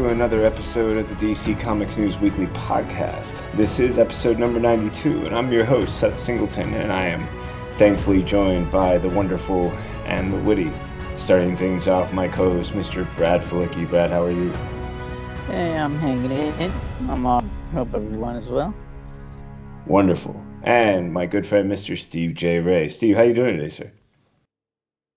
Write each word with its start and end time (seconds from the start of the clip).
Hello 0.00 0.08
and 0.08 0.18
welcome 0.18 0.30
to 0.30 0.40
another 0.40 0.46
episode 0.46 0.96
of 0.96 1.08
the 1.10 1.26
DC 1.26 1.60
Comics 1.60 1.98
News 1.98 2.16
Weekly 2.16 2.46
podcast. 2.46 3.44
This 3.54 3.78
is 3.78 3.98
episode 3.98 4.38
number 4.38 4.58
92, 4.58 5.26
and 5.26 5.36
I'm 5.36 5.52
your 5.52 5.66
host, 5.66 5.98
Seth 5.98 6.16
Singleton, 6.16 6.72
and 6.72 6.90
I 6.90 7.08
am 7.08 7.28
thankfully 7.76 8.22
joined 8.22 8.70
by 8.70 8.96
the 8.96 9.10
wonderful 9.10 9.70
and 10.06 10.32
the 10.32 10.38
witty. 10.38 10.72
Starting 11.18 11.54
things 11.54 11.86
off, 11.86 12.14
my 12.14 12.28
co 12.28 12.50
host, 12.50 12.72
Mr. 12.72 13.06
Brad 13.14 13.42
Felicki. 13.42 13.86
Brad, 13.90 14.10
how 14.10 14.24
are 14.24 14.30
you? 14.30 14.50
Hey, 15.48 15.76
I'm 15.76 15.98
hanging 15.98 16.30
in. 16.30 16.72
I'm 17.06 17.26
all. 17.26 17.44
Hope 17.74 17.92
everyone 17.92 18.36
is 18.36 18.48
well. 18.48 18.74
Wonderful. 19.86 20.34
And 20.62 21.12
my 21.12 21.26
good 21.26 21.46
friend, 21.46 21.70
Mr. 21.70 21.98
Steve 21.98 22.32
J. 22.32 22.60
Ray. 22.60 22.88
Steve, 22.88 23.16
how 23.16 23.22
are 23.22 23.26
you 23.26 23.34
doing 23.34 23.58
today, 23.58 23.68
sir? 23.68 23.92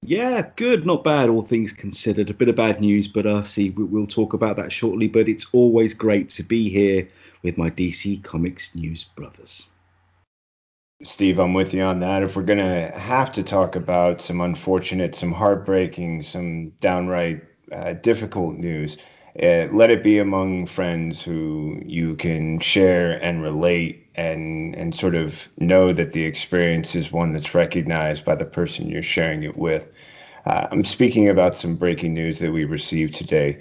Yeah, 0.05 0.49
good, 0.57 0.85
not 0.85 1.03
bad, 1.03 1.29
all 1.29 1.43
things 1.43 1.71
considered. 1.71 2.29
A 2.29 2.33
bit 2.33 2.49
of 2.49 2.55
bad 2.55 2.81
news, 2.81 3.07
but 3.07 3.25
uh, 3.25 3.43
see, 3.43 3.69
we'll 3.69 4.05
talk 4.05 4.33
about 4.33 4.57
that 4.57 4.71
shortly. 4.71 5.07
But 5.07 5.29
it's 5.29 5.47
always 5.53 5.93
great 5.93 6.29
to 6.29 6.43
be 6.43 6.69
here 6.69 7.07
with 7.41 7.57
my 7.57 7.69
DC 7.69 8.21
Comics 8.23 8.75
news 8.75 9.05
brothers. 9.05 9.67
Steve, 11.03 11.39
I'm 11.39 11.53
with 11.53 11.73
you 11.73 11.83
on 11.83 11.99
that. 12.01 12.23
If 12.23 12.35
we're 12.35 12.43
gonna 12.43 12.91
have 12.97 13.31
to 13.33 13.43
talk 13.43 13.75
about 13.75 14.21
some 14.21 14.41
unfortunate, 14.41 15.15
some 15.15 15.31
heartbreaking, 15.31 16.21
some 16.21 16.69
downright 16.81 17.43
uh, 17.71 17.93
difficult 17.93 18.55
news, 18.55 18.97
uh, 19.41 19.67
let 19.71 19.89
it 19.89 20.03
be 20.03 20.19
among 20.19 20.65
friends 20.67 21.23
who 21.23 21.79
you 21.85 22.15
can 22.15 22.59
share 22.59 23.13
and 23.23 23.41
relate 23.41 23.97
and 24.15 24.75
and 24.75 24.93
sort 24.95 25.15
of 25.15 25.49
know 25.57 25.91
that 25.91 26.11
the 26.13 26.25
experience 26.25 26.95
is 26.95 27.11
one 27.11 27.31
that's 27.31 27.55
recognized 27.55 28.23
by 28.25 28.35
the 28.35 28.45
person 28.45 28.89
you're 28.89 29.01
sharing 29.01 29.43
it 29.43 29.57
with. 29.57 29.89
Uh, 30.45 30.67
I'm 30.71 30.83
speaking 30.85 31.29
about 31.29 31.55
some 31.55 31.75
breaking 31.75 32.13
news 32.13 32.39
that 32.39 32.51
we 32.51 32.65
received 32.65 33.15
today, 33.15 33.57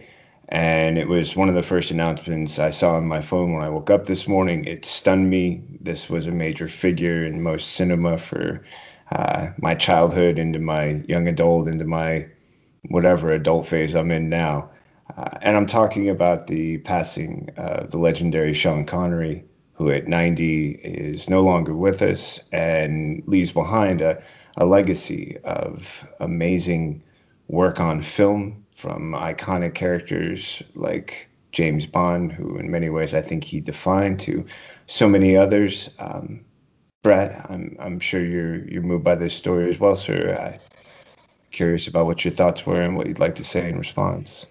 and 0.49 0.99
it 0.99 1.09
was 1.09 1.37
one 1.37 1.49
of 1.49 1.55
the 1.55 1.63
first 1.63 1.91
announcements 1.91 2.59
I 2.59 2.71
saw 2.71 2.95
on 2.97 3.07
my 3.07 3.21
phone 3.23 3.53
when 3.53 3.63
I 3.65 3.71
woke 3.71 3.91
up 3.91 4.07
this 4.07 4.29
morning. 4.29 4.65
It 4.67 4.85
stunned 4.85 5.31
me. 5.31 5.63
This 5.81 6.11
was 6.11 6.27
a 6.27 6.33
major 6.33 6.69
figure 6.69 7.25
in 7.25 7.43
most 7.43 7.73
cinema 7.73 8.19
for 8.19 8.63
uh, 9.13 9.51
my 9.59 9.75
childhood 9.75 10.39
into 10.39 10.59
my 10.59 11.03
young 11.09 11.29
adult 11.29 11.69
into 11.69 11.85
my 11.85 12.27
whatever 12.89 13.33
adult 13.33 13.67
phase 13.67 13.95
I'm 13.97 14.11
in 14.11 14.29
now. 14.29 14.72
Uh, 15.17 15.29
and 15.43 15.57
I'm 15.57 15.67
talking 15.67 16.09
about 16.09 16.47
the 16.47 16.79
passing 16.79 17.49
of 17.57 17.91
the 17.91 17.99
legendary 17.99 18.53
Sean 18.53 18.85
Connery, 18.85 19.45
who 19.75 19.91
at 19.91 20.07
90 20.07 20.81
is 20.83 21.29
no 21.29 21.43
longer 21.43 21.75
with 21.75 22.03
us 22.03 22.41
and 22.53 23.23
leaves 23.27 23.53
behind 23.53 24.01
a, 24.01 24.23
a 24.57 24.65
legacy 24.65 25.37
of 25.45 26.09
amazing 26.21 27.03
work 27.49 27.81
on 27.81 28.03
film 28.03 28.65
from 28.75 29.13
iconic 29.13 29.75
characters 29.75 30.63
like 30.75 31.29
James 31.53 31.87
Bond, 31.87 32.33
who 32.33 32.57
in 32.57 32.71
many 32.71 32.89
ways 32.89 33.15
I 33.15 33.21
think 33.21 33.45
he 33.45 33.61
defined, 33.61 34.21
to 34.21 34.45
so 34.87 35.09
many 35.09 35.37
others. 35.37 35.91
Um, 35.99 36.45
Brad, 37.03 37.45
I'm 37.49 37.77
I'm 37.79 38.01
sure 38.01 38.25
you're 38.25 38.67
you're 38.69 38.83
moved 38.83 39.05
by 39.05 39.15
this 39.17 39.35
story 39.35 39.69
as 39.69 39.79
well, 39.79 39.97
sir. 39.97 40.35
I'm 40.35 40.59
curious 41.51 41.87
about 41.89 42.07
what 42.07 42.25
your 42.25 42.33
thoughts 42.33 42.65
were 42.65 42.81
and 42.81 42.97
what 42.97 43.07
you'd 43.07 43.19
like 43.19 43.35
to 43.37 43.45
say 43.45 43.69
in 43.69 43.79
response. 43.79 44.47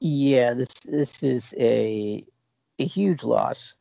Yeah, 0.00 0.54
this 0.54 0.74
this 0.84 1.22
is 1.22 1.54
a 1.58 2.24
a 2.78 2.84
huge 2.86 3.22
loss. 3.22 3.76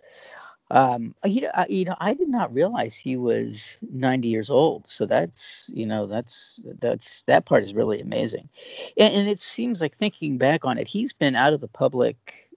Um, 0.72 1.16
you 1.26 1.42
know, 1.42 1.52
I, 1.56 1.68
you 1.68 1.86
know, 1.86 1.96
I 2.00 2.14
did 2.16 2.30
not 2.30 2.54
realize 2.54 2.96
he 2.96 3.18
was 3.18 3.78
90 3.92 4.30
years 4.30 4.50
old. 4.50 4.88
So 4.88 5.06
that's, 5.06 5.70
you 5.74 5.86
know, 5.86 6.08
that's 6.08 6.60
that's 6.80 7.24
that 7.24 7.46
part 7.46 7.64
is 7.64 7.74
really 7.76 8.02
amazing. 8.02 8.50
And, 8.98 9.14
and 9.16 9.30
it 9.30 9.40
seems 9.40 9.82
like 9.82 9.96
thinking 9.96 10.38
back 10.40 10.66
on 10.66 10.78
it, 10.80 10.88
he's 10.88 11.14
been 11.14 11.36
out 11.36 11.54
of 11.54 11.62
the 11.62 11.68
public 11.70 12.50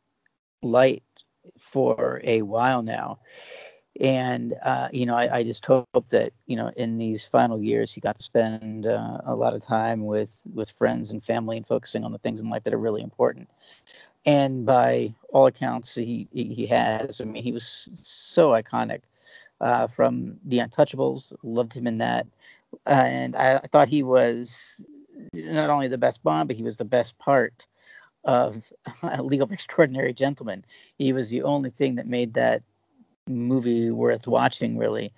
light 0.63 1.03
for 1.59 2.21
a 2.25 2.43
while 2.43 2.83
now 2.83 3.19
and 4.01 4.55
uh, 4.63 4.89
you 4.93 5.07
know 5.07 5.15
I, 5.15 5.39
I, 5.39 5.43
just 5.43 5.65
hope 5.65 5.89
that 6.11 6.33
you 6.47 6.57
know 6.57 6.71
in 6.77 6.99
these 6.99 7.25
final 7.25 7.63
years 7.63 7.93
he 7.93 8.01
got 8.01 8.17
to 8.17 8.23
spend 8.23 8.87
uh, 8.87 9.19
a 9.25 9.35
lot 9.35 9.55
of 9.55 9.63
time 9.63 10.05
with 10.05 10.41
with 10.53 10.71
friends 10.71 11.11
and 11.11 11.25
family 11.25 11.57
and 11.57 11.67
focusing 11.67 12.05
on 12.05 12.13
the 12.13 12.19
things 12.19 12.41
in 12.41 12.51
life 12.51 12.65
that 12.65 12.75
are 12.75 12.79
really 12.79 13.03
important. 13.03 13.49
And 14.25 14.67
by 14.67 15.15
all 15.31 15.47
accounts 15.47 15.95
he 15.95 16.29
he 16.33 16.67
has. 16.67 17.21
I 17.21 17.25
mean 17.25 17.43
he 17.43 17.53
was 17.53 17.89
so 18.03 18.51
iconic 18.51 19.03
uh, 19.61 19.87
from 19.87 20.39
the 20.45 20.59
untouchables. 20.59 21.33
Loved 21.43 21.73
him 21.73 21.87
in 21.87 21.99
that. 21.99 22.27
And 22.85 23.35
I, 23.37 23.57
I 23.57 23.67
thought 23.67 23.89
he 23.89 24.03
was 24.03 24.61
not 25.33 25.71
only 25.71 25.89
the 25.89 25.99
best 25.99 26.23
bond 26.23 26.49
but 26.49 26.57
he 26.57 26.63
was 26.63 26.77
the 26.77 26.85
best 26.85 27.19
part 27.19 27.67
of 28.25 28.71
League 29.21 29.43
of 29.43 29.53
Extraordinary 29.53 30.13
Gentlemen. 30.13 30.65
He 30.99 31.13
was 31.13 31.31
the 31.31 31.45
only 31.45 31.71
thing 31.71 31.95
that 31.95 32.07
made 32.07 32.35
that 32.35 32.63
movie 33.29 33.91
worth 33.91 34.27
watching 34.27 34.77
really 34.79 35.13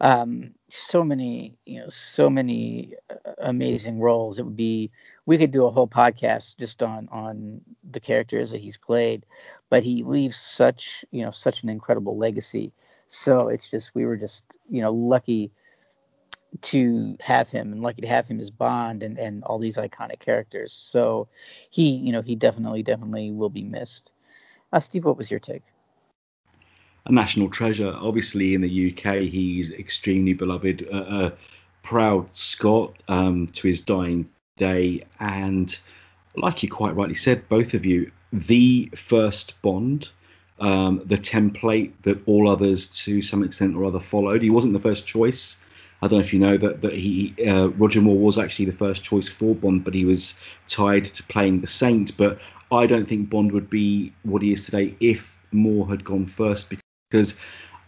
um, 0.00 0.52
so 0.68 1.02
many 1.04 1.56
you 1.66 1.80
know 1.80 1.88
so 1.88 2.28
many 2.28 2.94
uh, 3.10 3.14
amazing 3.42 3.98
roles 4.00 4.38
it 4.38 4.44
would 4.44 4.56
be 4.56 4.90
we 5.26 5.38
could 5.38 5.50
do 5.50 5.66
a 5.66 5.70
whole 5.70 5.88
podcast 5.88 6.56
just 6.58 6.82
on 6.82 7.08
on 7.10 7.60
the 7.90 8.00
characters 8.00 8.50
that 8.50 8.60
he's 8.60 8.76
played 8.76 9.24
but 9.70 9.84
he 9.84 10.02
leaves 10.04 10.36
such 10.36 11.04
you 11.10 11.24
know 11.24 11.30
such 11.30 11.62
an 11.62 11.68
incredible 11.68 12.16
legacy 12.18 12.72
so 13.08 13.48
it's 13.48 13.68
just 13.70 13.94
we 13.94 14.04
were 14.04 14.16
just 14.16 14.44
you 14.70 14.82
know 14.82 14.92
lucky 14.92 15.52
to 16.62 17.16
have 17.20 17.50
him 17.50 17.72
and 17.72 17.82
lucky 17.82 18.02
to 18.02 18.08
have 18.08 18.28
him 18.28 18.40
as 18.40 18.50
Bond 18.50 19.02
and, 19.02 19.18
and 19.18 19.44
all 19.44 19.58
these 19.58 19.76
iconic 19.76 20.20
characters. 20.20 20.72
So 20.72 21.28
he, 21.70 21.90
you 21.96 22.12
know, 22.12 22.22
he 22.22 22.36
definitely, 22.36 22.82
definitely 22.82 23.32
will 23.32 23.50
be 23.50 23.64
missed. 23.64 24.10
Uh, 24.72 24.80
Steve, 24.80 25.04
what 25.04 25.18
was 25.18 25.30
your 25.30 25.40
take? 25.40 25.64
A 27.06 27.12
national 27.12 27.50
treasure. 27.50 27.94
Obviously, 27.94 28.54
in 28.54 28.60
the 28.60 28.92
UK, 28.92 29.22
he's 29.22 29.72
extremely 29.72 30.32
beloved, 30.32 30.82
a, 30.82 30.96
a 31.26 31.32
proud 31.82 32.34
Scot 32.34 32.94
um, 33.08 33.46
to 33.48 33.68
his 33.68 33.82
dying 33.82 34.28
day, 34.56 35.00
and 35.20 35.78
like 36.36 36.62
you 36.62 36.70
quite 36.70 36.96
rightly 36.96 37.14
said, 37.14 37.48
both 37.48 37.74
of 37.74 37.86
you, 37.86 38.10
the 38.32 38.90
first 38.94 39.60
Bond. 39.62 40.10
Um, 40.60 41.02
the 41.04 41.16
template 41.16 41.94
that 42.02 42.22
all 42.26 42.48
others, 42.48 42.98
to 43.00 43.22
some 43.22 43.42
extent 43.42 43.74
or 43.74 43.86
other, 43.86 43.98
followed. 43.98 44.40
He 44.40 44.50
wasn't 44.50 44.72
the 44.72 44.78
first 44.78 45.04
choice. 45.04 45.60
I 46.00 46.06
don't 46.06 46.18
know 46.18 46.24
if 46.24 46.32
you 46.32 46.38
know 46.38 46.56
that 46.56 46.82
that 46.82 46.92
he 46.92 47.34
uh, 47.44 47.70
Roger 47.70 48.00
Moore 48.00 48.18
was 48.18 48.38
actually 48.38 48.66
the 48.66 48.72
first 48.72 49.02
choice 49.02 49.28
for 49.28 49.54
Bond, 49.54 49.82
but 49.82 49.94
he 49.94 50.04
was 50.04 50.40
tied 50.68 51.06
to 51.06 51.24
playing 51.24 51.60
the 51.60 51.66
Saint. 51.66 52.16
But 52.16 52.38
I 52.70 52.86
don't 52.86 53.06
think 53.06 53.30
Bond 53.30 53.50
would 53.50 53.68
be 53.68 54.12
what 54.22 54.42
he 54.42 54.52
is 54.52 54.66
today 54.66 54.94
if 55.00 55.40
Moore 55.50 55.88
had 55.88 56.04
gone 56.04 56.26
first 56.26 56.70
because 56.70 56.83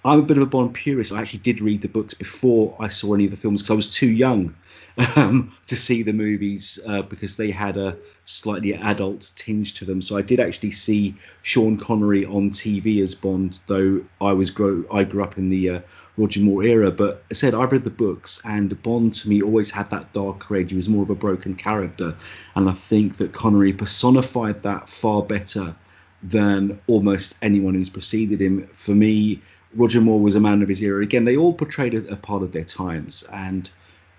I'm 0.06 0.20
a 0.20 0.22
bit 0.22 0.36
of 0.36 0.44
a 0.44 0.46
Bond 0.46 0.72
purist. 0.72 1.12
I 1.12 1.20
actually 1.20 1.40
did 1.40 1.60
read 1.60 1.82
the 1.82 1.88
books 1.88 2.14
before 2.14 2.76
I 2.78 2.86
saw 2.86 3.14
any 3.14 3.24
of 3.24 3.32
the 3.32 3.36
films 3.36 3.62
because 3.62 3.72
I 3.72 3.74
was 3.74 3.92
too 3.92 4.06
young 4.06 4.54
um, 5.16 5.52
to 5.66 5.76
see 5.76 6.04
the 6.04 6.12
movies 6.12 6.78
uh, 6.86 7.02
because 7.02 7.36
they 7.36 7.50
had 7.50 7.76
a 7.76 7.96
slightly 8.24 8.72
adult 8.72 9.32
tinge 9.34 9.74
to 9.74 9.84
them. 9.84 10.00
So 10.00 10.16
I 10.16 10.22
did 10.22 10.38
actually 10.38 10.70
see 10.70 11.16
Sean 11.42 11.76
Connery 11.76 12.24
on 12.24 12.50
TV 12.50 13.02
as 13.02 13.16
Bond, 13.16 13.60
though 13.66 14.04
I 14.20 14.32
was 14.32 14.52
grow 14.52 14.84
I 14.92 15.02
grew 15.02 15.24
up 15.24 15.38
in 15.38 15.50
the 15.50 15.70
uh, 15.70 15.80
Roger 16.16 16.40
Moore 16.40 16.62
era. 16.62 16.92
But 16.92 17.24
I 17.28 17.34
said 17.34 17.54
I've 17.54 17.72
read 17.72 17.82
the 17.82 17.90
books, 17.90 18.40
and 18.44 18.80
Bond 18.84 19.14
to 19.14 19.28
me 19.28 19.42
always 19.42 19.72
had 19.72 19.90
that 19.90 20.12
dark 20.12 20.46
edge. 20.52 20.70
He 20.70 20.76
was 20.76 20.88
more 20.88 21.02
of 21.02 21.10
a 21.10 21.16
broken 21.16 21.56
character, 21.56 22.14
and 22.54 22.70
I 22.70 22.74
think 22.74 23.16
that 23.16 23.32
Connery 23.32 23.72
personified 23.72 24.62
that 24.62 24.88
far 24.88 25.22
better 25.22 25.74
than 26.22 26.80
almost 26.86 27.36
anyone 27.42 27.74
who's 27.74 27.90
preceded 27.90 28.40
him. 28.40 28.68
For 28.72 28.94
me, 28.94 29.42
Roger 29.74 30.00
Moore 30.00 30.20
was 30.20 30.34
a 30.34 30.40
man 30.40 30.62
of 30.62 30.68
his 30.68 30.82
era. 30.82 31.02
Again, 31.02 31.24
they 31.24 31.36
all 31.36 31.52
portrayed 31.52 31.94
a, 31.94 32.12
a 32.12 32.16
part 32.16 32.42
of 32.42 32.52
their 32.52 32.64
times, 32.64 33.24
and 33.32 33.70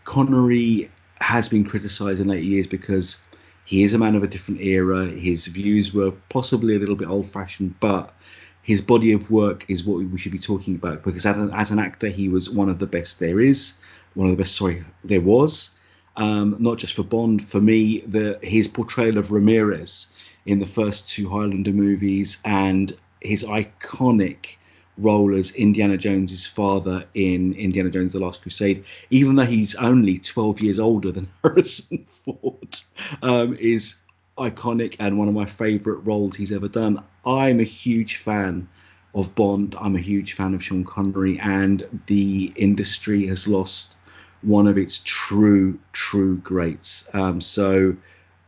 Connery 0.03 0.89
has 1.19 1.49
been 1.49 1.65
criticised 1.65 2.19
in 2.19 2.27
later 2.27 2.43
years 2.43 2.67
because 2.67 3.19
he 3.65 3.83
is 3.83 3.93
a 3.93 3.97
man 3.97 4.15
of 4.15 4.23
a 4.23 4.27
different 4.27 4.61
era. 4.61 5.05
His 5.07 5.47
views 5.47 5.93
were 5.93 6.11
possibly 6.29 6.75
a 6.75 6.79
little 6.79 6.95
bit 6.95 7.09
old-fashioned, 7.09 7.79
but 7.79 8.13
his 8.61 8.81
body 8.81 9.13
of 9.13 9.31
work 9.31 9.65
is 9.67 9.83
what 9.83 9.97
we 9.97 10.17
should 10.17 10.31
be 10.31 10.39
talking 10.39 10.75
about 10.75 11.03
because 11.03 11.25
as 11.25 11.37
an, 11.37 11.51
as 11.53 11.71
an 11.71 11.79
actor, 11.79 12.07
he 12.07 12.29
was 12.29 12.49
one 12.49 12.69
of 12.69 12.79
the 12.79 12.85
best 12.85 13.19
there 13.19 13.39
is, 13.39 13.77
one 14.13 14.29
of 14.29 14.37
the 14.37 14.41
best. 14.41 14.55
Sorry, 14.55 14.85
there 15.03 15.21
was. 15.21 15.71
Um, 16.15 16.55
not 16.59 16.79
just 16.79 16.93
for 16.93 17.03
Bond, 17.03 17.47
for 17.47 17.61
me, 17.61 18.01
the 18.01 18.39
his 18.41 18.67
portrayal 18.67 19.17
of 19.17 19.31
Ramirez 19.31 20.07
in 20.47 20.59
the 20.59 20.65
first 20.65 21.09
two 21.09 21.29
Highlander 21.29 21.73
movies 21.73 22.39
and 22.43 22.95
his 23.21 23.43
iconic 23.43 24.55
role 24.97 25.35
as 25.35 25.51
Indiana 25.51 25.97
Jones's 25.97 26.47
father 26.47 27.05
in 27.13 27.53
Indiana 27.53 27.91
Jones: 27.91 28.13
The 28.13 28.19
Last 28.19 28.41
Crusade, 28.41 28.85
even 29.09 29.35
though 29.35 29.45
he's 29.45 29.75
only 29.75 30.17
12 30.17 30.61
years 30.61 30.79
older 30.79 31.11
than 31.11 31.27
Harrison 31.43 32.05
Ford, 32.05 32.79
um, 33.21 33.55
is 33.57 33.97
iconic 34.37 34.95
and 34.99 35.19
one 35.19 35.27
of 35.27 35.33
my 35.33 35.45
favourite 35.45 36.05
roles 36.05 36.37
he's 36.37 36.53
ever 36.53 36.69
done. 36.69 37.03
I'm 37.25 37.59
a 37.59 37.63
huge 37.63 38.15
fan 38.15 38.69
of 39.13 39.35
Bond. 39.35 39.75
I'm 39.79 39.95
a 39.95 40.01
huge 40.01 40.33
fan 40.33 40.53
of 40.53 40.63
Sean 40.63 40.85
Connery, 40.85 41.39
and 41.39 41.85
the 42.07 42.53
industry 42.55 43.27
has 43.27 43.47
lost 43.47 43.97
one 44.41 44.67
of 44.67 44.77
its 44.77 45.01
true, 45.03 45.79
true 45.91 46.37
greats. 46.37 47.09
Um, 47.13 47.41
so 47.41 47.97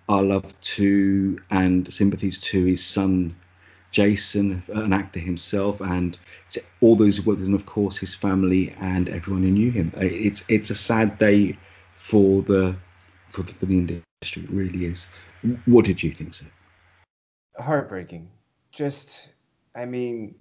our 0.10 0.24
love 0.24 0.60
to 0.60 1.40
and 1.50 1.92
sympathies 1.94 2.42
to 2.42 2.66
his 2.66 2.84
son 2.84 3.36
Jason, 3.92 4.62
an 4.68 4.94
actor 4.94 5.20
himself, 5.20 5.82
and 5.82 6.18
all 6.82 6.96
those 6.96 7.18
who 7.18 7.24
worked 7.24 7.40
with 7.40 7.48
him, 7.48 7.56
of 7.56 7.66
course, 7.66 7.98
his 7.98 8.14
family 8.14 8.76
and 8.80 9.10
everyone 9.10 9.44
who 9.44 9.52
knew 9.52 9.72
him. 9.72 9.94
Uh, 9.96 10.02
it's 10.02 10.46
it's 10.48 10.70
a 10.70 10.76
sad 10.76 11.18
day 11.18 11.58
for 11.94 12.42
the 12.44 12.76
for 13.30 13.42
the, 13.42 13.54
for 13.54 13.66
the 13.66 13.78
industry. 13.78 14.44
It 14.44 14.50
really 14.52 14.86
is. 14.86 15.08
What 15.66 15.86
did 15.86 16.04
you 16.04 16.12
think, 16.12 16.34
sir? 16.34 16.46
Heartbreaking. 17.58 18.30
Just, 18.72 19.30
I 19.76 19.86
mean, 19.86 20.36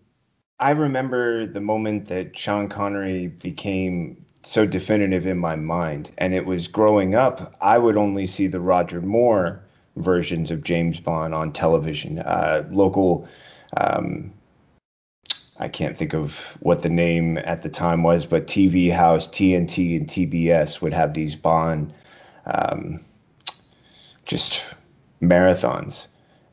I 0.61 0.73
remember 0.73 1.47
the 1.47 1.61
moment 1.61 2.09
that 2.09 2.37
Sean 2.38 2.69
Connery 2.69 3.29
became 3.29 4.26
so 4.49 4.65
definitive 4.65 5.27
in 5.27 5.37
my 5.37 5.55
mind, 5.55 6.11
and 6.17 6.33
it 6.33 6.47
was 6.47 6.69
growing 6.69 7.15
up. 7.15 7.55
I 7.61 7.77
would 7.77 7.99
only 7.99 8.27
see 8.27 8.47
the 8.47 8.61
Roger 8.61 9.03
Moore 9.03 9.61
versions 9.97 10.50
of 10.50 10.65
James 10.65 11.00
Bond 11.00 11.35
on 11.35 11.53
television. 11.53 12.21
Uh, 12.21 12.67
local, 12.71 13.29
um, 13.77 14.33
I 15.59 15.69
can't 15.69 15.99
think 15.99 16.15
of 16.15 16.39
what 16.61 16.81
the 16.81 16.89
name 16.89 17.37
at 17.37 17.61
the 17.61 17.69
time 17.69 18.03
was, 18.03 18.25
but 18.25 18.47
TV 18.47 18.91
House, 18.91 19.29
TNT, 19.29 19.99
and 19.99 20.09
TBS 20.09 20.81
would 20.81 20.95
have 20.95 21.12
these 21.12 21.37
Bond 21.37 21.93
um, 22.47 23.05
just 24.25 24.65
marathons. 25.21 26.06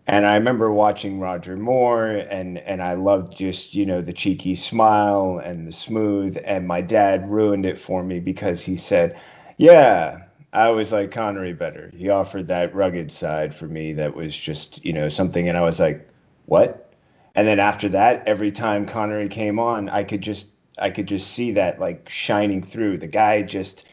And 0.07 0.25
I 0.25 0.35
remember 0.35 0.71
watching 0.71 1.19
Roger 1.19 1.57
Moore, 1.57 2.07
and 2.07 2.57
and 2.59 2.81
I 2.81 2.93
loved 2.93 3.35
just 3.35 3.73
you 3.75 3.85
know 3.85 4.01
the 4.01 4.13
cheeky 4.13 4.55
smile 4.55 5.41
and 5.43 5.67
the 5.67 5.71
smooth. 5.71 6.37
And 6.45 6.67
my 6.67 6.81
dad 6.81 7.29
ruined 7.29 7.65
it 7.65 7.79
for 7.79 8.03
me 8.03 8.19
because 8.19 8.61
he 8.61 8.75
said, 8.75 9.17
"Yeah, 9.57 10.25
I 10.55 10.67
always 10.67 10.93
like 10.93 11.11
Connery 11.11 11.51
better. 11.51 11.91
He 11.93 12.07
offered 12.09 12.47
that 12.47 12.73
rugged 12.73 13.11
side 13.11 13.53
for 13.53 13.67
me 13.67 13.91
that 13.93 14.15
was 14.15 14.33
just, 14.33 14.85
you 14.85 14.93
know, 14.93 15.09
something. 15.09 15.49
And 15.49 15.57
I 15.57 15.61
was 15.61 15.81
like, 15.81 16.07
what? 16.45 16.93
And 17.35 17.45
then 17.45 17.59
after 17.59 17.89
that, 17.89 18.23
every 18.25 18.53
time 18.53 18.85
Connery 18.85 19.27
came 19.27 19.59
on, 19.59 19.89
I 19.89 20.05
could 20.05 20.21
just, 20.21 20.47
I 20.77 20.91
could 20.91 21.07
just 21.07 21.31
see 21.31 21.51
that 21.53 21.81
like 21.81 22.07
shining 22.07 22.63
through. 22.63 22.99
The 22.99 23.07
guy 23.07 23.41
just, 23.41 23.85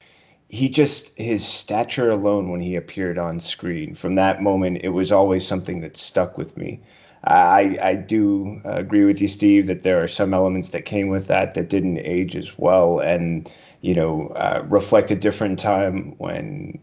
he 0.52 0.68
just, 0.68 1.12
his 1.16 1.44
stature 1.46 2.10
alone 2.10 2.50
when 2.50 2.60
he 2.60 2.76
appeared 2.76 3.16
on 3.16 3.40
screen, 3.40 3.94
from 3.94 4.16
that 4.16 4.42
moment, 4.42 4.82
it 4.84 4.90
was 4.90 5.10
always 5.10 5.46
something 5.46 5.80
that 5.80 5.96
stuck 5.96 6.36
with 6.36 6.58
me. 6.58 6.78
I, 7.24 7.78
I 7.82 7.94
do 7.94 8.60
agree 8.64 9.06
with 9.06 9.22
you, 9.22 9.28
Steve, 9.28 9.66
that 9.68 9.82
there 9.82 10.02
are 10.02 10.08
some 10.08 10.34
elements 10.34 10.68
that 10.68 10.84
came 10.84 11.08
with 11.08 11.28
that 11.28 11.54
that 11.54 11.70
didn't 11.70 11.98
age 11.98 12.36
as 12.36 12.58
well. 12.58 13.00
And, 13.00 13.50
you 13.80 13.94
know, 13.94 14.28
uh, 14.36 14.62
reflect 14.68 15.10
a 15.10 15.16
different 15.16 15.58
time 15.58 16.16
when 16.18 16.78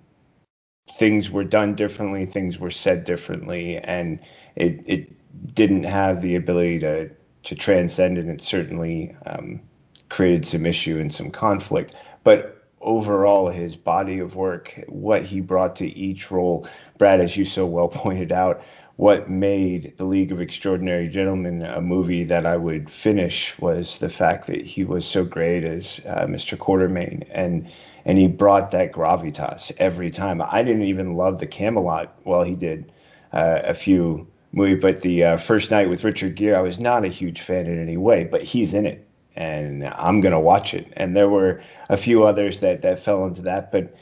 things 0.92 1.30
were 1.30 1.44
done 1.44 1.76
differently, 1.76 2.26
things 2.26 2.58
were 2.58 2.72
said 2.72 3.04
differently, 3.04 3.78
and 3.78 4.20
it, 4.56 4.82
it 4.88 5.54
didn't 5.54 5.84
have 5.84 6.22
the 6.24 6.36
ability 6.36 6.80
to 6.80 7.12
to 7.44 7.56
transcend, 7.56 8.18
and 8.18 8.30
it 8.30 8.42
certainly 8.42 9.16
um, 9.26 9.62
created 10.10 10.46
some 10.46 10.66
issue 10.66 11.00
and 11.00 11.14
some 11.14 11.32
conflict. 11.32 11.96
But 12.24 12.59
overall, 12.82 13.50
his 13.50 13.76
body 13.76 14.20
of 14.20 14.36
work, 14.36 14.84
what 14.88 15.24
he 15.24 15.42
brought 15.42 15.76
to 15.78 15.88
each 15.88 16.32
role, 16.32 16.68
Brad, 16.98 17.22
as 17.22 17.36
you 17.36 17.46
so 17.46 17.66
well 17.66 17.88
pointed 17.90 18.32
out, 18.32 18.64
what 19.00 19.30
made 19.30 19.94
The 19.98 20.04
League 20.04 20.34
of 20.34 20.42
Extraordinary 20.42 21.08
Gentlemen 21.08 21.62
a 21.62 21.80
movie 21.80 22.26
that 22.26 22.46
I 22.46 22.58
would 22.58 22.90
finish 22.90 23.58
was 23.58 24.00
the 24.00 24.10
fact 24.10 24.48
that 24.48 24.66
he 24.66 24.84
was 24.84 25.06
so 25.06 25.24
great 25.24 25.64
as 25.64 26.02
uh, 26.06 26.26
Mr. 26.26 26.58
Quatermain, 26.58 27.26
and 27.32 27.72
and 28.04 28.18
he 28.18 28.28
brought 28.28 28.72
that 28.72 28.92
gravitas 28.92 29.72
every 29.78 30.12
time. 30.12 30.42
I 30.42 30.64
didn't 30.64 30.84
even 30.84 31.16
love 31.16 31.40
the 31.40 31.48
Camelot. 31.48 32.14
Well, 32.26 32.44
he 32.44 32.56
did 32.56 32.92
uh, 33.32 33.60
a 33.64 33.74
few 33.74 34.28
movies, 34.52 34.80
but 34.82 35.02
the 35.02 35.24
uh, 35.24 35.38
First 35.38 35.72
Knight 35.72 35.90
with 35.90 36.04
Richard 36.04 36.36
Gere, 36.36 36.56
I 36.56 36.62
was 36.62 36.80
not 36.80 37.06
a 37.06 37.10
huge 37.10 37.42
fan 37.42 37.68
in 37.68 37.82
any 37.82 37.98
way, 37.98 38.26
but 38.26 38.42
he's 38.44 38.74
in 38.74 38.86
it, 38.86 39.08
and 39.40 39.86
I'm 39.88 40.22
gonna 40.22 40.40
watch 40.40 40.74
it. 40.76 40.92
And 40.98 41.16
there 41.16 41.30
were 41.30 41.62
a 41.90 41.98
few 41.98 42.24
others 42.24 42.60
that 42.60 42.82
that 42.84 43.00
fell 43.00 43.26
into 43.26 43.42
that, 43.44 43.72
but. 43.72 43.96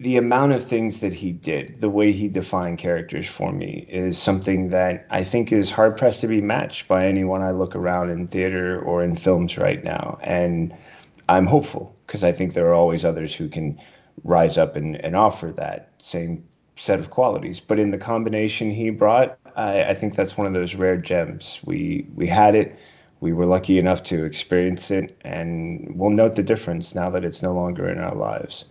The 0.00 0.16
amount 0.16 0.52
of 0.52 0.64
things 0.64 0.98
that 0.98 1.14
he 1.14 1.30
did, 1.30 1.80
the 1.80 1.88
way 1.88 2.10
he 2.10 2.26
defined 2.26 2.78
characters 2.78 3.28
for 3.28 3.52
me, 3.52 3.86
is 3.88 4.18
something 4.18 4.70
that 4.70 5.06
I 5.10 5.22
think 5.22 5.52
is 5.52 5.70
hard 5.70 5.96
pressed 5.96 6.22
to 6.22 6.26
be 6.26 6.40
matched 6.40 6.88
by 6.88 7.06
anyone 7.06 7.40
I 7.40 7.52
look 7.52 7.76
around 7.76 8.10
in 8.10 8.26
theater 8.26 8.82
or 8.82 9.04
in 9.04 9.14
films 9.14 9.56
right 9.56 9.84
now. 9.84 10.18
And 10.20 10.74
I'm 11.28 11.46
hopeful 11.46 11.94
because 12.06 12.24
I 12.24 12.32
think 12.32 12.52
there 12.52 12.66
are 12.66 12.74
always 12.74 13.04
others 13.04 13.32
who 13.32 13.48
can 13.48 13.78
rise 14.24 14.58
up 14.58 14.74
and, 14.74 14.96
and 15.04 15.14
offer 15.14 15.52
that 15.52 15.92
same 15.98 16.42
set 16.74 16.98
of 16.98 17.10
qualities. 17.10 17.60
But 17.60 17.78
in 17.78 17.92
the 17.92 17.98
combination 17.98 18.72
he 18.72 18.90
brought, 18.90 19.38
I, 19.54 19.84
I 19.84 19.94
think 19.94 20.16
that's 20.16 20.36
one 20.36 20.48
of 20.48 20.52
those 20.52 20.74
rare 20.74 20.96
gems. 20.96 21.60
We 21.64 22.08
we 22.14 22.26
had 22.26 22.56
it. 22.56 22.76
We 23.22 23.32
were 23.32 23.46
lucky 23.46 23.78
enough 23.78 24.02
to 24.04 24.24
experience 24.24 24.90
it, 24.90 25.16
and 25.20 25.94
we'll 25.94 26.10
note 26.10 26.34
the 26.34 26.42
difference 26.42 26.92
now 26.92 27.08
that 27.10 27.24
it's 27.24 27.40
no 27.40 27.54
longer 27.54 27.88
in 27.88 27.98
our 28.00 28.16
lives. 28.16 28.64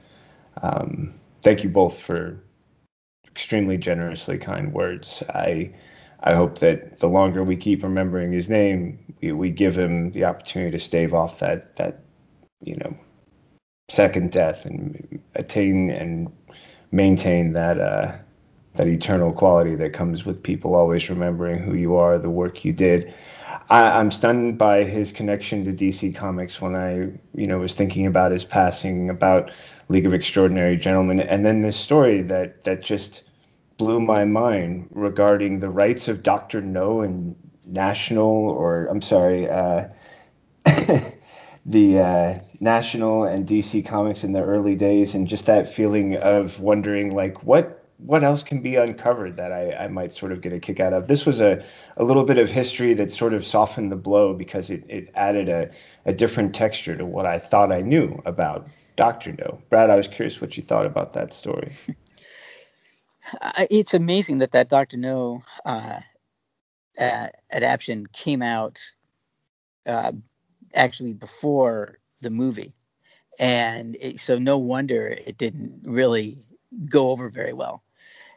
Um, 0.62 1.14
thank 1.42 1.64
you 1.64 1.70
both 1.70 1.98
for 1.98 2.38
extremely 3.26 3.78
generously 3.78 4.38
kind 4.38 4.74
words. 4.74 5.24
I 5.30 5.72
I 6.24 6.36
hope 6.36 6.60
that 6.60 7.00
the 7.00 7.08
longer 7.08 7.46
we 7.46 7.56
keep 7.56 7.82
remembering 7.82 8.34
his 8.34 8.50
name, 8.50 9.00
we, 9.22 9.32
we 9.32 9.52
give 9.52 9.78
him 9.78 10.12
the 10.12 10.26
opportunity 10.26 10.72
to 10.72 10.84
stave 10.84 11.14
off 11.14 11.40
that 11.40 11.78
that 11.78 12.02
you 12.62 12.76
know 12.76 12.94
second 13.88 14.32
death 14.32 14.66
and 14.66 15.22
attain 15.36 15.90
and 15.92 16.30
maintain 16.92 17.54
that 17.54 17.80
uh, 17.80 18.12
that 18.76 18.88
eternal 18.88 19.32
quality 19.32 19.76
that 19.76 19.94
comes 19.94 20.26
with 20.26 20.44
people 20.44 20.76
always 20.76 21.10
remembering 21.10 21.60
who 21.60 21.74
you 21.74 21.96
are, 21.96 22.18
the 22.18 22.30
work 22.30 22.66
you 22.66 22.74
did. 22.74 23.14
I, 23.72 24.02
am 24.02 24.12
stunned 24.12 24.58
by 24.58 24.84
his 24.84 25.14
connection 25.14 25.64
to 25.64 25.72
DC 25.72 26.14
Comics 26.14 26.60
when 26.60 26.76
I, 26.76 27.10
you 27.34 27.48
know, 27.48 27.60
was 27.60 27.74
thinking 27.74 28.06
about 28.06 28.34
his 28.34 28.44
passing, 28.44 29.10
about 29.10 29.52
League 29.88 30.06
of 30.06 30.14
Extraordinary 30.14 30.76
Gentlemen, 30.76 31.22
and 31.22 31.46
then 31.46 31.62
this 31.62 31.78
story 31.78 32.22
that 32.24 32.66
that 32.66 32.82
just 32.82 33.24
blew 33.78 34.02
my 34.02 34.26
mind 34.26 34.90
regarding 34.92 35.60
the 35.60 35.70
rights 35.70 36.10
of 36.10 36.22
Doctor 36.22 36.60
No 36.60 37.00
and 37.00 37.34
National, 37.66 38.50
or 38.50 38.88
I'm 38.88 39.02
sorry, 39.02 39.50
uh, 39.50 39.88
the 41.66 42.00
uh, 42.00 42.40
National 42.60 43.24
and 43.24 43.48
DC 43.48 43.86
Comics 43.86 44.26
in 44.26 44.34
the 44.34 44.44
early 44.44 44.76
days, 44.76 45.16
and 45.16 45.30
just 45.30 45.46
that 45.46 45.74
feeling 45.74 46.18
of 46.18 46.60
wondering 46.60 47.16
like 47.16 47.44
what 47.46 47.81
what 48.06 48.24
else 48.24 48.44
can 48.44 48.62
be 48.62 48.76
uncovered 48.76 49.38
that 49.38 49.52
I, 49.52 49.74
I 49.74 49.88
might 49.88 50.14
sort 50.14 50.32
of 50.32 50.42
get 50.42 50.54
a 50.54 50.60
kick 50.60 50.80
out 50.80 50.94
of. 50.94 51.08
This 51.08 51.26
was 51.26 51.40
a, 51.40 51.64
a 51.98 52.04
little 52.04 52.24
bit 52.24 52.38
of 52.38 52.50
history 52.50 52.94
that 52.96 53.12
sort 53.12 53.34
of 53.34 53.46
softened 53.46 53.92
the 53.92 53.96
blow 53.96 54.34
because 54.34 54.70
it, 54.70 54.84
it 54.90 55.12
added 55.14 55.50
a, 55.50 55.70
a 56.06 56.14
different 56.14 56.56
texture 56.56 56.96
to 56.98 57.06
what 57.06 57.26
I 57.26 57.38
thought 57.38 57.72
I 57.72 57.82
knew 57.82 58.22
about 58.26 58.68
Dr. 58.96 59.34
No. 59.34 59.62
Brad, 59.70 59.90
I 59.90 59.96
was 59.96 60.08
curious 60.08 60.42
what 60.42 60.58
you 60.58 60.64
thought 60.64 60.86
about 60.86 61.14
that 61.14 61.34
story. 61.34 61.74
It's 63.70 63.94
amazing 63.94 64.40
that 64.40 64.52
that 64.52 64.68
Dr. 64.68 64.98
No 64.98 65.42
uh, 65.64 66.02
uh, 67.00 67.28
adaptation 67.50 68.08
came 68.08 68.42
out 68.42 68.82
uh, 69.86 70.12
actually 70.74 71.14
before 71.14 72.00
the 72.20 72.30
movie. 72.30 72.74
And 73.40 73.96
it, 74.02 74.20
so 74.20 74.38
no 74.38 74.58
wonder 74.58 75.08
it 75.08 75.38
didn't 75.38 75.84
really 75.86 76.40
go 76.90 77.12
over 77.12 77.30
very 77.30 77.54
well 77.54 77.84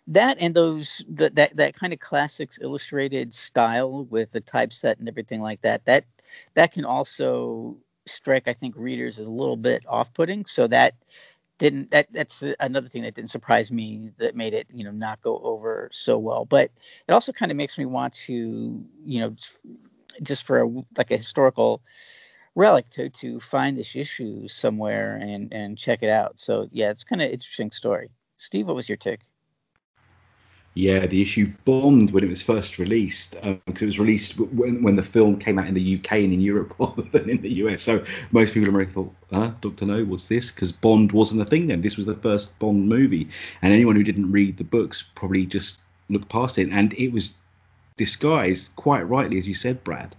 that 0.06 0.36
and 0.38 0.54
those 0.54 1.02
the, 1.08 1.30
that 1.30 1.56
that 1.56 1.74
kind 1.74 1.92
of 1.92 1.98
classics 1.98 2.58
illustrated 2.60 3.32
style 3.32 4.04
with 4.04 4.30
the 4.32 4.40
typeset 4.40 4.98
and 4.98 5.08
everything 5.08 5.40
like 5.40 5.60
that 5.62 5.84
that 5.86 6.04
that 6.54 6.72
can 6.72 6.84
also 6.84 7.76
strike 8.06 8.46
i 8.46 8.52
think 8.52 8.74
readers 8.76 9.18
as 9.18 9.26
a 9.26 9.30
little 9.30 9.56
bit 9.56 9.82
off-putting. 9.88 10.44
So 10.44 10.66
that 10.68 10.94
didn't 11.58 11.90
that 11.92 12.08
that's 12.12 12.42
another 12.60 12.88
thing 12.88 13.02
that 13.02 13.14
didn't 13.14 13.30
surprise 13.30 13.70
me 13.70 14.10
that 14.18 14.34
made 14.34 14.54
it 14.54 14.66
you 14.72 14.84
know 14.84 14.90
not 14.90 15.22
go 15.22 15.38
over 15.38 15.88
so 15.92 16.18
well. 16.18 16.44
But 16.44 16.70
it 17.08 17.12
also 17.12 17.32
kind 17.32 17.50
of 17.50 17.56
makes 17.56 17.78
me 17.78 17.86
want 17.86 18.12
to 18.26 18.84
you 19.04 19.20
know 19.20 19.34
just 20.22 20.46
for 20.46 20.62
a, 20.62 20.68
like 20.96 21.10
a 21.10 21.16
historical 21.16 21.82
relic 22.54 22.88
to 22.90 23.08
to 23.10 23.40
find 23.40 23.78
this 23.78 23.96
issue 23.96 24.48
somewhere 24.48 25.16
and 25.16 25.52
and 25.52 25.78
check 25.78 26.02
it 26.02 26.10
out. 26.10 26.38
So 26.38 26.68
yeah 26.72 26.90
it's 26.90 27.04
kind 27.04 27.22
of 27.22 27.30
interesting 27.30 27.70
story. 27.70 28.10
Steve 28.36 28.66
what 28.66 28.76
was 28.76 28.88
your 28.88 28.98
take 28.98 29.20
yeah, 30.74 31.06
the 31.06 31.22
issue 31.22 31.52
bombed 31.64 32.10
when 32.10 32.24
it 32.24 32.28
was 32.28 32.42
first 32.42 32.80
released 32.80 33.36
because 33.40 33.46
um, 33.46 33.62
it 33.66 33.86
was 33.86 34.00
released 34.00 34.40
when, 34.40 34.82
when 34.82 34.96
the 34.96 35.04
film 35.04 35.38
came 35.38 35.56
out 35.56 35.68
in 35.68 35.74
the 35.74 35.96
UK 35.98 36.12
and 36.14 36.32
in 36.32 36.40
Europe 36.40 36.74
rather 36.80 37.02
than 37.02 37.30
in 37.30 37.40
the 37.42 37.52
US. 37.64 37.82
So 37.82 38.04
most 38.32 38.54
people 38.54 38.68
in 38.68 38.74
America 38.74 38.92
thought, 38.92 39.14
huh, 39.32 39.52
Doctor 39.60 39.86
No, 39.86 40.04
what's 40.04 40.26
this? 40.26 40.50
Because 40.50 40.72
Bond 40.72 41.12
wasn't 41.12 41.42
a 41.42 41.44
thing 41.44 41.68
then. 41.68 41.80
This 41.80 41.96
was 41.96 42.06
the 42.06 42.16
first 42.16 42.58
Bond 42.58 42.88
movie. 42.88 43.28
And 43.62 43.72
anyone 43.72 43.94
who 43.94 44.02
didn't 44.02 44.32
read 44.32 44.56
the 44.56 44.64
books 44.64 45.02
probably 45.14 45.46
just 45.46 45.80
looked 46.08 46.28
past 46.28 46.58
it. 46.58 46.68
And 46.70 46.92
it 46.94 47.12
was 47.12 47.40
disguised, 47.96 48.74
quite 48.74 49.02
rightly, 49.02 49.38
as 49.38 49.46
you 49.46 49.54
said, 49.54 49.84
Brad, 49.84 50.16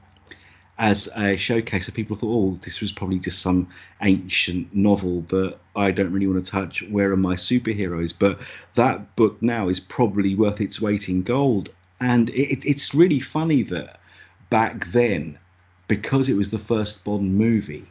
as 0.78 1.08
a 1.16 1.38
showcase. 1.38 1.86
So 1.86 1.94
people 1.94 2.16
thought, 2.16 2.36
oh, 2.36 2.60
this 2.62 2.82
was 2.82 2.92
probably 2.92 3.20
just 3.20 3.42
some 3.42 3.70
ancient 4.02 4.76
novel 4.76 5.22
that 5.30 5.58
I 5.76 5.92
don't 5.92 6.12
really 6.12 6.28
want 6.28 6.46
to 6.46 6.52
touch. 6.52 6.84
Where 6.84 7.12
are 7.12 7.18
my 7.18 7.36
superheroes? 7.36 8.14
But 8.18 8.42
that 8.76 9.16
book 9.16 9.42
now 9.42 9.70
is 9.70 9.80
probably 9.80 10.36
worth 10.36 10.62
its 10.62 10.82
weight 10.82 11.08
in 11.08 11.24
gold. 11.24 11.70
And 12.00 12.30
it, 12.30 12.66
it's 12.66 12.94
really 12.94 13.22
funny 13.22 13.64
that 13.64 14.00
back 14.50 14.88
then, 14.88 15.40
because 15.88 16.30
it 16.30 16.36
was 16.36 16.52
the 16.52 16.58
first 16.58 17.06
Bond 17.06 17.38
movie, 17.38 17.86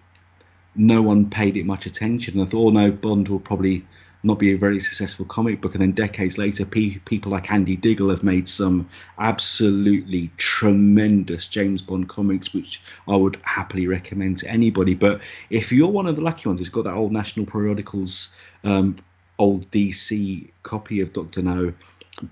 no 0.77 1.01
one 1.01 1.31
paid 1.31 1.57
it 1.57 1.65
much 1.65 1.87
attention. 1.87 2.41
I 2.41 2.45
thought, 2.45 2.69
oh 2.69 2.71
no, 2.71 2.91
Bond 2.91 3.29
will 3.29 3.41
probably 3.41 3.87
not 4.25 4.39
be 4.39 4.53
a 4.53 4.57
very 4.57 4.81
successful 4.81 5.27
comic 5.27 5.61
book. 5.61 5.75
And 5.75 5.83
then 5.83 5.93
decades 5.93 6.39
later, 6.39 6.65
pe- 6.65 6.99
people 6.99 7.31
like 7.31 7.53
Andy 7.53 7.77
Diggle 7.77 8.11
have 8.11 8.23
made 8.23 8.49
some 8.49 8.89
absolutely 9.19 10.31
tremendous 10.37 11.47
James 11.47 11.83
Bond 11.83 12.09
comics, 12.09 12.55
which 12.55 12.83
I 13.07 13.17
would 13.17 13.39
happily 13.43 13.87
recommend 13.87 14.39
to 14.39 14.51
anybody. 14.51 14.95
But 14.95 15.21
if 15.51 15.73
you're 15.73 15.89
one 15.89 16.07
of 16.07 16.17
the 16.17 16.23
lucky 16.23 16.49
ones 16.49 16.61
who's 16.61 16.71
got 16.71 16.85
that 16.85 16.95
old 16.95 17.13
National 17.13 17.45
Periodicals, 17.45 18.35
um, 18.65 18.97
old 19.39 19.71
DC 19.71 20.51
copy 20.63 21.01
of 21.01 21.13
Doctor 21.13 21.43
No, 21.43 21.75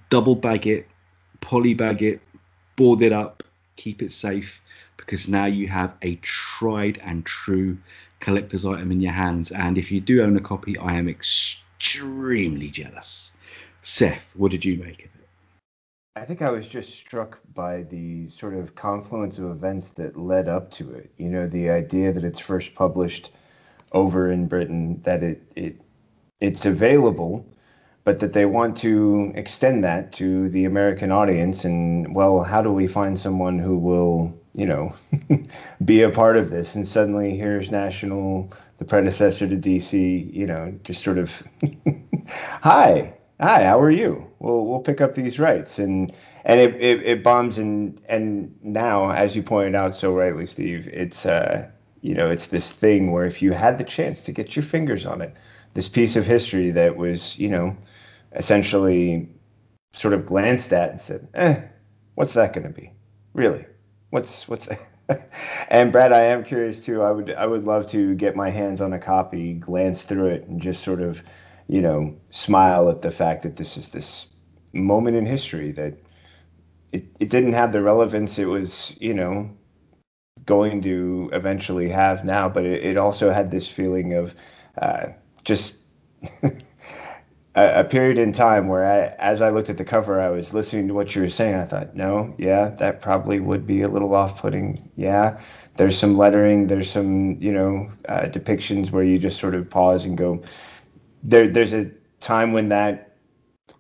double 0.09 0.35
bag 0.35 0.67
it, 0.67 0.89
poly 1.41 1.75
bag 1.75 2.03
it, 2.03 2.23
board 2.77 3.03
it 3.03 3.13
up, 3.13 3.43
keep 3.77 4.03
it 4.03 4.13
safe, 4.13 4.63
because 4.97 5.29
now 5.29 5.45
you 5.45 5.69
have 5.69 5.95
a 6.01 6.17
tried 6.17 7.01
and 7.05 7.27
true 7.27 7.77
collector's 8.21 8.65
item 8.65 8.93
in 8.93 9.01
your 9.01 9.13
hands. 9.13 9.51
And 9.51 9.77
if 9.77 9.91
you 9.91 10.01
do 10.01 10.23
own 10.23 10.37
a 10.37 10.41
copy, 10.41 10.79
I 10.79 10.95
am 10.95 11.09
extremely 11.09 11.63
extremely 11.83 12.69
jealous. 12.69 13.33
Seth, 13.81 14.35
what 14.37 14.53
did 14.53 14.65
you 14.65 14.79
make 14.79 15.01
of 15.01 15.11
it? 15.17 15.29
I 16.15 16.25
think 16.25 16.41
I 16.41 16.53
was 16.53 16.69
just 16.69 16.95
struck 16.95 17.41
by 17.53 17.83
the 17.83 18.29
sort 18.29 18.55
of 18.55 18.77
confluence 18.77 19.39
of 19.39 19.47
events 19.47 19.91
that 19.91 20.17
led 20.17 20.47
up 20.47 20.71
to 20.73 20.93
it. 20.93 21.11
You 21.17 21.29
know, 21.29 21.49
the 21.49 21.71
idea 21.71 22.13
that 22.13 22.23
it's 22.23 22.39
first 22.39 22.77
published 22.77 23.33
over 23.91 24.31
in 24.31 24.47
Britain, 24.47 25.01
that 25.03 25.25
it, 25.25 25.43
it 25.57 25.81
it's 26.41 26.67
available, 26.67 27.47
but 28.05 28.21
that 28.21 28.33
they 28.33 28.47
want 28.47 28.77
to 28.79 29.33
extend 29.35 29.83
that 29.83 30.13
to 30.13 30.51
the 30.51 30.67
American 30.67 31.11
audience. 31.11 31.65
And 31.65 32.15
well, 32.15 32.45
how 32.45 32.63
do 32.63 32.71
we 32.71 32.87
find 32.87 33.19
someone 33.19 33.59
who 33.59 33.77
will, 33.77 34.39
you 34.55 34.67
know, 34.67 34.95
be 35.85 36.03
a 36.03 36.11
part 36.11 36.37
of 36.37 36.51
this? 36.51 36.75
And 36.75 36.87
suddenly 36.87 37.37
here's 37.37 37.71
National 37.71 38.51
the 38.79 38.85
predecessor 38.85 39.47
to 39.47 39.57
DC, 39.57 40.35
you 40.35 40.47
know, 40.47 40.75
just 40.83 41.03
sort 41.05 41.19
of, 41.19 41.43
hi, 42.29 43.15
hi, 43.41 43.65
how 43.65 43.81
are 43.81 43.91
you? 43.91 44.27
We'll 44.41 44.67
we'll 44.67 44.81
pick 44.81 45.01
up 45.01 45.15
these 45.15 45.39
rights, 45.39 45.79
and 45.79 46.13
and 46.45 46.61
it, 46.61 46.75
it, 46.81 47.03
it 47.07 47.23
bombs, 47.23 47.59
and 47.59 48.01
and 48.09 48.55
now, 48.63 49.11
as 49.11 49.37
you 49.37 49.43
pointed 49.43 49.75
out 49.77 49.95
so 49.95 50.13
rightly, 50.15 50.47
Steve, 50.47 50.89
it's 50.89 51.25
uh, 51.27 51.71
you 52.01 52.15
know, 52.15 52.31
it's 52.31 52.49
this 52.49 52.73
thing 52.73 53.13
where 53.13 53.25
if 53.25 53.41
you 53.43 53.53
had 53.53 53.79
the 53.79 53.85
chance 53.85 54.25
to 54.25 54.33
get 54.33 54.57
your 54.57 54.65
fingers 54.65 55.07
on 55.07 55.23
it, 55.23 55.35
this 55.75 55.89
piece 55.89 56.17
of 56.17 56.27
history 56.27 56.73
that 56.73 56.97
was, 56.97 57.39
you 57.39 57.49
know, 57.49 57.77
essentially 58.35 59.29
sort 59.93 60.15
of 60.15 60.27
glanced 60.27 60.73
at 60.73 60.91
and 60.91 61.01
said, 61.01 61.29
eh, 61.35 61.63
what's 62.15 62.35
that 62.35 62.53
going 62.53 62.67
to 62.67 62.73
be? 62.73 62.93
Really? 63.35 63.65
What's 64.13 64.49
what's 64.49 64.69
and 65.69 65.93
Brad, 65.93 66.13
I 66.13 66.23
am 66.27 66.45
curious 66.45 66.85
too. 66.85 67.03
I 67.03 67.13
would 67.13 67.33
I 67.33 67.47
would 67.47 67.65
love 67.65 67.89
to 67.89 68.15
get 68.15 68.37
my 68.37 68.51
hands 68.51 68.83
on 68.83 68.93
a 68.95 69.01
copy, 69.01 69.55
glance 69.55 70.05
through 70.05 70.29
it, 70.29 70.49
and 70.49 70.61
just 70.61 70.85
sort 70.85 71.03
of, 71.03 71.23
you 71.69 71.83
know, 71.83 72.17
smile 72.31 72.91
at 72.91 73.03
the 73.03 73.11
fact 73.13 73.43
that 73.45 73.57
this 73.57 73.77
is 73.79 73.89
this 73.89 74.29
moment 74.75 75.17
in 75.17 75.27
history 75.27 75.73
that 75.73 75.99
it, 76.93 77.05
it 77.21 77.31
didn't 77.31 77.55
have 77.55 77.73
the 77.73 77.83
relevance 77.83 78.39
it 78.39 78.47
was, 78.47 78.97
you 79.01 79.15
know, 79.15 79.51
going 80.47 80.83
to 80.83 81.31
eventually 81.33 81.91
have 81.91 82.25
now, 82.25 82.49
but 82.49 82.65
it, 82.67 82.85
it 82.85 82.99
also 82.99 83.31
had 83.31 83.51
this 83.51 83.69
feeling 83.69 84.15
of 84.15 84.35
uh, 84.81 85.09
just 85.45 85.79
a, 87.55 87.81
a, 87.81 87.85
period 87.85 88.19
in 88.19 88.33
time 88.33 88.69
where 88.69 88.85
I, 88.87 89.15
as 89.19 89.43
I 89.43 89.51
looked 89.51 89.69
at 89.69 89.77
the 89.77 89.85
cover, 89.85 90.21
I 90.21 90.31
was 90.31 90.55
listening 90.55 90.89
to 90.89 90.95
what 90.95 91.15
you 91.15 91.23
were 91.23 91.29
saying. 91.29 91.55
I 91.55 91.65
thought, 91.65 91.95
no, 91.95 92.35
yeah, 92.39 92.71
that 92.71 93.03
probably 93.03 93.41
would 93.41 93.67
be 93.67 93.83
a 93.83 93.89
little 93.89 94.15
off-putting. 94.15 94.91
Yeah, 94.97 95.41
there's 95.77 95.99
some 95.99 96.17
lettering, 96.17 96.67
there's 96.67 96.91
some, 96.91 97.41
you 97.41 97.53
know, 97.53 97.93
uh, 98.09 98.23
depictions 98.23 98.91
where 98.91 99.05
you 99.05 99.19
just 99.19 99.39
sort 99.39 99.55
of 99.55 99.69
pause 99.69 100.05
and 100.05 100.17
go. 100.17 100.43
There, 101.23 101.49
there's 101.49 101.75
a 101.75 101.91
time 102.21 102.53
when 102.53 102.71
that 102.71 103.17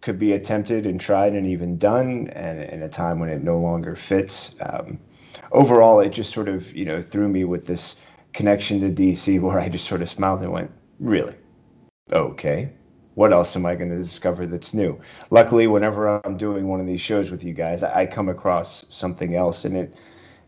could 0.00 0.18
be 0.18 0.32
attempted 0.32 0.86
and 0.86 1.00
tried 1.00 1.32
and 1.32 1.46
even 1.46 1.78
done, 1.78 2.28
and, 2.28 2.60
and 2.60 2.82
a 2.82 2.88
time 2.88 3.20
when 3.20 3.30
it 3.30 3.42
no 3.42 3.58
longer 3.58 3.96
fits. 3.96 4.54
Um, 4.60 4.98
overall, 5.50 6.00
it 6.00 6.10
just 6.10 6.32
sort 6.32 6.48
of, 6.48 6.74
you 6.74 6.84
know, 6.84 7.00
threw 7.00 7.28
me 7.28 7.44
with 7.44 7.66
this 7.66 7.96
connection 8.34 8.80
to 8.80 9.02
DC 9.02 9.40
where 9.40 9.58
I 9.58 9.70
just 9.70 9.86
sort 9.86 10.02
of 10.02 10.10
smiled 10.10 10.42
and 10.42 10.52
went, 10.52 10.70
really? 10.98 11.36
Okay 12.12 12.72
what 13.14 13.32
else 13.32 13.56
am 13.56 13.66
I 13.66 13.74
going 13.74 13.90
to 13.90 13.98
discover 13.98 14.46
that's 14.46 14.74
new? 14.74 15.00
Luckily, 15.30 15.66
whenever 15.66 16.24
I'm 16.24 16.36
doing 16.36 16.68
one 16.68 16.80
of 16.80 16.86
these 16.86 17.00
shows 17.00 17.30
with 17.30 17.44
you 17.44 17.52
guys, 17.52 17.82
I 17.82 18.06
come 18.06 18.28
across 18.28 18.86
something 18.88 19.34
else, 19.34 19.64
and 19.64 19.76
it 19.76 19.94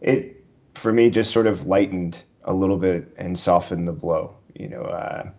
it 0.01 0.45
for 0.75 0.93
me 0.93 1.11
just 1.11 1.33
sort 1.33 1.47
of 1.47 1.67
lightened 1.67 2.23
a 2.45 2.55
little 2.55 2.79
bit 2.79 3.15
and 3.17 3.39
softened 3.39 3.87
the 3.87 3.93
blow. 3.93 4.37
You 4.55 4.69
know, 4.69 4.83
uh, 4.83 5.31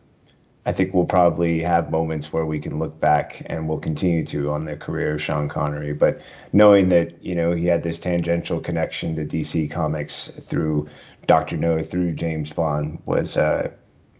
I 0.65 0.71
think 0.71 0.93
we'll 0.93 1.05
probably 1.05 1.61
have 1.61 1.91
moments 1.91 2.33
where 2.33 2.45
we 2.45 2.59
can 2.59 2.79
look 2.79 2.99
back, 2.99 3.41
and 3.47 3.67
we'll 3.67 3.79
continue 3.79 4.25
to 4.27 4.51
on 4.51 4.65
the 4.65 4.75
career 4.75 5.15
of 5.15 5.21
Sean 5.21 5.49
Connery. 5.49 5.93
But 5.93 6.21
knowing 6.53 6.89
that 6.89 7.23
you 7.23 7.35
know 7.35 7.53
he 7.53 7.65
had 7.65 7.83
this 7.83 7.99
tangential 7.99 8.59
connection 8.59 9.15
to 9.15 9.25
DC 9.25 9.71
Comics 9.71 10.27
through 10.41 10.89
Doctor 11.25 11.57
No, 11.57 11.81
through 11.81 12.13
James 12.13 12.53
Bond, 12.53 13.01
was 13.05 13.35
uh, 13.35 13.71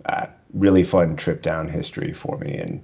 uh, 0.06 0.28
really 0.56 0.84
fun 0.84 1.16
trip 1.16 1.42
down 1.42 1.68
history 1.68 2.14
for 2.14 2.38
me. 2.38 2.58
And 2.58 2.84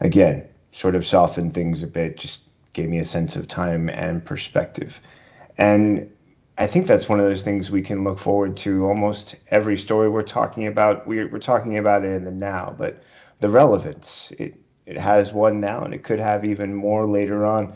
again, 0.00 0.46
sort 0.72 0.94
of 0.94 1.06
softened 1.06 1.54
things 1.54 1.82
a 1.82 1.86
bit, 1.86 2.18
just 2.18 2.42
gave 2.74 2.88
me 2.88 2.98
a 2.98 3.04
sense 3.04 3.34
of 3.34 3.48
time 3.48 3.88
and 3.88 4.24
perspective. 4.24 5.00
And 5.58 6.10
I 6.58 6.66
think 6.66 6.86
that's 6.86 7.08
one 7.08 7.18
of 7.18 7.26
those 7.26 7.42
things 7.42 7.70
we 7.70 7.82
can 7.82 8.04
look 8.04 8.18
forward 8.18 8.56
to 8.58 8.86
almost 8.86 9.36
every 9.48 9.76
story 9.76 10.08
we're 10.08 10.22
talking 10.22 10.66
about. 10.66 11.06
We're, 11.06 11.28
we're 11.28 11.38
talking 11.38 11.78
about 11.78 12.04
it 12.04 12.12
in 12.12 12.24
the 12.24 12.30
now, 12.30 12.74
but 12.78 13.02
the 13.40 13.48
relevance, 13.48 14.32
it, 14.38 14.54
it 14.84 14.98
has 14.98 15.32
one 15.32 15.60
now 15.60 15.82
and 15.82 15.92
it 15.94 16.02
could 16.04 16.20
have 16.20 16.44
even 16.44 16.74
more 16.74 17.06
later 17.06 17.44
on. 17.44 17.74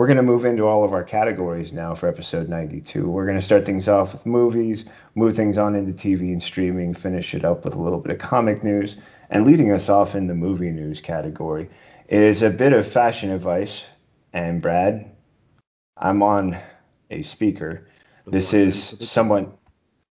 We're 0.00 0.06
going 0.06 0.16
to 0.16 0.22
move 0.22 0.46
into 0.46 0.66
all 0.66 0.82
of 0.82 0.94
our 0.94 1.04
categories 1.04 1.74
now 1.74 1.94
for 1.94 2.08
episode 2.08 2.48
92. 2.48 3.06
We're 3.06 3.26
going 3.26 3.36
to 3.36 3.44
start 3.44 3.66
things 3.66 3.86
off 3.86 4.14
with 4.14 4.24
movies, 4.24 4.86
move 5.14 5.36
things 5.36 5.58
on 5.58 5.74
into 5.74 5.92
TV 5.92 6.32
and 6.32 6.42
streaming, 6.42 6.94
finish 6.94 7.34
it 7.34 7.44
up 7.44 7.66
with 7.66 7.74
a 7.74 7.82
little 7.82 7.98
bit 7.98 8.12
of 8.12 8.18
comic 8.18 8.64
news, 8.64 8.96
and 9.28 9.46
leading 9.46 9.72
us 9.72 9.90
off 9.90 10.14
in 10.14 10.26
the 10.26 10.34
movie 10.34 10.70
news 10.70 11.02
category 11.02 11.68
is 12.08 12.40
a 12.40 12.48
bit 12.48 12.72
of 12.72 12.88
fashion 12.88 13.30
advice. 13.30 13.84
And 14.32 14.62
Brad, 14.62 15.14
I'm 15.98 16.22
on 16.22 16.58
a 17.10 17.20
speaker. 17.20 17.86
This 18.26 18.54
is 18.54 18.96
somewhat 19.00 19.54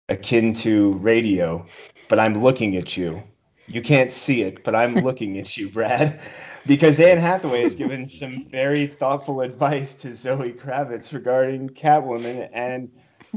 akin 0.10 0.54
to 0.54 0.94
radio, 0.94 1.64
but 2.10 2.18
I'm 2.18 2.42
looking 2.42 2.76
at 2.76 2.98
you. 2.98 3.22
You 3.68 3.82
can't 3.82 4.12
see 4.12 4.42
it, 4.42 4.64
but 4.64 4.76
I'm 4.76 4.96
looking 4.96 5.38
at 5.38 5.58
you, 5.58 5.70
Brad 5.70 6.20
because 6.66 7.00
Anne 7.00 7.18
Hathaway 7.18 7.62
has 7.62 7.76
given 7.76 8.08
some 8.08 8.46
very 8.50 8.88
thoughtful 8.88 9.42
advice 9.42 9.94
to 9.96 10.16
Zoe 10.16 10.54
Kravitz 10.54 11.14
regarding 11.14 11.70
Catwoman 11.70 12.50
and 12.54 12.92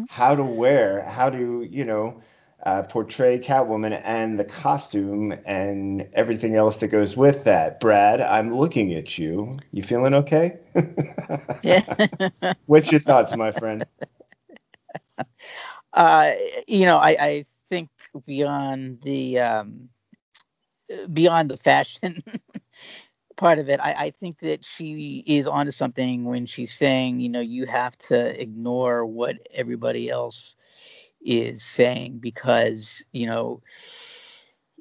how 0.08 0.34
to 0.34 0.44
wear, 0.44 1.02
how 1.02 1.28
to, 1.30 1.66
you 1.68 1.84
know, 1.84 2.22
uh, 2.64 2.82
portray 2.82 3.38
Catwoman 3.38 4.00
and 4.04 4.38
the 4.38 4.44
costume 4.44 5.32
and 5.46 6.08
everything 6.14 6.56
else 6.56 6.78
that 6.78 6.88
goes 6.88 7.16
with 7.16 7.44
that. 7.44 7.80
Brad, 7.80 8.20
I'm 8.20 8.52
looking 8.54 8.94
at 8.94 9.18
you. 9.18 9.54
You 9.72 9.82
feeling 9.82 10.14
okay? 10.14 10.58
yeah. 11.62 12.06
What's 12.66 12.90
your 12.90 13.00
thoughts, 13.00 13.36
my 13.36 13.52
friend? 13.52 13.84
Uh, 15.92 16.32
you 16.66 16.86
know, 16.86 16.96
I, 16.98 17.10
I 17.10 17.44
think 17.68 17.90
beyond 18.26 19.02
the 19.02 19.38
um, 19.40 19.88
beyond 21.12 21.50
the 21.50 21.56
fashion 21.56 22.22
part 23.36 23.58
of 23.58 23.68
it. 23.68 23.80
I, 23.80 23.92
I 23.92 24.10
think 24.10 24.40
that 24.40 24.64
she 24.64 25.24
is 25.26 25.46
onto 25.46 25.70
something 25.70 26.24
when 26.24 26.46
she's 26.46 26.72
saying, 26.72 27.20
you 27.20 27.28
know, 27.28 27.40
you 27.40 27.66
have 27.66 27.96
to 27.98 28.40
ignore 28.40 29.06
what 29.06 29.36
everybody 29.52 30.10
else 30.10 30.56
is 31.20 31.62
saying 31.64 32.18
because, 32.18 33.02
you 33.12 33.26
know, 33.26 33.62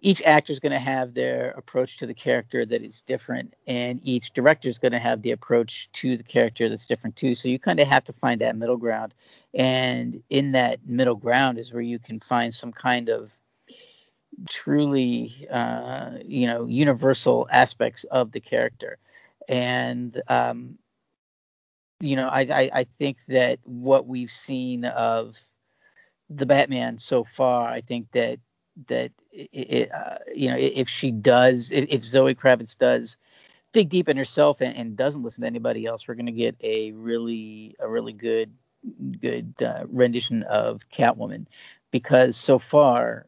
each 0.02 0.22
actor 0.22 0.54
is 0.54 0.60
going 0.60 0.72
to 0.72 0.80
have 0.80 1.14
their 1.14 1.52
approach 1.52 1.98
to 1.98 2.06
the 2.06 2.14
character 2.14 2.66
that 2.66 2.84
is 2.84 3.02
different, 3.02 3.56
and 3.66 4.00
each 4.04 4.32
director 4.34 4.68
is 4.68 4.78
going 4.78 4.92
to 4.92 5.00
have 5.00 5.22
the 5.24 5.32
approach 5.32 5.90
to 5.94 6.16
the 6.16 6.24
character 6.24 6.70
that's 6.70 6.86
different 6.86 7.16
too. 7.16 7.34
So 7.34 7.48
you 7.48 7.58
kind 7.58 7.80
of 7.80 7.88
have 7.88 8.04
to 8.06 8.14
find 8.14 8.42
that 8.42 8.56
middle 8.56 8.78
ground, 8.78 9.16
and 9.56 10.22
in 10.30 10.52
that 10.52 10.86
middle 10.86 11.16
ground 11.16 11.58
is 11.58 11.74
where 11.74 11.82
you 11.82 11.98
can 11.98 12.20
find 12.20 12.54
some 12.54 12.72
kind 12.72 13.10
of 13.10 13.32
truly 14.50 15.48
uh, 15.52 16.12
you 16.24 16.48
know 16.48 16.66
universal 16.66 17.48
aspects 17.52 18.04
of 18.06 18.32
the 18.32 18.40
character 18.40 18.98
and 19.48 20.22
um, 20.28 20.78
you 22.00 22.16
know 22.16 22.28
I, 22.28 22.42
I, 22.42 22.70
I 22.74 22.88
think 22.98 23.18
that 23.28 23.60
what 23.64 24.08
we've 24.08 24.32
seen 24.32 24.86
of 24.86 25.38
the 26.30 26.46
Batman 26.46 26.98
so 26.98 27.24
far. 27.24 27.70
I 27.70 27.82
think 27.82 28.12
that 28.12 28.40
that 28.88 29.12
it, 29.32 29.92
uh, 29.92 30.18
you 30.34 30.50
know 30.50 30.58
if 30.58 30.90
she 30.90 31.12
does, 31.12 31.72
if 31.72 32.04
Zoe 32.04 32.36
Kravitz 32.36 32.78
does 32.78 33.18
dig 33.74 33.90
deep 33.90 34.10
in 34.10 34.18
herself 34.18 34.62
and, 34.62 34.76
and 34.76 34.96
doesn't 34.96 35.24
listen 35.24 35.42
to 35.42 35.48
anybody 35.48 35.86
else, 35.86 36.08
we're 36.08 36.16
going 36.16 36.28
to 36.28 36.32
get 36.32 36.56
a 36.62 36.92
really 36.92 37.76
a 37.80 37.88
really 37.88 38.14
good 38.14 38.52
good 39.22 39.54
uh, 39.62 39.84
rendition 39.88 40.44
of 40.44 40.84
Catwoman 40.90 41.48
because 41.92 42.38
so 42.38 42.60
far 42.60 43.26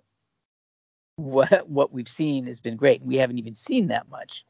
what 1.19 1.69
what 1.69 1.91
we've 1.91 2.09
seen 2.09 2.47
has 2.47 2.59
been 2.59 2.75
great. 2.75 3.01
We 3.01 3.17
haven't 3.17 3.37
even 3.39 3.55
seen 3.55 3.87
that 3.87 4.09
much 4.09 4.45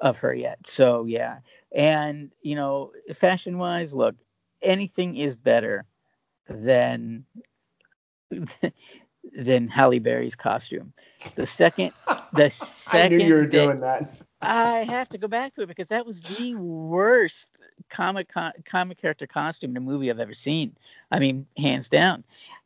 of 0.00 0.18
her 0.18 0.34
yet. 0.34 0.66
So 0.66 1.04
yeah, 1.04 1.38
and 1.72 2.30
you 2.42 2.54
know, 2.54 2.92
fashion 3.14 3.58
wise, 3.58 3.94
look, 3.94 4.14
anything 4.62 5.16
is 5.16 5.36
better 5.36 5.84
than 6.48 7.24
than 9.32 9.68
Halle 9.68 9.98
Berry's 9.98 10.36
costume. 10.36 10.92
The 11.34 11.46
second, 11.46 11.92
the 12.32 12.50
second 12.50 13.12
I 13.14 13.16
knew 13.18 13.24
you 13.26 13.34
were 13.34 13.46
doing 13.46 13.80
that. 13.80 14.10
I 14.40 14.80
have 14.80 15.08
to 15.10 15.18
go 15.18 15.28
back 15.28 15.54
to 15.54 15.62
it 15.62 15.68
because 15.68 15.88
that 15.88 16.06
was 16.06 16.22
the 16.22 16.54
worst 16.54 17.46
comic 17.90 18.30
comic 18.64 18.98
character 18.98 19.26
costume 19.26 19.72
in 19.72 19.76
a 19.76 19.80
movie 19.80 20.10
I've 20.10 20.20
ever 20.20 20.34
seen. 20.34 20.76
I 21.10 21.18
mean, 21.18 21.46
hands 21.56 21.88
down. 21.88 22.24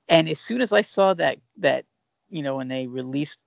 And 0.08 0.28
as 0.28 0.40
soon 0.40 0.60
as 0.60 0.72
I 0.72 0.82
saw 0.82 1.14
that 1.14 1.38
that 1.58 1.84
you 2.30 2.42
know 2.42 2.56
when 2.56 2.68
they 2.68 2.86
released 2.86 3.38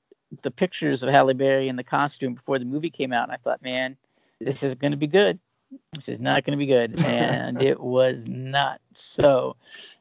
the 0.41 0.51
pictures 0.51 1.03
of 1.03 1.09
Halle 1.09 1.33
Berry 1.33 1.67
in 1.67 1.75
the 1.75 1.83
costume 1.83 2.33
before 2.33 2.59
the 2.59 2.65
movie 2.65 2.89
came 2.89 3.13
out, 3.13 3.23
and 3.23 3.31
I 3.31 3.37
thought, 3.37 3.61
man, 3.61 3.97
this 4.39 4.63
is 4.63 4.75
going 4.75 4.91
to 4.91 4.97
be 4.97 5.07
good. 5.07 5.39
This 5.93 6.09
is 6.09 6.19
not 6.19 6.43
going 6.43 6.57
to 6.57 6.63
be 6.63 6.65
good, 6.65 6.99
and 7.05 7.61
it 7.61 7.79
was 7.79 8.23
not. 8.27 8.81
So, 8.93 9.55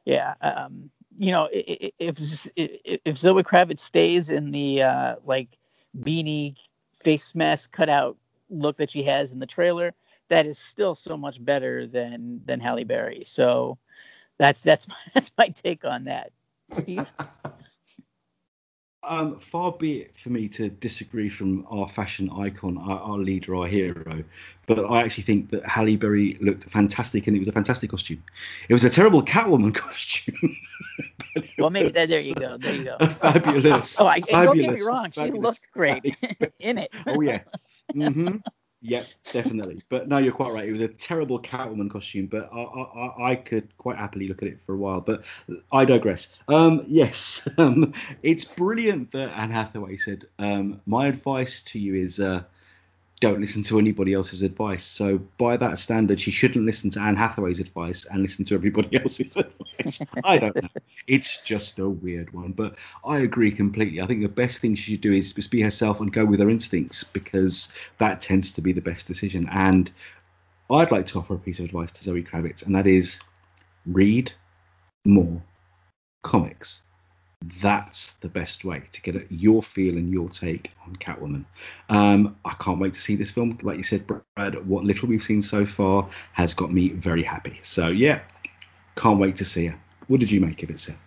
yeah, 0.05 0.35
um, 0.41 0.89
you 1.17 1.31
know, 1.31 1.49
if 1.51 2.47
if 2.55 3.17
Zoe 3.17 3.43
Kravitz 3.43 3.79
stays 3.79 4.29
in 4.29 4.51
the 4.51 4.83
uh, 4.83 5.15
like 5.25 5.57
beanie 5.99 6.55
face 7.03 7.35
mask 7.35 7.71
cutout 7.71 8.17
look 8.49 8.77
that 8.77 8.91
she 8.91 9.03
has 9.03 9.31
in 9.31 9.39
the 9.39 9.45
trailer, 9.45 9.93
that 10.29 10.45
is 10.45 10.57
still 10.57 10.95
so 10.95 11.17
much 11.17 11.43
better 11.43 11.87
than 11.87 12.41
than 12.45 12.59
Halle 12.59 12.83
Berry. 12.83 13.23
So 13.23 13.77
that's 14.37 14.63
that's 14.63 14.87
my, 14.87 14.95
that's 15.13 15.31
my 15.37 15.49
take 15.49 15.85
on 15.85 16.05
that. 16.05 16.31
Steve. 16.71 17.07
Um, 19.05 19.37
far 19.37 19.73
be 19.73 20.01
it 20.01 20.17
for 20.17 20.29
me 20.29 20.47
to 20.49 20.69
disagree 20.69 21.27
from 21.27 21.67
our 21.69 21.87
fashion 21.87 22.29
icon, 22.29 22.77
our, 22.77 22.99
our, 22.99 23.17
leader, 23.17 23.55
our 23.55 23.67
hero, 23.67 24.23
but 24.65 24.79
I 24.79 25.01
actually 25.01 25.23
think 25.23 25.49
that 25.51 25.65
Halle 25.65 25.97
Berry 25.97 26.37
looked 26.39 26.63
fantastic 26.65 27.27
and 27.27 27.35
it 27.35 27.39
was 27.39 27.49
a 27.49 27.51
fantastic 27.51 27.89
costume. 27.89 28.23
It 28.69 28.73
was 28.73 28.85
a 28.85 28.89
terrible 28.89 29.21
Catwoman 29.21 29.75
costume. 29.75 30.55
well, 31.57 31.69
maybe 31.69 31.89
that, 31.89 32.07
there 32.07 32.21
you 32.21 32.35
go. 32.35 32.57
There 32.63 32.75
you 32.75 32.83
go. 32.85 32.97
Fabulous. 33.07 33.99
oh, 33.99 34.07
I, 34.07 34.21
fabulous, 34.21 34.45
don't 34.45 34.57
get 34.57 34.73
me 34.73 34.85
wrong. 34.85 35.11
She 35.11 35.31
looked 35.31 35.71
great 35.73 36.15
in 36.59 36.77
it. 36.77 36.93
oh, 37.07 37.19
yeah. 37.19 37.41
Mm-hmm. 37.93 38.37
Yep, 38.85 39.05
definitely. 39.31 39.81
But 39.87 40.09
no, 40.09 40.17
you're 40.17 40.33
quite 40.33 40.51
right. 40.51 40.67
It 40.67 40.71
was 40.73 40.81
a 40.81 40.89
terrible 40.89 41.39
Catwoman 41.41 41.89
costume, 41.89 42.25
but 42.27 42.49
I, 42.51 42.59
I, 42.59 43.31
I 43.31 43.35
could 43.37 43.75
quite 43.77 43.97
happily 43.97 44.27
look 44.27 44.41
at 44.41 44.49
it 44.49 44.61
for 44.61 44.73
a 44.73 44.77
while. 44.77 44.99
But 44.99 45.23
I 45.71 45.85
digress. 45.85 46.37
Um, 46.49 46.83
yes, 46.87 47.47
um, 47.57 47.93
it's 48.21 48.43
brilliant 48.43 49.11
that 49.11 49.29
Anne 49.39 49.51
Hathaway 49.51 49.95
said, 49.95 50.25
um, 50.37 50.81
"My 50.85 51.07
advice 51.07 51.61
to 51.63 51.79
you 51.79 51.95
is 51.95 52.19
uh, 52.19 52.43
don't 53.23 53.39
listen 53.39 53.63
to 53.63 53.79
anybody 53.79 54.13
else's 54.13 54.41
advice. 54.41 54.83
So 54.83 55.17
by 55.37 55.55
that 55.55 55.79
standard, 55.79 56.19
she 56.19 56.29
shouldn't 56.29 56.65
listen 56.65 56.89
to 56.89 56.99
Anne 56.99 57.15
Hathaway's 57.15 57.61
advice 57.61 58.05
and 58.05 58.21
listen 58.21 58.43
to 58.43 58.53
everybody 58.53 58.99
else's 59.01 59.37
advice. 59.37 60.01
I 60.25 60.39
don't 60.39 60.53
know. 60.61 60.67
It's 61.07 61.41
just 61.41 61.79
a 61.79 61.87
weird 61.87 62.33
one, 62.33 62.51
but 62.51 62.77
I 63.05 63.19
agree 63.19 63.53
completely. 63.53 64.01
I 64.01 64.07
think 64.07 64.23
the 64.23 64.27
best 64.27 64.59
thing 64.59 64.75
she 64.75 64.91
should 64.91 65.01
do 65.01 65.13
is 65.13 65.31
just 65.31 65.51
be 65.51 65.61
herself 65.61 66.01
and 66.01 66.11
go 66.11 66.25
with 66.25 66.41
her 66.41 66.49
instincts 66.49 67.05
because 67.05 67.73
that 67.97 68.19
tends 68.19 68.51
to 68.55 68.61
be 68.61 68.73
the 68.73 68.81
best 68.81 69.07
decision. 69.07 69.47
And 69.49 69.89
I'd 70.69 70.91
like 70.91 71.05
to 71.07 71.19
offer 71.19 71.35
a 71.35 71.39
piece 71.39 71.59
of 71.59 71.65
advice 71.65 71.93
to 71.93 72.03
Zoe 72.03 72.23
Kravitz, 72.23 72.65
and 72.65 72.75
that 72.75 72.87
is 72.87 73.21
read 73.85 74.33
more 75.05 75.41
comics 76.23 76.83
that's 77.61 78.13
the 78.17 78.29
best 78.29 78.63
way 78.63 78.83
to 78.91 79.01
get 79.01 79.31
your 79.31 79.61
feel 79.61 79.97
and 79.97 80.11
your 80.11 80.29
take 80.29 80.71
on 80.85 80.95
Catwoman. 80.95 81.45
Um, 81.89 82.37
I 82.45 82.53
can't 82.53 82.79
wait 82.79 82.93
to 82.93 83.01
see 83.01 83.15
this 83.15 83.31
film. 83.31 83.57
Like 83.61 83.77
you 83.77 83.83
said, 83.83 84.07
Brad, 84.07 84.65
what 84.67 84.83
little 84.83 85.09
we've 85.09 85.23
seen 85.23 85.41
so 85.41 85.65
far 85.65 86.09
has 86.31 86.53
got 86.53 86.71
me 86.71 86.89
very 86.89 87.23
happy. 87.23 87.59
So 87.61 87.87
yeah, 87.87 88.21
can't 88.95 89.19
wait 89.19 89.37
to 89.37 89.45
see 89.45 89.67
her. 89.67 89.79
What 90.07 90.19
did 90.19 90.31
you 90.31 90.41
make 90.41 90.63
of 90.63 90.69
it, 90.69 90.79
Seth? 90.79 90.99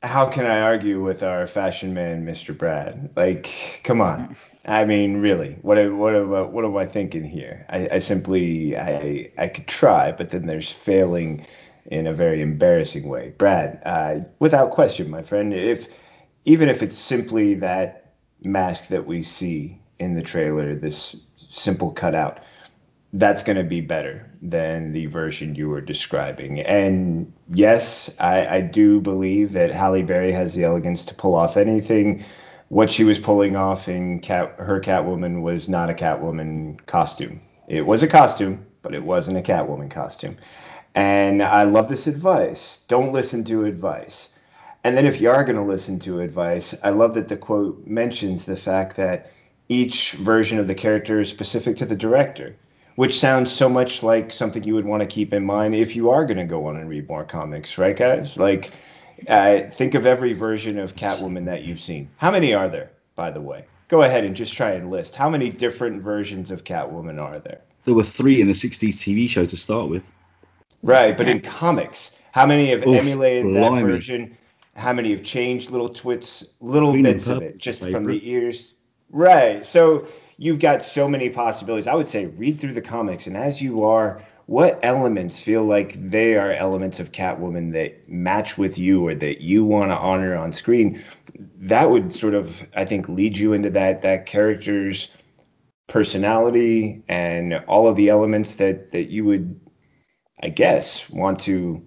How 0.00 0.26
can 0.26 0.46
I 0.46 0.60
argue 0.60 1.02
with 1.02 1.24
our 1.24 1.48
fashion 1.48 1.92
man, 1.92 2.24
Mr. 2.24 2.56
Brad? 2.56 3.10
Like, 3.16 3.80
come 3.82 4.00
on. 4.00 4.36
I 4.64 4.84
mean, 4.84 5.16
really, 5.16 5.58
what 5.62 5.76
what 5.92 6.28
what, 6.28 6.52
what 6.52 6.64
am 6.64 6.76
I 6.76 6.86
thinking 6.86 7.24
here? 7.24 7.66
I, 7.68 7.88
I 7.92 7.98
simply 7.98 8.76
I 8.76 9.32
I 9.36 9.48
could 9.48 9.66
try, 9.66 10.12
but 10.12 10.30
then 10.30 10.46
there's 10.46 10.70
failing 10.70 11.44
in 11.86 12.06
a 12.06 12.12
very 12.12 12.42
embarrassing 12.42 13.08
way. 13.08 13.34
Brad, 13.38 13.80
uh, 13.84 14.20
without 14.38 14.70
question, 14.70 15.10
my 15.10 15.22
friend, 15.22 15.54
if 15.54 15.88
even 16.44 16.68
if 16.68 16.82
it's 16.82 16.96
simply 16.96 17.54
that 17.54 18.14
mask 18.42 18.88
that 18.88 19.06
we 19.06 19.22
see 19.22 19.78
in 19.98 20.14
the 20.14 20.22
trailer, 20.22 20.74
this 20.74 21.16
simple 21.36 21.90
cutout, 21.90 22.40
that's 23.14 23.42
going 23.42 23.56
to 23.56 23.64
be 23.64 23.80
better 23.80 24.30
than 24.42 24.92
the 24.92 25.06
version 25.06 25.54
you 25.54 25.68
were 25.68 25.80
describing. 25.80 26.60
And 26.60 27.32
yes, 27.52 28.10
I, 28.18 28.46
I 28.46 28.60
do 28.60 29.00
believe 29.00 29.52
that 29.52 29.70
Halle 29.70 30.02
Berry 30.02 30.32
has 30.32 30.54
the 30.54 30.64
elegance 30.64 31.04
to 31.06 31.14
pull 31.14 31.34
off 31.34 31.56
anything. 31.56 32.24
What 32.68 32.90
she 32.90 33.04
was 33.04 33.18
pulling 33.18 33.56
off 33.56 33.88
in 33.88 34.20
Cat, 34.20 34.54
her 34.58 34.80
Catwoman 34.80 35.40
was 35.42 35.68
not 35.68 35.88
a 35.88 35.94
Catwoman 35.94 36.84
costume. 36.86 37.40
It 37.66 37.86
was 37.86 38.02
a 38.02 38.08
costume, 38.08 38.66
but 38.82 38.94
it 38.94 39.02
wasn't 39.02 39.38
a 39.38 39.42
Catwoman 39.42 39.90
costume. 39.90 40.36
And 40.94 41.42
I 41.42 41.64
love 41.64 41.88
this 41.88 42.06
advice. 42.06 42.80
Don't 42.88 43.12
listen 43.12 43.44
to 43.44 43.64
advice. 43.64 44.30
And 44.84 44.96
then 44.96 45.06
if 45.06 45.20
you 45.20 45.30
are 45.30 45.44
going 45.44 45.56
to 45.56 45.62
listen 45.62 45.98
to 46.00 46.20
advice, 46.20 46.74
I 46.82 46.90
love 46.90 47.14
that 47.14 47.28
the 47.28 47.36
quote 47.36 47.86
mentions 47.86 48.44
the 48.44 48.56
fact 48.56 48.96
that 48.96 49.30
each 49.68 50.12
version 50.12 50.58
of 50.58 50.66
the 50.66 50.74
character 50.74 51.20
is 51.20 51.28
specific 51.28 51.76
to 51.76 51.86
the 51.86 51.96
director, 51.96 52.56
which 52.96 53.18
sounds 53.18 53.52
so 53.52 53.68
much 53.68 54.02
like 54.02 54.32
something 54.32 54.62
you 54.64 54.74
would 54.74 54.86
want 54.86 55.00
to 55.00 55.06
keep 55.06 55.32
in 55.32 55.44
mind 55.44 55.74
if 55.74 55.94
you 55.94 56.10
are 56.10 56.24
going 56.24 56.38
to 56.38 56.44
go 56.44 56.66
on 56.66 56.76
and 56.76 56.88
read 56.88 57.08
more 57.08 57.24
comics, 57.24 57.76
right, 57.76 57.96
guys? 57.96 58.38
Like, 58.38 58.72
uh, 59.26 59.62
think 59.70 59.94
of 59.94 60.06
every 60.06 60.32
version 60.32 60.78
of 60.78 60.96
Catwoman 60.96 61.46
that 61.46 61.64
you've 61.64 61.80
seen. 61.80 62.08
How 62.16 62.30
many 62.30 62.54
are 62.54 62.68
there, 62.68 62.90
by 63.14 63.30
the 63.30 63.40
way? 63.40 63.66
Go 63.88 64.02
ahead 64.02 64.24
and 64.24 64.36
just 64.36 64.54
try 64.54 64.72
and 64.72 64.90
list. 64.90 65.16
How 65.16 65.28
many 65.28 65.50
different 65.50 66.02
versions 66.02 66.50
of 66.50 66.64
Catwoman 66.64 67.20
are 67.20 67.40
there? 67.40 67.60
There 67.84 67.94
were 67.94 68.04
three 68.04 68.40
in 68.40 68.46
the 68.46 68.52
60s 68.52 68.94
TV 68.94 69.28
show 69.28 69.46
to 69.46 69.56
start 69.56 69.88
with. 69.88 70.02
Right, 70.82 71.16
but 71.16 71.28
in 71.28 71.40
comics, 71.40 72.12
how 72.32 72.46
many 72.46 72.70
have 72.70 72.86
Oof, 72.86 73.00
emulated 73.00 73.44
blimey. 73.44 73.82
that 73.82 73.86
version? 73.86 74.38
How 74.76 74.92
many 74.92 75.10
have 75.10 75.24
changed 75.24 75.70
little 75.70 75.88
twits, 75.88 76.44
little 76.60 76.92
Green 76.92 77.02
bits 77.02 77.26
of 77.26 77.42
it, 77.42 77.58
just 77.58 77.88
from 77.88 78.04
the 78.04 78.20
ears? 78.30 78.74
Right. 79.10 79.64
So 79.66 80.06
you've 80.36 80.60
got 80.60 80.82
so 80.82 81.08
many 81.08 81.30
possibilities. 81.30 81.88
I 81.88 81.94
would 81.94 82.06
say 82.06 82.26
read 82.26 82.60
through 82.60 82.74
the 82.74 82.80
comics, 82.80 83.26
and 83.26 83.36
as 83.36 83.60
you 83.60 83.82
are, 83.82 84.22
what 84.46 84.78
elements 84.82 85.38
feel 85.38 85.64
like 85.64 85.94
they 86.08 86.36
are 86.36 86.52
elements 86.52 87.00
of 87.00 87.12
Catwoman 87.12 87.72
that 87.72 88.08
match 88.08 88.56
with 88.56 88.78
you 88.78 89.06
or 89.06 89.14
that 89.16 89.42
you 89.42 89.64
want 89.64 89.90
to 89.90 89.96
honor 89.96 90.36
on 90.36 90.52
screen? 90.52 91.02
That 91.58 91.90
would 91.90 92.12
sort 92.12 92.34
of, 92.34 92.64
I 92.74 92.84
think, 92.84 93.08
lead 93.08 93.36
you 93.36 93.52
into 93.52 93.68
that 93.70 94.00
that 94.02 94.26
character's 94.26 95.08
personality 95.88 97.02
and 97.08 97.54
all 97.66 97.88
of 97.88 97.96
the 97.96 98.08
elements 98.10 98.54
that 98.56 98.92
that 98.92 99.10
you 99.10 99.24
would 99.24 99.58
I 100.42 100.48
guess, 100.48 101.08
want 101.10 101.40
to 101.40 101.82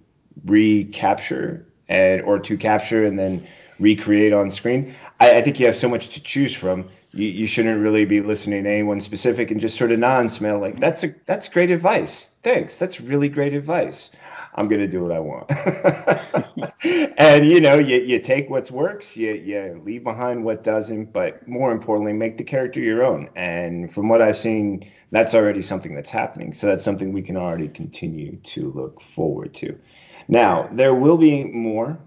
recapture 0.46 1.66
and 1.88 2.22
or 2.22 2.40
to 2.40 2.58
capture 2.58 3.06
and 3.06 3.20
then 3.20 3.46
recreate 3.80 4.34
on 4.34 4.50
screen. 4.52 4.94
I, 5.20 5.38
I 5.38 5.42
think 5.42 5.60
you 5.60 5.66
have 5.66 5.76
so 5.76 5.90
much 5.90 6.10
to 6.10 6.24
choose 6.24 6.56
from. 6.56 6.90
You, 7.12 7.28
you 7.28 7.46
shouldn't 7.46 7.82
really 7.82 8.06
be 8.06 8.22
listening 8.22 8.64
to 8.64 8.70
anyone 8.70 9.02
specific 9.02 9.52
and 9.52 9.60
just 9.60 9.78
sort 9.78 9.92
of 9.92 10.00
non-smell 10.00 10.60
like 10.60 10.80
that's 10.80 11.04
a 11.04 11.14
that's 11.26 11.50
great 11.50 11.72
advice. 11.72 12.30
Thanks. 12.44 12.78
That's 12.78 13.02
really 13.02 13.30
great 13.30 13.54
advice. 13.54 14.12
I'm 14.56 14.68
gonna 14.68 14.88
do 14.88 15.02
what 15.04 15.12
I 15.12 15.20
want. 15.20 15.52
and 17.18 17.46
you 17.46 17.62
know, 17.62 17.76
you, 17.76 17.98
you 17.98 18.20
take 18.20 18.50
what 18.50 18.70
works, 18.70 19.16
you 19.16 19.34
you 19.34 19.82
leave 19.86 20.04
behind 20.04 20.44
what 20.44 20.64
doesn't, 20.64 21.14
but 21.14 21.48
more 21.48 21.72
importantly, 21.72 22.14
make 22.14 22.38
the 22.38 22.44
character 22.44 22.80
your 22.80 23.04
own. 23.04 23.30
And 23.36 23.94
from 23.94 24.10
what 24.10 24.22
I've 24.22 24.38
seen, 24.38 24.90
that's 25.12 25.36
already 25.36 25.62
something 25.62 25.94
that's 25.94 26.10
happening. 26.10 26.54
So 26.54 26.68
that's 26.68 26.84
something 26.84 27.12
we 27.12 27.22
can 27.22 27.38
already 27.38 27.68
continue 27.68 28.38
to 28.38 28.72
look 28.72 29.02
forward 29.02 29.54
to. 29.56 29.78
Now, 30.28 30.70
there 30.72 30.96
will 30.96 31.18
be 31.18 31.44
more 31.44 32.00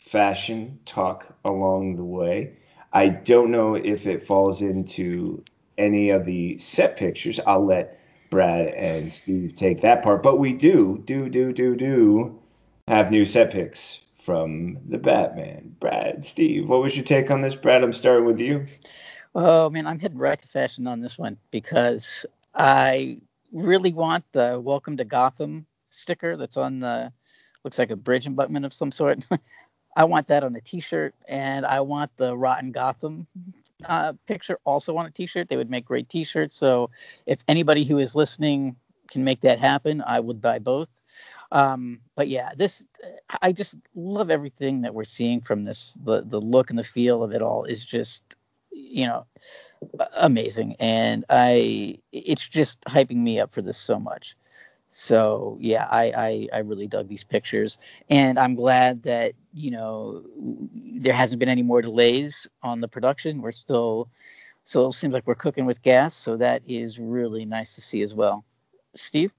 fashion 0.00 0.80
talk 0.84 1.34
along 1.44 1.96
the 1.96 2.04
way. 2.04 2.56
I 2.92 3.08
don't 3.08 3.50
know 3.50 3.76
if 3.76 4.06
it 4.06 4.26
falls 4.26 4.60
into 4.60 5.42
any 5.78 6.10
of 6.10 6.24
the 6.24 6.58
set 6.58 6.96
pictures. 6.96 7.40
I'll 7.46 7.64
let 7.64 7.98
Brad 8.30 8.66
and 8.74 9.12
Steve 9.12 9.54
take 9.54 9.80
that 9.82 10.02
part. 10.02 10.22
But 10.22 10.38
we 10.38 10.52
do, 10.52 11.00
do, 11.04 11.28
do, 11.28 11.52
do, 11.52 11.76
do 11.76 12.38
have 12.88 13.10
new 13.10 13.24
set 13.24 13.52
picks 13.52 14.00
from 14.24 14.78
the 14.88 14.98
Batman. 14.98 15.76
Brad, 15.80 16.24
Steve, 16.24 16.68
what 16.68 16.82
was 16.82 16.96
your 16.96 17.04
take 17.04 17.30
on 17.30 17.40
this? 17.40 17.54
Brad, 17.54 17.82
I'm 17.82 17.92
starting 17.92 18.26
with 18.26 18.40
you. 18.40 18.66
Oh 19.34 19.70
man, 19.70 19.86
I'm 19.86 19.98
heading 19.98 20.18
right 20.18 20.38
to 20.38 20.48
fashion 20.48 20.86
on 20.86 21.00
this 21.00 21.16
one 21.16 21.38
because 21.50 22.26
I 22.54 23.18
really 23.50 23.92
want 23.92 24.24
the 24.32 24.60
"Welcome 24.62 24.96
to 24.98 25.04
Gotham" 25.04 25.66
sticker 25.90 26.36
that's 26.36 26.56
on 26.58 26.80
the 26.80 27.12
looks 27.64 27.78
like 27.78 27.90
a 27.90 27.96
bridge 27.96 28.26
abutment 28.26 28.66
of 28.66 28.74
some 28.74 28.92
sort. 28.92 29.26
I 29.96 30.04
want 30.04 30.28
that 30.28 30.44
on 30.44 30.56
a 30.56 30.60
T-shirt, 30.60 31.14
and 31.28 31.64
I 31.66 31.80
want 31.80 32.10
the 32.16 32.36
Rotten 32.36 32.72
Gotham 32.72 33.26
uh, 33.86 34.14
picture 34.26 34.58
also 34.64 34.96
on 34.96 35.06
a 35.06 35.10
T-shirt. 35.10 35.48
They 35.48 35.56
would 35.56 35.70
make 35.70 35.84
great 35.86 36.08
T-shirts. 36.08 36.54
So 36.54 36.90
if 37.26 37.40
anybody 37.48 37.84
who 37.84 37.98
is 37.98 38.14
listening 38.14 38.76
can 39.10 39.24
make 39.24 39.40
that 39.42 39.58
happen, 39.58 40.02
I 40.06 40.20
would 40.20 40.40
buy 40.42 40.58
both. 40.58 40.88
Um, 41.52 42.00
but 42.16 42.28
yeah, 42.28 42.52
this 42.56 42.84
I 43.42 43.52
just 43.52 43.76
love 43.94 44.30
everything 44.30 44.82
that 44.82 44.94
we're 44.94 45.04
seeing 45.04 45.40
from 45.40 45.64
this. 45.64 45.96
The 46.04 46.22
the 46.22 46.40
look 46.40 46.70
and 46.70 46.78
the 46.78 46.84
feel 46.84 47.22
of 47.22 47.32
it 47.32 47.42
all 47.42 47.64
is 47.64 47.84
just 47.84 48.36
you 48.72 49.06
know 49.06 49.26
amazing, 50.16 50.76
and 50.78 51.24
I 51.28 51.98
it's 52.12 52.46
just 52.48 52.80
hyping 52.82 53.18
me 53.18 53.40
up 53.40 53.52
for 53.52 53.62
this 53.62 53.78
so 53.78 53.98
much. 53.98 54.36
So 54.92 55.56
yeah, 55.58 55.88
I, 55.90 56.04
I, 56.16 56.48
I 56.52 56.58
really 56.58 56.86
dug 56.86 57.08
these 57.08 57.24
pictures, 57.24 57.78
and 58.10 58.38
I'm 58.38 58.54
glad 58.54 59.02
that 59.04 59.32
you 59.54 59.70
know 59.70 60.22
there 61.00 61.14
hasn't 61.14 61.40
been 61.40 61.48
any 61.48 61.62
more 61.62 61.80
delays 61.80 62.46
on 62.62 62.80
the 62.80 62.88
production. 62.88 63.40
We're 63.40 63.52
still, 63.52 64.10
so 64.64 64.88
it 64.88 64.92
seems 64.92 65.14
like 65.14 65.26
we're 65.26 65.34
cooking 65.34 65.64
with 65.64 65.80
gas. 65.82 66.14
So 66.14 66.36
that 66.36 66.62
is 66.66 66.98
really 66.98 67.46
nice 67.46 67.74
to 67.76 67.80
see 67.80 68.02
as 68.02 68.14
well. 68.14 68.44
Steve. 68.94 69.32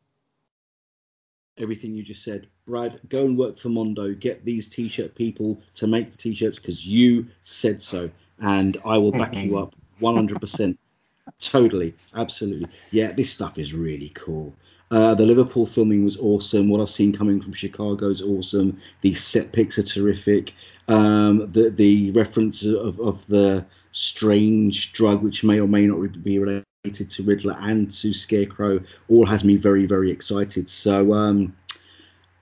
Everything 1.59 1.93
you 1.93 2.01
just 2.01 2.23
said, 2.23 2.47
Brad. 2.65 2.99
Go 3.09 3.23
and 3.23 3.37
work 3.37 3.59
for 3.59 3.69
Mondo. 3.69 4.11
Get 4.15 4.43
these 4.43 4.67
t-shirt 4.67 5.13
people 5.13 5.61
to 5.75 5.85
make 5.85 6.09
the 6.09 6.17
t-shirts 6.17 6.57
because 6.57 6.87
you 6.87 7.27
said 7.43 7.79
so, 7.79 8.09
and 8.39 8.77
I 8.85 8.97
will 8.97 9.11
back 9.11 9.35
you 9.35 9.57
up 9.57 9.75
100%. 9.99 10.77
totally, 11.39 11.95
absolutely. 12.15 12.67
Yeah, 12.91 13.11
this 13.11 13.31
stuff 13.31 13.57
is 13.57 13.73
really 13.73 14.09
cool. 14.13 14.53
Uh, 14.91 15.15
the 15.15 15.25
Liverpool 15.25 15.65
filming 15.65 16.05
was 16.05 16.17
awesome. 16.17 16.69
What 16.69 16.79
I've 16.79 16.89
seen 16.89 17.13
coming 17.13 17.41
from 17.41 17.53
Chicago 17.53 18.09
is 18.09 18.21
awesome. 18.21 18.79
The 19.01 19.15
set 19.15 19.51
pics 19.51 19.79
are 19.79 19.83
terrific. 19.83 20.53
Um, 20.87 21.51
the 21.51 21.71
the 21.71 22.11
reference 22.11 22.63
of, 22.63 22.99
of 22.99 23.25
the 23.25 23.65
strange 23.91 24.93
drug, 24.93 25.23
which 25.23 25.43
may 25.43 25.59
or 25.59 25.67
may 25.67 25.87
not 25.87 26.23
be 26.23 26.37
related 26.37 27.09
to 27.09 27.23
Riddler 27.23 27.57
and 27.59 27.89
to 27.89 28.13
Scarecrow, 28.13 28.81
all 29.09 29.25
has 29.25 29.43
me 29.43 29.55
very 29.55 29.87
very 29.87 30.11
excited. 30.11 30.69
So 30.69 31.13
um, 31.13 31.55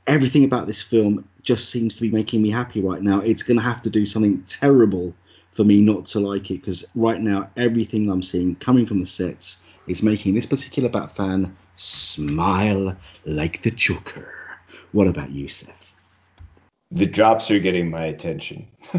everything 0.06 0.43
about 0.43 0.67
this 0.67 0.82
film 0.82 1.30
just 1.43 1.69
seems 1.69 1.95
to 1.95 2.01
be 2.01 2.12
making 2.12 2.41
me 2.41 2.51
happy 2.51 2.82
right 2.82 3.01
now. 3.01 3.21
It's 3.21 3.43
going 3.43 3.58
to 3.58 3.63
have 3.63 3.82
to 3.84 3.89
do 3.89 4.06
something 4.06 4.43
terrible 4.43 5.13
for 5.52 5.64
me 5.64 5.80
not 5.80 6.06
to 6.08 6.20
like 6.20 6.50
it 6.52 6.56
because 6.56 6.86
right 6.96 7.22
now 7.22 7.50
everything 7.58 8.10
I'm 8.10 8.22
seeing 8.22 8.56
coming 8.56 8.86
from 8.86 9.00
the 9.00 9.06
sets 9.06 9.62
is 9.88 10.04
making 10.04 10.34
this 10.34 10.46
particular 10.46 10.90
Bat 10.90 11.12
fan 11.12 11.56
smile 11.76 12.96
like 13.26 13.62
the 13.62 13.72
Joker. 13.72 14.34
What 14.92 15.08
about 15.08 15.32
you, 15.32 15.48
Seth? 15.48 15.94
The 16.92 17.06
drops 17.06 17.50
are 17.52 17.60
getting 17.60 17.90
my 17.90 18.06
attention. 18.06 18.68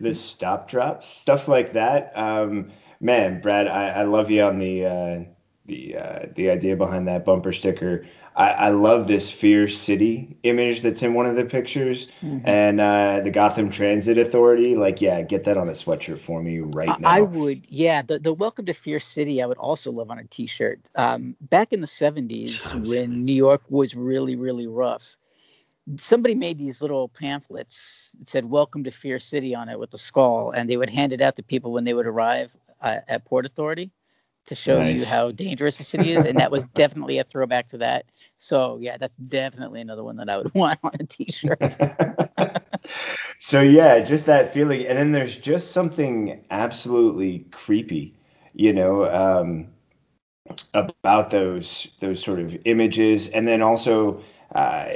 the 0.00 0.14
stop 0.14 0.68
drops, 0.68 1.10
stuff 1.10 1.46
like 1.46 1.74
that. 1.74 2.12
Um, 2.16 2.70
man, 3.00 3.40
Brad, 3.42 3.68
I, 3.68 3.88
I 3.88 4.04
love 4.04 4.30
you 4.30 4.42
on 4.42 4.58
the 4.58 4.86
uh, 4.86 5.24
the 5.66 5.96
uh, 5.96 6.26
the 6.34 6.50
idea 6.50 6.76
behind 6.76 7.06
that 7.08 7.24
bumper 7.24 7.52
sticker. 7.52 8.06
I, 8.36 8.50
I 8.50 8.68
love 8.70 9.06
this 9.06 9.30
Fear 9.30 9.68
City 9.68 10.36
image 10.42 10.82
that's 10.82 11.02
in 11.02 11.14
one 11.14 11.26
of 11.26 11.36
the 11.36 11.44
pictures, 11.44 12.08
mm-hmm. 12.20 12.46
and 12.46 12.80
uh, 12.80 13.20
the 13.22 13.30
Gotham 13.30 13.70
Transit 13.70 14.18
Authority. 14.18 14.74
Like, 14.74 15.00
yeah, 15.00 15.22
get 15.22 15.44
that 15.44 15.56
on 15.56 15.68
a 15.68 15.72
sweatshirt 15.72 16.18
for 16.18 16.42
me 16.42 16.58
right 16.58 17.00
now. 17.00 17.08
I 17.08 17.20
would, 17.20 17.64
yeah. 17.68 18.02
The 18.02 18.18
the 18.18 18.32
Welcome 18.32 18.66
to 18.66 18.72
Fear 18.72 18.98
City, 18.98 19.42
I 19.42 19.46
would 19.46 19.58
also 19.58 19.92
love 19.92 20.10
on 20.10 20.18
a 20.18 20.24
T-shirt. 20.24 20.80
Um, 20.96 21.36
back 21.40 21.72
in 21.72 21.80
the 21.80 21.86
'70s, 21.86 22.88
when 22.88 23.24
New 23.24 23.34
York 23.34 23.62
was 23.68 23.94
really 23.94 24.34
really 24.34 24.66
rough, 24.66 25.16
somebody 26.00 26.34
made 26.34 26.58
these 26.58 26.82
little 26.82 27.08
pamphlets 27.08 28.16
that 28.18 28.28
said 28.28 28.44
"Welcome 28.44 28.84
to 28.84 28.90
Fear 28.90 29.20
City" 29.20 29.54
on 29.54 29.68
it 29.68 29.78
with 29.78 29.92
the 29.92 29.98
skull, 29.98 30.50
and 30.50 30.68
they 30.68 30.76
would 30.76 30.90
hand 30.90 31.12
it 31.12 31.20
out 31.20 31.36
to 31.36 31.44
people 31.44 31.72
when 31.72 31.84
they 31.84 31.94
would 31.94 32.06
arrive 32.06 32.56
uh, 32.80 32.98
at 33.06 33.24
Port 33.24 33.46
Authority 33.46 33.92
to 34.46 34.54
show 34.54 34.78
nice. 34.78 35.00
you 35.00 35.06
how 35.06 35.30
dangerous 35.30 35.78
the 35.78 35.84
city 35.84 36.12
is, 36.12 36.24
and 36.24 36.38
that 36.38 36.50
was 36.50 36.64
definitely 36.74 37.18
a 37.18 37.24
throwback 37.24 37.68
to 37.68 37.78
that. 37.78 38.06
So 38.38 38.78
yeah, 38.80 38.96
that's 38.96 39.14
definitely 39.14 39.80
another 39.80 40.04
one 40.04 40.16
that 40.16 40.28
I 40.28 40.36
would 40.36 40.54
want 40.54 40.78
on 40.82 40.92
a 41.00 41.04
T-shirt. 41.04 41.58
so 43.40 43.60
yeah, 43.60 44.00
just 44.00 44.26
that 44.26 44.52
feeling, 44.52 44.86
and 44.86 44.98
then 44.98 45.12
there's 45.12 45.36
just 45.36 45.72
something 45.72 46.44
absolutely 46.50 47.46
creepy, 47.50 48.14
you 48.52 48.72
know, 48.72 49.06
um, 49.10 49.68
about 50.74 51.30
those 51.30 51.88
those 52.00 52.22
sort 52.22 52.40
of 52.40 52.56
images, 52.64 53.28
and 53.28 53.48
then 53.48 53.62
also 53.62 54.20
uh, 54.54 54.90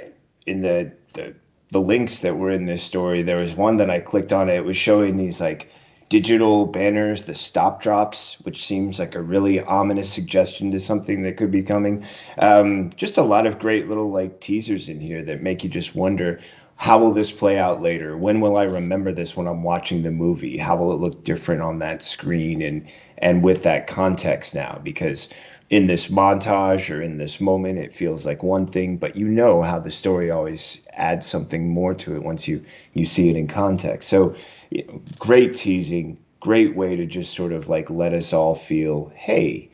in 0.47 0.61
the, 0.61 0.93
the 1.15 1.35
the 1.71 1.81
links 1.81 2.21
that 2.21 2.37
were 2.37 2.51
in 2.51 2.65
this 2.65 2.83
story, 2.83 3.23
there 3.23 3.37
was 3.37 3.55
one 3.55 3.77
that 3.77 3.91
I 3.91 4.01
clicked 4.01 4.33
on. 4.33 4.49
It 4.49 4.65
was 4.65 4.77
showing 4.77 5.17
these 5.17 5.41
like 5.41 5.71
digital 6.09 6.67
banners, 6.67 7.25
the 7.25 7.35
stop 7.35 7.83
drops, 7.83 8.39
which 8.43 8.67
seems 8.67 8.99
like 8.99 9.15
a 9.15 9.23
really 9.23 9.61
ominous 9.61 10.11
suggestion 10.13 10.73
to 10.73 10.81
something 10.81 11.23
that 11.23 11.37
could 11.37 11.51
be 11.51 11.63
coming. 11.63 12.05
Um, 12.39 12.91
just 12.97 13.19
a 13.19 13.23
lot 13.23 13.47
of 13.47 13.59
great 13.59 13.89
little 13.89 14.11
like 14.11 14.41
teasers 14.41 14.89
in 14.89 15.01
here 15.01 15.23
that 15.25 15.43
make 15.43 15.65
you 15.65 15.71
just 15.71 15.95
wonder 15.95 16.41
how 16.77 16.99
will 16.99 17.13
this 17.13 17.33
play 17.33 17.59
out 17.59 17.83
later? 17.83 18.17
When 18.17 18.41
will 18.41 18.57
I 18.57 18.63
remember 18.63 19.13
this 19.13 19.37
when 19.37 19.49
I'm 19.49 19.65
watching 19.65 20.05
the 20.05 20.13
movie? 20.13 20.57
How 20.57 20.77
will 20.77 20.93
it 20.93 21.01
look 21.01 21.25
different 21.25 21.61
on 21.61 21.81
that 21.81 22.03
screen 22.03 22.63
and 22.63 22.89
and 23.19 23.43
with 23.43 23.65
that 23.65 23.89
context 23.89 24.55
now? 24.55 24.81
Because 24.83 25.29
in 25.71 25.87
this 25.87 26.09
montage 26.09 26.95
or 26.95 27.03
in 27.03 27.19
this 27.19 27.41
moment, 27.41 27.79
it 27.79 27.95
feels 27.95 28.25
like 28.25 28.43
one 28.43 28.67
thing, 28.67 28.97
but 28.97 29.17
you 29.17 29.27
know 29.27 29.61
how 29.61 29.79
the 29.79 29.91
story 29.91 30.31
always 30.31 30.79
adds 30.95 31.27
something 31.27 31.69
more 31.69 31.95
to 31.95 32.15
it 32.15 32.23
once 32.23 32.49
you 32.49 32.65
you 32.95 33.05
see 33.05 33.29
it 33.29 33.37
in 33.37 33.49
context. 33.49 34.09
So, 34.09 34.35
you 34.71 34.85
know, 34.87 35.03
great 35.19 35.55
teasing, 35.55 36.19
great 36.41 36.77
way 36.77 36.97
to 36.97 37.07
just 37.07 37.35
sort 37.35 37.53
of 37.53 37.69
like 37.69 37.91
let 37.91 38.15
us 38.15 38.33
all 38.33 38.55
feel, 38.55 39.13
hey, 39.17 39.71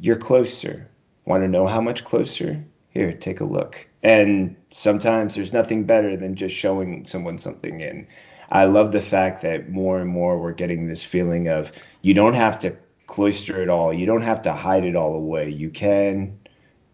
you're 0.00 0.16
closer. 0.16 0.88
Want 1.26 1.42
to 1.42 1.48
know 1.48 1.66
how 1.66 1.80
much 1.80 2.04
closer? 2.04 2.64
Here, 2.90 3.12
take 3.12 3.40
a 3.40 3.44
look. 3.44 3.88
And 4.02 4.56
sometimes 4.72 5.34
there's 5.34 5.52
nothing 5.52 5.84
better 5.84 6.16
than 6.16 6.36
just 6.36 6.54
showing 6.54 7.06
someone 7.06 7.38
something 7.38 7.82
And 7.82 8.06
I 8.50 8.66
love 8.66 8.92
the 8.92 9.00
fact 9.00 9.42
that 9.42 9.70
more 9.70 10.00
and 10.00 10.08
more 10.10 10.38
we're 10.38 10.52
getting 10.52 10.86
this 10.86 11.02
feeling 11.02 11.48
of 11.48 11.72
you 12.02 12.14
don't 12.14 12.34
have 12.34 12.58
to 12.60 12.76
cloister 13.06 13.62
it 13.62 13.68
all. 13.68 13.92
You 13.92 14.06
don't 14.06 14.22
have 14.22 14.42
to 14.42 14.52
hide 14.52 14.84
it 14.84 14.96
all 14.96 15.14
away. 15.14 15.50
You 15.50 15.70
can 15.70 16.38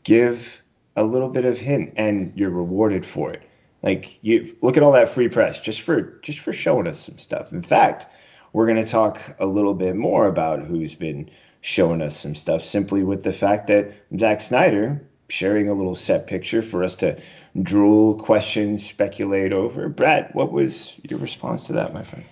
give 0.04 0.62
a 0.96 1.04
little 1.04 1.28
bit 1.28 1.44
of 1.44 1.58
hint 1.58 1.92
and 1.96 2.32
you're 2.36 2.50
rewarded 2.50 3.04
for 3.04 3.32
it. 3.32 3.42
Like 3.82 4.18
you 4.22 4.56
look 4.60 4.76
at 4.76 4.82
all 4.82 4.92
that 4.92 5.08
free 5.08 5.28
press 5.28 5.60
just 5.60 5.80
for 5.80 6.18
just 6.22 6.38
for 6.38 6.52
showing 6.52 6.86
us 6.86 6.98
some 6.98 7.18
stuff. 7.18 7.52
In 7.52 7.62
fact, 7.62 8.06
we're 8.52 8.66
going 8.66 8.82
to 8.82 8.88
talk 8.88 9.20
a 9.38 9.46
little 9.46 9.74
bit 9.74 9.96
more 9.96 10.26
about 10.26 10.60
who's 10.60 10.94
been 10.94 11.30
showing 11.60 12.02
us 12.02 12.18
some 12.18 12.34
stuff 12.34 12.64
simply 12.64 13.02
with 13.02 13.22
the 13.22 13.32
fact 13.32 13.66
that 13.68 13.92
Zack 14.18 14.40
Snyder 14.40 15.00
sharing 15.28 15.68
a 15.68 15.74
little 15.74 15.94
set 15.94 16.26
picture 16.26 16.62
for 16.62 16.82
us 16.82 16.96
to 16.96 17.20
drool, 17.62 18.14
question, 18.14 18.78
speculate 18.78 19.52
over. 19.52 19.88
Brad, 19.88 20.30
what 20.32 20.52
was 20.52 20.96
your 21.08 21.18
response 21.18 21.66
to 21.66 21.72
that, 21.74 21.94
my 21.94 22.02
friend? 22.02 22.24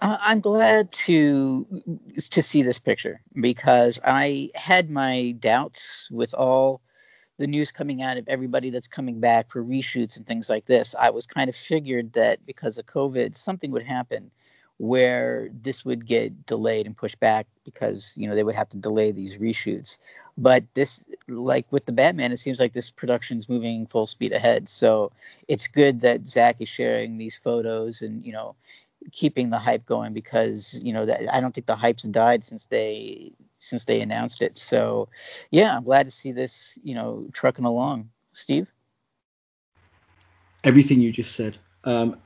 Uh, 0.00 0.16
I'm 0.20 0.40
glad 0.40 0.92
to 0.92 1.66
to 2.30 2.42
see 2.42 2.62
this 2.62 2.78
picture 2.78 3.20
because 3.40 3.98
I 4.04 4.50
had 4.54 4.90
my 4.90 5.32
doubts 5.40 6.06
with 6.10 6.34
all 6.34 6.80
the 7.38 7.46
news 7.46 7.72
coming 7.72 8.02
out 8.02 8.16
of 8.18 8.28
everybody 8.28 8.70
that's 8.70 8.88
coming 8.88 9.20
back 9.20 9.50
for 9.50 9.62
reshoots 9.64 10.16
and 10.16 10.26
things 10.26 10.50
like 10.50 10.66
this. 10.66 10.94
I 10.98 11.10
was 11.10 11.26
kind 11.26 11.48
of 11.48 11.56
figured 11.56 12.12
that 12.14 12.44
because 12.44 12.78
of 12.78 12.86
COVID, 12.86 13.36
something 13.36 13.70
would 13.70 13.84
happen 13.84 14.30
where 14.78 15.48
this 15.62 15.84
would 15.84 16.06
get 16.06 16.46
delayed 16.46 16.86
and 16.86 16.96
pushed 16.96 17.18
back 17.18 17.46
because 17.64 18.12
you 18.16 18.28
know 18.28 18.34
they 18.34 18.44
would 18.44 18.54
have 18.54 18.68
to 18.70 18.76
delay 18.76 19.10
these 19.10 19.36
reshoots. 19.36 19.98
But 20.36 20.64
this, 20.74 21.04
like 21.26 21.66
with 21.72 21.84
the 21.84 21.92
Batman, 21.92 22.30
it 22.30 22.36
seems 22.36 22.60
like 22.60 22.72
this 22.72 22.90
production's 22.90 23.48
moving 23.48 23.86
full 23.86 24.06
speed 24.06 24.32
ahead. 24.32 24.68
So 24.68 25.10
it's 25.48 25.66
good 25.66 26.00
that 26.02 26.28
Zack 26.28 26.56
is 26.60 26.68
sharing 26.68 27.18
these 27.18 27.36
photos 27.36 28.02
and 28.02 28.24
you 28.24 28.32
know 28.32 28.54
keeping 29.12 29.50
the 29.50 29.58
hype 29.58 29.86
going 29.86 30.12
because 30.12 30.78
you 30.82 30.92
know 30.92 31.06
that 31.06 31.32
I 31.34 31.40
don't 31.40 31.54
think 31.54 31.66
the 31.66 31.76
hype's 31.76 32.02
died 32.04 32.44
since 32.44 32.66
they 32.66 33.32
since 33.58 33.84
they 33.84 34.00
announced 34.00 34.42
it. 34.42 34.58
So 34.58 35.08
yeah, 35.50 35.76
I'm 35.76 35.84
glad 35.84 36.06
to 36.06 36.10
see 36.10 36.32
this 36.32 36.78
you 36.82 36.94
know 36.94 37.28
trucking 37.32 37.64
along. 37.64 38.10
Steve. 38.32 38.72
Everything 40.64 41.00
you 41.00 41.12
just 41.12 41.34
said. 41.34 41.56
Um, 41.84 42.16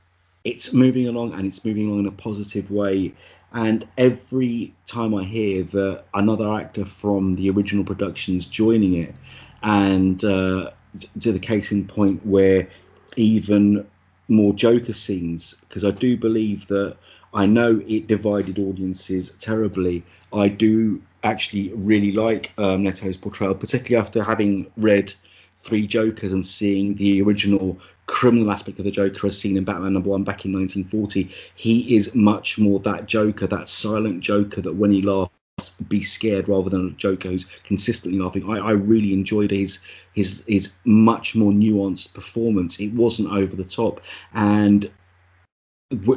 it's 0.43 0.73
moving 0.73 1.07
along 1.07 1.33
and 1.33 1.45
it's 1.45 1.63
moving 1.63 1.87
along 1.87 1.99
in 1.99 2.07
a 2.07 2.11
positive 2.11 2.69
way. 2.69 3.13
And 3.53 3.87
every 3.97 4.73
time 4.87 5.13
I 5.13 5.23
hear 5.23 5.63
that 5.63 6.05
another 6.13 6.51
actor 6.51 6.85
from 6.85 7.35
the 7.35 7.49
original 7.51 7.83
productions 7.83 8.47
joining 8.47 8.95
it, 8.95 9.15
and 9.61 10.23
uh, 10.23 10.71
to 11.19 11.31
the 11.31 11.39
case 11.39 11.71
in 11.71 11.87
point 11.87 12.25
where 12.25 12.67
even 13.15 13.87
more 14.27 14.53
Joker 14.53 14.93
scenes 14.93 15.55
because 15.67 15.83
I 15.83 15.91
do 15.91 16.17
believe 16.17 16.67
that 16.67 16.97
I 17.33 17.45
know 17.45 17.81
it 17.87 18.07
divided 18.07 18.59
audiences 18.59 19.31
terribly. 19.37 20.03
I 20.31 20.47
do 20.47 21.01
actually 21.23 21.71
really 21.73 22.11
like 22.11 22.51
um, 22.57 22.83
Leto's 22.83 23.17
portrayal, 23.17 23.55
particularly 23.55 24.01
after 24.01 24.23
having 24.23 24.67
read 24.77 25.13
Three 25.57 25.87
Jokers 25.87 26.33
and 26.33 26.45
seeing 26.45 26.95
the 26.95 27.21
original 27.21 27.79
criminal 28.05 28.51
aspect 28.51 28.79
of 28.79 28.85
the 28.85 28.91
Joker 28.91 29.27
as 29.27 29.39
seen 29.39 29.55
in 29.55 29.63
Batman 29.63 29.93
number 29.93 30.09
one 30.09 30.23
back 30.23 30.45
in 30.45 30.51
1940. 30.51 31.29
He 31.55 31.95
is 31.95 32.13
much 32.13 32.59
more 32.59 32.79
that 32.81 33.05
Joker, 33.05 33.47
that 33.47 33.69
silent 33.69 34.19
Joker 34.19 34.61
that 34.61 34.73
when 34.73 34.91
he 34.91 35.01
laughs 35.01 35.32
be 35.73 36.03
scared 36.03 36.47
rather 36.47 36.69
than 36.69 36.87
a 36.87 36.91
Joker 36.91 37.29
who's 37.29 37.45
consistently 37.63 38.19
laughing. 38.19 38.49
I, 38.49 38.57
I 38.57 38.71
really 38.71 39.13
enjoyed 39.13 39.51
his 39.51 39.85
his 40.13 40.43
his 40.47 40.73
much 40.85 41.35
more 41.35 41.51
nuanced 41.51 42.13
performance. 42.13 42.79
It 42.79 42.93
wasn't 42.93 43.31
over 43.31 43.55
the 43.55 43.63
top, 43.63 44.01
and 44.33 44.89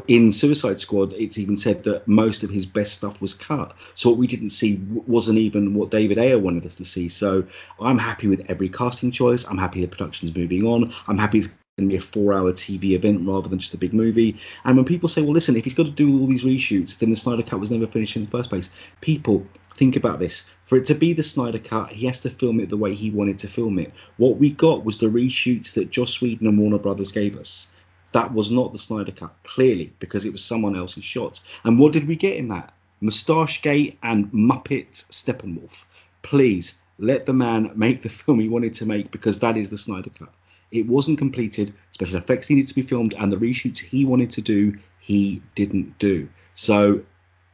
in 0.09 0.33
Suicide 0.33 0.81
Squad, 0.81 1.13
it's 1.13 1.39
even 1.39 1.57
said 1.57 1.85
that 1.85 2.09
most 2.09 2.43
of 2.43 2.51
his 2.51 2.67
best 2.67 2.95
stuff 2.95 3.21
was 3.21 3.35
cut. 3.35 3.77
So 3.95 4.09
what 4.09 4.19
we 4.19 4.27
didn't 4.27 4.51
see 4.51 4.81
wasn't 5.07 5.39
even 5.39 5.75
what 5.75 5.91
David 5.91 6.19
Ayer 6.19 6.39
wanted 6.39 6.65
us 6.67 6.77
to 6.77 6.85
see. 6.85 7.09
So 7.09 7.45
I'm 7.81 7.99
happy 7.99 8.29
with 8.29 8.47
every 8.49 8.69
casting 8.69 9.11
choice. 9.11 9.45
I'm 9.45 9.59
happy 9.59 9.81
the 9.81 9.89
production's 9.89 10.35
moving 10.35 10.65
on. 10.65 10.93
I'm 11.07 11.19
happy 11.19 11.39
it's 11.39 11.49
going 11.77 11.91
to 11.91 11.93
be 11.93 11.99
a 11.99 12.01
four-hour 12.01 12.53
TV 12.53 12.93
event 12.93 13.29
rather 13.29 13.51
than 13.51 13.59
just 13.59 13.75
a 13.75 13.77
big 13.77 13.93
movie. 13.93 14.35
And 14.65 14.77
when 14.77 14.87
people 14.87 15.11
say, 15.11 15.21
well, 15.21 15.35
listen, 15.35 15.57
if 15.57 15.65
he's 15.65 15.75
got 15.75 15.85
to 15.85 15.93
do 15.93 16.19
all 16.19 16.27
these 16.27 16.43
reshoots, 16.43 16.99
then 16.99 17.11
the 17.11 17.17
Snyder 17.17 17.43
Cut 17.43 17.61
was 17.61 17.71
never 17.71 17.87
finished 17.87 18.17
in 18.17 18.25
the 18.25 18.31
first 18.31 18.49
place. 18.49 18.75
People, 19.03 19.47
think 19.75 19.95
about 19.95 20.19
this. 20.19 20.51
For 20.65 20.79
it 20.79 20.87
to 20.87 20.95
be 20.95 21.13
the 21.13 21.23
Snyder 21.23 21.59
Cut, 21.59 21.91
he 21.91 22.07
has 22.07 22.21
to 22.21 22.31
film 22.31 22.61
it 22.61 22.71
the 22.71 22.79
way 22.79 22.95
he 22.95 23.11
wanted 23.11 23.41
to 23.41 23.49
film 23.49 23.79
it. 23.79 23.93
What 24.17 24.39
we 24.39 24.49
got 24.49 24.87
was 24.87 24.97
the 24.97 25.09
reshoots 25.09 25.75
that 25.75 25.91
Joss 25.91 26.19
Whedon 26.23 26.47
and 26.47 26.59
Warner 26.59 26.79
Brothers 26.79 27.13
gave 27.13 27.37
us. 27.37 27.69
That 28.13 28.33
was 28.33 28.51
not 28.51 28.73
the 28.73 28.79
Snyder 28.79 29.13
Cut, 29.13 29.35
clearly, 29.45 29.93
because 29.99 30.25
it 30.25 30.33
was 30.33 30.43
someone 30.43 30.77
else's 30.77 31.05
shots. 31.05 31.43
And 31.63 31.79
what 31.79 31.93
did 31.93 32.09
we 32.09 32.17
get 32.17 32.39
in 32.39 32.49
that? 32.49 32.73
Moustache 33.03 33.61
Gate 33.61 33.99
and 34.03 34.33
Muppet 34.33 34.93
Steppenwolf. 35.11 35.85
Please 36.23 36.81
let 36.99 37.27
the 37.27 37.35
man 37.35 37.73
make 37.75 38.01
the 38.01 38.09
film 38.09 38.41
he 38.41 38.49
wanted 38.49 38.73
to 38.77 38.87
make 38.87 39.11
because 39.11 39.41
that 39.41 39.59
is 39.59 39.69
the 39.69 39.77
Snyder 39.77 40.09
Cut. 40.19 40.33
It 40.71 40.87
wasn't 40.87 41.19
completed. 41.19 41.75
Special 41.93 42.17
effects 42.17 42.51
needed 42.51 42.69
to 42.69 42.75
be 42.75 42.83
filmed, 42.83 43.15
and 43.15 43.33
the 43.33 43.37
reshoots 43.37 43.79
he 43.79 44.05
wanted 44.05 44.31
to 44.33 44.43
do, 44.43 44.79
he 44.99 45.43
didn't 45.55 45.99
do. 45.99 46.29
So 46.55 47.03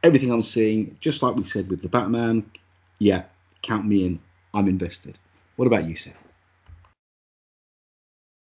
everything 0.01 0.31
I'm 0.31 0.41
seeing, 0.41 0.97
just 0.99 1.23
like 1.23 1.35
we 1.35 1.43
said 1.43 1.69
with 1.69 1.81
the 1.81 1.89
Batman, 1.89 2.49
yeah, 2.99 3.23
count 3.61 3.85
me 3.85 4.05
in. 4.05 4.19
I'm 4.53 4.67
invested. 4.67 5.17
What 5.55 5.65
about 5.65 5.85
you, 5.85 5.95
Sam? 5.95 6.13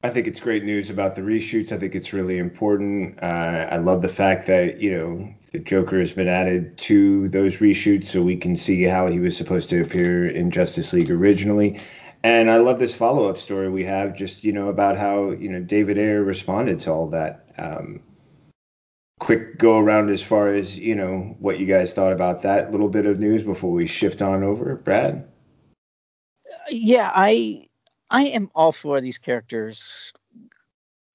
I 0.04 0.10
think 0.10 0.26
it's 0.26 0.40
great 0.40 0.64
news 0.64 0.90
about 0.90 1.14
the 1.14 1.22
reshoots. 1.22 1.70
I 1.70 1.78
think 1.78 1.94
it's 1.94 2.12
really 2.12 2.38
important. 2.38 3.22
Uh, 3.22 3.68
I 3.70 3.76
love 3.76 4.02
the 4.02 4.08
fact 4.08 4.48
that 4.48 4.80
you 4.80 4.90
know 4.90 5.34
the 5.52 5.60
Joker 5.60 6.00
has 6.00 6.12
been 6.12 6.26
added 6.26 6.76
to 6.78 7.28
those 7.28 7.58
reshoots, 7.58 8.06
so 8.06 8.20
we 8.20 8.36
can 8.36 8.56
see 8.56 8.82
how 8.82 9.06
he 9.06 9.20
was 9.20 9.36
supposed 9.36 9.70
to 9.70 9.80
appear 9.80 10.28
in 10.28 10.50
Justice 10.50 10.92
League 10.92 11.10
originally. 11.10 11.80
And 12.24 12.50
I 12.50 12.58
love 12.58 12.78
this 12.78 12.94
follow-up 12.94 13.36
story 13.36 13.68
we 13.68 13.84
have, 13.84 14.14
just 14.14 14.44
you 14.44 14.52
know 14.52 14.68
about 14.68 14.96
how 14.96 15.32
you 15.32 15.50
know 15.50 15.60
David 15.60 15.98
Ayer 15.98 16.22
responded 16.22 16.78
to 16.80 16.92
all 16.92 17.08
that. 17.08 17.46
Um, 17.58 18.00
quick 19.18 19.58
go 19.58 19.78
around 19.78 20.10
as 20.10 20.22
far 20.22 20.54
as 20.54 20.78
you 20.78 20.94
know 20.94 21.36
what 21.38 21.58
you 21.58 21.66
guys 21.66 21.92
thought 21.92 22.12
about 22.12 22.42
that 22.42 22.70
little 22.70 22.88
bit 22.88 23.06
of 23.06 23.18
news 23.18 23.42
before 23.42 23.72
we 23.72 23.86
shift 23.86 24.22
on 24.22 24.42
over, 24.42 24.76
Brad. 24.76 25.28
Yeah, 26.68 27.10
I 27.14 27.68
I 28.10 28.24
am 28.24 28.50
all 28.54 28.72
for 28.72 29.00
these 29.00 29.18
characters 29.18 30.12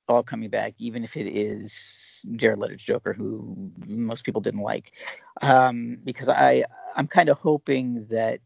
all 0.09 0.23
coming 0.23 0.49
back, 0.49 0.73
even 0.77 1.03
if 1.03 1.15
it 1.15 1.27
is 1.27 2.21
Jared 2.35 2.59
Leto's 2.59 2.81
Joker, 2.81 3.13
who 3.13 3.71
most 3.85 4.25
people 4.25 4.41
didn't 4.41 4.61
like, 4.61 4.93
um, 5.41 5.97
because 6.03 6.27
I 6.27 6.65
I'm 6.95 7.07
kind 7.07 7.29
of 7.29 7.37
hoping 7.37 8.05
that 8.07 8.41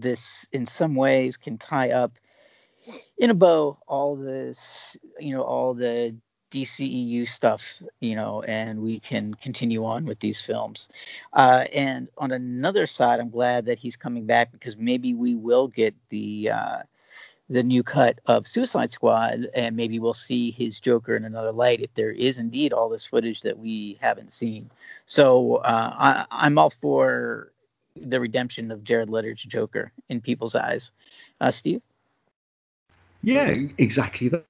this 0.00 0.46
in 0.52 0.66
some 0.66 0.94
ways 0.94 1.36
can 1.36 1.58
tie 1.58 1.90
up 1.90 2.18
in 3.18 3.30
a 3.30 3.34
bow 3.34 3.78
all 3.86 4.16
this 4.16 4.96
you 5.20 5.34
know 5.34 5.42
all 5.42 5.74
the 5.74 6.14
DCEU 6.52 7.26
stuff, 7.26 7.82
you 8.00 8.14
know, 8.14 8.42
and 8.42 8.80
we 8.80 9.00
can 9.00 9.34
continue 9.34 9.84
on 9.84 10.04
with 10.04 10.20
these 10.20 10.40
films. 10.40 10.88
Uh, 11.32 11.64
and 11.72 12.08
on 12.18 12.30
another 12.30 12.86
side, 12.86 13.18
I'm 13.18 13.30
glad 13.30 13.66
that 13.66 13.78
he's 13.78 13.96
coming 13.96 14.26
back 14.26 14.52
because 14.52 14.76
maybe 14.76 15.14
we 15.14 15.34
will 15.34 15.66
get 15.66 15.94
the 16.10 16.50
uh, 16.50 16.78
the 17.48 17.62
new 17.62 17.82
cut 17.82 18.18
of 18.26 18.46
Suicide 18.46 18.92
Squad, 18.92 19.48
and 19.54 19.76
maybe 19.76 19.98
we'll 19.98 20.14
see 20.14 20.50
his 20.50 20.78
Joker 20.78 21.16
in 21.16 21.24
another 21.24 21.52
light 21.52 21.80
if 21.80 21.92
there 21.94 22.12
is 22.12 22.38
indeed 22.38 22.72
all 22.72 22.88
this 22.88 23.04
footage 23.04 23.40
that 23.42 23.58
we 23.58 23.98
haven't 24.00 24.32
seen. 24.32 24.70
So 25.06 25.56
uh, 25.56 25.94
I, 25.98 26.26
I'm 26.30 26.58
all 26.58 26.70
for 26.70 27.52
the 27.96 28.20
redemption 28.20 28.70
of 28.70 28.84
Jared 28.84 29.10
Leto's 29.10 29.42
Joker 29.42 29.92
in 30.08 30.20
people's 30.20 30.54
eyes. 30.54 30.90
Uh, 31.40 31.50
Steve? 31.50 31.82
Yeah, 33.22 33.54
exactly 33.78 34.28
that. 34.28 34.46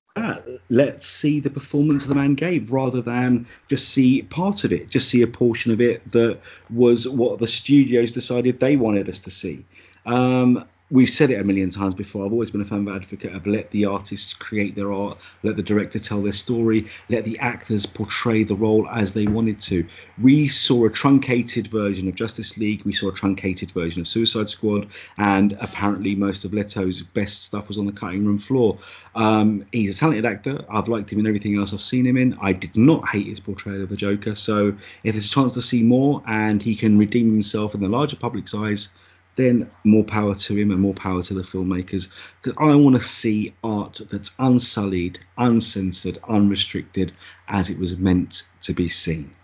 Let's 0.69 1.07
see 1.07 1.41
the 1.41 1.51
performance 1.51 2.07
the 2.07 2.15
man 2.15 2.35
gave 2.35 2.71
rather 2.73 3.01
than 3.01 3.47
just 3.69 3.89
see 3.89 4.23
part 4.23 4.65
of 4.65 4.73
it, 4.73 4.91
just 4.91 5.09
see 5.09 5.23
a 5.23 5.27
portion 5.27 5.73
of 5.73 5.81
it 5.81 6.11
that 6.13 6.41
was 6.71 7.09
what 7.09 7.39
the 7.39 7.47
studios 7.47 8.13
decided 8.13 8.61
they 8.61 8.77
wanted 8.77 9.09
us 9.09 9.21
to 9.21 9.31
see. 9.31 9.65
Um, 10.05 10.67
we've 10.93 11.09
said 11.09 11.31
it 11.31 11.41
a 11.41 11.45
million 11.45 11.71
times 11.71 11.95
before. 11.95 12.25
I've 12.25 12.33
always 12.33 12.51
been 12.51 12.61
a 12.61 12.67
firm 12.67 12.87
advocate 12.87 13.35
of 13.35 13.47
let 13.47 13.71
the 13.71 13.87
artists 13.87 14.35
create 14.35 14.77
their 14.77 14.93
art, 14.93 15.19
let 15.43 15.57
the 15.57 15.63
director 15.63 15.99
tell 15.99 16.23
their 16.23 16.33
story, 16.33 16.89
let 17.09 17.25
the 17.25 17.39
actors 17.39 17.87
portray 17.87 18.45
the 18.45 18.55
role 18.55 18.87
as 18.89 19.15
they 19.15 19.27
wanted 19.27 19.59
to. 19.63 19.87
We 20.21 20.49
saw 20.49 20.85
a 20.85 20.91
truncated 20.91 21.69
version 21.69 22.09
of 22.09 22.15
Justice 22.15 22.59
League, 22.59 22.85
we 22.85 22.93
saw 22.93 23.09
a 23.09 23.13
truncated 23.13 23.73
version 23.73 24.03
of 24.03 24.09
Suicide 24.09 24.51
Squad, 24.51 24.89
and 25.17 25.57
apparently 25.61 26.15
most 26.15 26.45
of 26.45 26.53
Leto's 26.53 27.01
best 27.01 27.43
stuff 27.43 27.69
was 27.69 27.79
on 27.79 27.87
the 27.87 27.93
cutting 27.93 28.27
room 28.27 28.39
floor. 28.39 28.77
Um, 29.15 29.65
he's 29.73 29.97
a 29.97 29.99
talented 29.99 30.27
actor. 30.27 30.63
I've 30.69 30.89
liked 30.89 31.11
him 31.11 31.21
in 31.21 31.27
everything 31.27 31.57
else 31.57 31.73
I've 31.73 31.81
seen 31.81 32.07
him 32.07 32.19
in. 32.19 32.37
I 32.43 32.53
did 32.53 32.77
not 32.77 33.09
hate 33.09 33.29
his 33.29 33.41
portrayal 33.41 33.83
of 33.83 33.89
the 33.89 33.97
Joker. 33.97 34.35
So 34.35 34.75
if 35.05 35.15
there's 35.15 35.27
a 35.27 35.31
chance 35.31 35.55
to 35.55 35.63
see 35.63 35.83
more 35.83 36.23
and 36.27 36.63
he 36.63 36.77
can 36.77 36.99
redeem 36.99 37.33
himself 37.33 37.75
in 37.75 37.81
the 37.81 37.89
larger 37.89 38.17
public's 38.17 38.55
eyes, 38.55 38.95
then 39.37 39.71
more 39.85 40.05
power 40.05 40.35
to 40.35 40.55
him 40.55 40.71
and 40.71 40.81
more 40.81 40.95
power 40.95 41.23
to 41.23 41.35
the 41.35 41.43
filmmakers. 41.43 42.13
Because 42.43 42.57
I 42.59 42.75
want 42.75 42.97
to 42.97 43.03
see 43.03 43.55
art 43.65 44.01
that's 44.11 44.35
unsullied, 44.39 45.19
uncensored, 45.39 46.19
unrestricted, 46.29 47.13
as 47.49 47.71
it 47.71 47.79
was 47.79 47.97
meant 47.97 48.43
to 48.63 48.73
be 48.73 48.89
seen. 48.89 49.35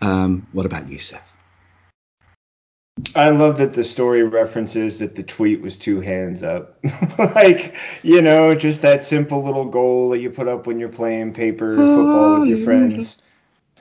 Um, 0.00 0.46
what 0.52 0.66
about 0.66 0.88
you, 0.88 0.98
Seth? 0.98 1.34
I 3.14 3.30
love 3.30 3.58
that 3.58 3.72
the 3.72 3.84
story 3.84 4.22
references 4.24 4.98
that 4.98 5.14
the 5.14 5.22
tweet 5.22 5.62
was 5.62 5.78
two 5.78 6.00
hands 6.00 6.42
up. 6.42 6.78
like, 7.18 7.74
you 8.02 8.20
know, 8.20 8.54
just 8.54 8.82
that 8.82 9.02
simple 9.02 9.42
little 9.42 9.64
goal 9.64 10.10
that 10.10 10.20
you 10.20 10.30
put 10.30 10.48
up 10.48 10.66
when 10.66 10.78
you're 10.78 10.90
playing 10.90 11.32
paper 11.32 11.76
football 11.76 12.40
with 12.40 12.48
your 12.50 12.64
friends. 12.64 13.18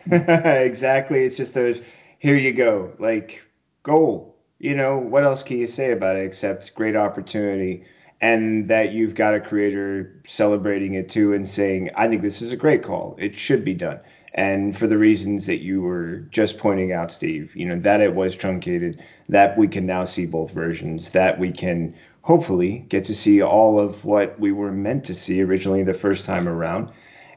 exactly. 0.12 1.26
It's 1.26 1.36
just 1.36 1.54
those, 1.54 1.82
here 2.20 2.36
you 2.36 2.54
go, 2.54 2.94
like, 2.98 3.44
goal 3.84 4.39
you 4.60 4.76
know, 4.76 4.98
what 4.98 5.24
else 5.24 5.42
can 5.42 5.58
you 5.58 5.68
say 5.68 5.92
about 5.92 6.18
it 6.18 6.26
except 6.26 6.76
great 6.76 6.96
opportunity 6.96 7.86
and 8.22 8.68
that 8.68 8.92
you've 8.92 9.16
got 9.16 9.34
a 9.34 9.40
creator 9.40 10.22
celebrating 10.28 10.94
it 10.96 11.08
too 11.08 11.34
and 11.34 11.50
saying, 11.50 11.90
I 11.96 12.08
think 12.10 12.22
this 12.22 12.42
is 12.42 12.52
a 12.52 12.58
great 12.58 12.84
call. 12.84 13.16
It 13.18 13.36
should 13.38 13.64
be 13.64 13.74
done. 13.74 14.00
And 14.34 14.78
for 14.78 14.86
the 14.86 14.98
reasons 14.98 15.46
that 15.46 15.60
you 15.62 15.82
were 15.82 16.18
just 16.30 16.58
pointing 16.58 16.92
out, 16.92 17.12
Steve, 17.12 17.56
you 17.56 17.66
know, 17.66 17.80
that 17.80 18.02
it 18.02 18.14
was 18.14 18.36
truncated, 18.36 19.02
that 19.30 19.58
we 19.58 19.68
can 19.68 19.86
now 19.86 20.04
see 20.04 20.26
both 20.26 20.52
versions, 20.52 21.12
that 21.12 21.40
we 21.40 21.52
can 21.52 21.96
hopefully 22.22 22.86
get 22.90 23.06
to 23.06 23.16
see 23.16 23.42
all 23.42 23.80
of 23.80 24.04
what 24.06 24.40
we 24.40 24.52
were 24.52 24.72
meant 24.72 25.06
to 25.06 25.16
see 25.16 25.42
originally 25.42 25.84
the 25.84 25.94
first 25.94 26.26
time 26.26 26.48
around. 26.48 26.92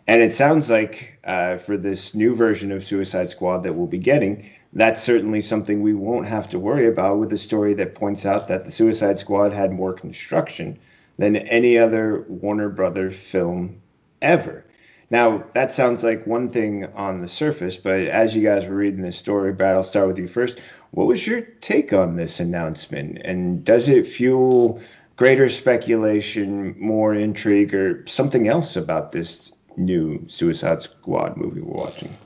And 0.08 0.20
it 0.20 0.34
sounds 0.34 0.68
like 0.68 1.20
uh, 1.24 1.58
for 1.58 1.76
this 1.76 2.14
new 2.14 2.34
version 2.34 2.72
of 2.72 2.82
Suicide 2.82 3.30
Squad 3.30 3.62
that 3.62 3.74
we'll 3.74 3.86
be 3.86 3.98
getting, 3.98 4.50
that's 4.72 5.02
certainly 5.02 5.40
something 5.40 5.82
we 5.82 5.94
won't 5.94 6.26
have 6.26 6.48
to 6.50 6.58
worry 6.58 6.88
about 6.88 7.18
with 7.18 7.32
a 7.32 7.38
story 7.38 7.74
that 7.74 7.94
points 7.94 8.24
out 8.24 8.48
that 8.48 8.64
the 8.64 8.70
Suicide 8.70 9.18
Squad 9.18 9.52
had 9.52 9.72
more 9.72 9.92
construction 9.92 10.78
than 11.18 11.36
any 11.36 11.78
other 11.78 12.24
Warner 12.28 12.70
Brothers 12.70 13.16
film 13.16 13.80
ever. 14.22 14.64
Now, 15.10 15.44
that 15.52 15.72
sounds 15.72 16.02
like 16.02 16.26
one 16.26 16.48
thing 16.48 16.86
on 16.94 17.20
the 17.20 17.28
surface, 17.28 17.76
but 17.76 18.00
as 18.00 18.34
you 18.34 18.42
guys 18.42 18.64
were 18.64 18.76
reading 18.76 19.02
this 19.02 19.18
story, 19.18 19.52
Brad, 19.52 19.76
I'll 19.76 19.82
start 19.82 20.08
with 20.08 20.18
you 20.18 20.26
first. 20.26 20.58
What 20.92 21.06
was 21.06 21.26
your 21.26 21.42
take 21.60 21.92
on 21.92 22.16
this 22.16 22.40
announcement? 22.40 23.18
And 23.22 23.62
does 23.62 23.90
it 23.90 24.06
fuel 24.06 24.80
greater 25.16 25.50
speculation, 25.50 26.74
more 26.78 27.14
intrigue, 27.14 27.74
or 27.74 28.06
something 28.06 28.48
else 28.48 28.76
about 28.76 29.12
this 29.12 29.52
new 29.76 30.24
Suicide 30.28 30.80
Squad 30.80 31.36
movie 31.36 31.60
we're 31.60 31.84
watching? 31.84 32.16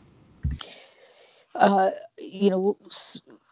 Uh, 1.58 1.90
you 2.18 2.50
know, 2.50 2.76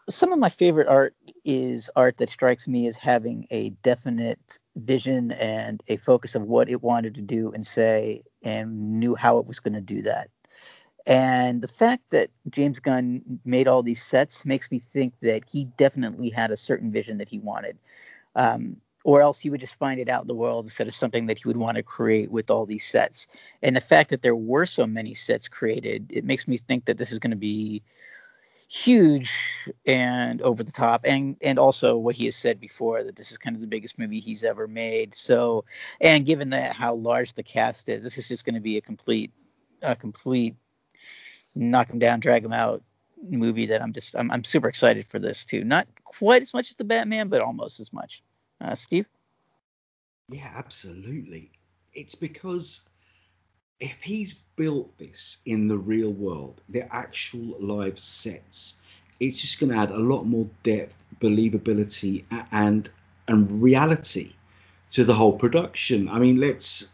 some 0.09 0.31
of 0.31 0.39
my 0.39 0.49
favorite 0.49 0.87
art 0.87 1.15
is 1.43 1.89
art 1.95 2.17
that 2.17 2.29
strikes 2.29 2.67
me 2.67 2.87
as 2.87 2.97
having 2.97 3.47
a 3.49 3.71
definite 3.81 4.59
vision 4.75 5.31
and 5.31 5.81
a 5.87 5.97
focus 5.97 6.35
of 6.35 6.43
what 6.43 6.69
it 6.69 6.83
wanted 6.83 7.15
to 7.15 7.21
do 7.21 7.51
and 7.51 7.65
say 7.65 8.23
and 8.43 8.99
knew 8.99 9.15
how 9.15 9.39
it 9.39 9.47
was 9.47 9.59
going 9.59 9.73
to 9.73 9.81
do 9.81 10.03
that. 10.03 10.29
And 11.07 11.61
the 11.61 11.67
fact 11.67 12.03
that 12.11 12.29
James 12.49 12.79
Gunn 12.79 13.39
made 13.45 13.67
all 13.67 13.83
these 13.83 14.03
sets 14.03 14.45
makes 14.45 14.71
me 14.71 14.79
think 14.79 15.13
that 15.21 15.43
he 15.49 15.65
definitely 15.77 16.29
had 16.29 16.51
a 16.51 16.57
certain 16.57 16.91
vision 16.91 17.17
that 17.19 17.29
he 17.29 17.39
wanted. 17.39 17.77
Um, 18.35 18.77
or 19.05 19.21
else 19.21 19.39
he 19.39 19.51
would 19.51 19.59
just 19.59 19.75
find 19.75 19.99
it 19.99 20.09
out 20.09 20.23
in 20.23 20.27
the 20.27 20.33
world 20.33 20.65
instead 20.65 20.87
of 20.87 20.95
something 20.95 21.27
that 21.27 21.37
he 21.37 21.47
would 21.47 21.55
want 21.55 21.77
to 21.77 21.83
create 21.83 22.31
with 22.31 22.49
all 22.49 22.65
these 22.65 22.83
sets. 22.83 23.27
And 23.61 23.75
the 23.75 23.81
fact 23.81 24.09
that 24.09 24.23
there 24.23 24.35
were 24.35 24.65
so 24.65 24.87
many 24.87 25.13
sets 25.13 25.47
created, 25.47 26.07
it 26.09 26.25
makes 26.25 26.47
me 26.47 26.57
think 26.57 26.85
that 26.85 26.97
this 26.97 27.11
is 27.11 27.19
going 27.19 27.29
to 27.29 27.37
be 27.37 27.83
huge 28.67 29.31
and 29.85 30.41
over 30.41 30.63
the 30.63 30.71
top 30.71 31.01
and 31.05 31.37
and 31.39 31.59
also 31.59 31.95
what 31.95 32.15
he 32.15 32.25
has 32.25 32.35
said 32.35 32.59
before 32.59 33.03
that 33.03 33.15
this 33.15 33.29
is 33.29 33.37
kind 33.37 33.55
of 33.55 33.61
the 33.61 33.67
biggest 33.67 33.99
movie 33.99 34.19
he's 34.19 34.43
ever 34.43 34.67
made. 34.67 35.13
So 35.13 35.65
and 36.01 36.25
given 36.25 36.49
that 36.49 36.75
how 36.75 36.95
large 36.95 37.35
the 37.35 37.43
cast 37.43 37.87
is 37.89 38.01
this 38.01 38.17
is 38.17 38.27
just 38.27 38.43
going 38.43 38.55
to 38.55 38.59
be 38.59 38.77
a 38.77 38.81
complete 38.81 39.31
a 39.83 39.95
complete 39.95 40.55
knock 41.53 41.91
him 41.91 41.99
down 41.99 42.19
drag 42.21 42.43
him 42.43 42.53
out 42.53 42.81
movie 43.21 43.67
that 43.67 43.83
i'm 43.83 43.93
just 43.93 44.15
i'm, 44.15 44.31
I'm 44.31 44.43
super 44.43 44.67
excited 44.67 45.05
for 45.05 45.19
this 45.19 45.45
too. 45.45 45.63
Not 45.63 45.87
quite 46.03 46.41
as 46.41 46.55
much 46.55 46.71
as 46.71 46.75
the 46.75 46.83
batman 46.83 47.27
but 47.29 47.41
almost 47.41 47.79
as 47.79 47.93
much 47.93 48.23
uh, 48.61 48.75
steve 48.75 49.05
yeah 50.29 50.51
absolutely 50.55 51.51
it's 51.93 52.15
because 52.15 52.89
if 53.79 54.01
he's 54.01 54.33
built 54.33 54.97
this 54.97 55.37
in 55.45 55.67
the 55.67 55.77
real 55.77 56.11
world, 56.11 56.61
the 56.69 56.93
actual 56.93 57.57
live 57.59 57.99
sets, 57.99 58.79
it's 59.19 59.39
just 59.39 59.59
going 59.59 59.71
to 59.71 59.77
add 59.77 59.91
a 59.91 59.97
lot 59.97 60.23
more 60.23 60.47
depth, 60.63 61.03
believability, 61.19 62.23
and 62.51 62.89
and 63.27 63.61
reality 63.61 64.33
to 64.91 65.03
the 65.03 65.13
whole 65.13 65.33
production. 65.33 66.07
I 66.09 66.19
mean, 66.19 66.37
let's 66.37 66.93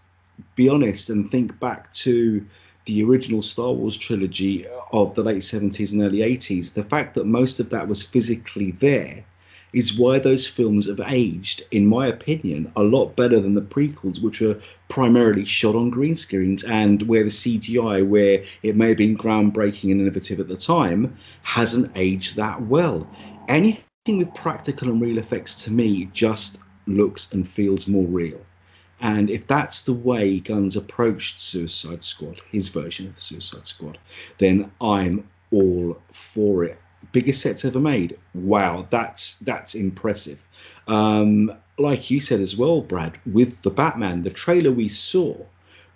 be 0.56 0.70
honest 0.70 1.10
and 1.10 1.30
think 1.30 1.60
back 1.60 1.92
to 1.94 2.46
the 2.86 3.04
original 3.04 3.42
Star 3.42 3.72
Wars 3.72 3.98
trilogy 3.98 4.66
of 4.92 5.14
the 5.14 5.24
late 5.24 5.44
70s 5.44 5.94
and 5.94 6.02
early 6.02 6.20
80s. 6.20 6.74
The 6.74 6.84
fact 6.84 7.16
that 7.16 7.26
most 7.26 7.60
of 7.60 7.70
that 7.72 7.88
was 7.88 8.02
physically 8.02 8.72
there 8.72 9.24
is 9.74 9.98
why 9.98 10.20
those 10.20 10.46
films 10.46 10.88
have 10.88 11.02
aged, 11.08 11.64
in 11.72 11.86
my 11.86 12.08
opinion, 12.08 12.72
a 12.76 12.84
lot 12.84 13.16
better 13.16 13.40
than 13.40 13.54
the 13.54 13.62
prequels, 13.62 14.22
which 14.22 14.42
were 14.42 14.60
primarily 14.90 15.46
shot 15.46 15.76
on 15.76 15.90
green 15.90 16.16
screens 16.16 16.64
and 16.64 17.02
where 17.04 17.24
the 17.24 17.30
CGI, 17.30 18.06
where 18.08 18.44
it 18.64 18.76
may 18.76 18.90
have 18.90 18.98
been 18.98 19.18
groundbreaking 19.18 19.92
and 19.92 20.02
innovative 20.02 20.40
at 20.40 20.48
the 20.48 20.58
time, 20.58 21.16
hasn't 21.44 21.92
aged 21.96 22.36
that 22.36 22.62
well. 22.64 23.08
Anything 23.48 24.18
with 24.18 24.34
practical 24.34 24.90
and 24.90 25.02
real 25.02 25.18
effects 25.18 25.64
to 25.64 25.72
me 25.72 26.10
just 26.12 26.60
looks 26.88 27.32
and 27.32 27.48
feels 27.48 27.88
more 27.88 28.08
real. 28.08 28.42
And 29.00 29.30
if 29.30 29.48
that's 29.48 29.84
the 29.84 29.94
way 29.94 30.40
Gunn's 30.40 30.76
approached 30.76 31.40
Suicide 31.40 32.04
Squad, 32.04 32.42
his 32.52 32.68
version 32.68 33.08
of 33.08 33.16
the 33.16 33.22
Suicide 33.22 33.66
Squad, 33.66 33.98
then 34.38 34.72
I'm 34.80 35.28
all 35.52 36.00
for 36.12 36.64
it 36.64 36.81
biggest 37.12 37.42
sets 37.42 37.66
ever 37.66 37.80
made. 37.80 38.18
Wow, 38.34 38.88
that's 38.90 39.38
that's 39.40 39.76
impressive. 39.76 40.40
Um, 40.88 41.54
like 41.78 42.12
you 42.12 42.20
said 42.20 42.42
as 42.42 42.56
well, 42.56 42.82
Brad, 42.82 43.18
with 43.26 43.62
the 43.62 43.70
Batman, 43.70 44.24
the 44.24 44.30
trailer 44.30 44.72
we 44.72 44.88
saw 44.88 45.36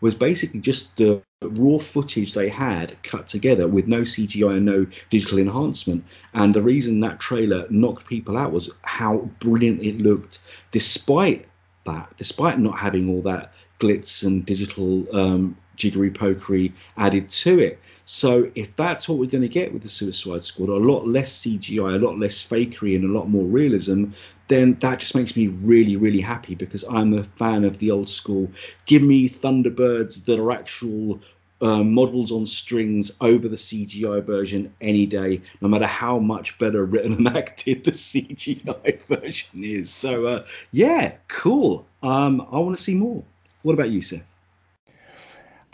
was 0.02 0.16
basically 0.16 0.60
just 0.60 0.98
the 0.98 1.22
raw 1.42 1.78
footage 1.78 2.34
they 2.34 2.50
had 2.50 3.02
cut 3.04 3.28
together 3.28 3.68
with 3.68 3.88
no 3.88 4.02
CGI 4.02 4.58
and 4.58 4.66
no 4.66 4.86
digital 5.10 5.40
enhancement. 5.40 6.04
And 6.34 6.54
the 6.54 6.62
reason 6.62 7.00
that 7.02 7.20
trailer 7.20 7.68
knocked 7.70 8.08
people 8.08 8.38
out 8.38 8.52
was 8.52 8.72
how 8.84 9.30
brilliant 9.40 9.82
it 9.82 10.00
looked, 10.00 10.40
despite 10.72 11.46
that, 11.86 12.14
despite 12.18 12.60
not 12.60 12.78
having 12.78 13.10
all 13.10 13.22
that 13.24 13.54
glitz 13.80 14.26
and 14.26 14.46
digital 14.46 15.06
um, 15.16 15.58
jiggery 15.76 16.12
pokery 16.12 16.74
added 16.98 17.30
to 17.30 17.60
it. 17.60 17.80
So 18.06 18.52
if 18.54 18.76
that's 18.76 19.10
what 19.10 19.18
we're 19.18 19.30
going 19.30 19.42
to 19.42 19.48
get 19.50 19.74
with 19.74 19.82
the 19.82 19.90
Suicide 19.90 20.44
Squad, 20.44 20.70
a 20.70 20.76
lot 20.76 21.08
less 21.08 21.42
CGI, 21.42 21.96
a 21.96 22.06
lot 22.06 22.20
less 22.20 22.46
fakery, 22.46 22.96
and 22.96 23.04
a 23.04 23.18
lot 23.18 23.30
more 23.30 23.44
realism, 23.44 24.06
then 24.48 24.76
that 24.82 25.00
just 25.00 25.16
makes 25.16 25.36
me 25.36 25.48
really, 25.48 25.96
really 25.96 26.22
happy 26.22 26.54
because 26.54 26.84
I'm 26.84 27.14
a 27.14 27.24
fan 27.24 27.64
of 27.64 27.80
the 27.80 27.92
old 27.92 28.10
school. 28.10 28.52
Give 28.86 29.02
me 29.02 29.28
Thunderbirds 29.28 30.26
that 30.26 30.40
are 30.40 30.52
actual 30.52 31.20
uh, 31.62 31.84
models 31.84 32.32
on 32.32 32.46
strings 32.46 33.12
over 33.22 33.48
the 33.48 33.56
CGI 33.56 34.24
version 34.24 34.74
any 34.82 35.06
day, 35.06 35.42
no 35.62 35.68
matter 35.68 35.88
how 35.88 36.20
much 36.20 36.58
better 36.60 36.86
written 36.86 37.14
and 37.14 37.28
acted 37.38 37.84
the 37.86 37.92
CGI 37.92 39.00
version 39.08 39.64
is. 39.64 39.90
So 39.90 40.28
uh, 40.28 40.46
yeah, 40.72 41.16
cool. 41.28 41.88
Um, 42.04 42.42
I 42.52 42.60
want 42.60 42.78
to 42.78 42.84
see 42.84 42.96
more. 42.96 43.24
What 43.64 43.74
about 43.74 43.90
you, 43.90 44.02
Seth? 44.02 44.35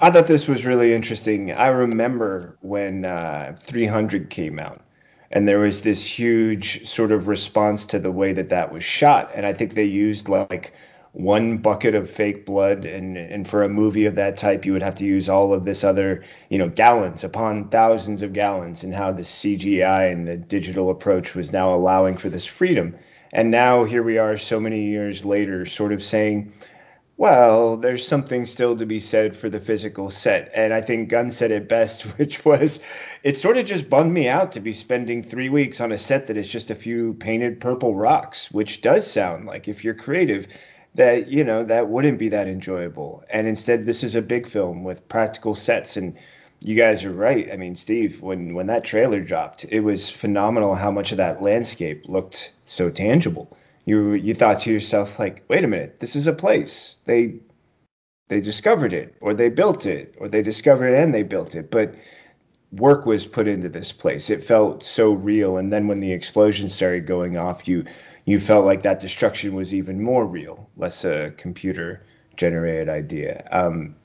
I 0.02 0.10
thought 0.10 0.26
this 0.26 0.48
was 0.48 0.66
really 0.66 0.96
interesting. 0.96 1.52
I 1.52 1.68
remember 1.68 2.58
when 2.62 3.06
uh, 3.06 3.56
300 3.62 4.32
came 4.32 4.58
out, 4.58 4.82
and 5.30 5.48
there 5.48 5.60
was 5.60 5.84
this 5.84 6.04
huge 6.04 6.88
sort 6.88 7.12
of 7.12 7.28
response 7.28 7.86
to 7.88 8.00
the 8.00 8.12
way 8.12 8.34
that 8.34 8.50
that 8.50 8.74
was 8.74 8.84
shot, 8.84 9.32
and 9.36 9.46
I 9.46 9.54
think 9.54 9.76
they 9.76 9.84
used 9.84 10.28
like 10.28 10.74
one 11.14 11.58
bucket 11.58 11.94
of 11.94 12.10
fake 12.10 12.46
blood 12.46 12.86
and 12.86 13.18
and 13.18 13.46
for 13.46 13.64
a 13.64 13.70
movie 13.70 14.06
of 14.06 14.16
that 14.16 14.38
type 14.38 14.66
you 14.66 14.72
would 14.72 14.82
have 14.82 14.96
to 14.96 15.06
use 15.06 15.28
all 15.28 15.54
of 15.54 15.66
this 15.66 15.84
other 15.84 16.24
you 16.50 16.58
know 16.58 16.70
gallons 16.70 17.26
upon 17.26 17.68
thousands 17.68 18.24
of 18.24 18.32
gallons 18.32 18.86
and 18.86 18.96
how 18.96 19.12
the 19.12 19.22
CGI 19.22 20.10
and 20.10 20.26
the 20.26 20.38
digital 20.38 20.90
approach 20.90 21.36
was 21.36 21.52
now 21.52 21.74
allowing 21.74 22.16
for 22.16 22.30
this 22.30 22.46
freedom 22.46 22.96
and 23.34 23.52
now 23.52 23.84
here 23.84 24.04
we 24.04 24.18
are 24.18 24.38
so 24.38 24.58
many 24.58 24.86
years 24.86 25.26
later 25.26 25.66
sort 25.66 25.92
of 25.92 26.02
saying 26.02 26.54
well, 27.22 27.78
there's 27.78 28.08
something 28.08 28.48
still 28.48 28.76
to 28.76 28.84
be 28.88 29.00
said 29.00 29.38
for 29.38 29.48
the 29.48 29.60
physical 29.60 30.10
set. 30.10 30.50
And 30.56 30.74
I 30.74 30.82
think 30.82 31.10
Gunn 31.10 31.30
said 31.30 31.52
it 31.52 31.70
best, 31.70 32.02
which 32.18 32.44
was 32.44 32.80
it 33.22 33.38
sort 33.38 33.58
of 33.58 33.68
just 33.68 33.92
bummed 33.92 34.12
me 34.12 34.28
out 34.28 34.54
to 34.54 34.60
be 34.60 34.74
spending 34.74 35.22
three 35.22 35.48
weeks 35.48 35.80
on 35.80 35.92
a 35.92 36.00
set 36.00 36.26
that 36.26 36.38
is 36.38 36.50
just 36.50 36.72
a 36.72 36.76
few 36.76 37.14
painted 37.14 37.62
purple 37.62 37.94
rocks, 37.94 38.50
which 38.52 38.82
does 38.82 39.06
sound 39.06 39.46
like 39.46 39.68
if 39.68 39.84
you're 39.84 39.94
creative, 39.94 40.48
that, 40.96 41.28
you 41.28 41.44
know, 41.44 41.64
that 41.64 41.90
wouldn't 41.90 42.18
be 42.18 42.30
that 42.30 42.48
enjoyable. 42.48 43.24
And 43.30 43.46
instead, 43.46 43.86
this 43.86 44.04
is 44.04 44.16
a 44.16 44.22
big 44.24 44.48
film 44.48 44.84
with 44.84 45.08
practical 45.08 45.54
sets. 45.54 45.98
And 45.98 46.18
you 46.60 46.74
guys 46.74 47.06
are 47.06 47.14
right. 47.14 47.52
I 47.54 47.56
mean, 47.56 47.76
Steve, 47.76 48.24
when, 48.24 48.56
when 48.56 48.66
that 48.66 48.84
trailer 48.84 49.20
dropped, 49.22 49.64
it 49.66 49.82
was 49.82 50.10
phenomenal 50.10 50.74
how 50.74 50.90
much 50.90 51.12
of 51.12 51.18
that 51.18 51.44
landscape 51.44 52.06
looked 52.08 52.52
so 52.66 52.90
tangible 52.90 53.56
you 53.92 54.14
you 54.14 54.34
thought 54.34 54.62
to 54.62 54.72
yourself 54.72 55.20
like, 55.20 55.44
wait 55.50 55.66
a 55.66 55.68
minute, 55.68 56.00
this 56.00 56.16
is 56.16 56.26
a 56.26 56.34
place. 56.34 56.96
They 57.06 57.40
they 58.30 58.40
discovered 58.40 58.94
it, 58.94 59.16
or 59.20 59.34
they 59.34 59.50
built 59.50 59.86
it, 59.86 60.16
or 60.18 60.30
they 60.30 60.42
discovered 60.42 60.94
it 60.94 61.04
and 61.04 61.14
they 61.14 61.24
built 61.24 61.56
it, 61.56 61.70
but 61.70 61.96
work 62.72 63.06
was 63.06 63.26
put 63.26 63.50
into 63.50 63.68
this 63.68 63.92
place. 63.92 64.30
It 64.30 64.46
felt 64.46 64.86
so 64.86 65.12
real, 65.12 65.58
and 65.58 65.74
then 65.74 65.88
when 65.90 66.00
the 66.00 66.14
explosion 66.14 66.70
started 66.70 67.06
going 67.06 67.38
off, 67.38 67.68
you 67.68 67.84
you 68.24 68.40
felt 68.40 68.66
like 68.66 68.84
that 68.84 69.02
destruction 69.02 69.56
was 69.56 69.74
even 69.74 70.02
more 70.02 70.26
real, 70.26 70.70
less 70.78 71.04
a 71.04 71.34
computer 71.38 72.06
generated 72.38 72.88
idea. 72.88 73.46
Um, 73.52 73.96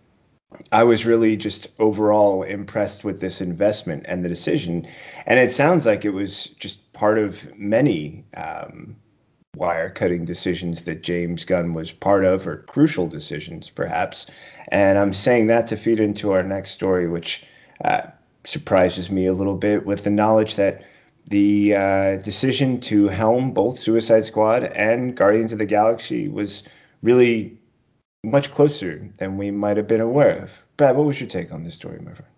I 0.72 0.82
was 0.82 1.06
really 1.06 1.36
just 1.36 1.68
overall 1.78 2.42
impressed 2.42 3.04
with 3.04 3.20
this 3.20 3.40
investment 3.40 4.06
and 4.08 4.24
the 4.24 4.28
decision, 4.28 4.88
and 5.26 5.38
it 5.38 5.52
sounds 5.52 5.86
like 5.86 6.04
it 6.04 6.14
was 6.22 6.46
just 6.58 6.92
part 6.92 7.18
of 7.18 7.56
many 7.56 8.24
um, 8.34 8.96
wire 9.56 9.90
cutting 9.90 10.24
decisions 10.24 10.82
that 10.82 11.02
James 11.02 11.44
Gunn 11.44 11.74
was 11.74 11.90
part 11.90 12.24
of, 12.24 12.46
or 12.46 12.58
crucial 12.58 13.08
decisions 13.08 13.70
perhaps. 13.70 14.26
And 14.68 14.98
I'm 14.98 15.12
saying 15.12 15.48
that 15.48 15.66
to 15.68 15.76
feed 15.76 16.00
into 16.00 16.32
our 16.32 16.42
next 16.42 16.70
story, 16.70 17.08
which 17.08 17.44
uh, 17.84 18.02
surprises 18.44 19.10
me 19.10 19.26
a 19.26 19.32
little 19.32 19.56
bit 19.56 19.86
with 19.86 20.04
the 20.04 20.10
knowledge 20.10 20.56
that 20.56 20.82
the 21.28 21.74
uh, 21.74 22.16
decision 22.16 22.80
to 22.80 23.08
helm 23.08 23.52
both 23.52 23.78
Suicide 23.78 24.24
Squad 24.24 24.64
and 24.64 25.16
Guardians 25.16 25.52
of 25.52 25.58
the 25.58 25.66
Galaxy 25.66 26.28
was 26.28 26.62
really 27.02 27.58
much 28.22 28.50
closer 28.52 29.08
than 29.18 29.36
we 29.36 29.50
might 29.50 29.76
have 29.76 29.88
been 29.88 30.00
aware 30.00 30.42
of. 30.42 30.52
Brad, 30.76 30.96
what 30.96 31.06
was 31.06 31.20
your 31.20 31.28
take 31.28 31.52
on 31.52 31.64
this 31.64 31.74
story, 31.74 31.98
my 31.98 32.12
friend? 32.12 32.30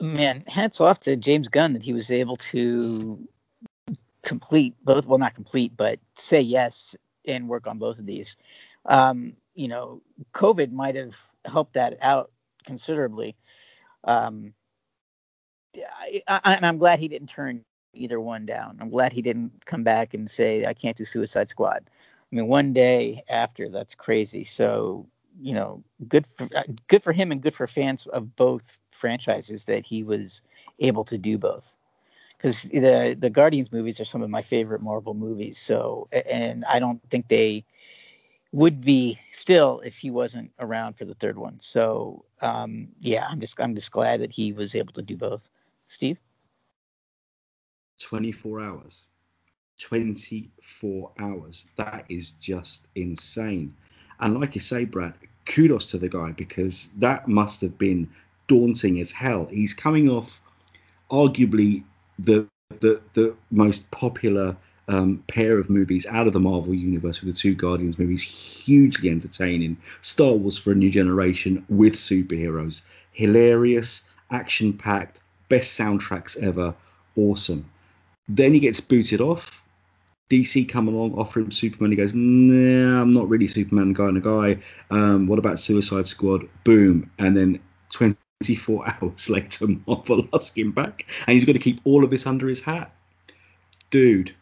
Man, 0.00 0.42
hats 0.48 0.80
off 0.80 1.00
to 1.00 1.16
James 1.16 1.48
Gunn 1.48 1.74
that 1.74 1.82
he 1.82 1.92
was 1.92 2.10
able 2.10 2.36
to 2.36 3.28
complete 4.22 4.74
both 4.84 5.06
well 5.06 5.18
not 5.18 5.34
complete 5.34 5.76
but 5.76 5.98
say 6.16 6.40
yes 6.40 6.94
and 7.26 7.48
work 7.48 7.66
on 7.66 7.78
both 7.78 7.98
of 7.98 8.06
these. 8.06 8.36
Um, 8.86 9.34
you 9.54 9.68
know 9.68 10.02
covid 10.32 10.72
might 10.72 10.94
have 10.96 11.16
helped 11.44 11.74
that 11.74 11.98
out 12.00 12.30
considerably. 12.64 13.36
Um, 14.04 14.54
I, 15.76 16.22
I, 16.28 16.54
and 16.56 16.66
i'm 16.66 16.78
glad 16.78 16.98
he 16.98 17.08
didn't 17.08 17.28
turn 17.28 17.64
either 17.94 18.20
one 18.20 18.46
down. 18.46 18.78
I'm 18.80 18.88
glad 18.90 19.12
he 19.12 19.22
didn't 19.22 19.64
come 19.66 19.84
back 19.84 20.14
and 20.14 20.28
say 20.30 20.66
i 20.66 20.74
can't 20.74 20.96
do 20.96 21.04
suicide 21.04 21.48
squad. 21.48 21.84
I 21.86 22.36
mean 22.36 22.46
one 22.48 22.72
day 22.72 23.22
after 23.28 23.68
that's 23.68 23.94
crazy. 23.94 24.44
So 24.44 25.06
you 25.40 25.54
know 25.54 25.82
good 26.08 26.26
for 26.26 26.48
good 26.88 27.02
for 27.02 27.12
him 27.12 27.32
and 27.32 27.42
good 27.42 27.54
for 27.54 27.66
fans 27.66 28.06
of 28.06 28.36
both 28.36 28.78
franchises 28.90 29.64
that 29.66 29.84
he 29.84 30.02
was 30.02 30.42
able 30.78 31.04
to 31.04 31.18
do 31.18 31.38
both 31.38 31.76
because 32.42 32.62
the 32.62 33.16
the 33.18 33.30
Guardians 33.30 33.70
movies 33.70 34.00
are 34.00 34.04
some 34.04 34.22
of 34.22 34.28
my 34.30 34.42
favorite 34.42 34.82
Marvel 34.82 35.14
movies. 35.14 35.58
So, 35.58 36.08
and 36.12 36.64
I 36.64 36.80
don't 36.80 37.00
think 37.08 37.28
they 37.28 37.64
would 38.50 38.80
be 38.80 39.18
still 39.32 39.80
if 39.84 39.96
he 39.96 40.10
wasn't 40.10 40.50
around 40.58 40.94
for 40.94 41.04
the 41.04 41.14
third 41.14 41.38
one. 41.38 41.60
So 41.60 42.24
um, 42.40 42.88
yeah, 43.00 43.26
I'm 43.28 43.40
just 43.40 43.60
I'm 43.60 43.74
just 43.76 43.92
glad 43.92 44.20
that 44.20 44.32
he 44.32 44.52
was 44.52 44.74
able 44.74 44.92
to 44.94 45.02
do 45.02 45.16
both. 45.16 45.48
Steve. 45.86 46.18
24 48.00 48.60
hours. 48.60 49.06
24 49.78 51.12
hours. 51.20 51.66
That 51.76 52.04
is 52.08 52.32
just 52.32 52.88
insane. 52.96 53.74
And 54.18 54.38
like 54.38 54.56
you 54.56 54.60
say, 54.60 54.84
Brad, 54.84 55.14
kudos 55.46 55.90
to 55.92 55.98
the 55.98 56.08
guy 56.08 56.32
because 56.32 56.90
that 56.98 57.28
must 57.28 57.60
have 57.60 57.78
been 57.78 58.10
daunting 58.48 59.00
as 59.00 59.12
hell. 59.12 59.46
He's 59.50 59.72
coming 59.72 60.08
off 60.08 60.42
arguably 61.10 61.84
the 62.18 62.48
the 62.80 63.00
the 63.12 63.34
most 63.50 63.90
popular 63.90 64.56
um, 64.88 65.22
pair 65.26 65.58
of 65.58 65.70
movies 65.70 66.06
out 66.06 66.26
of 66.26 66.32
the 66.32 66.40
Marvel 66.40 66.74
universe 66.74 67.22
with 67.22 67.34
the 67.34 67.38
two 67.38 67.54
Guardians 67.54 67.98
movies, 67.98 68.22
hugely 68.22 69.10
entertaining. 69.10 69.76
Star 70.02 70.32
Wars 70.32 70.58
for 70.58 70.72
a 70.72 70.74
new 70.74 70.90
generation 70.90 71.64
with 71.68 71.94
superheroes, 71.94 72.82
hilarious, 73.12 74.08
action 74.30 74.72
packed, 74.72 75.20
best 75.48 75.78
soundtracks 75.78 76.40
ever, 76.42 76.74
awesome. 77.16 77.64
Then 78.28 78.52
he 78.52 78.60
gets 78.60 78.80
booted 78.80 79.20
off. 79.20 79.62
DC 80.30 80.66
come 80.66 80.88
along, 80.88 81.12
offer 81.14 81.40
him 81.40 81.50
Superman. 81.50 81.90
He 81.90 81.96
goes, 81.96 82.14
Nah, 82.14 83.02
I'm 83.02 83.12
not 83.12 83.28
really 83.28 83.46
Superman 83.46 83.92
kind 83.94 84.16
of 84.16 84.22
guy. 84.22 84.58
Um, 84.90 85.26
what 85.26 85.38
about 85.38 85.58
Suicide 85.58 86.06
Squad? 86.06 86.48
Boom. 86.64 87.10
And 87.18 87.36
then 87.36 87.60
24 88.42 88.94
hours 89.02 89.30
later, 89.30 89.66
Marvel 89.86 90.28
ask 90.34 90.56
him 90.56 90.72
back, 90.72 91.06
and 91.26 91.34
he's 91.34 91.44
got 91.44 91.52
to 91.52 91.58
keep 91.58 91.80
all 91.84 92.04
of 92.04 92.10
this 92.10 92.26
under 92.26 92.48
his 92.48 92.62
hat. 92.62 92.92
Dude, 93.90 94.34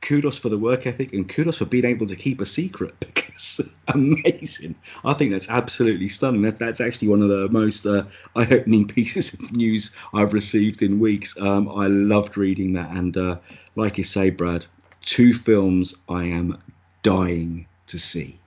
kudos 0.00 0.38
for 0.38 0.48
the 0.48 0.58
work 0.58 0.86
ethic 0.86 1.12
and 1.12 1.28
kudos 1.28 1.58
for 1.58 1.64
being 1.64 1.84
able 1.84 2.06
to 2.06 2.16
keep 2.16 2.40
a 2.40 2.46
secret 2.46 2.94
because 3.00 3.60
amazing. 3.88 4.76
I 5.04 5.14
think 5.14 5.32
that's 5.32 5.48
absolutely 5.48 6.08
stunning. 6.08 6.42
That, 6.42 6.58
that's 6.58 6.80
actually 6.80 7.08
one 7.08 7.22
of 7.22 7.28
the 7.28 7.48
most 7.48 7.86
uh, 7.86 8.04
eye-opening 8.36 8.86
pieces 8.88 9.32
of 9.34 9.52
news 9.52 9.94
I've 10.14 10.32
received 10.32 10.82
in 10.82 11.00
weeks. 11.00 11.38
Um, 11.40 11.68
I 11.68 11.88
loved 11.88 12.36
reading 12.36 12.74
that, 12.74 12.90
and 12.90 13.16
uh, 13.16 13.38
like 13.74 13.98
you 13.98 14.04
say, 14.04 14.30
Brad, 14.30 14.66
two 15.02 15.34
films 15.34 15.94
I 16.08 16.24
am 16.24 16.58
dying 17.02 17.66
to 17.88 17.98
see. 17.98 18.38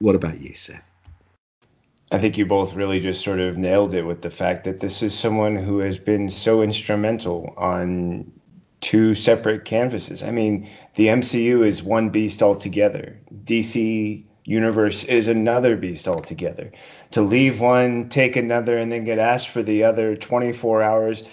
What 0.00 0.14
about 0.14 0.40
you, 0.40 0.54
Seth? 0.54 0.87
I 2.10 2.18
think 2.18 2.38
you 2.38 2.46
both 2.46 2.74
really 2.74 3.00
just 3.00 3.22
sort 3.22 3.38
of 3.38 3.58
nailed 3.58 3.92
it 3.94 4.02
with 4.02 4.22
the 4.22 4.30
fact 4.30 4.64
that 4.64 4.80
this 4.80 5.02
is 5.02 5.12
someone 5.12 5.56
who 5.56 5.78
has 5.80 5.98
been 5.98 6.30
so 6.30 6.62
instrumental 6.62 7.52
on 7.56 8.32
two 8.80 9.14
separate 9.14 9.64
canvases. 9.64 10.22
I 10.22 10.30
mean, 10.30 10.68
the 10.94 11.08
MCU 11.08 11.66
is 11.66 11.82
one 11.82 12.08
beast 12.08 12.42
altogether. 12.42 13.18
DC 13.44 14.24
universe 14.44 15.04
is 15.04 15.28
another 15.28 15.76
beast 15.76 16.08
altogether. 16.08 16.72
To 17.10 17.20
leave 17.20 17.60
one, 17.60 18.08
take 18.08 18.36
another, 18.36 18.78
and 18.78 18.90
then 18.90 19.04
get 19.04 19.18
asked 19.18 19.50
for 19.50 19.62
the 19.62 19.84
other 19.84 20.16
24 20.16 20.82
hours. 20.82 21.24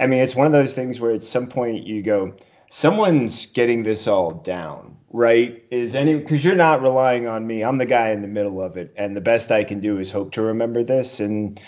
I 0.00 0.08
mean, 0.08 0.20
it's 0.20 0.34
one 0.34 0.46
of 0.46 0.52
those 0.52 0.74
things 0.74 0.98
where 0.98 1.12
at 1.12 1.22
some 1.22 1.46
point 1.46 1.86
you 1.86 2.02
go, 2.02 2.34
someone's 2.70 3.46
getting 3.46 3.84
this 3.84 4.08
all 4.08 4.32
down, 4.32 4.96
right? 5.14 5.64
Is 5.70 5.94
any 5.94 6.16
because 6.16 6.44
you're 6.44 6.56
not 6.56 6.82
relying 6.82 7.28
on 7.28 7.46
me. 7.46 7.62
I'm 7.62 7.78
the 7.78 7.86
guy 7.86 8.10
in 8.10 8.20
the 8.20 8.28
middle 8.28 8.60
of 8.60 8.76
it, 8.76 8.92
and 8.96 9.16
the 9.16 9.20
best 9.20 9.52
I 9.52 9.62
can 9.62 9.78
do 9.78 9.98
is 9.98 10.10
hope 10.10 10.32
to 10.32 10.42
remember 10.42 10.82
this. 10.82 11.20
And 11.20 11.58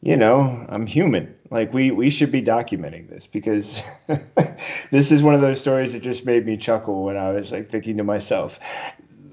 you 0.00 0.16
know, 0.16 0.64
I'm 0.68 0.86
human. 0.86 1.34
Like 1.50 1.74
we 1.74 1.90
we 1.90 2.08
should 2.08 2.30
be 2.30 2.40
documenting 2.40 3.10
this 3.10 3.26
because 3.26 3.82
this 4.92 5.10
is 5.10 5.24
one 5.24 5.34
of 5.34 5.40
those 5.40 5.60
stories 5.60 5.92
that 5.92 6.02
just 6.02 6.24
made 6.24 6.46
me 6.46 6.56
chuckle 6.56 7.04
when 7.04 7.16
I 7.16 7.32
was 7.32 7.50
like 7.50 7.68
thinking 7.68 7.96
to 7.96 8.04
myself, 8.04 8.60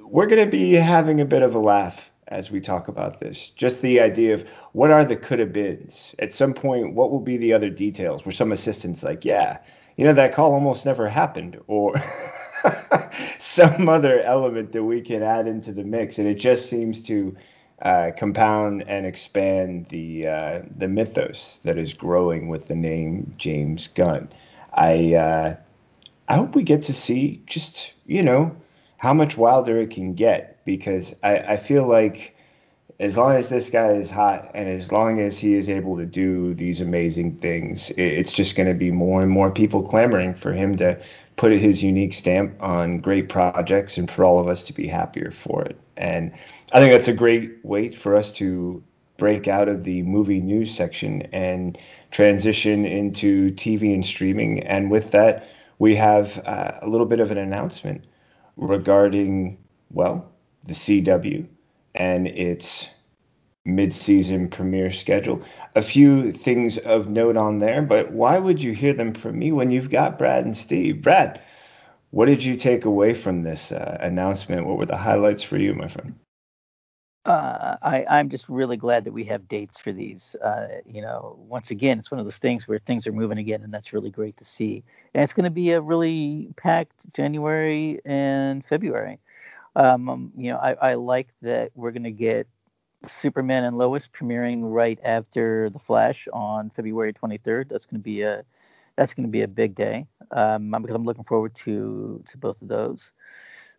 we're 0.01 0.25
gonna 0.25 0.47
be 0.47 0.73
having 0.73 1.21
a 1.21 1.25
bit 1.25 1.43
of 1.43 1.53
a 1.53 1.59
laugh 1.59 2.09
as 2.29 2.49
we 2.49 2.59
talk 2.59 2.87
about 2.87 3.19
this. 3.19 3.51
Just 3.51 3.79
the 3.83 4.01
idea 4.01 4.33
of 4.33 4.43
what 4.71 4.89
are 4.89 5.05
the 5.05 5.15
could 5.15 5.37
have 5.37 5.53
beens. 5.53 6.15
At 6.17 6.33
some 6.33 6.55
point, 6.55 6.95
what 6.95 7.11
will 7.11 7.19
be 7.19 7.37
the 7.37 7.53
other 7.53 7.69
details? 7.69 8.25
Where 8.25 8.33
some 8.33 8.51
assistant's 8.51 9.03
like, 9.03 9.23
yeah, 9.23 9.59
you 9.97 10.03
know, 10.03 10.13
that 10.13 10.33
call 10.33 10.53
almost 10.53 10.83
never 10.83 11.07
happened, 11.07 11.59
or 11.67 11.93
some 13.39 13.89
other 13.89 14.21
element 14.21 14.71
that 14.73 14.83
we 14.83 15.01
can 15.01 15.23
add 15.23 15.47
into 15.47 15.71
the 15.71 15.83
mix. 15.83 16.19
And 16.19 16.27
it 16.27 16.35
just 16.35 16.69
seems 16.69 17.03
to 17.03 17.35
uh, 17.81 18.11
compound 18.17 18.83
and 18.87 19.05
expand 19.05 19.87
the 19.89 20.27
uh, 20.27 20.61
the 20.77 20.87
mythos 20.87 21.59
that 21.63 21.77
is 21.77 21.93
growing 21.93 22.47
with 22.47 22.67
the 22.67 22.75
name 22.75 23.33
James 23.37 23.87
Gunn. 23.89 24.29
I 24.73 25.15
uh, 25.15 25.55
I 26.27 26.35
hope 26.35 26.55
we 26.55 26.63
get 26.63 26.83
to 26.83 26.93
see 26.93 27.43
just 27.45 27.93
you 28.05 28.23
know 28.23 28.55
how 28.97 29.13
much 29.13 29.37
wilder 29.37 29.79
it 29.81 29.91
can 29.91 30.13
get 30.13 30.63
because 30.65 31.13
I, 31.21 31.37
I 31.37 31.57
feel 31.57 31.85
like 31.85 32.34
as 32.99 33.17
long 33.17 33.35
as 33.35 33.49
this 33.49 33.69
guy 33.69 33.91
is 33.91 34.09
hot 34.09 34.51
and 34.53 34.69
as 34.69 34.91
long 34.91 35.19
as 35.19 35.37
he 35.37 35.53
is 35.53 35.69
able 35.69 35.97
to 35.97 36.05
do 36.05 36.53
these 36.53 36.79
amazing 36.79 37.35
things, 37.37 37.91
it's 37.97 38.31
just 38.31 38.55
going 38.55 38.69
to 38.69 38.73
be 38.73 38.89
more 38.89 39.21
and 39.21 39.29
more 39.29 39.51
people 39.51 39.83
clamoring 39.83 40.33
for 40.33 40.53
him 40.53 40.77
to 40.77 40.97
put 41.35 41.51
his 41.51 41.83
unique 41.83 42.13
stamp 42.13 42.55
on 42.61 42.99
great 42.99 43.27
projects 43.27 43.97
and 43.97 44.09
for 44.09 44.23
all 44.23 44.39
of 44.39 44.47
us 44.47 44.63
to 44.65 44.73
be 44.73 44.87
happier 44.87 45.29
for 45.31 45.61
it. 45.63 45.77
And 45.97 46.31
I 46.71 46.79
think 46.79 46.93
that's 46.93 47.09
a 47.09 47.13
great 47.13 47.63
way 47.65 47.89
for 47.89 48.15
us 48.15 48.31
to 48.33 48.81
break 49.17 49.47
out 49.47 49.67
of 49.67 49.83
the 49.83 50.01
movie 50.03 50.39
news 50.39 50.73
section 50.73 51.23
and 51.33 51.77
transition 52.11 52.85
into 52.85 53.51
TV 53.51 53.93
and 53.93 54.05
streaming. 54.05 54.63
And 54.63 54.89
with 54.89 55.11
that, 55.11 55.49
we 55.79 55.95
have 55.95 56.41
uh, 56.45 56.79
a 56.81 56.87
little 56.87 57.05
bit 57.05 57.19
of 57.19 57.31
an 57.31 57.37
announcement 57.37 58.05
regarding, 58.55 59.57
well, 59.91 60.31
the 60.65 60.73
CW 60.73 61.47
and 61.95 62.27
its 62.27 62.87
mid-season 63.65 64.47
premiere 64.47 64.91
schedule. 64.91 65.41
A 65.75 65.81
few 65.81 66.31
things 66.31 66.77
of 66.77 67.09
note 67.09 67.35
on 67.35 67.59
there, 67.59 67.81
but 67.81 68.11
why 68.11 68.37
would 68.37 68.61
you 68.61 68.73
hear 68.73 68.93
them 68.93 69.13
from 69.13 69.39
me 69.39 69.51
when 69.51 69.71
you've 69.71 69.89
got 69.89 70.19
Brad 70.19 70.45
and 70.45 70.55
Steve? 70.55 71.01
Brad, 71.01 71.41
what 72.11 72.27
did 72.27 72.43
you 72.43 72.57
take 72.57 72.85
away 72.85 73.13
from 73.13 73.43
this 73.43 73.71
uh, 73.71 73.97
announcement? 73.99 74.67
What 74.67 74.77
were 74.77 74.85
the 74.85 74.95
highlights 74.95 75.43
for 75.43 75.57
you, 75.57 75.73
my 75.73 75.87
friend? 75.87 76.15
Uh, 77.25 77.75
I, 77.81 78.05
I'm 78.07 78.29
just 78.29 78.47
really 78.47 78.77
glad 78.77 79.03
that 79.05 79.11
we 79.11 79.23
have 79.23 79.47
dates 79.47 79.79
for 79.79 79.91
these. 79.91 80.35
Uh, 80.35 80.67
you 80.85 81.01
know, 81.01 81.35
once 81.39 81.71
again, 81.71 81.97
it's 81.97 82.11
one 82.11 82.19
of 82.19 82.25
those 82.25 82.37
things 82.37 82.67
where 82.67 82.77
things 82.77 83.07
are 83.07 83.11
moving 83.11 83.39
again, 83.39 83.63
and 83.63 83.73
that's 83.73 83.93
really 83.93 84.11
great 84.11 84.37
to 84.37 84.45
see. 84.45 84.83
And 85.15 85.23
it's 85.23 85.33
going 85.33 85.45
to 85.45 85.49
be 85.49 85.71
a 85.71 85.81
really 85.81 86.53
packed 86.55 87.11
January 87.13 87.99
and 88.05 88.63
February. 88.63 89.19
Um, 89.75 90.09
um, 90.09 90.31
you 90.37 90.51
know, 90.51 90.57
I, 90.57 90.73
I 90.73 90.93
like 90.95 91.29
that 91.41 91.71
we're 91.75 91.91
going 91.91 92.03
to 92.03 92.11
get 92.11 92.47
Superman 93.07 93.63
and 93.63 93.77
Lois 93.77 94.07
premiering 94.07 94.61
right 94.63 94.99
after 95.03 95.69
The 95.69 95.79
Flash 95.79 96.27
on 96.33 96.69
February 96.69 97.13
23rd. 97.13 97.69
That's 97.69 97.85
going 97.85 97.99
to 97.99 98.03
be 98.03 98.21
a 98.21 98.43
that's 98.95 99.13
going 99.13 99.27
to 99.27 99.31
be 99.31 99.41
a 99.41 99.47
big 99.47 99.75
day 99.75 100.07
um, 100.31 100.71
because 100.71 100.95
I'm 100.95 101.03
looking 101.03 101.25
forward 101.25 101.53
to 101.55 102.23
to 102.27 102.37
both 102.37 102.61
of 102.61 102.67
those. 102.67 103.11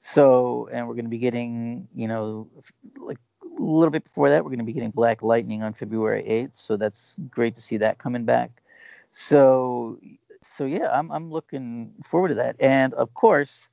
So, 0.01 0.69
and 0.71 0.87
we're 0.87 0.95
going 0.95 1.07
to 1.07 1.11
be 1.11 1.19
getting, 1.19 1.89
you 1.95 2.07
know, 2.07 2.49
like 2.97 3.19
a 3.43 3.63
little 3.63 3.91
bit 3.91 4.05
before 4.05 4.29
that, 4.29 4.45
we're 4.45 4.51
going 4.51 4.61
to 4.61 4.65
be 4.65 4.73
getting 4.73 4.91
Black 4.91 5.23
Lightning 5.23 5.63
on 5.63 5.73
February 5.73 6.23
8th. 6.23 6.57
So 6.57 6.77
that's 6.77 7.17
great 7.31 7.55
to 7.57 7.61
see 7.61 7.79
that 7.79 7.99
coming 7.99 8.25
back. 8.25 8.63
So, 9.11 9.99
so 10.43 10.65
yeah, 10.65 10.91
I'm 10.93 11.11
I'm 11.11 11.31
looking 11.31 11.95
forward 12.05 12.29
to 12.29 12.35
that. 12.37 12.57
And 12.61 12.95
of 12.95 13.15
course, 13.15 13.69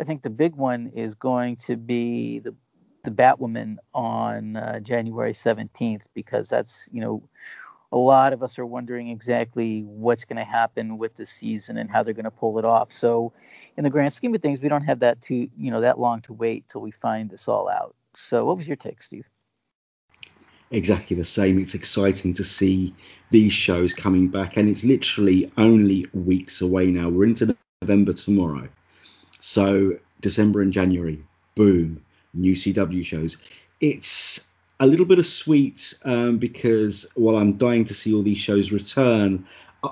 I 0.00 0.04
think 0.04 0.22
the 0.22 0.30
big 0.30 0.56
one 0.56 0.92
is 0.94 1.14
going 1.14 1.56
to 1.56 1.76
be 1.76 2.38
the 2.38 2.54
the 3.02 3.10
Batwoman 3.10 3.76
on 3.94 4.56
uh, 4.56 4.78
January 4.80 5.32
17th 5.32 6.06
because 6.14 6.48
that's 6.48 6.88
you 6.92 7.00
know 7.00 7.22
a 7.92 7.98
lot 7.98 8.32
of 8.32 8.42
us 8.42 8.58
are 8.58 8.66
wondering 8.66 9.08
exactly 9.08 9.82
what's 9.82 10.24
going 10.24 10.36
to 10.36 10.44
happen 10.44 10.96
with 10.96 11.16
the 11.16 11.26
season 11.26 11.76
and 11.76 11.90
how 11.90 12.02
they're 12.02 12.14
going 12.14 12.24
to 12.24 12.30
pull 12.30 12.58
it 12.58 12.64
off. 12.64 12.92
So 12.92 13.32
in 13.76 13.84
the 13.84 13.90
grand 13.90 14.12
scheme 14.12 14.34
of 14.34 14.40
things, 14.40 14.60
we 14.60 14.68
don't 14.68 14.84
have 14.84 15.00
that 15.00 15.20
too 15.20 15.48
you 15.56 15.70
know 15.70 15.82
that 15.82 15.98
long 15.98 16.22
to 16.22 16.32
wait 16.32 16.68
till 16.68 16.80
we 16.80 16.92
find 16.92 17.28
this 17.28 17.46
all 17.46 17.68
out. 17.68 17.94
So 18.14 18.46
what 18.46 18.56
was 18.56 18.66
your 18.66 18.76
take, 18.76 19.02
Steve? 19.02 19.28
Exactly 20.70 21.16
the 21.16 21.24
same. 21.24 21.58
It's 21.58 21.74
exciting 21.74 22.32
to 22.34 22.44
see 22.44 22.94
these 23.30 23.52
shows 23.52 23.92
coming 23.92 24.28
back, 24.28 24.56
and 24.56 24.68
it's 24.68 24.84
literally 24.84 25.52
only 25.58 26.06
weeks 26.14 26.62
away 26.62 26.86
now. 26.86 27.10
We're 27.10 27.24
into 27.24 27.54
November 27.82 28.12
tomorrow. 28.12 28.68
So 29.50 29.98
December 30.20 30.60
and 30.60 30.72
January, 30.72 31.24
boom, 31.56 32.04
new 32.32 32.52
CW 32.52 33.04
shows. 33.04 33.36
It's 33.80 34.48
a 34.78 34.86
little 34.86 35.04
bit 35.04 35.18
of 35.18 35.26
sweet 35.26 35.92
um, 36.04 36.38
because 36.38 37.04
while 37.16 37.34
I'm 37.34 37.54
dying 37.54 37.84
to 37.86 37.94
see 37.94 38.14
all 38.14 38.22
these 38.22 38.38
shows 38.38 38.70
return, 38.70 39.44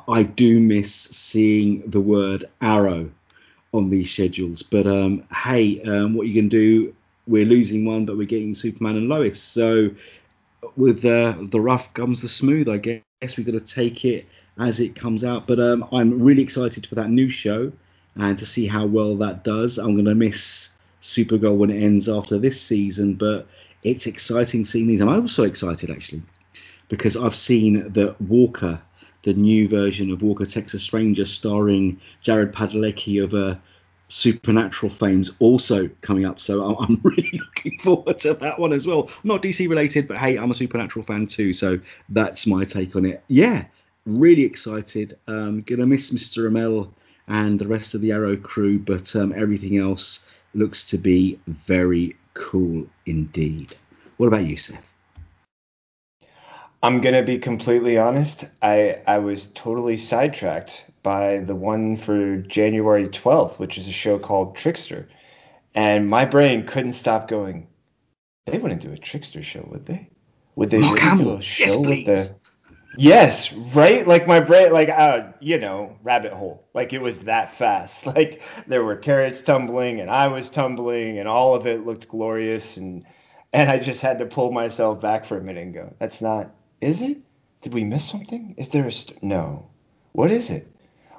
I 0.06 0.22
do 0.22 0.60
miss 0.60 0.94
seeing 0.94 1.90
the 1.90 2.00
word 2.00 2.44
Arrow 2.60 3.10
on 3.74 3.90
these 3.90 4.12
schedules. 4.12 4.62
But 4.62 4.86
um, 4.86 5.24
hey, 5.34 5.82
um, 5.82 6.14
what 6.14 6.28
you 6.28 6.34
can 6.34 6.48
do? 6.48 6.94
We're 7.26 7.44
losing 7.44 7.84
one, 7.84 8.06
but 8.06 8.16
we're 8.16 8.28
getting 8.28 8.54
Superman 8.54 8.96
and 8.96 9.08
Lois. 9.08 9.40
So 9.40 9.90
with 10.76 11.02
the 11.02 11.60
rough 11.60 11.92
comes 11.94 12.20
the 12.20 12.28
smooth. 12.28 12.68
I 12.68 12.78
guess 12.78 13.36
we've 13.36 13.44
got 13.44 13.54
to 13.54 13.74
take 13.74 14.04
it 14.04 14.24
as 14.56 14.78
it 14.78 14.94
comes 14.94 15.24
out. 15.24 15.48
But 15.48 15.58
um, 15.58 15.84
I'm 15.90 16.22
really 16.22 16.44
excited 16.44 16.86
for 16.86 16.94
that 16.94 17.10
new 17.10 17.28
show 17.28 17.72
and 18.18 18.38
to 18.38 18.46
see 18.46 18.66
how 18.66 18.84
well 18.84 19.16
that 19.16 19.44
does. 19.44 19.78
I'm 19.78 19.94
going 19.94 20.04
to 20.04 20.14
miss 20.14 20.70
Supergirl 21.00 21.56
when 21.56 21.70
it 21.70 21.82
ends 21.82 22.08
after 22.08 22.38
this 22.38 22.60
season, 22.60 23.14
but 23.14 23.46
it's 23.82 24.06
exciting 24.06 24.64
seeing 24.64 24.88
these. 24.88 25.00
I'm 25.00 25.08
also 25.08 25.44
excited 25.44 25.90
actually 25.90 26.22
because 26.88 27.16
I've 27.16 27.36
seen 27.36 27.92
that 27.92 28.20
Walker, 28.20 28.80
the 29.22 29.34
new 29.34 29.68
version 29.68 30.10
of 30.10 30.22
Walker 30.22 30.46
Texas 30.46 30.92
Ranger, 30.92 31.24
starring 31.24 32.00
Jared 32.22 32.52
Padalecki 32.52 33.22
of 33.22 33.34
uh, 33.34 33.56
Supernatural 34.08 34.90
fame's 34.90 35.30
also 35.38 35.88
coming 36.00 36.24
up. 36.24 36.40
So 36.40 36.76
I'm 36.76 37.00
really 37.04 37.38
looking 37.38 37.78
forward 37.78 38.18
to 38.20 38.34
that 38.34 38.58
one 38.58 38.72
as 38.72 38.86
well. 38.86 39.10
Not 39.22 39.42
DC 39.42 39.68
related, 39.68 40.08
but 40.08 40.18
hey, 40.18 40.36
I'm 40.36 40.50
a 40.50 40.54
Supernatural 40.54 41.04
fan 41.04 41.26
too, 41.28 41.52
so 41.52 41.78
that's 42.08 42.46
my 42.46 42.64
take 42.64 42.96
on 42.96 43.04
it. 43.04 43.22
Yeah, 43.28 43.66
really 44.06 44.42
excited. 44.42 45.16
Um, 45.28 45.60
gonna 45.60 45.86
miss 45.86 46.10
Mr. 46.10 46.50
Amell 46.50 46.90
and 47.28 47.58
the 47.58 47.68
rest 47.68 47.94
of 47.94 48.00
the 48.00 48.12
Arrow 48.12 48.36
crew, 48.36 48.78
but 48.78 49.14
um, 49.14 49.32
everything 49.36 49.78
else 49.78 50.34
looks 50.54 50.88
to 50.90 50.98
be 50.98 51.38
very 51.46 52.16
cool 52.34 52.86
indeed. 53.06 53.76
What 54.16 54.28
about 54.28 54.44
you, 54.44 54.56
Seth? 54.56 54.94
I'm 56.82 57.00
gonna 57.00 57.22
be 57.24 57.38
completely 57.38 57.98
honest. 57.98 58.44
I 58.62 59.02
I 59.06 59.18
was 59.18 59.48
totally 59.54 59.96
sidetracked 59.96 60.84
by 61.02 61.38
the 61.38 61.54
one 61.54 61.96
for 61.96 62.36
January 62.38 63.06
12th, 63.08 63.58
which 63.58 63.78
is 63.78 63.88
a 63.88 63.92
show 63.92 64.18
called 64.18 64.56
Trickster, 64.56 65.08
and 65.74 66.08
my 66.08 66.24
brain 66.24 66.66
couldn't 66.66 66.92
stop 66.92 67.28
going. 67.28 67.66
They 68.46 68.58
wouldn't 68.58 68.80
do 68.82 68.92
a 68.92 68.96
Trickster 68.98 69.42
show, 69.42 69.66
would 69.70 69.86
they? 69.86 70.08
Would 70.56 70.70
they 70.70 70.78
Mark 70.78 70.94
really 70.94 71.08
Hamill. 71.08 71.24
do 71.24 71.36
a 71.38 71.42
show 71.42 71.64
Yes, 71.64 71.76
with 71.76 72.04
the? 72.06 72.38
Yes, 72.96 73.52
right. 73.52 74.06
Like 74.06 74.26
my 74.26 74.40
brain, 74.40 74.72
like 74.72 74.88
uh, 74.88 75.32
you 75.40 75.58
know, 75.58 75.96
rabbit 76.02 76.32
hole. 76.32 76.66
Like 76.74 76.92
it 76.92 77.00
was 77.02 77.20
that 77.20 77.54
fast. 77.54 78.06
Like 78.18 78.42
there 78.66 78.82
were 78.84 78.96
carrots 78.96 79.42
tumbling, 79.42 80.00
and 80.00 80.10
I 80.10 80.28
was 80.28 80.50
tumbling, 80.50 81.18
and 81.18 81.28
all 81.28 81.54
of 81.54 81.66
it 81.66 81.86
looked 81.86 82.08
glorious, 82.08 82.76
and 82.76 83.04
and 83.52 83.70
I 83.70 83.78
just 83.78 84.00
had 84.00 84.18
to 84.18 84.26
pull 84.26 84.50
myself 84.52 85.00
back 85.00 85.24
for 85.24 85.38
a 85.38 85.42
minute 85.42 85.62
and 85.62 85.74
go, 85.74 85.94
"That's 85.98 86.20
not. 86.22 86.50
Is 86.80 87.00
it? 87.02 87.18
Did 87.60 87.74
we 87.74 87.84
miss 87.84 88.04
something? 88.08 88.54
Is 88.56 88.70
there 88.70 88.86
a 88.86 88.92
st- 88.92 89.22
no? 89.22 89.68
What 90.12 90.30
is 90.30 90.50
it? 90.50 90.66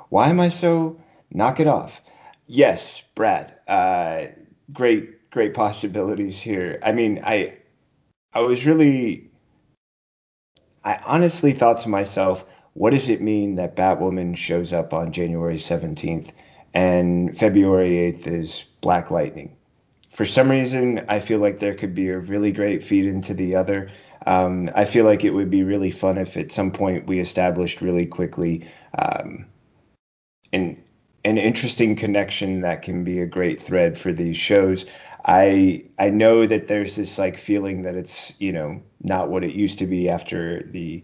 Why 0.10 0.30
am 0.30 0.40
I 0.40 0.50
so 0.50 1.00
knock 1.32 1.60
it 1.60 1.68
off? 1.68 2.02
Yes, 2.48 3.04
Brad. 3.16 3.56
Uh, 3.68 4.28
great, 4.74 5.30
great 5.32 5.54
possibilities 5.54 6.40
here. 6.42 6.80
I 6.84 6.92
mean, 6.94 7.22
I, 7.24 7.60
I 8.34 8.42
was 8.42 8.66
really, 8.66 9.29
I 10.84 11.00
honestly 11.06 11.54
thought 11.54 11.80
to 11.82 11.90
myself, 11.90 12.46
what 12.74 12.92
does 12.92 13.10
it 13.10 13.22
mean 13.22 13.56
that 13.56 13.76
Batwoman 13.76 14.36
shows 14.38 14.74
up 14.74 14.94
on 14.94 15.12
January 15.12 15.56
17th 15.56 16.30
and 16.74 17.38
February 17.38 18.14
8th 18.14 18.28
is 18.28 18.66
Black 18.82 19.12
Lightning? 19.12 19.56
For 20.10 20.26
some 20.26 20.50
reason, 20.50 21.06
I 21.08 21.20
feel 21.20 21.40
like 21.40 21.60
there 21.60 21.76
could 21.76 21.94
be 21.94 22.10
a 22.10 22.18
really 22.18 22.52
great 22.52 22.84
feed 22.84 23.06
into 23.06 23.34
the 23.34 23.56
other. 23.56 23.90
Um, 24.26 24.70
I 24.76 24.86
feel 24.86 25.06
like 25.06 25.24
it 25.24 25.32
would 25.32 25.50
be 25.50 25.64
really 25.64 25.92
fun 25.92 26.18
if 26.18 26.36
at 26.36 26.52
some 26.52 26.72
point 26.72 27.08
we 27.08 27.20
established 27.20 27.82
really 27.82 28.06
quickly 28.06 28.68
um, 28.98 29.46
an 30.52 30.78
an 31.26 31.38
interesting 31.38 31.96
connection 31.98 32.62
that 32.62 32.82
can 32.82 33.04
be 33.04 33.20
a 33.20 33.26
great 33.26 33.60
thread 33.60 33.98
for 33.98 34.14
these 34.14 34.38
shows. 34.38 34.86
I 35.30 35.84
I 36.00 36.10
know 36.10 36.48
that 36.48 36.68
there's 36.68 36.96
this 36.96 37.20
like 37.20 37.38
feeling 37.38 37.84
that 37.84 37.94
it's 37.94 38.34
you 38.40 38.52
know 38.52 38.82
not 39.04 39.30
what 39.30 39.44
it 39.44 39.54
used 39.54 39.78
to 39.78 39.86
be 39.86 40.10
after 40.10 40.64
the 40.72 41.04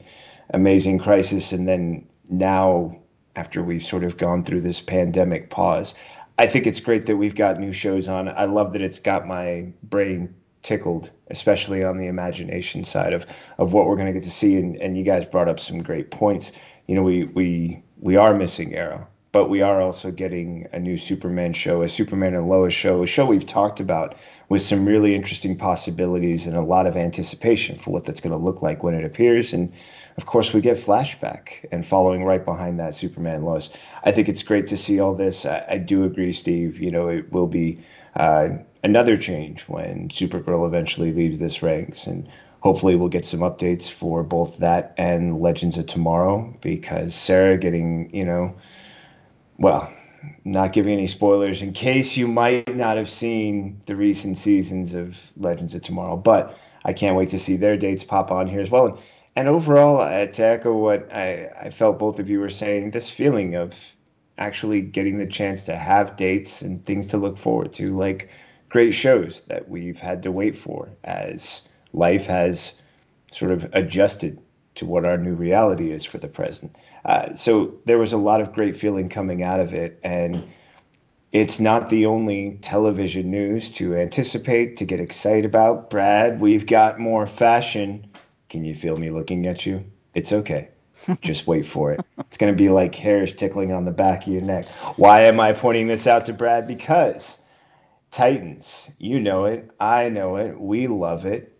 amazing 0.49 0.97
crisis 0.97 1.51
and 1.51 1.67
then 1.67 2.07
now 2.27 2.97
after 3.35 3.61
we've 3.61 3.85
sort 3.85 4.03
of 4.03 4.17
gone 4.17 4.43
through 4.43 4.61
this 4.61 4.81
pandemic 4.81 5.51
pause. 5.51 5.93
I 6.39 6.47
think 6.47 6.65
it's 6.65 6.79
great 6.79 7.05
that 7.05 7.17
we've 7.17 7.35
got 7.35 7.59
new 7.59 7.71
shows 7.71 8.09
on. 8.09 8.27
I 8.27 8.45
love 8.45 8.73
that 8.73 8.81
it's 8.81 8.97
got 8.97 9.27
my 9.27 9.67
brain 9.83 10.33
tickled, 10.63 11.11
especially 11.29 11.83
on 11.83 11.99
the 11.99 12.07
imagination 12.07 12.83
side 12.83 13.13
of 13.13 13.27
of 13.59 13.73
what 13.73 13.85
we're 13.85 13.95
going 13.95 14.11
to 14.11 14.19
get 14.19 14.23
to 14.23 14.31
see. 14.31 14.57
And, 14.57 14.75
and 14.77 14.97
you 14.97 15.03
guys 15.03 15.25
brought 15.25 15.49
up 15.49 15.59
some 15.59 15.83
great 15.83 16.09
points. 16.09 16.51
You 16.87 16.95
know, 16.95 17.03
we 17.03 17.25
we 17.25 17.83
we 17.99 18.17
are 18.17 18.33
missing 18.33 18.73
Arrow, 18.73 19.07
but 19.35 19.49
we 19.49 19.61
are 19.61 19.81
also 19.81 20.11
getting 20.11 20.65
a 20.71 20.79
new 20.79 20.95
Superman 20.95 21.51
show, 21.51 21.81
a 21.81 21.89
Superman 21.89 22.35
and 22.35 22.47
Lois 22.47 22.73
show, 22.73 23.03
a 23.03 23.05
show 23.05 23.25
we've 23.25 23.45
talked 23.45 23.81
about 23.81 24.15
with 24.47 24.61
some 24.61 24.85
really 24.85 25.13
interesting 25.13 25.57
possibilities 25.57 26.47
and 26.47 26.55
a 26.55 26.61
lot 26.61 26.87
of 26.87 26.95
anticipation 26.95 27.77
for 27.77 27.89
what 27.91 28.05
that's 28.05 28.21
going 28.21 28.31
to 28.31 28.41
look 28.41 28.61
like 28.61 28.81
when 28.81 28.93
it 28.93 29.03
appears. 29.03 29.51
And 29.51 29.73
of 30.15 30.25
course, 30.25 30.53
we 30.53 30.61
get 30.61 30.77
flashback 30.77 31.65
and 31.69 31.85
following 31.85 32.23
right 32.23 32.45
behind 32.45 32.79
that 32.79 32.95
Superman 32.95 33.35
and 33.35 33.45
Lois. 33.45 33.71
I 34.05 34.13
think 34.13 34.29
it's 34.29 34.41
great 34.41 34.67
to 34.67 34.77
see 34.77 35.01
all 35.01 35.13
this. 35.13 35.45
I, 35.45 35.65
I 35.71 35.77
do 35.79 36.05
agree, 36.05 36.31
Steve. 36.31 36.79
You 36.79 36.91
know, 36.91 37.09
it 37.09 37.29
will 37.33 37.47
be 37.47 37.83
uh, 38.15 38.51
another 38.85 39.17
change 39.17 39.63
when 39.63 40.07
Supergirl 40.07 40.65
eventually 40.65 41.11
leaves 41.11 41.39
this 41.39 41.61
ranks, 41.61 42.07
and 42.07 42.29
hopefully 42.61 42.95
we'll 42.95 43.09
get 43.09 43.25
some 43.25 43.41
updates 43.41 43.91
for 43.91 44.23
both 44.23 44.59
that 44.59 44.93
and 44.97 45.41
Legends 45.41 45.77
of 45.77 45.87
Tomorrow 45.87 46.55
because 46.61 47.13
Sarah 47.13 47.57
getting, 47.57 48.15
you 48.15 48.23
know, 48.23 48.55
well, 49.57 49.91
not 50.43 50.73
giving 50.73 50.93
any 50.93 51.07
spoilers 51.07 51.61
in 51.61 51.73
case 51.73 52.17
you 52.17 52.27
might 52.27 52.75
not 52.75 52.97
have 52.97 53.09
seen 53.09 53.81
the 53.85 53.95
recent 53.95 54.37
seasons 54.37 54.93
of 54.93 55.19
Legends 55.37 55.75
of 55.75 55.81
Tomorrow, 55.81 56.17
but 56.17 56.57
I 56.83 56.93
can't 56.93 57.15
wait 57.15 57.29
to 57.29 57.39
see 57.39 57.55
their 57.55 57.77
dates 57.77 58.03
pop 58.03 58.31
on 58.31 58.47
here 58.47 58.61
as 58.61 58.69
well. 58.69 58.87
And, 58.87 58.99
and 59.35 59.47
overall, 59.47 60.01
uh, 60.01 60.27
to 60.27 60.43
echo 60.43 60.73
what 60.75 61.11
I, 61.13 61.49
I 61.59 61.69
felt 61.69 61.99
both 61.99 62.19
of 62.19 62.29
you 62.29 62.39
were 62.39 62.49
saying, 62.49 62.91
this 62.91 63.09
feeling 63.09 63.55
of 63.55 63.75
actually 64.37 64.81
getting 64.81 65.17
the 65.17 65.27
chance 65.27 65.65
to 65.65 65.75
have 65.75 66.17
dates 66.17 66.61
and 66.61 66.83
things 66.83 67.07
to 67.07 67.17
look 67.17 67.37
forward 67.37 67.73
to, 67.73 67.97
like 67.97 68.29
great 68.69 68.91
shows 68.91 69.41
that 69.47 69.69
we've 69.69 69.99
had 69.99 70.23
to 70.23 70.31
wait 70.31 70.55
for 70.55 70.89
as 71.03 71.61
life 71.93 72.25
has 72.25 72.75
sort 73.31 73.51
of 73.51 73.67
adjusted 73.73 74.39
to 74.75 74.85
what 74.85 75.05
our 75.05 75.17
new 75.17 75.33
reality 75.33 75.91
is 75.91 76.05
for 76.05 76.17
the 76.17 76.27
present. 76.27 76.75
Uh, 77.03 77.35
so 77.35 77.75
there 77.85 77.97
was 77.97 78.13
a 78.13 78.17
lot 78.17 78.41
of 78.41 78.53
great 78.53 78.77
feeling 78.77 79.09
coming 79.09 79.43
out 79.43 79.59
of 79.59 79.73
it, 79.73 79.99
and 80.03 80.43
it's 81.31 81.59
not 81.59 81.89
the 81.89 82.05
only 82.05 82.57
television 82.61 83.29
news 83.29 83.71
to 83.71 83.95
anticipate, 83.95 84.77
to 84.77 84.85
get 84.85 84.99
excited 84.99 85.45
about. 85.45 85.89
Brad, 85.89 86.39
we've 86.39 86.65
got 86.65 86.99
more 86.99 87.27
fashion. 87.27 88.07
Can 88.49 88.63
you 88.63 88.73
feel 88.73 88.97
me 88.97 89.09
looking 89.09 89.47
at 89.47 89.65
you? 89.65 89.83
It's 90.13 90.31
okay. 90.31 90.69
Just 91.21 91.45
wait 91.45 91.65
for 91.65 91.91
it. 91.91 92.01
It's 92.19 92.37
going 92.37 92.53
to 92.53 92.57
be 92.57 92.69
like 92.69 92.95
hairs 92.95 93.35
tickling 93.35 93.71
on 93.71 93.85
the 93.85 93.91
back 93.91 94.25
of 94.25 94.33
your 94.33 94.41
neck. 94.41 94.65
Why 94.97 95.23
am 95.23 95.39
I 95.39 95.53
pointing 95.53 95.87
this 95.87 96.07
out 96.07 96.25
to 96.25 96.33
Brad? 96.33 96.67
Because 96.67 97.37
Titans, 98.11 98.89
you 98.97 99.19
know 99.19 99.45
it. 99.45 99.69
I 99.79 100.09
know 100.09 100.37
it. 100.37 100.59
We 100.59 100.87
love 100.87 101.25
it. 101.25 101.54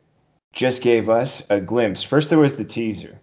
Just 0.56 0.82
gave 0.82 1.10
us 1.10 1.44
a 1.50 1.60
glimpse. 1.60 2.02
First, 2.02 2.30
there 2.30 2.40
was 2.40 2.56
the 2.56 2.64
teaser 2.64 3.20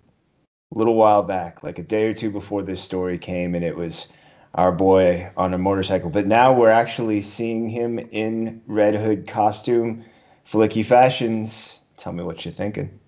a 0.75 0.79
little 0.79 0.95
while 0.95 1.23
back, 1.23 1.63
like 1.63 1.79
a 1.79 1.83
day 1.83 2.05
or 2.05 2.15
two 2.15 2.31
before 2.31 2.63
this 2.63 2.83
story 2.83 3.19
came, 3.19 3.55
and 3.55 3.65
it 3.65 3.75
was 3.75 4.09
our 4.55 4.71
boy 4.71 5.31
on 5.35 5.55
a 5.55 5.59
motorcycle. 5.59 6.11
But 6.11 6.27
now 6.27 6.53
we're 6.53 6.69
actually 6.69 7.23
seeing 7.23 7.71
him 7.71 7.99
in 7.99 8.61
Red 8.67 8.95
Hood 8.95 9.27
costume. 9.27 10.05
Flicky 10.47 10.85
Fashions, 10.85 11.81
tell 11.97 12.13
me 12.13 12.23
what 12.23 12.45
you're 12.45 12.53
thinking. 12.53 13.01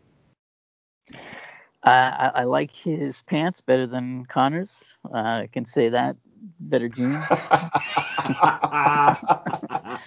Uh, 1.12 1.18
I, 1.84 2.30
I 2.34 2.44
like 2.44 2.72
his 2.72 3.20
pants 3.22 3.60
better 3.60 3.86
than 3.86 4.24
Connor's. 4.24 4.72
Uh, 5.04 5.42
I 5.42 5.48
can 5.52 5.66
say 5.66 5.90
that. 5.90 6.16
Better 6.60 6.88
jeans. 6.88 7.24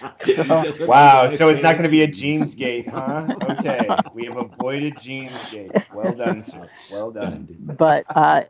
wow, 0.86 1.28
so 1.28 1.48
it's 1.48 1.62
not 1.62 1.72
going 1.72 1.84
to 1.84 1.88
be 1.88 2.02
a 2.02 2.06
jeans 2.06 2.54
gate, 2.54 2.86
huh? 2.86 3.26
Okay, 3.50 3.88
we 4.14 4.24
have 4.24 4.36
avoided 4.36 5.00
jeans 5.00 5.50
gate. 5.50 5.72
Well 5.92 6.12
done, 6.14 6.42
sir. 6.42 6.68
Well 6.92 7.10
done. 7.10 7.46
but 7.78 8.04
uh, 8.08 8.42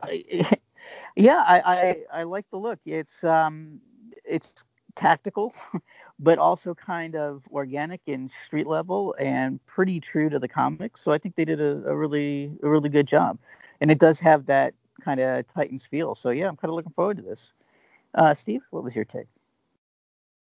yeah, 1.15 1.43
I, 1.45 1.61
I 2.13 2.19
I 2.19 2.23
like 2.23 2.45
the 2.51 2.57
look. 2.57 2.79
It's 2.85 3.23
um 3.23 3.79
it's 4.25 4.63
tactical, 4.95 5.53
but 6.19 6.37
also 6.37 6.75
kind 6.75 7.15
of 7.15 7.43
organic 7.51 8.01
and 8.07 8.29
street 8.29 8.67
level 8.67 9.15
and 9.19 9.65
pretty 9.65 9.99
true 9.99 10.29
to 10.29 10.39
the 10.39 10.47
comics. 10.47 11.01
So 11.01 11.11
I 11.11 11.17
think 11.17 11.35
they 11.35 11.45
did 11.45 11.61
a, 11.61 11.83
a 11.87 11.95
really 11.95 12.51
a 12.61 12.69
really 12.69 12.89
good 12.89 13.07
job, 13.07 13.39
and 13.81 13.89
it 13.89 13.99
does 13.99 14.19
have 14.19 14.45
that 14.47 14.73
kind 15.01 15.19
of 15.19 15.47
Titans 15.47 15.85
feel. 15.85 16.15
So 16.15 16.29
yeah, 16.29 16.47
I'm 16.47 16.57
kind 16.57 16.69
of 16.69 16.75
looking 16.75 16.93
forward 16.93 17.17
to 17.17 17.23
this. 17.23 17.53
Uh, 18.13 18.33
Steve, 18.33 18.61
what 18.71 18.83
was 18.83 18.95
your 18.95 19.05
take? 19.05 19.27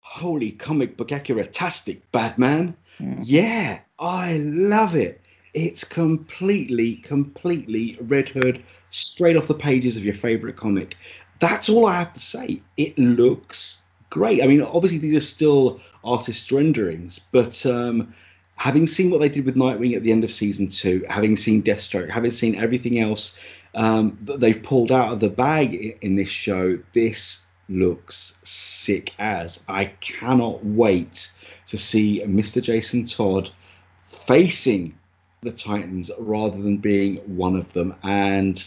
Holy 0.05 0.53
comic 0.53 0.97
book 0.97 1.13
accurate-tastic, 1.13 2.13
Batman. 2.13 2.77
Mm. 3.01 3.23
Yeah, 3.25 3.81
I 3.99 4.37
love 4.37 4.95
it. 4.95 5.21
It's 5.55 5.83
completely, 5.83 6.97
completely 6.97 7.97
Red 8.01 8.29
Hood, 8.29 8.63
straight 8.91 9.37
off 9.37 9.49
the 9.49 9.55
pages 9.55 9.97
of 9.97 10.05
your 10.05 10.15
favorite 10.15 10.57
comic. 10.57 10.97
That's 11.41 11.69
all 11.69 11.87
I 11.87 11.99
have 11.99 12.13
to 12.13 12.21
say. 12.21 12.61
It 12.77 12.99
looks 12.99 13.83
great. 14.11 14.43
I 14.43 14.47
mean, 14.47 14.63
obviously 14.63 14.99
these 14.99 15.17
are 15.17 15.21
still 15.21 15.81
artist 16.05 16.53
renderings, 16.53 17.19
but 17.19 17.65
um, 17.67 18.15
having 18.57 18.87
seen 18.87 19.11
what 19.11 19.21
they 19.21 19.29
did 19.29 19.47
with 19.47 19.57
Nightwing 19.57 19.97
at 19.97 20.03
the 20.03 20.13
end 20.13 20.23
of 20.23 20.31
season 20.31 20.69
two, 20.69 21.05
having 21.09 21.37
seen 21.37 21.63
Deathstroke, 21.63 22.11
having 22.11 22.31
seen 22.31 22.57
everything 22.57 23.01
else 23.01 23.41
um, 23.75 24.19
that 24.23 24.39
they've 24.39 24.63
pulled 24.63 24.93
out 24.93 25.13
of 25.13 25.21
the 25.21 25.31
bag 25.31 25.99
in 26.03 26.15
this 26.15 26.29
show, 26.29 26.79
this 26.93 27.44
looks 27.69 28.39
sick 28.45 29.13
as. 29.19 29.65
I 29.69 29.87
cannot 29.87 30.65
wait 30.65 31.31
to 31.67 31.79
see 31.79 32.21
Mr. 32.21 32.63
Jason 32.63 33.07
Todd 33.07 33.51
facing 34.05 34.95
the 35.43 35.53
Titans 35.53 36.11
rather 36.19 36.61
than 36.61 36.79
being 36.79 37.17
one 37.37 37.57
of 37.57 37.73
them. 37.73 37.95
And 38.03 38.65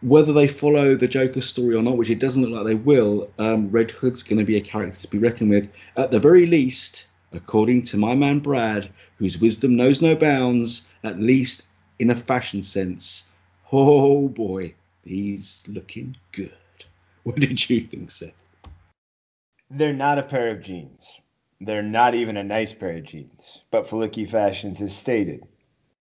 whether 0.00 0.32
they 0.32 0.48
follow 0.48 0.94
the 0.94 1.08
Joker 1.08 1.40
story 1.40 1.74
or 1.74 1.82
not, 1.82 1.96
which 1.96 2.10
it 2.10 2.18
doesn't 2.18 2.42
look 2.42 2.52
like 2.52 2.66
they 2.66 2.74
will, 2.74 3.30
um, 3.38 3.70
Red 3.70 3.90
Hood's 3.90 4.22
going 4.22 4.38
to 4.38 4.44
be 4.44 4.56
a 4.56 4.60
character 4.60 5.00
to 5.00 5.08
be 5.08 5.18
reckoned 5.18 5.50
with. 5.50 5.68
At 5.96 6.10
the 6.10 6.18
very 6.18 6.46
least, 6.46 7.06
according 7.32 7.82
to 7.84 7.96
my 7.96 8.14
man 8.14 8.40
Brad, 8.40 8.88
whose 9.18 9.40
wisdom 9.40 9.76
knows 9.76 10.02
no 10.02 10.14
bounds, 10.14 10.88
at 11.02 11.20
least 11.20 11.66
in 11.98 12.10
a 12.10 12.14
fashion 12.14 12.62
sense. 12.62 13.30
Oh 13.72 14.28
boy, 14.28 14.74
he's 15.04 15.60
looking 15.66 16.16
good. 16.32 16.54
What 17.24 17.36
did 17.36 17.68
you 17.68 17.80
think, 17.80 18.10
Seth? 18.10 18.34
They're 19.70 19.94
not 19.94 20.18
a 20.18 20.22
pair 20.22 20.50
of 20.50 20.62
jeans. 20.62 21.20
They're 21.60 21.82
not 21.82 22.14
even 22.14 22.36
a 22.36 22.44
nice 22.44 22.74
pair 22.74 22.90
of 22.90 23.04
jeans. 23.04 23.62
But 23.70 23.88
Flicky 23.88 24.28
Fashions 24.28 24.78
has 24.78 24.94
stated 24.94 25.46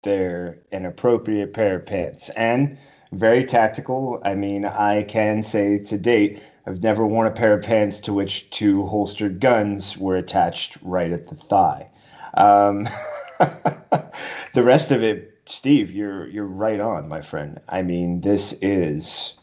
they're 0.03 0.59
an 0.71 0.85
appropriate 0.85 1.53
pair 1.53 1.75
of 1.75 1.85
pants 1.85 2.29
and 2.29 2.79
very 3.11 3.45
tactical. 3.45 4.19
I 4.25 4.33
mean, 4.33 4.65
I 4.65 5.03
can 5.03 5.43
say 5.43 5.77
to 5.77 5.97
date, 5.97 6.41
I've 6.65 6.81
never 6.81 7.05
worn 7.05 7.27
a 7.27 7.31
pair 7.31 7.53
of 7.53 7.63
pants 7.63 7.99
to 8.01 8.13
which 8.13 8.49
two 8.49 8.85
holstered 8.87 9.39
guns 9.39 9.95
were 9.97 10.15
attached 10.15 10.77
right 10.81 11.11
at 11.11 11.27
the 11.27 11.35
thigh. 11.35 11.89
Um, 12.33 12.89
the 13.39 14.63
rest 14.63 14.91
of 14.91 15.03
it, 15.03 15.39
Steve, 15.45 15.91
you're 15.91 16.27
you're 16.27 16.45
right 16.45 16.79
on, 16.79 17.07
my 17.07 17.21
friend. 17.21 17.59
I 17.67 17.83
mean, 17.83 18.21
this 18.21 18.53
is 18.61 19.33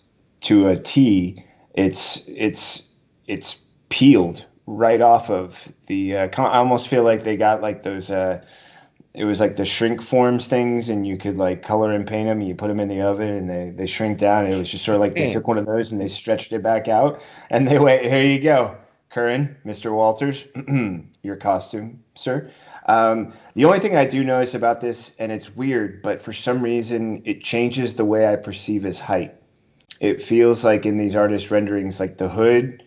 to 0.43 0.69
a 0.69 0.77
T. 0.77 1.45
It's 1.75 2.23
it's 2.27 2.83
it's 3.27 3.57
peeled 3.89 4.45
right 4.67 5.01
off 5.01 5.31
of 5.31 5.73
the. 5.87 6.17
Uh, 6.17 6.29
I 6.39 6.59
almost 6.59 6.89
feel 6.89 7.03
like 7.03 7.25
they 7.25 7.37
got 7.37 7.63
like 7.63 7.83
those. 7.83 8.11
Uh, 8.11 8.45
it 9.15 9.25
was 9.25 9.41
like 9.41 9.57
the 9.57 9.65
shrink 9.65 10.03
forms 10.03 10.47
things, 10.47 10.91
and 10.91 11.07
you 11.07 11.17
could 11.17 11.39
like 11.39 11.63
color 11.63 11.93
and 11.93 12.07
paint 12.07 12.29
them, 12.29 12.41
and 12.41 12.49
you 12.49 12.55
put 12.55 12.69
them 12.69 12.81
in 12.81 12.89
the 12.89 13.03
oven, 13.03 13.29
and 13.29 13.49
they 13.51 13.71
they 13.71 13.87
shrink 13.87 14.19
down. 14.19 14.47
It 14.47 14.57
was 14.57 14.71
just 14.71 14.85
sort 14.85 14.97
of 14.97 15.01
like 15.01 15.15
they 15.15 15.33
took 15.33 15.49
one 15.49 15.59
of 15.59 15.67
those 15.67 15.93
and 15.93 16.01
they 16.01 16.09
stretched 16.09 16.53
it 16.53 16.63
back 16.63 16.89
out, 16.89 17.23
and 17.51 17.67
they 17.67 17.79
went, 17.79 18.03
here 18.03 18.23
you 18.23 18.41
go, 18.41 18.77
Curran, 19.11 19.57
Mr. 19.65 19.93
Walters, 19.93 20.47
your 21.23 21.37
costume, 21.37 22.03
sir. 22.15 22.51
Um, 22.87 23.33
the 23.55 23.67
only 23.67 23.81
thing 23.81 23.97
I 23.97 24.07
do 24.07 24.25
notice 24.25 24.55
about 24.55 24.81
this, 24.81 25.13
and 25.19 25.31
it's 25.33 25.55
weird, 25.55 26.03
but 26.03 26.23
for 26.23 26.33
some 26.33 26.63
reason 26.63 27.23
it 27.25 27.43
changes 27.43 27.95
the 27.95 28.05
way 28.05 28.27
I 28.27 28.37
perceive 28.37 28.83
his 28.83 29.01
height. 29.01 29.35
It 30.01 30.23
feels 30.23 30.65
like 30.65 30.87
in 30.87 30.97
these 30.97 31.17
artist 31.17 31.51
renderings, 31.51 32.01
like 32.01 32.19
the 32.19 32.29
hood 32.29 32.83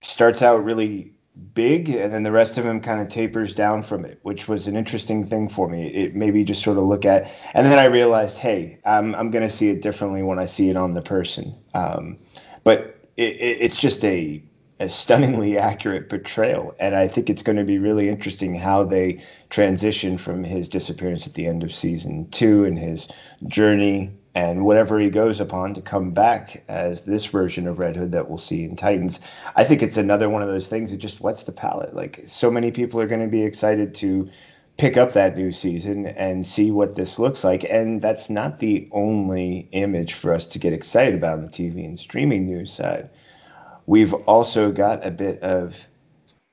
starts 0.00 0.42
out 0.42 0.64
really 0.64 1.12
big 1.54 1.88
and 1.88 2.12
then 2.12 2.22
the 2.22 2.32
rest 2.32 2.58
of 2.58 2.66
him 2.66 2.80
kind 2.80 3.00
of 3.00 3.08
tapers 3.08 3.54
down 3.54 3.82
from 3.82 4.04
it, 4.04 4.18
which 4.22 4.48
was 4.48 4.66
an 4.66 4.76
interesting 4.76 5.24
thing 5.24 5.48
for 5.48 5.68
me. 5.68 5.88
It 5.88 6.14
made 6.14 6.34
me 6.34 6.44
just 6.44 6.62
sort 6.62 6.78
of 6.78 6.84
look 6.84 7.04
at, 7.04 7.30
and 7.54 7.66
then 7.66 7.78
I 7.78 7.86
realized, 7.86 8.38
hey, 8.38 8.80
I'm, 8.84 9.14
I'm 9.14 9.30
going 9.30 9.46
to 9.46 9.54
see 9.54 9.68
it 9.68 9.82
differently 9.82 10.22
when 10.22 10.38
I 10.38 10.46
see 10.46 10.70
it 10.70 10.76
on 10.76 10.94
the 10.94 11.02
person. 11.02 11.54
Um, 11.74 12.18
but 12.64 12.96
it, 13.16 13.36
it, 13.36 13.58
it's 13.60 13.76
just 13.76 14.04
a, 14.04 14.42
a 14.80 14.88
stunningly 14.88 15.58
accurate 15.58 16.08
portrayal, 16.08 16.74
and 16.78 16.94
I 16.94 17.08
think 17.08 17.30
it's 17.30 17.42
going 17.42 17.58
to 17.58 17.64
be 17.64 17.78
really 17.78 18.08
interesting 18.08 18.54
how 18.54 18.84
they 18.84 19.22
transition 19.50 20.18
from 20.18 20.44
his 20.44 20.68
disappearance 20.68 21.26
at 21.26 21.34
the 21.34 21.46
end 21.46 21.62
of 21.62 21.74
season 21.74 22.30
two 22.30 22.64
and 22.64 22.78
his 22.78 23.08
journey 23.46 24.12
and 24.38 24.64
whatever 24.64 25.00
he 25.00 25.10
goes 25.10 25.40
upon 25.40 25.74
to 25.74 25.82
come 25.82 26.12
back 26.12 26.62
as 26.68 27.00
this 27.00 27.26
version 27.26 27.66
of 27.66 27.80
Red 27.80 27.96
Hood 27.96 28.12
that 28.12 28.28
we'll 28.28 28.38
see 28.38 28.62
in 28.62 28.76
Titans. 28.76 29.18
I 29.56 29.64
think 29.64 29.82
it's 29.82 29.96
another 29.96 30.30
one 30.30 30.42
of 30.42 30.48
those 30.48 30.68
things 30.68 30.92
that 30.92 30.98
just 30.98 31.20
whets 31.20 31.42
the 31.42 31.50
palate. 31.50 31.92
Like 31.92 32.22
so 32.24 32.48
many 32.48 32.70
people 32.70 33.00
are 33.00 33.08
going 33.08 33.20
to 33.20 33.26
be 33.26 33.42
excited 33.42 33.96
to 33.96 34.30
pick 34.76 34.96
up 34.96 35.10
that 35.14 35.36
new 35.36 35.50
season 35.50 36.06
and 36.06 36.46
see 36.46 36.70
what 36.70 36.94
this 36.94 37.18
looks 37.18 37.42
like. 37.42 37.64
And 37.64 38.00
that's 38.00 38.30
not 38.30 38.60
the 38.60 38.88
only 38.92 39.68
image 39.72 40.14
for 40.14 40.32
us 40.32 40.46
to 40.46 40.60
get 40.60 40.72
excited 40.72 41.16
about 41.16 41.38
on 41.38 41.42
the 41.42 41.50
TV 41.50 41.84
and 41.84 41.98
streaming 41.98 42.46
news 42.46 42.72
side. 42.72 43.10
We've 43.86 44.14
also 44.14 44.70
got 44.70 45.04
a 45.04 45.10
bit 45.10 45.42
of 45.42 45.84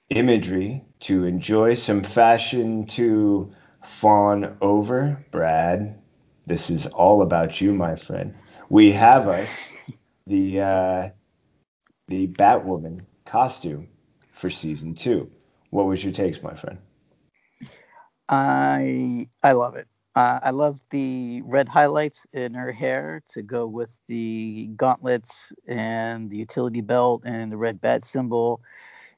imagery 0.09 0.83
to 1.01 1.25
enjoy, 1.25 1.75
some 1.75 2.01
fashion 2.01 2.87
to 2.87 3.53
fawn 3.83 4.57
over. 4.59 5.23
Brad, 5.31 5.99
this 6.45 6.69
is 6.69 6.85
all 6.87 7.21
about 7.21 7.59
you, 7.61 7.73
my 7.73 7.95
friend. 7.95 8.33
We 8.69 8.91
have 8.91 9.27
us 9.27 9.73
the 10.27 10.61
uh, 10.61 11.09
the 12.07 12.27
Batwoman 12.27 13.05
costume 13.25 13.87
for 14.31 14.49
season 14.49 14.93
two. 14.93 15.31
What 15.69 15.85
was 15.85 16.03
your 16.03 16.13
takes, 16.13 16.41
my 16.41 16.55
friend? 16.55 16.77
I 18.29 19.27
I 19.43 19.51
love 19.53 19.75
it. 19.75 19.87
Uh, 20.15 20.39
I 20.43 20.51
love 20.51 20.81
the 20.91 21.41
red 21.43 21.67
highlights 21.67 22.25
in 22.31 22.53
her 22.53 22.71
hair 22.71 23.21
to 23.33 23.41
go 23.41 23.67
with 23.67 23.99
the 24.07 24.67
gauntlets 24.77 25.51
and 25.67 26.29
the 26.29 26.37
utility 26.37 26.79
belt 26.79 27.23
and 27.25 27.51
the 27.51 27.57
red 27.57 27.81
bat 27.81 28.05
symbol 28.05 28.61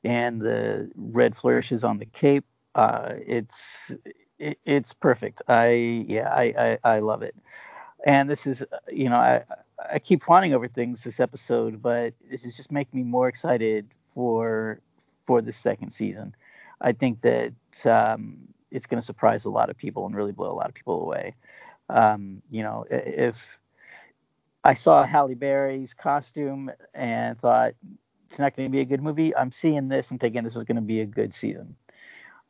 and 0.03 0.41
the 0.41 0.89
red 0.95 1.35
flourishes 1.35 1.83
on 1.83 1.99
the 1.99 2.05
cape. 2.05 2.45
Uh, 2.73 3.13
it's 3.27 3.91
it, 4.39 4.59
it's 4.65 4.93
perfect. 4.93 5.41
I 5.47 6.05
yeah, 6.07 6.29
I, 6.33 6.77
I 6.83 6.95
I 6.95 6.99
love 6.99 7.21
it. 7.21 7.35
And 8.05 8.29
this 8.29 8.45
is 8.47 8.63
you 8.91 9.09
know 9.09 9.17
I 9.17 9.43
I 9.91 9.99
keep 9.99 10.23
fawning 10.23 10.53
over 10.53 10.67
things 10.67 11.03
this 11.03 11.19
episode, 11.19 11.81
but 11.81 12.13
this 12.29 12.45
is 12.45 12.55
just 12.55 12.71
making 12.71 12.99
me 12.99 13.03
more 13.03 13.27
excited 13.27 13.87
for 14.07 14.81
for 15.23 15.41
the 15.41 15.53
second 15.53 15.91
season. 15.91 16.35
I 16.81 16.91
think 16.91 17.21
that 17.21 17.53
um, 17.85 18.37
it's 18.71 18.85
going 18.85 18.99
to 18.99 19.05
surprise 19.05 19.45
a 19.45 19.49
lot 19.49 19.69
of 19.69 19.77
people 19.77 20.05
and 20.05 20.15
really 20.15 20.31
blow 20.31 20.51
a 20.51 20.53
lot 20.53 20.69
of 20.69 20.75
people 20.75 21.01
away. 21.01 21.35
Um, 21.89 22.41
you 22.49 22.61
know, 22.63 22.85
if 22.89 23.59
I 24.63 24.73
saw 24.73 25.05
Halle 25.05 25.35
Berry's 25.35 25.93
costume 25.93 26.71
and 26.93 27.39
thought 27.39 27.73
it's 28.29 28.39
not 28.39 28.55
going 28.55 28.69
to 28.69 28.71
be 28.71 28.81
a 28.81 28.85
good 28.85 29.01
movie, 29.01 29.35
I'm 29.35 29.51
seeing 29.51 29.87
this 29.87 30.11
and 30.11 30.19
thinking 30.19 30.43
this 30.43 30.55
is 30.55 30.65
going 30.65 30.75
to 30.75 30.81
be 30.81 30.99
a 30.99 31.05
good 31.05 31.33
season 31.33 31.75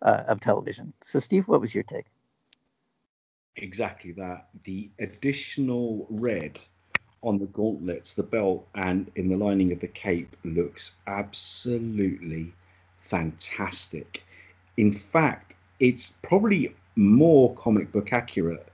uh, 0.02 0.24
of 0.28 0.40
television. 0.40 0.94
So, 1.02 1.20
Steve, 1.20 1.48
what 1.48 1.62
was 1.62 1.74
your 1.74 1.84
take? 1.84 2.06
Exactly 3.56 4.12
that. 4.14 4.50
The 4.64 4.90
additional 5.00 6.06
red 6.10 6.60
on 7.24 7.40
the 7.40 7.48
gauntlets, 7.48 8.14
the 8.14 8.24
belt, 8.24 8.68
and 8.76 9.12
in 9.16 9.30
the 9.30 9.38
lining 9.38 9.72
of 9.72 9.80
the 9.80 9.88
cape 9.88 10.36
looks 10.44 10.98
absolutely 11.08 12.54
fantastic. 13.02 14.24
In 14.78 14.94
fact, 14.94 15.56
it's 15.80 16.18
probably 16.22 16.76
more 16.96 17.56
comic 17.56 17.92
book 17.92 18.14
accurate 18.14 18.68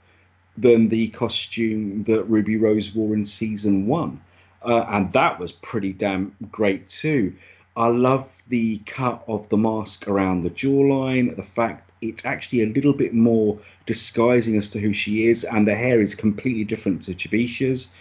than 0.57 0.89
the 0.89 1.07
costume 1.09 2.03
that 2.03 2.23
Ruby 2.25 2.57
Rose 2.57 2.93
wore 2.93 3.13
in 3.13 3.25
season 3.25 3.87
one. 3.87 4.21
Uh, 4.61 4.85
and 4.87 5.11
that 5.13 5.39
was 5.39 5.51
pretty 5.51 5.93
damn 5.93 6.35
great 6.51 6.87
too. 6.87 7.35
I 7.75 7.87
love 7.87 8.41
the 8.47 8.79
cut 8.85 9.23
of 9.27 9.49
the 9.49 9.57
mask 9.57 10.07
around 10.07 10.43
the 10.43 10.49
jawline, 10.49 11.35
the 11.35 11.43
fact 11.43 11.89
it's 12.01 12.25
actually 12.25 12.63
a 12.63 12.67
little 12.67 12.93
bit 12.93 13.13
more 13.13 13.59
disguising 13.85 14.57
as 14.57 14.69
to 14.69 14.79
who 14.79 14.93
she 14.93 15.27
is, 15.27 15.43
and 15.43 15.67
the 15.67 15.75
hair 15.75 16.01
is 16.01 16.15
completely 16.15 16.65
different 16.65 17.03
to 17.03 17.13
Javicia's. 17.13 17.93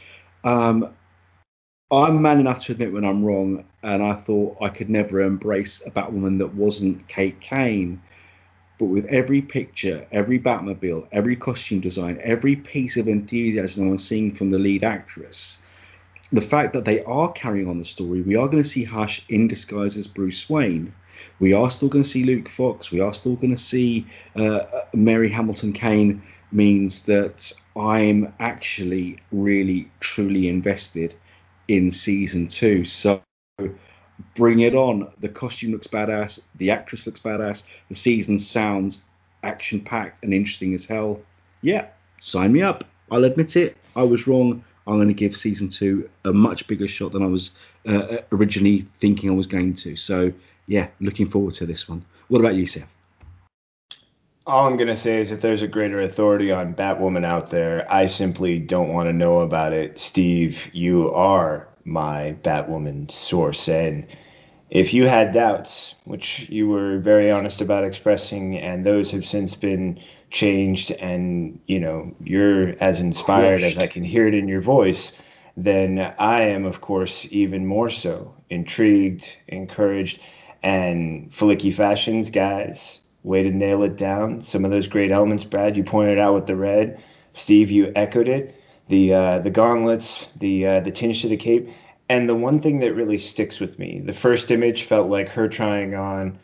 Um, 0.45 0.93
I'm 1.91 2.23
man 2.23 2.41
enough 2.41 2.64
to 2.64 2.73
admit 2.73 2.93
when 2.93 3.05
I'm 3.05 3.25
wrong, 3.25 3.64
and 3.83 4.03
I 4.03 4.14
thought 4.14 4.59
I 4.61 4.68
could 4.68 4.91
never 4.91 5.20
embrace 5.20 5.83
a 5.87 5.91
Batwoman 5.91 6.39
that 6.39 6.55
wasn't 6.55 7.07
Kate 7.09 7.41
Kane. 7.41 8.03
But 8.79 8.87
with 8.87 9.07
every 9.07 9.43
picture, 9.43 10.07
every 10.11 10.41
Batmobile, 10.41 11.07
every 11.12 11.37
costume 11.37 11.81
design, 11.81 12.18
every 12.23 12.57
piece 12.57 12.97
of 12.97 13.09
enthusiasm 13.09 13.89
I'm 13.89 13.97
seeing 13.99 14.35
from 14.35 14.51
the 14.51 14.59
lead 14.59 14.85
actress, 14.85 15.62
the 16.33 16.41
fact 16.41 16.72
that 16.72 16.85
they 16.85 17.03
are 17.05 17.30
carrying 17.33 17.68
on 17.68 17.78
the 17.78 17.85
story, 17.85 18.22
we 18.22 18.37
are 18.37 18.49
going 18.49 18.62
to 18.62 18.68
see 18.68 18.85
Hush 18.85 19.24
in 19.28 19.49
disguise 19.49 19.97
as 19.97 20.09
Bruce 20.09 20.49
Wayne. 20.49 20.95
We 21.39 21.53
are 21.53 21.70
still 21.70 21.89
going 21.89 22.05
to 22.05 22.09
see 22.09 22.24
Luke 22.24 22.49
Fox. 22.49 22.91
We 22.91 23.01
are 23.01 23.12
still 23.12 23.37
going 23.37 23.55
to 23.55 23.61
see 23.62 24.07
uh, 24.35 24.61
Mary 24.95 25.30
Hamilton 25.30 25.72
Kane. 25.72 26.22
Means 26.55 27.05
that 27.05 27.51
I'm 27.74 28.35
actually 28.39 29.20
really 29.30 29.91
truly 30.01 30.49
invested 30.49 31.14
in 31.66 31.91
season 31.93 32.49
two. 32.49 32.85
So 32.85 33.22
bring 34.35 34.61
it 34.61 34.74
on. 34.74 35.11
The 35.18 35.30
costume 35.30 35.72
looks 35.72 35.87
badass. 35.87 36.45
The 36.55 36.72
actress 36.72 37.07
looks 37.07 37.20
badass. 37.20 37.66
The 37.89 37.95
season 37.95 38.39
sounds 38.39 39.03
action 39.43 39.80
packed 39.80 40.22
and 40.22 40.35
interesting 40.35 40.74
as 40.74 40.85
hell. 40.85 41.20
Yeah, 41.62 41.87
sign 42.18 42.53
me 42.53 42.61
up. 42.61 42.85
I'll 43.11 43.24
admit 43.24 43.57
it. 43.57 43.76
I 43.97 44.03
was 44.03 44.26
wrong. 44.26 44.62
I'm 44.87 44.97
going 44.97 45.09
to 45.09 45.14
give 45.14 45.37
season 45.37 45.68
two 45.68 46.09
a 46.24 46.33
much 46.33 46.66
bigger 46.66 46.89
shot 46.89 47.12
than 47.12 47.22
I 47.22 47.26
was 47.26 47.51
uh, 47.87 48.18
originally 48.33 48.80
thinking 48.95 49.30
I 49.30 49.35
was 49.35 49.47
going 49.47 49.74
to. 49.74 49.97
So, 49.97 50.33
yeah, 50.66 50.89
looking 51.01 51.26
forward 51.26 51.55
to 51.55 51.66
this 51.66 51.89
one. 51.89 52.05
What 52.28 52.41
about 52.41 52.55
you, 52.55 52.66
Seth? 52.66 52.93
All 54.45 54.66
I'm 54.66 54.76
going 54.76 54.89
to 54.89 54.97
say 54.97 55.18
is 55.18 55.30
if 55.30 55.41
there's 55.41 55.62
a 55.62 55.68
greater 55.68 56.01
authority 56.01 56.51
on 56.51 56.74
Batwoman 56.74 57.24
out 57.24 57.51
there, 57.51 57.87
I 57.93 58.07
simply 58.07 58.59
don't 58.59 58.89
want 58.89 59.09
to 59.09 59.12
know 59.12 59.41
about 59.41 59.72
it. 59.72 60.01
Steve, 60.01 60.68
you 60.72 61.12
are 61.12 61.68
my 61.85 62.35
Batwoman 62.43 63.09
source. 63.09 63.68
And 63.68 64.07
if 64.73 64.95
you 64.95 65.07
had 65.07 65.33
doubts, 65.33 65.95
which 66.05 66.49
you 66.49 66.66
were 66.66 66.97
very 66.97 67.31
honest 67.31 67.61
about 67.61 67.85
expressing, 67.85 68.59
and 68.59 68.87
those 68.87 69.11
have 69.11 69.27
since 69.27 69.55
been 69.55 70.01
changed, 70.31 70.91
and 70.93 71.61
you 71.66 71.79
know 71.79 72.14
you're 72.25 72.75
as 72.81 72.99
inspired 72.99 73.61
as 73.61 73.77
I 73.77 73.87
can 73.87 74.03
hear 74.03 74.27
it 74.27 74.33
in 74.33 74.49
your 74.49 74.62
voice, 74.62 75.12
then 75.59 76.14
I 76.18 76.45
am, 76.45 76.64
of 76.64 76.81
course, 76.81 77.29
even 77.31 77.66
more 77.66 77.91
so 77.91 78.35
intrigued, 78.49 79.37
encouraged, 79.47 80.23
and 80.62 81.31
Flicky 81.31 81.75
Fashions 81.75 82.31
guys, 82.31 82.99
way 83.23 83.43
to 83.43 83.51
nail 83.51 83.83
it 83.83 83.99
down. 83.99 84.41
Some 84.41 84.64
of 84.64 84.70
those 84.70 84.89
great 84.89 85.11
elements, 85.11 85.45
Brad, 85.45 85.77
you 85.77 85.85
pointed 85.85 86.18
out 86.18 86.35
with 86.35 86.47
the 86.47 86.57
red. 86.57 86.99
Steve, 87.35 87.70
you 87.70 87.93
echoed 87.95 88.27
it. 88.27 88.59
The 88.89 89.12
uh, 89.12 89.39
the 89.41 89.51
gauntlets, 89.51 90.29
the 90.37 90.66
uh, 90.66 90.81
the 90.81 90.93
tinge 90.93 91.20
to 91.20 91.29
the 91.29 91.37
cape 91.37 91.68
and 92.09 92.28
the 92.28 92.34
one 92.34 92.61
thing 92.61 92.80
that 92.80 92.94
really 92.94 93.18
sticks 93.18 93.61
with 93.61 93.78
me, 93.78 94.00
the 94.05 94.12
first 94.12 94.50
image 94.50 94.84
felt 94.84 95.09
like 95.09 95.28
her 95.28 95.48
trying 95.48 95.94
on 95.94 96.38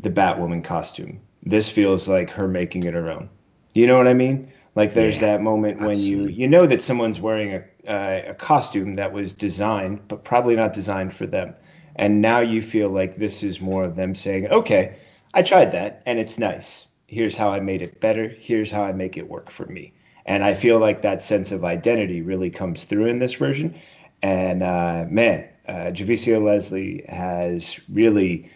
the 0.00 0.10
Batwoman 0.10 0.64
costume. 0.64 1.20
This 1.42 1.68
feels 1.68 2.08
like 2.08 2.30
her 2.30 2.48
making 2.48 2.84
it 2.84 2.94
her 2.94 3.10
own. 3.10 3.28
You 3.74 3.86
know 3.86 3.96
what 3.96 4.08
I 4.08 4.14
mean? 4.14 4.52
Like 4.74 4.94
there's 4.94 5.16
yeah, 5.16 5.32
that 5.32 5.42
moment 5.42 5.80
when 5.80 5.98
you 5.98 6.26
you 6.26 6.48
know 6.48 6.66
that 6.66 6.80
someone's 6.80 7.20
wearing 7.20 7.54
a 7.54 7.64
uh, 7.86 8.30
a 8.30 8.34
costume 8.34 8.94
that 8.96 9.12
was 9.12 9.34
designed, 9.34 10.00
but 10.08 10.24
probably 10.24 10.56
not 10.56 10.72
designed 10.72 11.14
for 11.14 11.26
them. 11.26 11.54
And 11.96 12.22
now 12.22 12.40
you 12.40 12.62
feel 12.62 12.88
like 12.88 13.16
this 13.16 13.42
is 13.42 13.60
more 13.60 13.84
of 13.84 13.96
them 13.96 14.14
saying, 14.14 14.48
okay, 14.48 14.96
I 15.34 15.42
tried 15.42 15.72
that 15.72 16.02
and 16.06 16.18
it's 16.18 16.38
nice. 16.38 16.86
Here's 17.06 17.36
how 17.36 17.50
I 17.52 17.60
made 17.60 17.82
it 17.82 18.00
better. 18.00 18.28
Here's 18.28 18.70
how 18.70 18.82
I 18.82 18.92
make 18.92 19.16
it 19.16 19.28
work 19.28 19.50
for 19.50 19.66
me. 19.66 19.92
And 20.24 20.44
I 20.44 20.54
feel 20.54 20.78
like 20.78 21.02
that 21.02 21.22
sense 21.22 21.52
of 21.52 21.64
identity 21.64 22.22
really 22.22 22.48
comes 22.48 22.84
through 22.84 23.06
in 23.06 23.18
this 23.18 23.34
version. 23.34 23.74
And 24.22 24.62
uh, 24.62 25.06
man, 25.08 25.48
uh, 25.66 25.90
Javicia 25.92 26.42
Leslie 26.42 27.04
has 27.08 27.80
really 27.88 28.50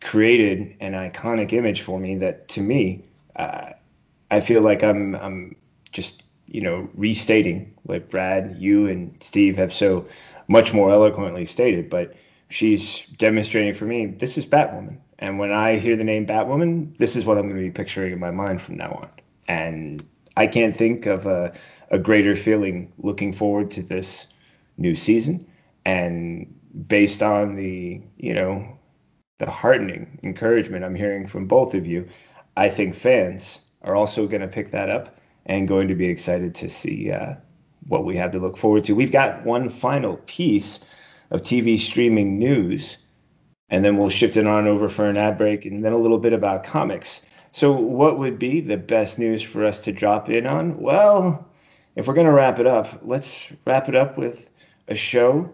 created 0.00 0.76
an 0.80 0.92
iconic 0.92 1.52
image 1.52 1.80
for 1.82 1.98
me 1.98 2.16
that 2.16 2.48
to 2.48 2.60
me, 2.60 3.04
uh, 3.36 3.70
I 4.30 4.40
feel 4.40 4.62
like 4.62 4.84
I'm, 4.84 5.14
I'm 5.16 5.56
just, 5.92 6.22
you 6.46 6.60
know, 6.60 6.88
restating 6.94 7.74
what 7.84 8.10
Brad, 8.10 8.56
you, 8.58 8.86
and 8.86 9.16
Steve 9.20 9.56
have 9.56 9.72
so 9.72 10.06
much 10.46 10.72
more 10.72 10.90
eloquently 10.90 11.44
stated. 11.44 11.90
But 11.90 12.14
she's 12.48 13.02
demonstrating 13.18 13.74
for 13.74 13.86
me 13.86 14.06
this 14.06 14.38
is 14.38 14.46
Batwoman. 14.46 14.98
And 15.18 15.38
when 15.38 15.52
I 15.52 15.78
hear 15.78 15.96
the 15.96 16.04
name 16.04 16.26
Batwoman, 16.26 16.96
this 16.98 17.16
is 17.16 17.24
what 17.24 17.38
I'm 17.38 17.44
going 17.44 17.56
to 17.56 17.62
be 17.62 17.70
picturing 17.70 18.12
in 18.12 18.20
my 18.20 18.30
mind 18.30 18.60
from 18.60 18.76
now 18.76 18.92
on. 18.92 19.08
And 19.48 20.04
I 20.36 20.46
can't 20.46 20.76
think 20.76 21.06
of 21.06 21.26
a, 21.26 21.52
a 21.90 21.98
greater 21.98 22.36
feeling 22.36 22.92
looking 22.98 23.32
forward 23.32 23.70
to 23.72 23.82
this 23.82 24.26
new 24.76 24.94
season. 24.94 25.46
And 25.84 26.54
based 26.86 27.22
on 27.22 27.56
the, 27.56 28.02
you 28.16 28.34
know, 28.34 28.78
the 29.38 29.50
heartening 29.50 30.18
encouragement 30.22 30.84
I'm 30.84 30.94
hearing 30.94 31.26
from 31.26 31.46
both 31.46 31.74
of 31.74 31.86
you, 31.86 32.08
I 32.56 32.68
think 32.70 32.94
fans 32.94 33.60
are 33.82 33.94
also 33.94 34.26
going 34.26 34.40
to 34.40 34.48
pick 34.48 34.70
that 34.70 34.88
up 34.88 35.18
and 35.46 35.68
going 35.68 35.88
to 35.88 35.94
be 35.94 36.06
excited 36.06 36.54
to 36.56 36.68
see 36.68 37.10
uh, 37.10 37.34
what 37.86 38.04
we 38.04 38.16
have 38.16 38.32
to 38.32 38.38
look 38.38 38.56
forward 38.56 38.84
to. 38.84 38.94
We've 38.94 39.12
got 39.12 39.44
one 39.44 39.68
final 39.68 40.16
piece 40.26 40.80
of 41.30 41.42
TV 41.42 41.78
streaming 41.78 42.38
news, 42.38 42.96
and 43.68 43.84
then 43.84 43.96
we'll 43.96 44.08
shift 44.08 44.36
it 44.36 44.46
on 44.46 44.66
over 44.66 44.88
for 44.88 45.04
an 45.04 45.18
ad 45.18 45.36
break 45.36 45.66
and 45.66 45.84
then 45.84 45.92
a 45.92 45.98
little 45.98 46.18
bit 46.18 46.32
about 46.32 46.64
comics. 46.64 47.22
So, 47.52 47.72
what 47.72 48.18
would 48.18 48.38
be 48.38 48.60
the 48.60 48.76
best 48.76 49.18
news 49.18 49.42
for 49.42 49.64
us 49.64 49.80
to 49.82 49.92
drop 49.92 50.28
in 50.28 50.46
on? 50.46 50.80
Well, 50.80 51.46
if 51.94 52.06
we're 52.08 52.14
going 52.14 52.26
to 52.26 52.32
wrap 52.32 52.58
it 52.58 52.66
up, 52.66 53.00
let's 53.02 53.52
wrap 53.64 53.88
it 53.88 53.94
up 53.94 54.18
with 54.18 54.48
a 54.88 54.94
show 54.94 55.52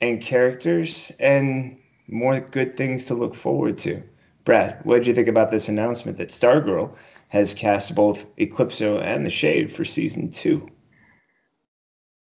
and 0.00 0.20
characters 0.20 1.12
and 1.18 1.78
more 2.08 2.40
good 2.40 2.76
things 2.76 3.04
to 3.06 3.14
look 3.14 3.34
forward 3.34 3.78
to. 3.78 4.02
Brad, 4.44 4.84
what 4.84 4.98
did 4.98 5.06
you 5.06 5.14
think 5.14 5.28
about 5.28 5.50
this 5.50 5.68
announcement 5.68 6.18
that 6.18 6.28
Stargirl 6.28 6.94
has 7.28 7.54
cast 7.54 7.94
both 7.94 8.26
Eclipso 8.36 9.00
and 9.00 9.24
The 9.24 9.30
Shade 9.30 9.74
for 9.74 9.84
season 9.84 10.30
two? 10.30 10.66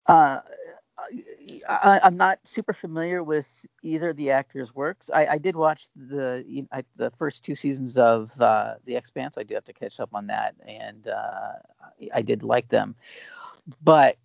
Uh, 0.06 0.40
I, 1.68 2.00
am 2.02 2.16
not 2.16 2.38
super 2.44 2.72
familiar 2.72 3.22
with 3.22 3.66
either 3.82 4.10
of 4.10 4.16
the 4.16 4.30
actors' 4.30 4.74
works. 4.74 5.10
I, 5.12 5.26
I 5.26 5.38
did 5.38 5.56
watch 5.56 5.88
the 5.96 6.44
you 6.46 6.62
know, 6.62 6.82
the 6.96 7.10
first 7.10 7.44
two 7.44 7.54
seasons 7.54 7.96
of 7.96 8.38
uh, 8.40 8.74
The 8.84 8.96
Expanse. 8.96 9.38
I 9.38 9.42
do 9.42 9.54
have 9.54 9.64
to 9.64 9.72
catch 9.72 10.00
up 10.00 10.10
on 10.14 10.26
that, 10.28 10.54
and 10.66 11.08
uh, 11.08 11.52
I 12.14 12.22
did 12.22 12.42
like 12.42 12.68
them. 12.68 12.94
But 13.82 14.16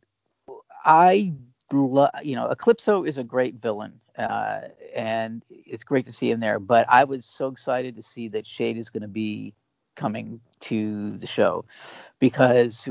I 0.84 1.34
you 1.72 2.36
know, 2.36 2.47
Eclipso 2.49 3.07
is 3.07 3.18
a 3.18 3.24
great 3.24 3.55
villain, 3.55 3.99
uh, 4.18 4.61
and 4.95 5.43
it's 5.49 5.84
great 5.84 6.05
to 6.05 6.13
see 6.13 6.30
him 6.30 6.39
there. 6.39 6.59
But 6.59 6.86
I 6.89 7.03
was 7.03 7.26
so 7.26 7.47
excited 7.47 7.95
to 7.95 8.03
see 8.03 8.28
that 8.30 8.45
Shade 8.45 8.78
is 8.78 8.89
going 8.89 9.01
to 9.01 9.07
be 9.07 9.53
coming 9.95 10.39
to 10.59 11.18
the 11.18 11.28
show 11.28 11.66
because 12.20 12.88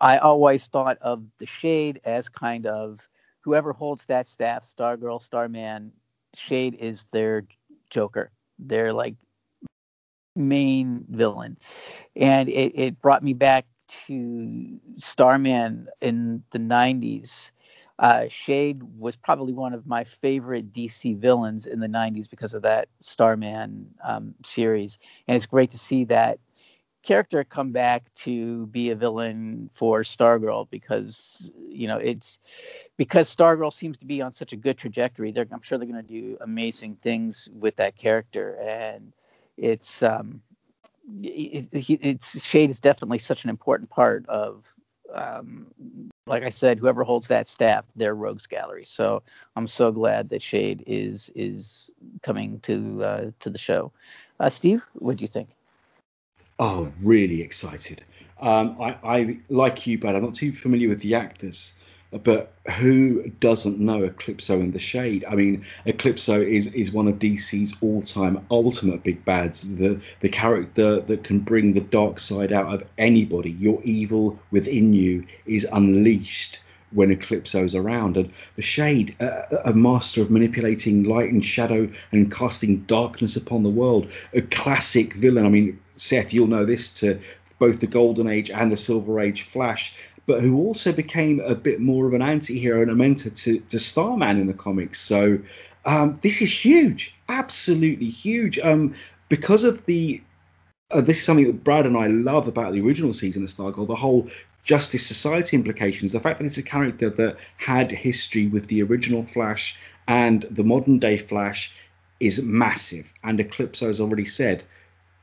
I 0.00 0.18
always 0.18 0.66
thought 0.66 0.98
of 1.00 1.24
the 1.38 1.46
Shade 1.46 2.00
as 2.04 2.28
kind 2.28 2.66
of 2.66 3.00
whoever 3.40 3.72
holds 3.72 4.06
that 4.06 4.26
staff, 4.26 4.64
Stargirl, 4.64 5.22
Starman, 5.22 5.92
Shade 6.34 6.74
is 6.74 7.06
their 7.12 7.44
Joker. 7.88 8.30
They're 8.58 8.92
like 8.92 9.14
main 10.36 11.04
villain, 11.08 11.56
and 12.14 12.48
it, 12.48 12.72
it 12.74 13.00
brought 13.00 13.22
me 13.22 13.32
back 13.32 13.66
to 14.06 14.78
Starman 14.98 15.88
in 16.00 16.44
the 16.50 16.58
90s 16.58 17.50
uh, 18.00 18.24
Shade 18.30 18.82
was 18.98 19.14
probably 19.14 19.52
one 19.52 19.74
of 19.74 19.86
my 19.86 20.04
favorite 20.04 20.72
DC 20.72 21.18
villains 21.18 21.66
in 21.66 21.80
the 21.80 21.86
90s 21.86 22.28
because 22.28 22.54
of 22.54 22.62
that 22.62 22.88
Starman 23.00 23.86
um, 24.02 24.34
series. 24.42 24.98
And 25.28 25.36
it's 25.36 25.44
great 25.44 25.70
to 25.72 25.78
see 25.78 26.04
that 26.04 26.38
character 27.02 27.44
come 27.44 27.72
back 27.72 28.04
to 28.14 28.66
be 28.68 28.88
a 28.88 28.96
villain 28.96 29.68
for 29.74 30.02
Stargirl 30.02 30.70
because, 30.70 31.52
you 31.68 31.86
know, 31.88 31.98
it's 31.98 32.38
because 32.96 33.34
Stargirl 33.34 33.72
seems 33.72 33.98
to 33.98 34.06
be 34.06 34.22
on 34.22 34.32
such 34.32 34.54
a 34.54 34.56
good 34.56 34.78
trajectory. 34.78 35.34
I'm 35.36 35.60
sure 35.60 35.76
they're 35.76 35.86
going 35.86 36.02
to 36.02 36.20
do 36.20 36.38
amazing 36.40 36.96
things 37.02 37.50
with 37.52 37.76
that 37.76 37.98
character. 37.98 38.58
And 38.62 39.12
it's, 39.58 40.02
um, 40.02 40.40
it, 41.22 41.68
it, 41.70 42.00
it's 42.02 42.42
Shade 42.42 42.70
is 42.70 42.80
definitely 42.80 43.18
such 43.18 43.44
an 43.44 43.50
important 43.50 43.90
part 43.90 44.26
of 44.26 44.64
um, 45.14 45.66
like 46.26 46.42
I 46.42 46.50
said, 46.50 46.78
whoever 46.78 47.02
holds 47.02 47.28
that 47.28 47.48
staff, 47.48 47.84
they're 47.96 48.14
rogues 48.14 48.46
gallery. 48.46 48.84
So 48.84 49.22
I'm 49.56 49.68
so 49.68 49.90
glad 49.92 50.28
that 50.30 50.42
Shade 50.42 50.84
is 50.86 51.30
is 51.34 51.90
coming 52.22 52.60
to 52.60 53.04
uh, 53.04 53.30
to 53.40 53.50
the 53.50 53.58
show. 53.58 53.92
Uh, 54.38 54.50
Steve, 54.50 54.84
what 54.94 55.16
do 55.16 55.22
you 55.22 55.28
think? 55.28 55.48
Oh, 56.58 56.92
really 57.02 57.42
excited. 57.42 58.02
Um, 58.40 58.76
I, 58.80 58.96
I 59.02 59.38
like 59.48 59.86
you, 59.86 59.98
but 59.98 60.14
I'm 60.14 60.22
not 60.22 60.34
too 60.34 60.52
familiar 60.52 60.88
with 60.88 61.00
the 61.00 61.14
actors. 61.14 61.74
But 62.12 62.52
who 62.68 63.30
doesn't 63.38 63.78
know 63.78 64.02
Eclipso 64.02 64.58
in 64.58 64.72
the 64.72 64.80
Shade? 64.80 65.24
I 65.28 65.36
mean, 65.36 65.64
Eclipso 65.86 66.42
is 66.42 66.66
is 66.74 66.90
one 66.92 67.06
of 67.06 67.20
DC's 67.20 67.76
all-time 67.80 68.44
ultimate 68.50 69.04
big 69.04 69.24
bads. 69.24 69.76
The 69.76 70.00
the 70.18 70.28
character 70.28 71.00
that 71.00 71.22
can 71.22 71.38
bring 71.38 71.72
the 71.72 71.80
dark 71.80 72.18
side 72.18 72.52
out 72.52 72.74
of 72.74 72.82
anybody. 72.98 73.52
Your 73.52 73.80
evil 73.84 74.40
within 74.50 74.92
you 74.92 75.26
is 75.46 75.66
unleashed 75.70 76.60
when 76.92 77.10
Eclipso's 77.10 77.76
around. 77.76 78.16
And 78.16 78.32
the 78.56 78.62
Shade, 78.62 79.14
a 79.20 79.72
master 79.72 80.22
of 80.22 80.32
manipulating 80.32 81.04
light 81.04 81.30
and 81.30 81.44
shadow 81.44 81.88
and 82.10 82.32
casting 82.32 82.80
darkness 82.80 83.36
upon 83.36 83.62
the 83.62 83.70
world, 83.70 84.10
a 84.34 84.42
classic 84.42 85.14
villain. 85.14 85.46
I 85.46 85.48
mean, 85.48 85.80
Seth, 85.94 86.32
you'll 86.32 86.48
know 86.48 86.64
this 86.64 86.92
to 87.00 87.20
both 87.60 87.78
the 87.78 87.86
Golden 87.86 88.26
Age 88.26 88.50
and 88.50 88.72
the 88.72 88.76
Silver 88.76 89.20
Age 89.20 89.42
Flash 89.42 89.94
but 90.26 90.40
who 90.40 90.58
also 90.58 90.92
became 90.92 91.40
a 91.40 91.54
bit 91.54 91.80
more 91.80 92.06
of 92.06 92.14
an 92.14 92.22
anti-hero 92.22 92.82
and 92.82 92.90
a 92.90 92.94
mentor 92.94 93.30
to, 93.30 93.60
to 93.60 93.78
Starman 93.78 94.40
in 94.40 94.46
the 94.46 94.54
comics. 94.54 95.00
So 95.00 95.38
um, 95.84 96.18
this 96.22 96.42
is 96.42 96.52
huge, 96.52 97.14
absolutely 97.28 98.10
huge. 98.10 98.58
Um, 98.58 98.94
because 99.28 99.64
of 99.64 99.84
the 99.86 100.22
uh, 100.90 101.00
this 101.00 101.18
is 101.18 101.24
something 101.24 101.46
that 101.46 101.64
Brad 101.64 101.86
and 101.86 101.96
I 101.96 102.08
love 102.08 102.48
about 102.48 102.72
the 102.72 102.80
original 102.80 103.12
season 103.12 103.44
of 103.44 103.48
Stargirl, 103.48 103.86
the 103.86 103.94
whole 103.94 104.28
Justice 104.64 105.06
Society 105.06 105.56
implications, 105.56 106.12
the 106.12 106.20
fact 106.20 106.38
that 106.38 106.46
it's 106.46 106.58
a 106.58 106.62
character 106.62 107.10
that 107.10 107.36
had 107.56 107.90
history 107.90 108.46
with 108.46 108.66
the 108.66 108.82
original 108.82 109.24
Flash 109.24 109.78
and 110.08 110.42
the 110.50 110.64
modern 110.64 110.98
day 110.98 111.16
Flash 111.16 111.74
is 112.18 112.42
massive. 112.42 113.12
And 113.22 113.38
Eclipso 113.38 113.86
has 113.86 114.00
already 114.00 114.26
said, 114.26 114.64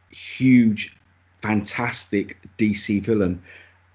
huge, 0.10 0.98
fantastic 1.42 2.38
DC 2.58 3.02
villain. 3.02 3.44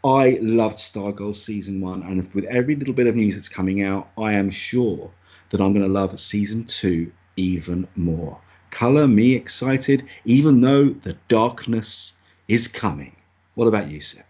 I 0.04 0.38
loved 0.40 0.78
Stargirl 0.78 1.34
season 1.34 1.80
one, 1.80 2.02
and 2.02 2.32
with 2.34 2.44
every 2.46 2.74
little 2.74 2.94
bit 2.94 3.06
of 3.06 3.14
news 3.14 3.36
that's 3.36 3.48
coming 3.48 3.82
out, 3.84 4.08
I 4.18 4.32
am 4.32 4.50
sure 4.50 5.10
that 5.50 5.60
I'm 5.60 5.72
going 5.72 5.86
to 5.86 5.92
love 5.92 6.18
season 6.18 6.64
two 6.64 7.12
even 7.36 7.86
more. 7.94 8.40
Color 8.70 9.06
me 9.06 9.34
excited, 9.34 10.08
even 10.24 10.60
though 10.60 10.88
the 10.88 11.16
darkness 11.28 12.18
is 12.48 12.68
coming. 12.68 13.14
What 13.54 13.68
about 13.68 13.90
you, 13.90 14.00
Seth? 14.00 14.26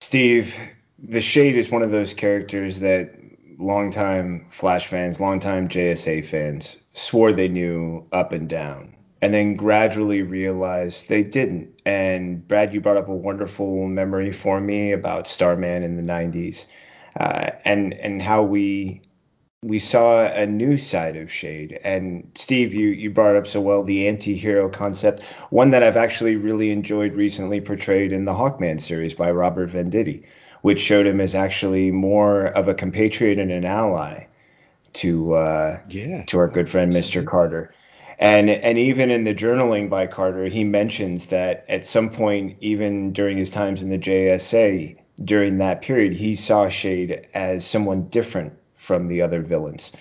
Steve, 0.00 0.56
the 0.98 1.20
Shade 1.20 1.56
is 1.56 1.70
one 1.70 1.82
of 1.82 1.90
those 1.90 2.14
characters 2.14 2.80
that 2.80 3.14
longtime 3.58 4.46
Flash 4.50 4.86
fans, 4.86 5.20
longtime 5.20 5.68
JSA 5.68 6.24
fans, 6.24 6.76
swore 6.94 7.32
they 7.32 7.48
knew 7.48 8.06
up 8.10 8.32
and 8.32 8.48
down, 8.48 8.94
and 9.20 9.34
then 9.34 9.54
gradually 9.54 10.22
realized 10.22 11.08
they 11.08 11.22
didn't. 11.22 11.80
And 11.84 12.46
Brad, 12.46 12.72
you 12.72 12.80
brought 12.80 12.96
up 12.96 13.08
a 13.08 13.14
wonderful 13.14 13.86
memory 13.86 14.32
for 14.32 14.60
me 14.60 14.92
about 14.92 15.26
Starman 15.26 15.82
in 15.82 15.96
the 15.96 16.02
90s, 16.02 16.66
uh, 17.18 17.50
and 17.64 17.94
and 17.94 18.22
how 18.22 18.42
we 18.42 19.02
we 19.62 19.78
saw 19.78 20.24
a 20.24 20.46
new 20.46 20.76
side 20.76 21.16
of 21.16 21.32
Shade. 21.32 21.80
And 21.82 22.30
Steve, 22.36 22.72
you, 22.74 22.88
you 22.88 23.10
brought 23.10 23.34
up 23.34 23.46
so 23.46 23.60
well 23.60 23.82
the 23.82 24.06
anti 24.06 24.36
hero 24.36 24.68
concept, 24.68 25.22
one 25.50 25.70
that 25.70 25.82
I've 25.82 25.96
actually 25.96 26.36
really 26.36 26.70
enjoyed 26.70 27.14
recently 27.14 27.60
portrayed 27.60 28.12
in 28.12 28.24
the 28.24 28.32
Hawkman 28.32 28.80
series 28.80 29.14
by 29.14 29.32
Robert 29.32 29.70
Venditti, 29.70 30.22
which 30.62 30.80
showed 30.80 31.06
him 31.06 31.20
as 31.20 31.34
actually 31.34 31.90
more 31.90 32.46
of 32.46 32.68
a 32.68 32.74
compatriot 32.74 33.38
and 33.40 33.50
an 33.50 33.64
ally 33.64 34.26
to 34.92 35.34
uh, 35.34 35.80
yeah, 35.88 36.22
to 36.26 36.38
our 36.38 36.48
good 36.48 36.68
friend 36.68 36.92
Mr. 36.92 37.26
Carter. 37.26 37.74
And 38.18 38.50
and 38.50 38.76
even 38.78 39.10
in 39.10 39.24
the 39.24 39.34
journaling 39.34 39.88
by 39.88 40.06
Carter, 40.08 40.46
he 40.46 40.64
mentions 40.64 41.26
that 41.26 41.64
at 41.68 41.84
some 41.84 42.10
point, 42.10 42.56
even 42.60 43.12
during 43.12 43.38
his 43.38 43.50
times 43.50 43.82
in 43.82 43.90
the 43.90 43.98
JSA, 43.98 44.98
during 45.24 45.58
that 45.58 45.82
period, 45.82 46.12
he 46.12 46.34
saw 46.34 46.68
Shade 46.68 47.28
as 47.32 47.64
someone 47.64 48.08
different 48.08 48.54
from 48.76 49.06
the 49.06 49.22
other 49.22 49.40
villains. 49.40 49.92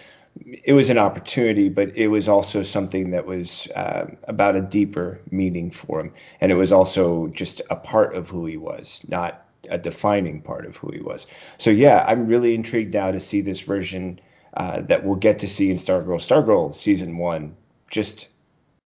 It 0.63 0.74
was 0.74 0.89
an 0.89 0.97
opportunity, 0.97 1.70
but 1.70 1.95
it 1.95 2.07
was 2.07 2.30
also 2.30 2.63
something 2.63 3.11
that 3.11 3.26
was 3.26 3.68
uh, 3.76 4.05
about 4.24 4.55
a 4.55 4.61
deeper 4.61 5.20
meaning 5.32 5.72
for 5.72 5.99
him. 5.99 6.13
And 6.41 6.51
it 6.51 6.55
was 6.55 6.72
also 6.72 7.28
just 7.28 7.61
a 7.70 7.76
part 7.76 8.15
of 8.15 8.30
who 8.30 8.45
he 8.45 8.57
was, 8.57 9.01
not 9.07 9.45
a 9.70 9.78
defining 9.78 10.41
part 10.41 10.65
of 10.65 10.78
who 10.78 10.91
he 10.91 11.01
was. 11.01 11.28
So, 11.57 11.72
yeah, 11.72 12.05
I'm 12.07 12.28
really 12.28 12.53
intrigued 12.53 12.93
now 12.93 13.11
to 13.11 13.20
see 13.20 13.41
this 13.41 13.59
version 13.61 14.20
uh, 14.55 14.82
that 14.82 15.03
we'll 15.03 15.15
get 15.15 15.39
to 15.39 15.47
see 15.47 15.72
in 15.72 15.78
Stargirl. 15.78 16.20
Stargirl 16.20 16.74
season 16.74 17.18
one, 17.18 17.55
just 17.89 18.27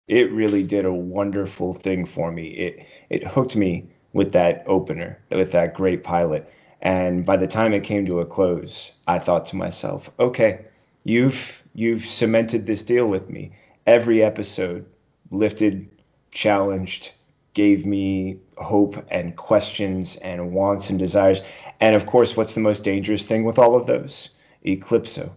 it 0.09 0.33
really 0.33 0.63
did 0.63 0.85
a 0.85 0.93
wonderful 0.93 1.73
thing 1.73 2.07
for 2.07 2.33
me. 2.33 2.49
It 2.49 2.87
it 3.11 3.25
hooked 3.25 3.57
me 3.57 3.89
with 4.13 4.33
that 4.33 4.65
opener, 4.67 5.19
with 5.31 5.53
that 5.53 5.75
great 5.75 6.03
pilot. 6.03 6.49
And 6.81 7.27
by 7.27 7.37
the 7.37 7.47
time 7.47 7.75
it 7.75 7.85
came 7.85 8.07
to 8.07 8.21
a 8.21 8.27
close, 8.27 8.93
I 9.07 9.19
thought 9.19 9.47
to 9.47 9.57
myself, 9.57 10.11
okay, 10.19 10.65
you've 11.05 11.63
you've 11.75 12.07
cemented 12.07 12.67
this 12.67 12.83
deal 12.83 13.07
with 13.07 13.29
me. 13.29 13.53
Every 13.87 14.23
episode 14.23 14.87
lifted, 15.31 15.89
challenged, 16.31 17.13
gave 17.55 17.85
me 17.87 18.39
hope 18.57 19.05
and 19.11 19.37
questions 19.37 20.17
and 20.17 20.53
wants 20.53 20.91
and 20.91 20.99
desires. 20.99 21.43
And 21.81 21.97
of 21.97 22.07
course, 22.07 22.37
what's 22.37 22.55
the 22.55 22.61
most 22.61 22.85
dangerous 22.85 23.25
thing 23.25 23.45
with 23.45 23.59
all 23.59 23.75
of 23.75 23.87
those? 23.87 24.31
Eclipso, 24.65 25.33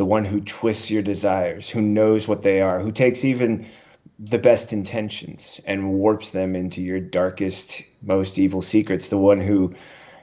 the 0.00 0.06
one 0.06 0.24
who 0.24 0.40
twists 0.40 0.90
your 0.90 1.02
desires, 1.02 1.68
who 1.68 1.82
knows 1.82 2.26
what 2.26 2.42
they 2.42 2.62
are, 2.62 2.80
who 2.80 2.90
takes 2.90 3.22
even 3.22 3.66
the 4.18 4.38
best 4.38 4.72
intentions 4.72 5.60
and 5.66 5.92
warps 5.92 6.30
them 6.30 6.56
into 6.56 6.80
your 6.80 6.98
darkest, 6.98 7.82
most 8.00 8.38
evil 8.38 8.62
secrets, 8.62 9.10
the 9.10 9.18
one 9.18 9.38
who 9.38 9.74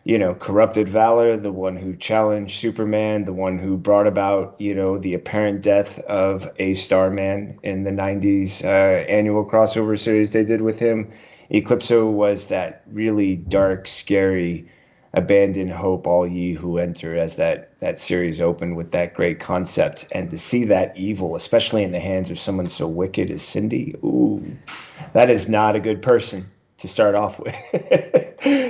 you 0.03 0.17
know, 0.17 0.33
corrupted 0.33 0.89
Valor, 0.89 1.37
the 1.37 1.51
one 1.51 1.75
who 1.75 1.95
challenged 1.95 2.59
Superman, 2.59 3.25
the 3.25 3.33
one 3.33 3.59
who 3.59 3.77
brought 3.77 4.07
about, 4.07 4.55
you 4.57 4.73
know, 4.73 4.97
the 4.97 5.13
apparent 5.13 5.61
death 5.61 5.99
of 5.99 6.49
a 6.57 6.73
Starman 6.73 7.59
in 7.61 7.83
the 7.83 7.91
90s 7.91 8.65
uh, 8.65 9.05
annual 9.07 9.45
crossover 9.45 9.99
series 9.99 10.31
they 10.31 10.43
did 10.43 10.61
with 10.61 10.79
him. 10.79 11.11
Eclipso 11.51 12.09
was 12.09 12.47
that 12.47 12.81
really 12.87 13.35
dark, 13.35 13.85
scary, 13.85 14.67
abandon 15.17 15.67
hope, 15.67 16.05
all 16.05 16.27
ye 16.27 16.53
who 16.53 16.77
enter, 16.77 17.17
as 17.17 17.35
that 17.37 17.71
that 17.79 17.99
series 17.99 18.39
opened 18.39 18.77
with 18.77 18.91
that 18.91 19.15
great 19.15 19.39
concept, 19.39 20.07
and 20.11 20.29
to 20.29 20.37
see 20.37 20.63
that 20.65 20.95
evil, 20.95 21.35
especially 21.35 21.83
in 21.83 21.91
the 21.91 21.99
hands 21.99 22.29
of 22.29 22.39
someone 22.39 22.67
so 22.67 22.87
wicked 22.87 23.31
as 23.31 23.41
Cindy, 23.41 23.95
ooh, 24.03 24.43
that 25.13 25.29
is 25.29 25.49
not 25.49 25.75
a 25.75 25.79
good 25.79 26.01
person 26.01 26.49
to 26.77 26.87
start 26.87 27.15
off 27.15 27.39
with. 27.39 27.55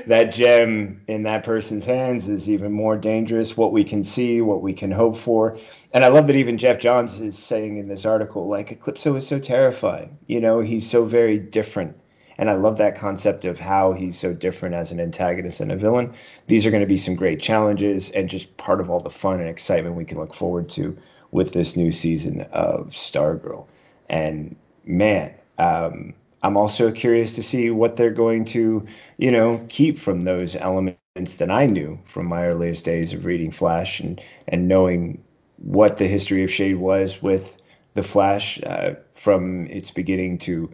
that 0.08 0.30
gem 0.34 1.02
in 1.08 1.24
that 1.24 1.44
person's 1.44 1.86
hands 1.86 2.30
is 2.30 2.50
even 2.50 2.72
more 2.72 2.96
dangerous. 2.96 3.58
What 3.58 3.74
we 3.74 3.84
can 3.84 4.04
see, 4.06 4.40
what 4.40 4.62
we 4.62 4.74
can 4.74 4.92
hope 4.92 5.18
for. 5.18 5.58
And 5.92 6.06
I 6.06 6.08
love 6.08 6.28
that 6.28 6.38
even 6.38 6.58
Geoff 6.58 6.80
Johns 6.80 7.20
is 7.20 7.38
saying 7.38 7.78
in 7.78 7.90
this 7.90 8.06
article, 8.06 8.48
like 8.48 8.70
Eclipso 8.70 9.18
is 9.18 9.28
so 9.28 9.40
terrifying. 9.40 10.18
You 10.28 10.40
know, 10.40 10.62
he's 10.62 10.90
so 10.90 11.04
very 11.04 11.38
different. 11.38 11.98
And 12.38 12.50
I 12.50 12.56
love 12.56 12.78
that 12.78 12.96
concept 12.96 13.46
of 13.46 13.60
how 13.60 13.94
he's 13.94 14.18
so 14.18 14.34
different 14.34 14.76
as 14.76 14.92
an 14.92 15.00
antagonist 15.00 15.60
and 15.60 15.72
a 15.72 15.76
villain. 15.76 16.14
These 16.48 16.66
are 16.66 16.72
going 16.72 16.82
to 16.82 16.88
be 16.88 16.98
some 16.98 17.16
great 17.16 17.40
challenges 17.40 18.10
and 18.12 18.30
just 18.30 18.56
part 18.58 18.80
of 18.80 18.90
all 18.90 19.00
the 19.00 19.10
fun 19.10 19.40
and 19.40 19.50
excitement 19.50 19.96
we 19.96 20.06
can 20.06 20.20
look 20.20 20.34
forward 20.34 20.70
to 20.70 20.98
with 21.32 21.54
this 21.54 21.76
new 21.76 21.92
season 21.92 22.42
of 22.52 22.90
Stargirl. 22.90 23.66
And 24.10 24.56
man, 24.86 25.34
um, 25.58 26.14
I'm 26.44 26.58
also 26.58 26.92
curious 26.92 27.36
to 27.36 27.44
see 27.44 27.72
what 27.72 27.96
they're 27.96 28.12
going 28.12 28.46
to, 28.46 28.86
you 29.18 29.32
know, 29.32 29.66
keep 29.70 29.98
from 29.98 30.24
those 30.24 30.56
elements 30.56 30.98
that 31.38 31.50
I 31.50 31.66
knew 31.66 32.00
from 32.06 32.28
my 32.28 32.46
earliest 32.46 32.86
days 32.86 33.14
of 33.14 33.26
reading 33.26 33.52
Flash 33.52 34.00
and 34.00 34.22
and 34.48 34.68
knowing 34.68 35.24
what 35.58 35.98
the 35.98 36.08
history 36.08 36.44
of 36.44 36.52
Shade 36.52 36.78
was 36.78 37.22
with 37.22 37.58
the 37.96 38.04
Flash 38.04 38.62
uh, 38.64 38.94
from 39.14 39.66
its 39.68 39.90
beginning 39.90 40.38
to 40.38 40.70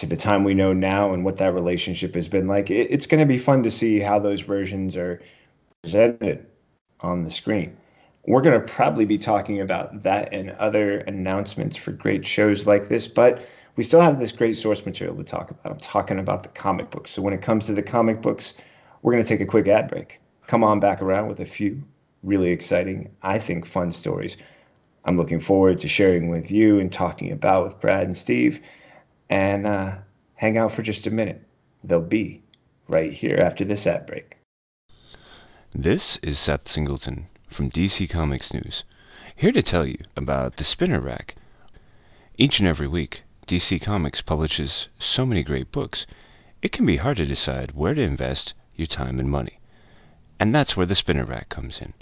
to 0.00 0.06
the 0.06 0.16
time 0.16 0.44
we 0.44 0.54
know 0.54 0.72
now 0.72 1.12
and 1.12 1.24
what 1.24 1.36
that 1.36 1.52
relationship 1.52 2.14
has 2.14 2.26
been 2.26 2.46
like. 2.46 2.70
It, 2.70 2.90
it's 2.90 3.06
going 3.06 3.20
to 3.20 3.26
be 3.26 3.38
fun 3.38 3.62
to 3.62 3.70
see 3.70 4.00
how 4.00 4.18
those 4.18 4.40
versions 4.40 4.96
are 4.96 5.20
presented 5.82 6.46
on 7.00 7.22
the 7.24 7.30
screen. 7.30 7.76
We're 8.26 8.40
going 8.40 8.58
to 8.58 8.66
probably 8.66 9.04
be 9.04 9.18
talking 9.18 9.60
about 9.60 10.02
that 10.02 10.32
and 10.32 10.50
other 10.52 10.98
announcements 11.00 11.76
for 11.76 11.92
great 11.92 12.26
shows 12.26 12.66
like 12.66 12.88
this, 12.88 13.06
but 13.06 13.46
we 13.76 13.82
still 13.82 14.00
have 14.00 14.18
this 14.18 14.32
great 14.32 14.56
source 14.56 14.84
material 14.84 15.16
to 15.16 15.24
talk 15.24 15.50
about. 15.50 15.72
I'm 15.72 15.78
talking 15.78 16.18
about 16.18 16.42
the 16.42 16.48
comic 16.48 16.90
books. 16.90 17.10
So 17.10 17.22
when 17.22 17.34
it 17.34 17.42
comes 17.42 17.66
to 17.66 17.74
the 17.74 17.82
comic 17.82 18.22
books, 18.22 18.54
we're 19.02 19.12
going 19.12 19.22
to 19.22 19.28
take 19.28 19.40
a 19.40 19.46
quick 19.46 19.68
ad 19.68 19.88
break. 19.88 20.20
Come 20.46 20.64
on 20.64 20.80
back 20.80 21.02
around 21.02 21.28
with 21.28 21.40
a 21.40 21.46
few 21.46 21.82
really 22.22 22.50
exciting, 22.50 23.10
I 23.22 23.38
think, 23.38 23.66
fun 23.66 23.92
stories. 23.92 24.38
I'm 25.04 25.16
looking 25.16 25.40
forward 25.40 25.78
to 25.78 25.88
sharing 25.88 26.28
with 26.28 26.50
you 26.50 26.78
and 26.78 26.92
talking 26.92 27.32
about 27.32 27.64
with 27.64 27.80
Brad 27.80 28.06
and 28.06 28.16
Steve. 28.16 28.60
And 29.30 29.64
uh, 29.64 29.98
hang 30.34 30.58
out 30.58 30.72
for 30.72 30.82
just 30.82 31.06
a 31.06 31.10
minute. 31.10 31.46
They'll 31.84 32.00
be 32.00 32.42
right 32.88 33.12
here 33.12 33.38
after 33.38 33.64
this 33.64 33.86
ad 33.86 34.06
break. 34.06 34.36
This 35.72 36.18
is 36.20 36.36
Seth 36.36 36.68
Singleton 36.68 37.28
from 37.48 37.70
DC 37.70 38.10
Comics 38.10 38.52
News, 38.52 38.82
here 39.36 39.52
to 39.52 39.62
tell 39.62 39.86
you 39.86 39.98
about 40.16 40.56
the 40.56 40.64
Spinner 40.64 41.00
Rack. 41.00 41.36
Each 42.36 42.58
and 42.58 42.68
every 42.68 42.88
week, 42.88 43.22
DC 43.46 43.80
Comics 43.80 44.20
publishes 44.20 44.88
so 44.98 45.24
many 45.24 45.44
great 45.44 45.70
books, 45.70 46.06
it 46.60 46.72
can 46.72 46.84
be 46.84 46.96
hard 46.96 47.16
to 47.18 47.24
decide 47.24 47.70
where 47.70 47.94
to 47.94 48.02
invest 48.02 48.54
your 48.74 48.86
time 48.86 49.20
and 49.20 49.30
money. 49.30 49.60
And 50.40 50.52
that's 50.52 50.76
where 50.76 50.86
the 50.86 50.96
Spinner 50.96 51.24
Rack 51.24 51.48
comes 51.48 51.80
in. 51.80 51.94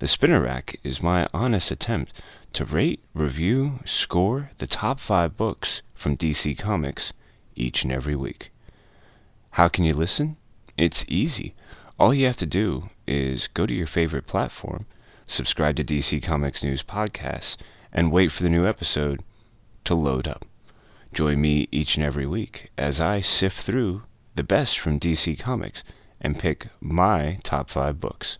The 0.00 0.08
Spinner 0.08 0.40
Rack 0.40 0.80
is 0.82 1.00
my 1.00 1.28
honest 1.32 1.70
attempt 1.70 2.12
to 2.54 2.64
rate, 2.64 2.98
review, 3.14 3.78
score 3.84 4.50
the 4.58 4.66
top 4.66 4.98
five 4.98 5.36
books 5.36 5.82
from 5.94 6.16
DC 6.16 6.58
Comics 6.58 7.12
each 7.54 7.84
and 7.84 7.92
every 7.92 8.16
week. 8.16 8.50
How 9.50 9.68
can 9.68 9.84
you 9.84 9.94
listen? 9.94 10.36
It's 10.76 11.04
easy. 11.06 11.54
All 11.96 12.12
you 12.12 12.26
have 12.26 12.36
to 12.38 12.44
do 12.44 12.90
is 13.06 13.46
go 13.46 13.66
to 13.66 13.72
your 13.72 13.86
favorite 13.86 14.26
platform, 14.26 14.86
subscribe 15.28 15.76
to 15.76 15.84
DC 15.84 16.20
Comics 16.24 16.64
News 16.64 16.82
Podcasts, 16.82 17.56
and 17.92 18.10
wait 18.10 18.32
for 18.32 18.42
the 18.42 18.50
new 18.50 18.66
episode 18.66 19.22
to 19.84 19.94
load 19.94 20.26
up. 20.26 20.44
Join 21.12 21.40
me 21.40 21.68
each 21.70 21.96
and 21.96 22.04
every 22.04 22.26
week 22.26 22.68
as 22.76 23.00
I 23.00 23.20
sift 23.20 23.60
through 23.60 24.02
the 24.34 24.42
best 24.42 24.76
from 24.76 24.98
DC 24.98 25.38
Comics 25.38 25.84
and 26.20 26.36
pick 26.36 26.66
my 26.80 27.38
top 27.44 27.70
five 27.70 28.00
books. 28.00 28.38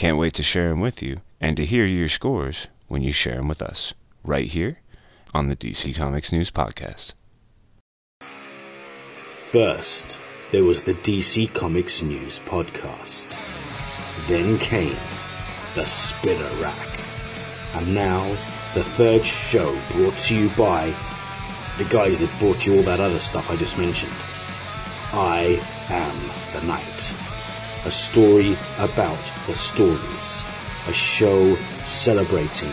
Can't 0.00 0.16
wait 0.16 0.32
to 0.36 0.42
share 0.42 0.70
them 0.70 0.80
with 0.80 1.02
you 1.02 1.20
and 1.42 1.58
to 1.58 1.66
hear 1.66 1.84
your 1.84 2.08
scores 2.08 2.68
when 2.88 3.02
you 3.02 3.12
share 3.12 3.36
them 3.36 3.48
with 3.48 3.60
us, 3.60 3.92
right 4.24 4.48
here 4.48 4.78
on 5.34 5.48
the 5.48 5.54
DC 5.54 5.94
Comics 5.94 6.32
News 6.32 6.50
Podcast. 6.50 7.12
First, 9.52 10.16
there 10.52 10.64
was 10.64 10.84
the 10.84 10.94
DC 10.94 11.52
Comics 11.52 12.00
News 12.00 12.40
Podcast. 12.46 13.36
Then 14.26 14.58
came 14.58 14.96
the 15.74 15.84
Spinner 15.84 16.62
Rack. 16.62 16.98
And 17.74 17.94
now, 17.94 18.26
the 18.72 18.82
third 18.82 19.22
show 19.22 19.78
brought 19.92 20.16
to 20.16 20.34
you 20.34 20.48
by 20.56 20.94
the 21.76 21.84
guys 21.84 22.20
that 22.20 22.38
brought 22.38 22.64
you 22.64 22.78
all 22.78 22.82
that 22.84 23.00
other 23.00 23.18
stuff 23.18 23.50
I 23.50 23.56
just 23.56 23.76
mentioned. 23.76 24.14
I 25.12 25.62
am 25.90 26.58
the 26.58 26.66
Knight. 26.66 26.99
A 27.82 27.90
story 27.90 28.58
about 28.78 29.18
the 29.46 29.54
stories. 29.54 30.44
A 30.86 30.92
show 30.92 31.56
celebrating 31.84 32.72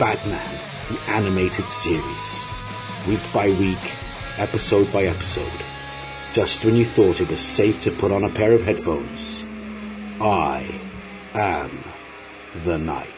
Batman, 0.00 0.58
the 0.88 0.98
animated 1.10 1.68
series. 1.68 2.46
Week 3.06 3.20
by 3.32 3.50
week, 3.50 3.92
episode 4.36 4.92
by 4.92 5.04
episode. 5.04 5.62
Just 6.32 6.64
when 6.64 6.74
you 6.74 6.84
thought 6.84 7.20
it 7.20 7.28
was 7.28 7.40
safe 7.40 7.82
to 7.82 7.92
put 7.92 8.10
on 8.10 8.24
a 8.24 8.30
pair 8.30 8.52
of 8.52 8.62
headphones, 8.62 9.46
I 10.20 10.80
am 11.34 11.84
the 12.54 12.78
Knight. 12.78 13.17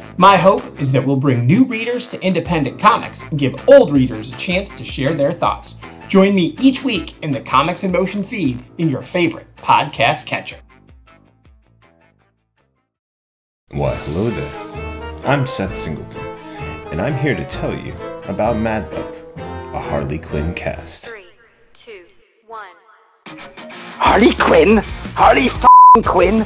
My 0.17 0.37
hope 0.37 0.79
is 0.79 0.91
that 0.91 1.05
we'll 1.05 1.15
bring 1.15 1.47
new 1.47 1.63
readers 1.63 2.09
to 2.09 2.21
independent 2.21 2.79
comics 2.79 3.23
and 3.29 3.39
give 3.39 3.55
old 3.67 3.93
readers 3.93 4.33
a 4.33 4.37
chance 4.37 4.75
to 4.77 4.83
share 4.83 5.13
their 5.13 5.31
thoughts. 5.31 5.75
Join 6.07 6.35
me 6.35 6.55
each 6.59 6.83
week 6.83 7.15
in 7.23 7.31
the 7.31 7.39
Comics 7.39 7.83
in 7.83 7.91
Motion 7.91 8.23
feed 8.23 8.61
in 8.77 8.89
your 8.89 9.01
favorite 9.01 9.47
podcast 9.55 10.25
catcher. 10.25 10.57
Why, 13.71 13.95
hello 13.95 14.29
there. 14.29 15.25
I'm 15.25 15.47
Seth 15.47 15.77
Singleton, 15.77 16.21
and 16.91 17.01
I'm 17.01 17.15
here 17.15 17.35
to 17.35 17.45
tell 17.45 17.73
you 17.73 17.93
about 18.25 18.57
Mad 18.57 18.91
Love, 18.91 19.15
a 19.73 19.79
Harley 19.79 20.19
Quinn 20.19 20.53
cast. 20.53 21.05
Three, 21.05 21.27
two, 21.73 22.03
one. 22.47 22.67
Harley 23.27 24.33
Quinn? 24.35 24.77
Harley 25.15 25.45
f***ing 25.45 26.03
Quinn? 26.03 26.45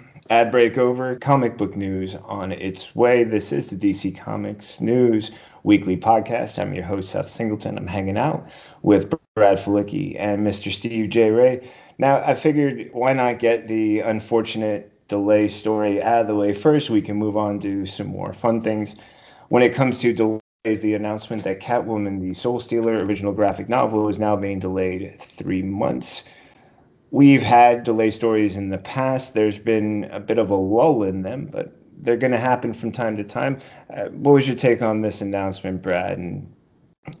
ad 0.31 0.49
break 0.49 0.77
over, 0.77 1.17
comic 1.17 1.57
book 1.57 1.75
news 1.75 2.15
on 2.15 2.53
its 2.53 2.95
way. 2.95 3.25
This 3.25 3.51
is 3.51 3.67
the 3.67 3.75
DC 3.75 4.17
Comics 4.17 4.79
News 4.79 5.29
weekly 5.63 5.97
podcast. 5.97 6.57
I'm 6.57 6.73
your 6.73 6.85
host, 6.85 7.09
Seth 7.09 7.29
Singleton. 7.29 7.77
I'm 7.77 7.85
hanging 7.85 8.17
out 8.17 8.47
with 8.81 9.13
Brad 9.35 9.59
Felicki 9.59 10.15
and 10.17 10.47
Mr. 10.47 10.71
Steve 10.71 11.09
J. 11.09 11.31
Ray. 11.31 11.69
Now, 11.97 12.23
I 12.25 12.35
figured 12.35 12.91
why 12.93 13.11
not 13.11 13.39
get 13.39 13.67
the 13.67 13.99
unfortunate 13.99 15.05
delay 15.09 15.49
story 15.49 16.01
out 16.01 16.21
of 16.21 16.27
the 16.27 16.35
way 16.35 16.53
first? 16.53 16.89
We 16.89 17.01
can 17.01 17.17
move 17.17 17.35
on 17.35 17.59
to 17.59 17.85
some 17.85 18.07
more 18.07 18.31
fun 18.31 18.61
things. 18.61 18.95
When 19.49 19.63
it 19.63 19.73
comes 19.73 19.99
to 19.99 20.13
delays, 20.13 20.81
the 20.81 20.93
announcement 20.93 21.43
that 21.43 21.59
Catwoman, 21.59 22.21
the 22.21 22.33
Soul 22.33 22.61
Stealer 22.61 22.93
original 23.03 23.33
graphic 23.33 23.67
novel, 23.67 24.07
is 24.07 24.17
now 24.17 24.37
being 24.37 24.59
delayed 24.59 25.19
three 25.19 25.61
months. 25.61 26.23
We've 27.11 27.41
had 27.41 27.83
delay 27.83 28.09
stories 28.09 28.55
in 28.55 28.69
the 28.69 28.77
past. 28.77 29.33
There's 29.33 29.59
been 29.59 30.05
a 30.11 30.19
bit 30.19 30.37
of 30.37 30.49
a 30.49 30.55
lull 30.55 31.03
in 31.03 31.21
them, 31.21 31.45
but 31.51 31.75
they're 31.97 32.17
going 32.17 32.31
to 32.31 32.39
happen 32.39 32.73
from 32.73 32.91
time 32.91 33.17
to 33.17 33.23
time. 33.23 33.59
Uh, 33.93 34.05
what 34.05 34.31
was 34.31 34.47
your 34.47 34.55
take 34.55 34.81
on 34.81 35.01
this 35.01 35.21
announcement, 35.21 35.81
Brad, 35.81 36.17
and 36.17 36.51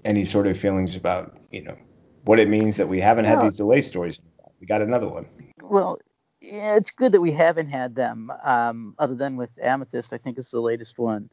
any 0.05 0.23
sort 0.23 0.47
of 0.47 0.57
feelings 0.57 0.95
about, 0.95 1.37
you 1.51 1.61
know, 1.61 1.77
what 2.23 2.39
it 2.39 2.47
means 2.47 2.77
that 2.77 2.87
we 2.87 3.01
haven't 3.01 3.25
had 3.25 3.35
Well- 3.35 3.45
these 3.45 3.57
delay 3.57 3.81
stories? 3.81 4.19
We 4.61 4.67
got 4.67 4.81
another 4.81 5.09
one. 5.09 5.25
Well, 5.61 5.99
yeah, 6.39 6.75
it's 6.75 6.91
good 6.91 7.11
that 7.11 7.21
we 7.21 7.31
haven't 7.31 7.67
had 7.67 7.95
them, 7.95 8.31
um, 8.43 8.95
other 8.97 9.15
than 9.15 9.35
with 9.35 9.51
Amethyst. 9.61 10.13
I 10.13 10.17
think 10.17 10.37
it's 10.37 10.51
the 10.51 10.61
latest 10.61 10.99
one. 10.99 11.29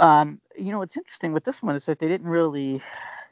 Um, 0.00 0.40
you 0.56 0.70
know, 0.70 0.78
what's 0.78 0.96
interesting 0.96 1.32
with 1.32 1.44
this 1.44 1.62
one 1.62 1.76
is 1.76 1.86
that 1.86 1.98
they 1.98 2.08
didn't 2.08 2.28
really 2.28 2.82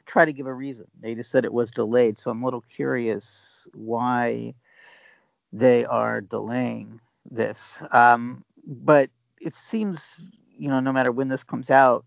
try 0.05 0.25
to 0.25 0.33
give 0.33 0.47
a 0.47 0.53
reason. 0.53 0.87
They 0.99 1.15
just 1.15 1.31
said 1.31 1.45
it 1.45 1.53
was 1.53 1.71
delayed. 1.71 2.17
So 2.17 2.31
I'm 2.31 2.41
a 2.41 2.45
little 2.45 2.61
curious 2.61 3.50
why 3.73 4.53
they 5.53 5.85
are 5.85 6.21
delaying 6.21 6.99
this. 7.29 7.81
Um, 7.91 8.43
but 8.65 9.09
it 9.39 9.53
seems, 9.53 10.21
you 10.57 10.69
know, 10.69 10.79
no 10.79 10.93
matter 10.93 11.11
when 11.11 11.29
this 11.29 11.43
comes 11.43 11.69
out, 11.71 12.05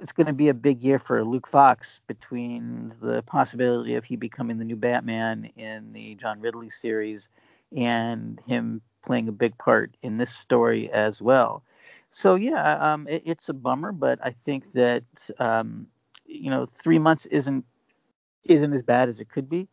it's 0.00 0.12
going 0.12 0.26
to 0.26 0.32
be 0.32 0.48
a 0.48 0.54
big 0.54 0.80
year 0.82 0.98
for 0.98 1.22
Luke 1.24 1.46
Fox 1.46 2.00
between 2.06 2.94
the 3.02 3.22
possibility 3.22 3.94
of 3.96 4.04
he 4.04 4.16
becoming 4.16 4.58
the 4.58 4.64
new 4.64 4.76
Batman 4.76 5.50
in 5.56 5.92
the 5.92 6.14
John 6.14 6.40
Ridley 6.40 6.70
series 6.70 7.28
and 7.76 8.40
him 8.46 8.80
playing 9.04 9.28
a 9.28 9.32
big 9.32 9.56
part 9.58 9.96
in 10.02 10.16
this 10.16 10.30
story 10.34 10.90
as 10.90 11.20
well. 11.20 11.62
So 12.10 12.34
yeah, 12.34 12.92
um, 12.92 13.06
it, 13.08 13.22
it's 13.24 13.48
a 13.48 13.54
bummer, 13.54 13.92
but 13.92 14.18
I 14.22 14.30
think 14.30 14.72
that 14.72 15.04
um, 15.38 15.86
you 16.26 16.50
know 16.50 16.66
three 16.66 16.98
months 16.98 17.26
isn't 17.26 17.64
isn't 18.44 18.72
as 18.72 18.82
bad 18.82 19.08
as 19.08 19.20
it 19.20 19.28
could 19.28 19.48
be. 19.48 19.68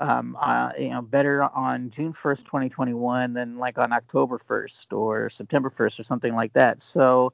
Um, 0.00 0.36
uh, 0.40 0.70
you 0.78 0.90
know, 0.90 1.02
better 1.02 1.42
on 1.42 1.90
June 1.90 2.12
1st, 2.12 2.44
2021 2.44 3.32
than 3.32 3.58
like 3.58 3.78
on 3.78 3.92
October 3.92 4.38
1st 4.38 4.96
or 4.96 5.28
September 5.28 5.68
1st 5.68 5.98
or 5.98 6.02
something 6.04 6.34
like 6.36 6.52
that. 6.52 6.80
So, 6.80 7.32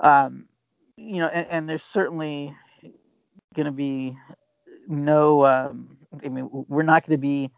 um, 0.00 0.46
you 0.96 1.20
know, 1.20 1.28
and, 1.28 1.46
and 1.48 1.68
there's 1.68 1.84
certainly 1.84 2.56
going 3.54 3.66
to 3.66 3.72
be 3.72 4.16
no, 4.88 5.46
um, 5.46 5.96
I 6.24 6.28
mean, 6.28 6.48
we're 6.50 6.82
not 6.82 7.06
going 7.06 7.16
to 7.16 7.20
be 7.20 7.50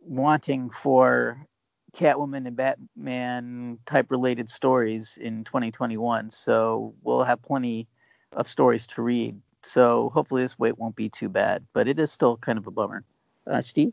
wanting 0.00 0.70
for 0.70 1.46
Catwoman 1.94 2.46
and 2.46 2.56
Batman 2.56 3.78
type 3.86 4.10
related 4.10 4.50
stories 4.50 5.18
in 5.20 5.44
2021. 5.44 6.30
So 6.30 6.94
we'll 7.02 7.24
have 7.24 7.42
plenty 7.42 7.88
of 8.32 8.48
stories 8.48 8.86
to 8.88 9.02
read. 9.02 9.40
So 9.68 10.10
hopefully 10.14 10.42
this 10.42 10.58
wait 10.58 10.78
won't 10.78 10.96
be 10.96 11.10
too 11.10 11.28
bad, 11.28 11.66
but 11.74 11.88
it 11.88 11.98
is 12.00 12.10
still 12.10 12.38
kind 12.38 12.58
of 12.58 12.66
a 12.66 12.70
bummer. 12.70 13.04
Uh, 13.46 13.60
Steve? 13.60 13.92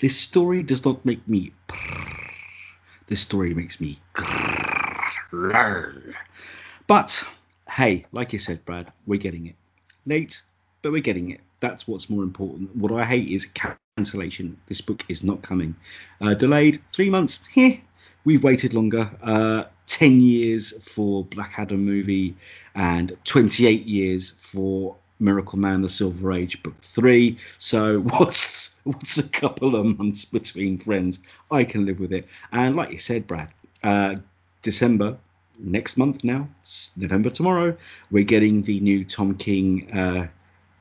This 0.00 0.18
story 0.18 0.62
does 0.64 0.84
not 0.84 1.04
make 1.04 1.26
me. 1.28 1.52
This 3.06 3.20
story 3.20 3.54
makes 3.54 3.80
me. 3.80 3.98
But 6.86 7.24
hey, 7.70 8.04
like 8.12 8.32
you 8.32 8.38
said, 8.40 8.64
Brad, 8.64 8.92
we're 9.06 9.20
getting 9.20 9.46
it. 9.46 9.56
Late, 10.06 10.42
but 10.82 10.92
we're 10.92 11.00
getting 11.00 11.30
it. 11.30 11.40
That's 11.60 11.86
what's 11.86 12.10
more 12.10 12.24
important. 12.24 12.74
What 12.76 12.92
I 12.92 13.04
hate 13.04 13.28
is 13.28 13.46
cancellation. 13.96 14.58
This 14.66 14.80
book 14.80 15.04
is 15.08 15.22
not 15.22 15.42
coming. 15.42 15.76
Uh, 16.20 16.34
delayed 16.34 16.82
three 16.92 17.10
months. 17.10 17.40
Heh. 17.54 17.78
We've 18.24 18.42
waited 18.42 18.74
longer. 18.74 19.10
Uh, 19.22 19.64
10 19.86 20.20
years 20.20 20.72
for 20.82 21.24
Black 21.24 21.54
Adam 21.58 21.84
movie 21.84 22.34
and 22.74 23.16
28 23.24 23.84
years 23.86 24.30
for 24.30 24.96
Miracleman: 25.20 25.82
The 25.82 25.88
Silver 25.88 26.32
Age 26.32 26.62
book 26.62 26.78
three. 26.80 27.38
So 27.58 28.00
what's 28.00 28.70
what's 28.84 29.18
a 29.18 29.28
couple 29.28 29.76
of 29.76 29.98
months 29.98 30.24
between 30.24 30.78
friends? 30.78 31.18
I 31.50 31.64
can 31.64 31.86
live 31.86 32.00
with 32.00 32.12
it. 32.12 32.28
And 32.52 32.76
like 32.76 32.92
you 32.92 32.98
said, 32.98 33.26
Brad, 33.26 33.48
uh, 33.82 34.16
December 34.62 35.18
next 35.58 35.96
month 35.96 36.24
now, 36.24 36.48
November 36.96 37.30
tomorrow, 37.30 37.76
we're 38.10 38.24
getting 38.24 38.62
the 38.62 38.80
new 38.80 39.04
Tom 39.04 39.36
King 39.36 39.90
uh, 39.92 40.28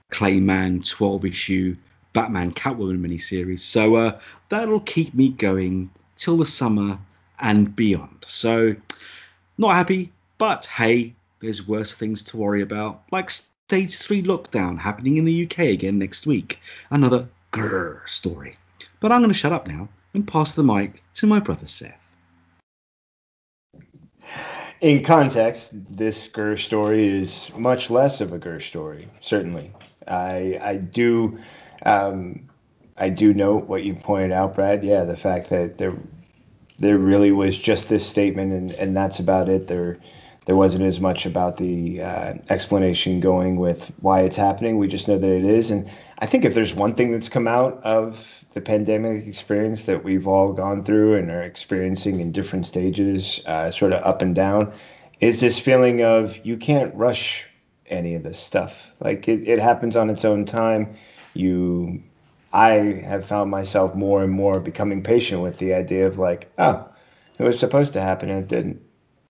Clay 0.10 0.40
Mann 0.40 0.82
12 0.82 1.26
issue 1.26 1.76
Batman 2.14 2.54
Catwoman 2.54 3.00
miniseries. 3.00 3.60
So 3.60 3.96
uh, 3.96 4.20
that'll 4.50 4.80
keep 4.80 5.14
me 5.14 5.30
going 5.30 5.90
till 6.16 6.38
the 6.38 6.46
summer 6.46 7.00
and 7.44 7.76
beyond. 7.76 8.24
So 8.26 8.76
not 9.58 9.76
happy, 9.76 10.12
but 10.40 10.66
hey, 10.66 11.14
there's 11.42 11.68
worse 11.68 11.94
things 11.94 12.24
to 12.24 12.38
worry 12.38 12.62
about, 12.62 13.04
like 13.12 13.30
stage 13.30 13.98
three 13.98 14.24
lockdown 14.24 14.80
happening 14.80 15.18
in 15.18 15.26
the 15.26 15.44
UK 15.46 15.60
again 15.60 16.00
next 16.00 16.26
week. 16.26 16.60
Another 16.90 17.28
grrr 17.52 18.08
story. 18.08 18.58
But 19.00 19.12
I'm 19.12 19.20
going 19.20 19.30
to 19.30 19.38
shut 19.38 19.52
up 19.52 19.68
now 19.68 19.90
and 20.14 20.28
pass 20.28 20.54
the 20.54 20.64
mic 20.64 21.04
to 21.16 21.28
my 21.28 21.40
brother 21.40 21.68
Seth. 21.68 22.00
In 24.80 25.04
context, 25.04 25.72
this 25.96 26.28
Gur 26.30 26.58
story 26.58 27.08
is 27.08 27.52
much 27.58 27.90
less 27.90 28.22
of 28.22 28.32
a 28.32 28.38
Gur 28.38 28.60
story. 28.60 29.08
Certainly, 29.22 29.72
I 30.08 30.60
I 30.62 30.76
do 30.76 31.40
um, 31.86 32.50
I 32.98 33.10
do 33.10 33.34
note 33.34 33.66
what 33.66 33.84
you 33.84 33.94
pointed 33.96 34.34
out, 34.34 34.56
Brad. 34.56 34.84
Yeah, 34.84 35.06
the 35.06 35.16
fact 35.16 35.50
that 35.50 35.78
there 35.78 35.96
there 36.80 36.98
really 36.98 37.32
was 37.32 37.58
just 37.58 37.90
this 37.90 38.06
statement 38.06 38.52
and, 38.52 38.72
and 38.74 38.96
that's 38.96 39.20
about 39.20 39.48
it. 39.50 39.68
There 39.68 40.00
there 40.46 40.56
wasn't 40.56 40.84
as 40.84 41.00
much 41.00 41.26
about 41.26 41.58
the 41.58 42.02
uh, 42.02 42.34
explanation 42.50 43.20
going 43.20 43.56
with 43.56 43.94
why 44.02 44.22
it's 44.22 44.36
happening. 44.36 44.78
We 44.78 44.88
just 44.88 45.08
know 45.08 45.18
that 45.18 45.30
it 45.30 45.46
is. 45.46 45.72
And 45.72 45.90
I 46.20 46.26
think 46.26 46.44
if 46.44 46.54
there's 46.54 46.74
one 46.74 46.96
thing 46.96 47.12
that's 47.12 47.30
come 47.30 47.48
out 47.48 47.82
of 47.84 48.44
the 48.54 48.62
pandemic 48.62 49.26
experience 49.26 49.86
that 49.86 50.04
we've 50.04 50.28
all 50.28 50.52
gone 50.52 50.84
through 50.84 51.16
and 51.16 51.32
are 51.32 51.44
experiencing 51.44 52.20
in 52.20 52.32
different 52.32 52.68
stages, 52.68 53.42
uh, 53.46 53.72
sort 53.72 53.94
of 53.94 54.04
up 54.04 54.22
and 54.22 54.36
down, 54.36 54.74
is 55.22 55.40
this 55.40 55.58
feeling 55.58 56.04
of 56.04 56.38
you 56.46 56.58
can't 56.58 56.94
rush 56.94 57.48
any 57.88 58.16
of 58.16 58.24
this 58.24 58.40
stuff. 58.40 58.92
Like 59.00 59.28
it, 59.28 59.48
it 59.48 59.60
happens 59.60 59.96
on 59.96 60.10
its 60.10 60.26
own 60.26 60.46
time. 60.46 60.96
You, 61.34 62.04
I 62.54 63.02
have 63.04 63.26
found 63.26 63.52
myself 63.52 63.96
more 63.96 64.24
and 64.24 64.32
more 64.32 64.60
becoming 64.62 65.04
patient 65.04 65.42
with 65.42 65.58
the 65.58 65.74
idea 65.74 66.08
of 66.08 66.20
like, 66.20 66.52
oh, 66.58 66.88
it 67.40 67.44
was 67.44 67.60
supposed 67.60 67.94
to 67.94 68.02
happen 68.02 68.30
and 68.30 68.44
it 68.44 68.48
didn't. 68.48 68.82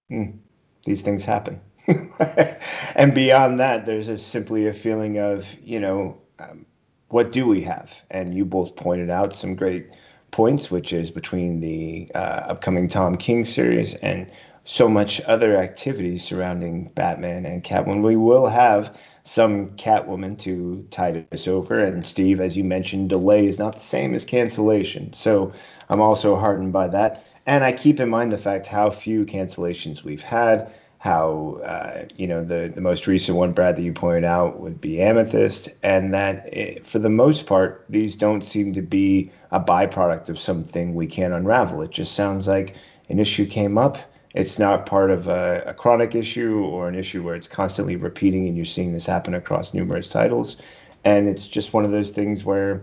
Hmm 0.09 0.37
these 0.85 1.01
things 1.01 1.25
happen. 1.25 1.59
and 2.95 3.13
beyond 3.13 3.59
that, 3.59 3.85
there's 3.85 4.09
a, 4.09 4.17
simply 4.17 4.67
a 4.67 4.73
feeling 4.73 5.17
of, 5.19 5.47
you 5.61 5.79
know, 5.79 6.17
um, 6.39 6.65
what 7.09 7.31
do 7.31 7.45
we 7.45 7.61
have? 7.63 7.91
And 8.09 8.33
you 8.33 8.45
both 8.45 8.75
pointed 8.75 9.09
out 9.09 9.35
some 9.35 9.55
great 9.55 9.95
points, 10.33 10.69
which 10.69 10.91
is 10.91 11.09
between 11.09 11.61
the 11.61 12.09
uh, 12.13 12.17
upcoming 12.49 12.89
Tom 12.89 13.15
King 13.15 13.45
series 13.45 13.93
and 13.95 14.29
so 14.65 14.89
much 14.89 15.21
other 15.21 15.57
activities 15.57 16.23
surrounding 16.23 16.89
Batman 16.95 17.45
and 17.45 17.63
Catwoman. 17.63 18.03
We 18.03 18.15
will 18.15 18.47
have 18.47 18.97
some 19.23 19.69
Catwoman 19.77 20.37
to 20.39 20.85
tide 20.91 21.27
us 21.31 21.47
over. 21.47 21.75
And 21.75 22.05
Steve, 22.05 22.41
as 22.41 22.57
you 22.57 22.63
mentioned, 22.63 23.09
delay 23.09 23.47
is 23.47 23.59
not 23.59 23.75
the 23.75 23.81
same 23.81 24.13
as 24.15 24.25
cancellation. 24.25 25.13
So 25.13 25.53
I'm 25.89 26.01
also 26.01 26.35
heartened 26.35 26.73
by 26.73 26.87
that. 26.89 27.25
And 27.45 27.63
I 27.63 27.71
keep 27.71 27.99
in 27.99 28.09
mind 28.09 28.31
the 28.31 28.37
fact 28.37 28.67
how 28.67 28.89
few 28.89 29.25
cancellations 29.25 30.03
we've 30.03 30.23
had 30.23 30.73
how 31.03 31.59
uh, 31.65 32.05
you 32.15 32.25
know 32.25 32.45
the 32.45 32.71
the 32.73 32.79
most 32.79 33.07
recent 33.07 33.37
one, 33.37 33.51
Brad, 33.51 33.75
that 33.75 33.81
you 33.81 33.91
pointed 33.91 34.23
out 34.23 34.61
would 34.61 34.79
be 34.79 35.01
Amethyst, 35.01 35.67
and 35.83 36.13
that 36.13 36.47
it, 36.53 36.87
for 36.87 36.97
the 36.97 37.09
most 37.09 37.45
part, 37.45 37.83
these 37.89 38.15
don't 38.15 38.41
seem 38.41 38.71
to 38.71 38.81
be 38.81 39.29
a 39.51 39.59
byproduct 39.59 40.29
of 40.29 40.39
something 40.39 40.95
we 40.95 41.05
can't 41.05 41.33
unravel. 41.33 41.81
It 41.81 41.91
just 41.91 42.13
sounds 42.13 42.47
like 42.47 42.77
an 43.09 43.19
issue 43.19 43.45
came 43.45 43.77
up. 43.77 43.97
It's 44.33 44.57
not 44.57 44.85
part 44.85 45.11
of 45.11 45.27
a, 45.27 45.63
a 45.65 45.73
chronic 45.73 46.15
issue 46.15 46.63
or 46.63 46.87
an 46.87 46.95
issue 46.95 47.21
where 47.21 47.35
it's 47.35 47.49
constantly 47.49 47.97
repeating, 47.97 48.47
and 48.47 48.55
you're 48.55 48.63
seeing 48.63 48.93
this 48.93 49.05
happen 49.05 49.33
across 49.33 49.73
numerous 49.73 50.07
titles. 50.07 50.55
And 51.03 51.27
it's 51.27 51.49
just 51.49 51.73
one 51.73 51.83
of 51.83 51.91
those 51.91 52.11
things 52.11 52.45
where 52.45 52.81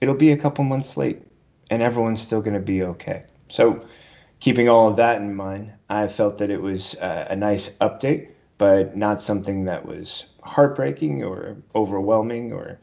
it'll 0.00 0.14
be 0.14 0.32
a 0.32 0.38
couple 0.38 0.64
months 0.64 0.96
late, 0.96 1.20
and 1.68 1.82
everyone's 1.82 2.22
still 2.22 2.40
going 2.40 2.54
to 2.54 2.72
be 2.72 2.82
okay. 2.84 3.24
So 3.50 3.86
keeping 4.44 4.68
all 4.68 4.90
of 4.90 4.96
that 4.96 5.22
in 5.22 5.34
mind, 5.34 5.72
I 5.88 6.06
felt 6.06 6.36
that 6.36 6.50
it 6.50 6.60
was 6.60 6.94
uh, 6.96 7.28
a 7.30 7.34
nice 7.34 7.70
update, 7.80 8.28
but 8.58 8.94
not 8.94 9.22
something 9.22 9.64
that 9.64 9.86
was 9.86 10.26
heartbreaking 10.42 11.24
or 11.24 11.56
overwhelming 11.74 12.52
or 12.52 12.78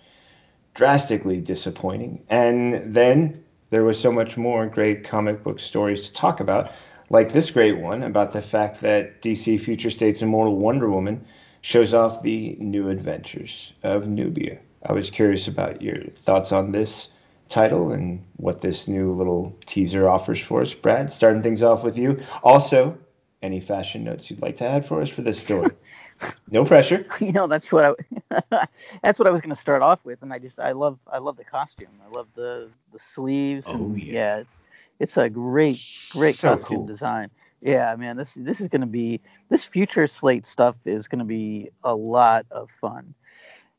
drastically 0.74 1.40
disappointing. 1.40 2.24
And 2.30 2.96
then 2.96 3.44
there 3.70 3.84
was 3.84 4.00
so 4.00 4.12
much 4.12 4.38
more 4.38 4.66
great 4.66 5.04
comic 5.04 5.44
book 5.44 5.60
stories 5.60 6.02
to 6.08 6.14
talk 6.14 6.40
about, 6.40 6.72
like 7.12 7.32
this 7.32 7.52
great 7.52 7.78
one 7.78 8.02
about 8.02 8.34
the 8.34 8.42
fact 8.42 8.82
that 8.82 9.22
DC 9.22 9.60
Future 9.60 9.92
State's 9.92 10.24
Immortal 10.24 10.58
Wonder 10.58 10.90
Woman 10.90 11.24
shows 11.62 11.94
off 11.94 12.24
the 12.24 12.58
new 12.60 12.90
adventures 12.90 13.72
of 13.84 14.08
Nubia. 14.08 14.58
I 14.84 14.94
was 14.94 15.12
curious 15.12 15.48
about 15.48 15.84
your 15.84 16.06
thoughts 16.16 16.52
on 16.52 16.72
this 16.72 17.10
title 17.52 17.92
and 17.92 18.26
what 18.38 18.62
this 18.62 18.88
new 18.88 19.14
little 19.14 19.56
teaser 19.66 20.10
offers 20.10 20.40
for 20.40 20.62
us. 20.62 20.74
Brad, 20.74 21.12
starting 21.12 21.44
things 21.44 21.62
off 21.62 21.84
with 21.84 21.98
you. 21.98 22.22
Also, 22.44 22.98
any 23.42 23.60
fashion 23.60 24.04
notes 24.04 24.30
you'd 24.30 24.42
like 24.42 24.58
to 24.58 24.66
add 24.66 24.86
for 24.86 25.02
us 25.02 25.10
for 25.10 25.22
this 25.22 25.40
story? 25.40 25.72
no 26.52 26.66
pressure. 26.66 27.06
You 27.20 27.32
know, 27.32 27.48
that's 27.48 27.72
what 27.72 27.98
I 28.30 28.68
that's 29.04 29.20
what 29.20 29.28
I 29.28 29.32
was 29.32 29.42
going 29.42 29.50
to 29.50 29.56
start 29.56 29.82
off 29.82 30.04
with, 30.06 30.22
and 30.22 30.32
I 30.32 30.40
just 30.40 30.60
I 30.60 30.72
love 30.72 31.00
I 31.08 31.18
love 31.18 31.38
the 31.38 31.44
costume. 31.44 32.00
I 32.06 32.10
love 32.16 32.28
the 32.36 32.70
the 32.92 33.00
sleeves. 33.00 33.66
Oh 33.68 33.76
and, 33.76 34.00
yeah. 34.00 34.14
yeah, 34.14 34.38
it's, 34.38 34.62
it's 35.00 35.18
a 35.18 35.30
great 35.30 35.80
great 36.12 36.36
So 36.36 36.50
costume 36.50 36.78
cool. 36.78 36.88
design. 36.88 37.32
Yeah, 37.62 37.96
man, 37.96 38.18
this 38.18 38.34
this 38.34 38.62
is 38.62 38.68
going 38.70 38.82
to 38.82 38.88
be 38.88 39.22
this 39.50 39.66
future 39.66 40.08
state 40.08 40.46
stuff 40.46 40.76
is 40.86 41.08
going 41.08 41.20
to 41.20 41.26
be 41.26 41.70
a 41.84 41.96
lot 41.96 42.46
of 42.52 42.70
fun. 42.82 43.14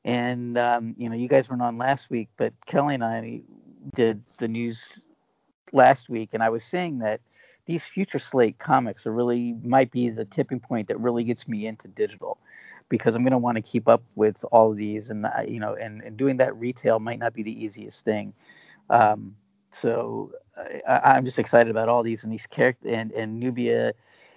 And 0.05 0.59
um, 0.59 0.95
you 0.99 1.09
know, 1.09 1.17
you 1.17 1.29
guys 1.29 1.49
weren't 1.49 1.63
on 1.63 1.79
last 1.79 2.11
week, 2.11 2.29
but 2.37 2.53
Kelly 2.67 2.95
and 2.95 3.05
I 3.05 3.43
did 3.95 4.23
the 4.39 4.49
news 4.49 5.01
last 5.73 6.09
week, 6.09 6.31
and 6.33 6.43
I 6.43 6.51
was 6.51 6.65
saying 6.65 6.99
that 6.99 7.21
these 7.67 7.85
future 7.85 8.19
state 8.19 8.59
comics 8.59 9.07
are 9.07 9.13
really 9.13 9.55
might 9.63 9.91
be 9.91 10.11
the 10.11 10.25
tipping 10.25 10.61
point 10.61 10.89
that 10.89 10.99
really 10.99 11.25
gets 11.25 11.47
me 11.47 11.67
into 11.67 11.89
digital 11.89 12.39
because 12.89 13.15
I'm 13.15 13.23
going 13.23 13.33
to 13.33 13.39
want 13.39 13.57
to 13.57 13.63
keep 13.63 13.89
up 13.89 14.03
with 14.17 14.45
all 14.53 14.71
of 14.73 14.77
these, 14.77 15.11
and 15.11 15.27
you 15.49 15.61
know, 15.61 15.75
and, 15.75 16.03
and 16.03 16.17
doing 16.17 16.39
that 16.39 16.57
retail 16.57 16.99
might 16.99 17.19
not 17.19 17.33
be 17.33 17.43
the 17.43 17.65
easiest 17.65 18.05
thing. 18.05 18.35
Um, 18.91 19.37
so 19.71 20.33
I, 20.87 21.01
I'm 21.17 21.25
just 21.25 21.39
excited 21.39 21.71
about 21.71 21.89
all 21.89 22.03
these 22.03 22.25
and 22.25 22.33
these 22.33 22.47
characters 22.47 22.93
and 22.93 23.13
and 23.13 23.39
Nubia. 23.41 23.95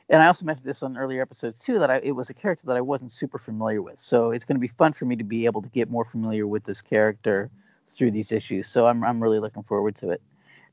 And 0.07 0.21
I 0.21 0.27
also 0.27 0.45
mentioned 0.45 0.67
this 0.67 0.83
on 0.83 0.97
earlier 0.97 1.23
episodes 1.23 1.57
too 1.57 1.79
that 1.79 1.89
I, 1.89 1.95
it 2.03 2.11
was 2.11 2.29
a 2.29 2.33
character 2.33 2.67
that 2.67 2.77
I 2.77 2.81
wasn't 2.81 3.11
super 3.11 3.39
familiar 3.39 3.81
with. 3.81 3.99
So 3.99 4.29
it's 4.29 4.45
going 4.45 4.55
to 4.55 4.61
be 4.61 4.67
fun 4.67 4.93
for 4.93 5.05
me 5.05 5.15
to 5.15 5.23
be 5.23 5.45
able 5.45 5.63
to 5.63 5.69
get 5.69 5.89
more 5.89 6.05
familiar 6.05 6.45
with 6.45 6.63
this 6.63 6.79
character 6.79 7.49
through 7.97 8.11
these 8.11 8.31
issues. 8.31 8.67
So 8.67 8.87
I'm 8.87 9.03
I'm 9.03 9.21
really 9.21 9.39
looking 9.39 9.63
forward 9.63 9.95
to 9.97 10.11
it. 10.11 10.21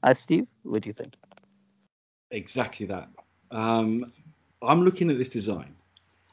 Uh, 0.03 0.15
Steve, 0.15 0.47
what 0.63 0.83
do 0.83 0.89
you 0.89 0.93
think? 0.93 1.15
Exactly 2.31 2.87
that. 2.87 3.09
Um, 3.51 4.13
I'm 4.63 4.85
looking 4.85 5.11
at 5.11 5.19
this 5.19 5.29
design, 5.29 5.75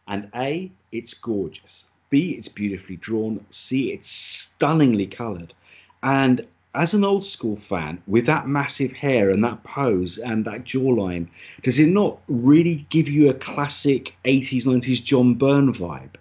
and 0.07 0.29
A, 0.35 0.71
it's 0.91 1.13
gorgeous. 1.13 1.85
B, 2.09 2.31
it's 2.31 2.47
beautifully 2.47 2.95
drawn. 2.95 3.45
C, 3.51 3.91
it's 3.91 4.09
stunningly 4.09 5.05
coloured. 5.05 5.53
And 6.01 6.45
as 6.73 6.93
an 6.93 7.03
old 7.03 7.23
school 7.23 7.55
fan, 7.55 8.01
with 8.07 8.25
that 8.27 8.47
massive 8.47 8.91
hair 8.93 9.29
and 9.29 9.43
that 9.43 9.63
pose 9.63 10.17
and 10.17 10.45
that 10.45 10.63
jawline, 10.63 11.27
does 11.63 11.79
it 11.79 11.89
not 11.89 12.19
really 12.27 12.85
give 12.89 13.09
you 13.09 13.29
a 13.29 13.33
classic 13.33 14.15
80s, 14.25 14.65
90s 14.65 15.03
John 15.03 15.35
Byrne 15.35 15.73
vibe? 15.73 16.15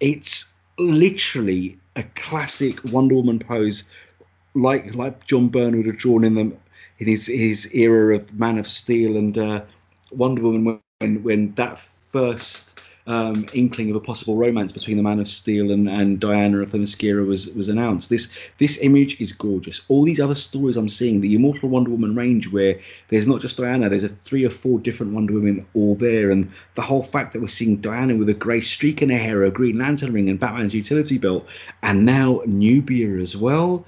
It's 0.00 0.51
literally 0.78 1.78
a 1.96 2.02
classic 2.02 2.82
Wonder 2.84 3.16
Woman 3.16 3.38
pose, 3.38 3.84
like 4.54 4.94
like 4.94 5.26
John 5.26 5.48
Byrne 5.48 5.76
would 5.76 5.86
have 5.86 5.98
drawn 5.98 6.24
in 6.24 6.34
them 6.34 6.56
in 6.98 7.06
his 7.06 7.26
his 7.26 7.72
era 7.74 8.16
of 8.16 8.32
Man 8.38 8.58
of 8.58 8.68
Steel 8.68 9.16
and 9.16 9.36
uh, 9.36 9.62
Wonder 10.10 10.42
Woman 10.42 10.80
when 10.98 11.22
when 11.22 11.54
that 11.54 11.80
first 11.80 12.71
um, 13.06 13.46
inkling 13.52 13.90
of 13.90 13.96
a 13.96 14.00
possible 14.00 14.36
romance 14.36 14.72
between 14.72 14.96
the 14.96 15.02
Man 15.02 15.18
of 15.18 15.28
Steel 15.28 15.72
and, 15.72 15.88
and 15.88 16.20
Diana 16.20 16.58
of 16.58 16.70
Themyscira 16.70 17.26
was 17.26 17.52
was 17.54 17.68
announced. 17.68 18.08
This 18.08 18.32
this 18.58 18.78
image 18.80 19.20
is 19.20 19.32
gorgeous. 19.32 19.84
All 19.88 20.04
these 20.04 20.20
other 20.20 20.34
stories 20.34 20.76
I'm 20.76 20.88
seeing, 20.88 21.20
the 21.20 21.34
Immortal 21.34 21.68
Wonder 21.68 21.90
Woman 21.90 22.14
range, 22.14 22.48
where 22.50 22.78
there's 23.08 23.26
not 23.26 23.40
just 23.40 23.56
Diana, 23.56 23.88
there's 23.88 24.04
a 24.04 24.08
three 24.08 24.44
or 24.44 24.50
four 24.50 24.78
different 24.78 25.12
Wonder 25.12 25.34
Women 25.34 25.66
all 25.74 25.94
there, 25.94 26.30
and 26.30 26.50
the 26.74 26.82
whole 26.82 27.02
fact 27.02 27.32
that 27.32 27.40
we're 27.40 27.48
seeing 27.48 27.78
Diana 27.78 28.14
with 28.14 28.28
a 28.28 28.34
grey 28.34 28.60
streak 28.60 29.02
in 29.02 29.10
her 29.10 29.18
hair, 29.18 29.42
a 29.42 29.50
Green 29.50 29.78
Lantern 29.78 30.12
ring, 30.12 30.28
and 30.28 30.38
Batman's 30.38 30.74
utility 30.74 31.18
belt, 31.18 31.48
and 31.82 32.06
now 32.06 32.42
Nubia 32.46 33.18
as 33.18 33.36
well. 33.36 33.84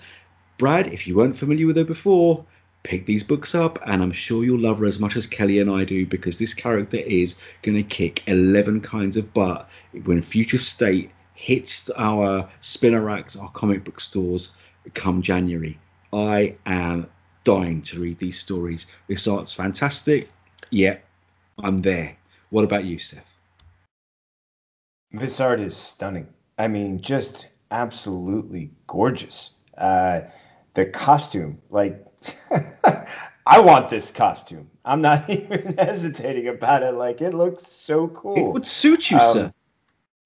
Brad, 0.58 0.86
if 0.88 1.06
you 1.06 1.16
weren't 1.16 1.36
familiar 1.36 1.66
with 1.66 1.76
her 1.76 1.84
before, 1.84 2.44
pick 2.84 3.06
these 3.06 3.24
books 3.24 3.54
up, 3.54 3.80
and 3.84 4.02
I'm 4.02 4.12
sure 4.12 4.44
you'll 4.44 4.60
love 4.60 4.78
her 4.78 4.86
as 4.86 5.00
much 5.00 5.16
as 5.16 5.26
Kelly 5.26 5.58
and 5.58 5.70
I 5.70 5.84
do 5.84 6.06
because 6.06 6.38
this 6.38 6.54
character 6.54 6.98
is 6.98 7.34
going 7.62 7.76
to 7.76 7.82
kick 7.82 8.22
11 8.28 8.82
kinds 8.82 9.16
of 9.16 9.34
butt 9.34 9.68
when 10.04 10.22
Future 10.22 10.58
State 10.58 11.10
hits 11.34 11.90
our 11.90 12.48
spinner 12.60 13.00
racks, 13.00 13.34
our 13.34 13.50
comic 13.50 13.84
book 13.84 13.98
stores 13.98 14.52
come 14.92 15.22
January. 15.22 15.78
I 16.12 16.56
am 16.64 17.08
dying 17.42 17.82
to 17.82 18.00
read 18.00 18.18
these 18.18 18.38
stories. 18.38 18.86
This 19.08 19.26
art's 19.26 19.54
fantastic. 19.54 20.30
Yeah, 20.70 20.98
I'm 21.58 21.82
there. 21.82 22.16
What 22.50 22.64
about 22.64 22.84
you, 22.84 22.98
Seth? 22.98 23.26
This 25.10 25.40
art 25.40 25.60
is 25.60 25.76
stunning. 25.76 26.28
I 26.58 26.68
mean, 26.68 27.00
just 27.00 27.48
absolutely 27.70 28.70
gorgeous. 28.86 29.50
Uh, 29.76 30.22
the 30.74 30.84
costume, 30.84 31.60
like, 31.70 32.04
I 33.46 33.60
want 33.60 33.88
this 33.88 34.10
costume. 34.10 34.70
I'm 34.84 35.02
not 35.02 35.28
even 35.30 35.76
hesitating 35.76 36.48
about 36.48 36.82
it. 36.82 36.94
Like, 36.94 37.20
it 37.20 37.34
looks 37.34 37.66
so 37.66 38.08
cool. 38.08 38.36
It 38.36 38.52
would 38.52 38.66
suit 38.66 39.10
you, 39.10 39.18
Um, 39.18 39.32
sir. 39.32 39.52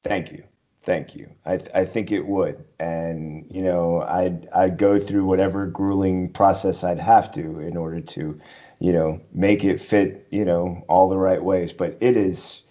Thank 0.05 0.33
you. 0.33 0.45
Thank 0.83 1.15
you. 1.15 1.29
I, 1.45 1.59
I 1.75 1.85
think 1.85 2.13
it 2.13 2.23
would. 2.23 2.65
And, 2.79 3.47
you 3.51 3.61
know, 3.61 4.01
I'd, 4.01 4.49
I'd 4.55 4.79
go 4.79 4.99
through 4.99 5.25
whatever 5.27 5.67
grueling 5.67 6.33
process 6.33 6.83
I'd 6.83 6.99
have 6.99 7.31
to 7.33 7.61
in 7.61 7.77
order 7.77 8.01
to, 8.01 8.41
you 8.79 8.93
know, 8.93 9.21
make 9.33 9.65
it 9.65 9.81
fit, 9.81 10.27
you 10.31 10.45
know, 10.45 10.85
all 10.89 11.11
the 11.11 11.19
right 11.19 11.43
ways. 11.43 11.73
But 11.75 11.99
it 12.01 12.17
is, 12.17 12.63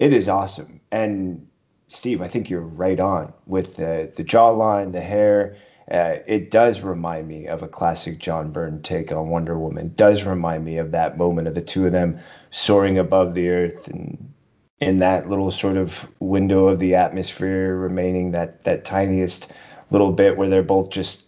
it 0.00 0.12
is 0.12 0.28
awesome. 0.28 0.80
And 0.90 1.46
Steve, 1.88 2.22
I 2.22 2.28
think 2.28 2.50
you're 2.50 2.60
right 2.60 2.98
on 2.98 3.32
with 3.46 3.76
the, 3.76 4.10
the 4.16 4.24
jawline, 4.24 4.90
the 4.92 5.00
hair. 5.00 5.56
Uh, 5.90 6.16
it 6.26 6.50
does 6.50 6.82
remind 6.82 7.28
me 7.28 7.46
of 7.46 7.62
a 7.62 7.68
classic 7.68 8.18
John 8.18 8.52
Byrne 8.52 8.82
take 8.82 9.12
on 9.12 9.28
Wonder 9.28 9.58
Woman. 9.58 9.86
It 9.86 9.96
does 9.96 10.24
remind 10.24 10.64
me 10.64 10.78
of 10.78 10.92
that 10.92 11.18
moment 11.18 11.48
of 11.48 11.54
the 11.54 11.60
two 11.60 11.86
of 11.86 11.92
them 11.92 12.18
soaring 12.50 12.98
above 12.98 13.34
the 13.34 13.48
earth 13.48 13.88
and 13.88 14.32
in 14.80 14.98
that 15.00 15.28
little 15.28 15.50
sort 15.50 15.76
of 15.76 16.08
window 16.20 16.68
of 16.68 16.78
the 16.78 16.94
atmosphere 16.94 17.76
remaining 17.76 18.30
that 18.32 18.64
that 18.64 18.84
tiniest 18.84 19.52
little 19.90 20.12
bit 20.12 20.36
where 20.36 20.48
they're 20.48 20.62
both 20.62 20.90
just 20.90 21.24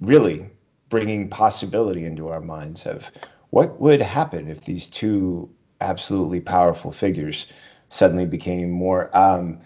really 0.00 0.50
bringing 0.88 1.28
possibility 1.28 2.04
into 2.04 2.28
our 2.28 2.40
minds 2.40 2.86
of 2.86 3.10
what 3.50 3.80
would 3.80 4.00
happen 4.00 4.48
if 4.48 4.62
these 4.64 4.86
two 4.86 5.48
absolutely 5.80 6.40
powerful 6.40 6.92
figures 6.92 7.46
suddenly 7.88 8.26
became 8.26 8.70
more. 8.70 9.16
Um, 9.16 9.60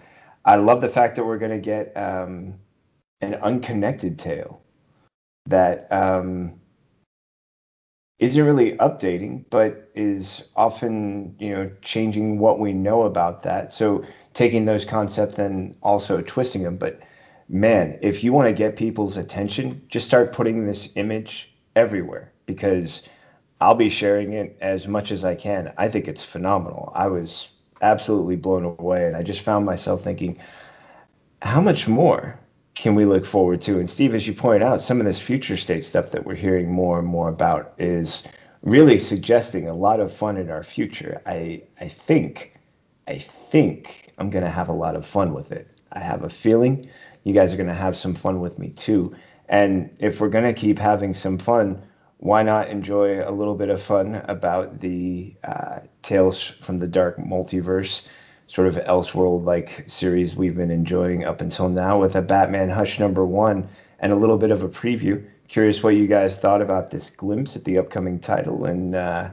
I 0.44 0.56
love 0.56 0.80
the 0.80 0.88
fact 0.88 1.16
that 1.16 1.24
we're 1.24 1.38
going 1.38 1.50
to 1.50 1.58
get 1.58 1.96
um, 1.96 2.54
an 3.20 3.34
unconnected 3.36 4.18
tale 4.18 4.62
that 5.46 5.90
um, 5.90 6.60
not 8.20 8.36
really 8.36 8.72
updating, 8.72 9.44
but 9.50 9.90
is 9.94 10.44
often 10.56 11.34
you 11.38 11.54
know 11.54 11.70
changing 11.82 12.38
what 12.38 12.58
we 12.58 12.72
know 12.72 13.02
about 13.02 13.42
that. 13.42 13.72
So 13.72 14.04
taking 14.34 14.64
those 14.64 14.84
concepts 14.84 15.38
and 15.38 15.76
also 15.82 16.20
twisting 16.20 16.62
them. 16.62 16.76
But 16.76 17.00
man, 17.48 17.98
if 18.02 18.22
you 18.22 18.32
want 18.32 18.48
to 18.48 18.52
get 18.52 18.76
people's 18.76 19.16
attention, 19.16 19.82
just 19.88 20.06
start 20.06 20.32
putting 20.32 20.66
this 20.66 20.88
image 20.94 21.52
everywhere 21.76 22.32
because 22.46 23.02
I'll 23.60 23.74
be 23.74 23.88
sharing 23.88 24.32
it 24.32 24.56
as 24.60 24.86
much 24.88 25.12
as 25.12 25.24
I 25.24 25.34
can. 25.34 25.72
I 25.76 25.88
think 25.88 26.08
it's 26.08 26.24
phenomenal. 26.24 26.92
I 26.94 27.08
was 27.08 27.48
absolutely 27.82 28.36
blown 28.36 28.64
away, 28.64 29.06
and 29.06 29.16
I 29.16 29.22
just 29.22 29.40
found 29.40 29.66
myself 29.66 30.02
thinking, 30.02 30.38
how 31.42 31.60
much 31.60 31.88
more 31.88 32.38
can 32.80 32.94
we 32.94 33.04
look 33.04 33.26
forward 33.26 33.60
to? 33.60 33.78
And 33.78 33.90
Steve, 33.90 34.14
as 34.14 34.26
you 34.26 34.32
point 34.32 34.62
out, 34.62 34.80
some 34.80 35.00
of 35.00 35.06
this 35.06 35.20
future 35.20 35.58
state 35.58 35.84
stuff 35.84 36.12
that 36.12 36.24
we're 36.24 36.34
hearing 36.34 36.72
more 36.72 36.98
and 36.98 37.06
more 37.06 37.28
about 37.28 37.74
is 37.76 38.24
really 38.62 38.98
suggesting 38.98 39.68
a 39.68 39.74
lot 39.74 40.00
of 40.00 40.10
fun 40.10 40.38
in 40.38 40.48
our 40.50 40.62
future. 40.62 41.20
I 41.26 41.64
I 41.78 41.88
think 41.88 42.58
I 43.06 43.18
think 43.18 44.12
I'm 44.16 44.30
gonna 44.30 44.50
have 44.50 44.70
a 44.70 44.72
lot 44.72 44.96
of 44.96 45.04
fun 45.04 45.34
with 45.34 45.52
it. 45.52 45.68
I 45.92 46.00
have 46.00 46.24
a 46.24 46.30
feeling 46.30 46.88
you 47.22 47.34
guys 47.34 47.52
are 47.52 47.58
gonna 47.58 47.74
have 47.74 47.96
some 47.96 48.14
fun 48.14 48.40
with 48.40 48.58
me 48.58 48.70
too. 48.70 49.14
And 49.46 49.94
if 49.98 50.18
we're 50.18 50.30
gonna 50.30 50.54
keep 50.54 50.78
having 50.78 51.12
some 51.12 51.36
fun, 51.36 51.82
why 52.16 52.42
not 52.42 52.70
enjoy 52.70 53.28
a 53.28 53.30
little 53.30 53.56
bit 53.56 53.68
of 53.68 53.82
fun 53.82 54.22
about 54.26 54.80
the 54.80 55.34
uh, 55.44 55.80
Tales 56.00 56.42
from 56.62 56.78
the 56.78 56.88
Dark 56.88 57.18
Multiverse, 57.18 58.06
sort 58.50 58.66
of 58.66 58.74
Elseworld 58.74 59.44
like 59.44 59.84
series 59.86 60.34
we've 60.34 60.56
been 60.56 60.72
enjoying 60.72 61.24
up 61.24 61.40
until 61.40 61.68
now 61.68 62.00
with 62.00 62.16
a 62.16 62.22
Batman 62.22 62.68
Hush 62.68 62.98
number 62.98 63.24
one 63.24 63.68
and 64.00 64.12
a 64.12 64.16
little 64.16 64.38
bit 64.38 64.50
of 64.50 64.64
a 64.64 64.68
preview. 64.68 65.24
Curious 65.46 65.84
what 65.84 65.94
you 65.94 66.08
guys 66.08 66.36
thought 66.36 66.60
about 66.60 66.90
this 66.90 67.10
glimpse 67.10 67.54
at 67.54 67.64
the 67.64 67.78
upcoming 67.78 68.18
title 68.18 68.64
and 68.64 68.96
uh, 68.96 69.30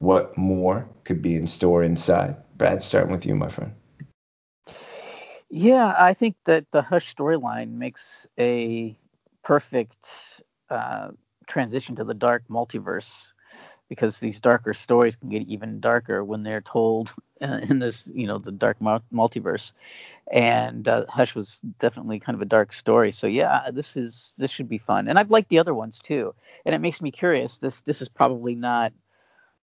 what 0.00 0.36
more 0.36 0.86
could 1.04 1.22
be 1.22 1.36
in 1.36 1.46
store 1.46 1.82
inside. 1.82 2.36
Brad, 2.58 2.82
starting 2.82 3.12
with 3.12 3.24
you, 3.24 3.34
my 3.34 3.48
friend. 3.48 3.72
Yeah, 5.48 5.94
I 5.98 6.12
think 6.12 6.36
that 6.44 6.70
the 6.70 6.82
Hush 6.82 7.14
storyline 7.16 7.70
makes 7.70 8.26
a 8.38 8.94
perfect 9.42 9.96
uh, 10.68 11.12
transition 11.46 11.96
to 11.96 12.04
the 12.04 12.12
dark 12.12 12.42
multiverse 12.48 13.28
because 13.88 14.18
these 14.18 14.40
darker 14.40 14.74
stories 14.74 15.16
can 15.16 15.28
get 15.28 15.42
even 15.42 15.80
darker 15.80 16.24
when 16.24 16.42
they're 16.42 16.60
told 16.60 17.12
uh, 17.42 17.60
in 17.68 17.78
this, 17.78 18.10
you 18.12 18.26
know, 18.26 18.38
the 18.38 18.52
dark 18.52 18.78
multiverse. 18.80 19.72
And 20.30 20.88
uh, 20.88 21.04
Hush 21.08 21.34
was 21.34 21.60
definitely 21.78 22.18
kind 22.20 22.34
of 22.34 22.42
a 22.42 22.46
dark 22.46 22.72
story. 22.72 23.12
So 23.12 23.26
yeah, 23.26 23.70
this 23.72 23.96
is 23.96 24.32
this 24.38 24.50
should 24.50 24.68
be 24.68 24.78
fun. 24.78 25.08
And 25.08 25.18
I've 25.18 25.30
liked 25.30 25.50
the 25.50 25.58
other 25.58 25.74
ones 25.74 25.98
too. 25.98 26.34
And 26.64 26.74
it 26.74 26.80
makes 26.80 27.00
me 27.00 27.10
curious. 27.10 27.58
This 27.58 27.82
this 27.82 28.00
is 28.00 28.08
probably 28.08 28.54
not 28.54 28.92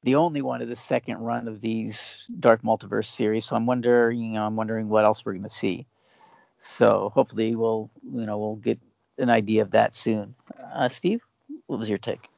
the 0.03 0.17
only 0.17 0.43
one 0.43 0.63
of 0.63 0.69
the 0.69 0.77
second 0.77 1.19
run 1.19 1.49
of 1.49 1.61
these 1.61 2.27
dark 2.39 2.63
multiverse 2.63 3.07
series. 3.07 3.45
So 3.45 3.57
I'm 3.57 3.67
wondering, 3.67 4.19
you 4.19 4.33
know, 4.33 4.47
I'm 4.47 4.57
wondering 4.57 4.89
what 4.89 5.05
else 5.05 5.25
we're 5.25 5.33
going 5.33 5.43
to 5.43 5.49
see. 5.49 5.87
So 6.61 7.11
hopefully 7.15 7.57
we'll, 7.57 7.91
you 8.03 8.27
know, 8.27 8.39
we'll 8.39 8.57
get 8.57 8.81
an 9.19 9.31
idea 9.31 9.63
of 9.63 9.73
that 9.73 9.95
soon. 9.95 10.35
Uh, 10.73 10.89
Steve? 10.89 11.21
What 11.67 11.79
was 11.79 11.89
your 11.89 11.99
take? 11.99 12.29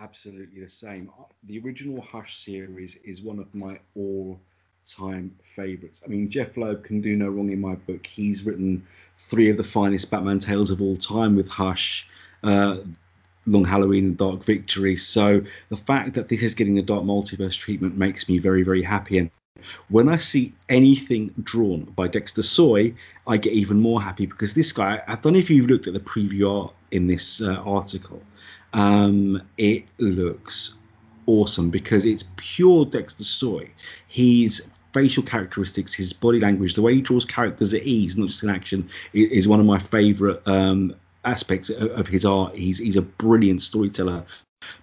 Absolutely 0.00 0.60
the 0.60 0.68
same. 0.68 1.10
The 1.44 1.58
original 1.58 2.00
Hush 2.00 2.36
series 2.36 2.96
is 3.04 3.20
one 3.20 3.38
of 3.40 3.52
my 3.54 3.80
all-time 3.96 5.36
favorites. 5.42 6.02
I 6.04 6.08
mean, 6.08 6.30
Jeph 6.30 6.56
Loeb 6.56 6.84
can 6.84 7.00
do 7.00 7.16
no 7.16 7.28
wrong 7.28 7.50
in 7.50 7.60
my 7.60 7.74
book. 7.74 8.06
He's 8.06 8.44
written 8.44 8.86
three 9.16 9.50
of 9.50 9.56
the 9.56 9.64
finest 9.64 10.10
Batman 10.10 10.38
tales 10.38 10.70
of 10.70 10.80
all 10.80 10.96
time 10.96 11.34
with 11.34 11.48
Hush. 11.48 12.08
Uh, 12.42 12.78
Long 13.46 13.64
Halloween 13.64 14.04
and 14.04 14.16
Dark 14.16 14.44
Victory. 14.44 14.96
So 14.96 15.42
the 15.70 15.76
fact 15.76 16.14
that 16.14 16.28
this 16.28 16.42
is 16.42 16.54
getting 16.54 16.74
the 16.74 16.82
Dark 16.82 17.02
Multiverse 17.02 17.56
treatment 17.56 17.96
makes 17.96 18.28
me 18.28 18.38
very, 18.38 18.62
very 18.62 18.82
happy. 18.82 19.18
And 19.18 19.30
when 19.88 20.08
I 20.08 20.16
see 20.16 20.52
anything 20.68 21.34
drawn 21.42 21.84
by 21.84 22.08
Dexter 22.08 22.42
Soy, 22.42 22.94
I 23.26 23.38
get 23.38 23.54
even 23.54 23.80
more 23.80 24.00
happy 24.00 24.26
because 24.26 24.54
this 24.54 24.72
guy, 24.72 25.02
I 25.06 25.16
don't 25.16 25.32
know 25.32 25.38
if 25.38 25.50
you've 25.50 25.70
looked 25.70 25.86
at 25.86 25.94
the 25.94 26.00
preview 26.00 26.64
art 26.64 26.74
in 26.90 27.06
this 27.06 27.40
uh, 27.40 27.54
article, 27.54 28.22
um, 28.72 29.42
it 29.56 29.84
looks 29.98 30.74
awesome 31.26 31.70
because 31.70 32.04
it's 32.04 32.24
pure 32.36 32.84
Dexter 32.84 33.24
Soy. 33.24 33.70
His 34.08 34.68
facial 34.92 35.22
characteristics, 35.22 35.94
his 35.94 36.12
body 36.12 36.40
language, 36.40 36.74
the 36.74 36.82
way 36.82 36.94
he 36.94 37.02
draws 37.02 37.24
characters 37.24 37.74
at 37.74 37.82
ease, 37.82 38.16
not 38.16 38.28
just 38.28 38.42
in 38.42 38.50
action, 38.50 38.88
is 39.12 39.46
one 39.46 39.60
of 39.60 39.66
my 39.66 39.78
favorite 39.78 40.42
um, 40.46 40.94
aspects 41.24 41.70
of 41.70 42.08
his 42.08 42.24
art. 42.24 42.54
He's 42.54 42.78
he's 42.78 42.96
a 42.96 43.02
brilliant 43.02 43.62
storyteller. 43.62 44.24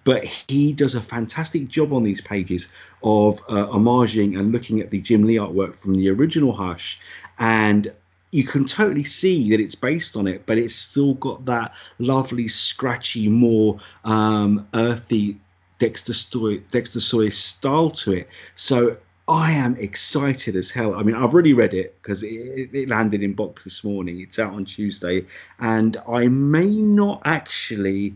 But 0.05 0.23
he 0.23 0.71
does 0.71 0.95
a 0.95 1.01
fantastic 1.01 1.67
job 1.67 1.91
on 1.91 2.03
these 2.03 2.21
pages 2.21 2.71
of 3.03 3.39
uh, 3.49 3.65
homaging 3.65 4.39
and 4.39 4.53
looking 4.53 4.79
at 4.79 4.89
the 4.89 5.01
Jim 5.01 5.23
Lee 5.23 5.35
artwork 5.35 5.75
from 5.75 5.95
the 5.95 6.09
original 6.11 6.53
Hush 6.53 6.99
and 7.37 7.91
you 8.31 8.43
can 8.43 8.65
totally 8.65 9.03
see 9.03 9.51
that 9.51 9.59
it's 9.59 9.75
based 9.75 10.15
on 10.15 10.27
it, 10.27 10.45
but 10.45 10.57
it's 10.57 10.75
still 10.75 11.13
got 11.13 11.45
that 11.45 11.75
lovely, 11.99 12.47
scratchy, 12.47 13.29
more 13.29 13.79
um, 14.03 14.67
earthy 14.73 15.39
Dexter 15.79 16.13
Soy, 16.13 16.59
Dexter 16.71 16.99
style 17.29 17.91
to 17.91 18.13
it. 18.13 18.29
So 18.55 18.97
I 19.27 19.53
am 19.53 19.75
excited 19.77 20.55
as 20.55 20.69
hell. 20.69 20.95
I 20.95 21.03
mean, 21.03 21.15
I've 21.15 21.33
already 21.33 21.53
read 21.53 21.73
it 21.73 21.95
because 22.01 22.23
it, 22.23 22.29
it, 22.73 22.89
landed 22.89 23.23
in 23.23 23.33
box 23.33 23.63
this 23.63 23.83
morning. 23.83 24.21
It's 24.21 24.37
out 24.37 24.53
on 24.53 24.65
Tuesday, 24.65 25.25
and 25.59 25.97
I 26.07 26.27
may 26.27 26.69
not 26.69 27.23
actually 27.25 28.15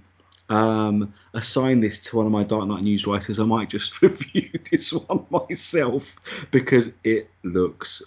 um, 0.50 1.14
assign 1.34 1.80
this 1.80 2.02
to 2.06 2.18
one 2.18 2.26
of 2.26 2.32
my 2.32 2.44
Dark 2.44 2.68
Knight 2.68 2.84
news 2.84 3.08
writers. 3.08 3.40
I 3.40 3.46
might 3.46 3.70
just 3.70 4.02
review 4.02 4.50
this 4.70 4.94
one 4.94 5.26
myself 5.50 6.48
because 6.52 6.92
it 7.04 7.30
looks 7.44 8.04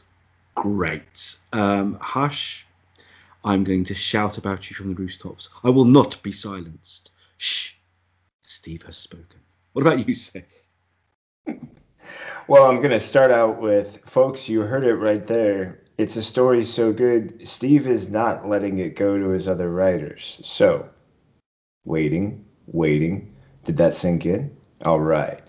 great. 0.55 1.37
Um, 1.53 1.99
Hush, 2.01 2.67
I'm 3.45 3.65
going 3.65 3.85
to 3.85 3.95
shout 3.95 4.39
about 4.39 4.71
you 4.71 4.77
from 4.77 4.89
the 4.89 5.01
rooftops. 5.01 5.49
I 5.65 5.71
will 5.71 5.85
not 5.85 6.23
be 6.23 6.33
silenced. 6.33 7.11
Shh, 7.39 7.75
Steve 8.43 8.83
has 8.85 8.97
spoken. 8.97 9.41
What 9.73 9.83
about 9.83 10.07
you, 10.07 10.15
Seth? 10.15 10.67
Well, 12.49 12.65
I'm 12.65 12.79
going 12.79 12.91
to 12.91 13.01
start 13.01 13.31
out 13.31 13.61
with 13.61 14.01
folks, 14.07 14.49
you 14.49 14.63
heard 14.63 14.85
it 14.85 14.95
right 14.95 15.27
there. 15.27 15.81
It's 15.99 16.17
a 16.17 16.23
story 16.23 16.65
so 16.65 16.93
good, 16.93 17.47
Steve 17.47 17.87
is 17.87 18.09
not 18.09 18.49
letting 18.49 18.79
it 18.79 18.97
go 18.97 19.19
to 19.19 19.29
his 19.29 19.49
other 19.49 19.71
writers. 19.71 20.41
So, 20.45 20.89
waiting, 21.85 22.45
waiting. 22.67 23.35
Did 23.65 23.77
that 23.77 23.95
sink 23.95 24.27
in? 24.27 24.57
All 24.85 25.01
right. 25.01 25.41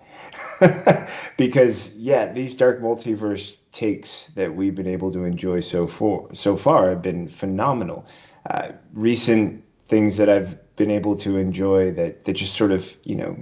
because, 1.38 1.96
yeah, 1.96 2.32
these 2.32 2.56
dark 2.56 2.82
multiverse 2.82 3.58
takes 3.74 4.28
that 4.36 4.56
we've 4.56 4.76
been 4.76 4.88
able 4.88 5.12
to 5.12 5.26
enjoy 5.26 5.60
so 5.60 5.88
far 5.88 6.34
so 6.34 6.56
far 6.56 6.90
have 6.90 7.02
been 7.02 7.28
phenomenal. 7.28 8.06
Uh, 8.50 8.70
recent 8.94 9.64
things 9.88 10.18
that 10.18 10.30
I've 10.30 10.58
been 10.76 10.92
able 10.92 11.16
to 11.18 11.38
enjoy 11.38 11.92
that 11.92 12.26
that 12.26 12.34
just 12.34 12.56
sort 12.56 12.72
of 12.72 12.96
you 13.04 13.16
know 13.16 13.36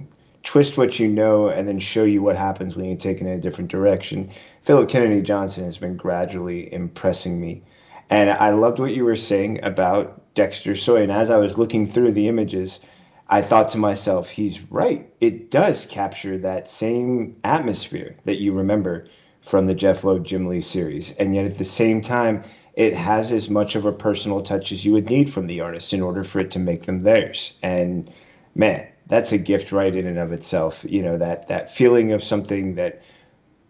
twist 0.44 0.78
what 0.78 1.00
you 1.00 1.08
know 1.08 1.50
and 1.50 1.68
then 1.68 1.80
show 1.80 2.04
you 2.04 2.22
what 2.22 2.36
happens 2.36 2.76
when 2.76 2.86
you 2.86 2.96
take 2.96 3.18
it 3.18 3.28
in 3.28 3.28
a 3.28 3.40
different 3.40 3.70
direction. 3.70 4.30
Phillip 4.64 4.90
Kennedy 4.90 5.22
Johnson 5.22 5.64
has 5.64 5.78
been 5.78 5.98
gradually 5.98 6.74
impressing 6.74 7.40
me. 7.40 7.64
And 8.10 8.30
I 8.30 8.50
loved 8.50 8.80
what 8.80 8.94
you 8.94 9.06
were 9.06 9.16
saying 9.16 9.64
about 9.64 10.34
Dexter 10.34 10.76
Soy. 10.76 11.04
And 11.04 11.12
as 11.12 11.30
I 11.30 11.38
was 11.38 11.58
looking 11.58 11.86
through 11.86 12.12
the 12.12 12.28
images, 12.28 12.80
I 13.30 13.42
thought 13.42 13.70
to 13.70 13.78
myself, 13.78 14.30
he's 14.30 14.60
right. 14.70 15.10
It 15.22 15.52
does 15.52 15.86
capture 15.86 16.38
that 16.40 16.68
same 16.68 17.38
atmosphere 17.44 18.18
that 18.26 18.42
you 18.42 18.52
remember 18.52 19.08
from 19.42 19.68
the 19.68 19.76
Jeph 19.76 20.04
Loeb 20.04 20.26
Jim 20.26 20.48
Lee 20.48 20.62
series. 20.62 21.12
And 21.12 21.36
yet 21.36 21.46
at 21.46 21.58
the 21.58 21.66
same 21.66 22.02
time, 22.02 22.44
it 22.76 22.96
has 22.96 23.32
as 23.32 23.50
much 23.50 23.76
of 23.76 23.86
a 23.86 23.92
personal 23.92 24.42
touch 24.42 24.72
as 24.72 24.86
you 24.86 24.94
would 24.94 25.10
need 25.10 25.32
from 25.32 25.48
the 25.48 25.62
artist 25.62 25.94
in 25.94 26.02
order 26.02 26.24
for 26.24 26.40
it 26.40 26.52
to 26.52 26.60
make 26.60 26.86
them 26.86 27.04
theirs. 27.04 27.54
And 27.62 28.10
man, 28.56 28.88
that's 29.08 29.32
a 29.32 29.38
gift 29.38 29.72
right 29.72 29.94
in 29.94 30.08
and 30.08 30.18
of 30.18 30.32
itself. 30.32 30.86
You 30.88 31.02
know, 31.02 31.18
that 31.18 31.48
that 31.50 31.74
feeling 31.74 32.14
of 32.14 32.24
something 32.24 32.76
that 32.76 33.02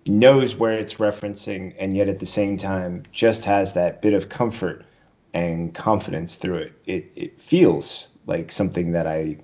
knows 0.06 0.56
where 0.56 0.74
it's 0.74 0.96
referencing 0.96 1.74
and 1.80 1.96
yet 1.96 2.10
at 2.10 2.20
the 2.20 2.26
same 2.26 2.58
time 2.58 3.04
just 3.12 3.46
has 3.46 3.74
that 3.74 4.02
bit 4.02 4.14
of 4.14 4.30
comfort 4.30 4.86
and 5.34 5.74
confidence 5.74 6.36
through 6.36 6.58
it. 6.58 6.74
It 6.86 7.12
it 7.16 7.42
feels 7.42 8.08
like 8.28 8.52
something 8.52 8.92
that 8.92 9.08
I 9.08 9.38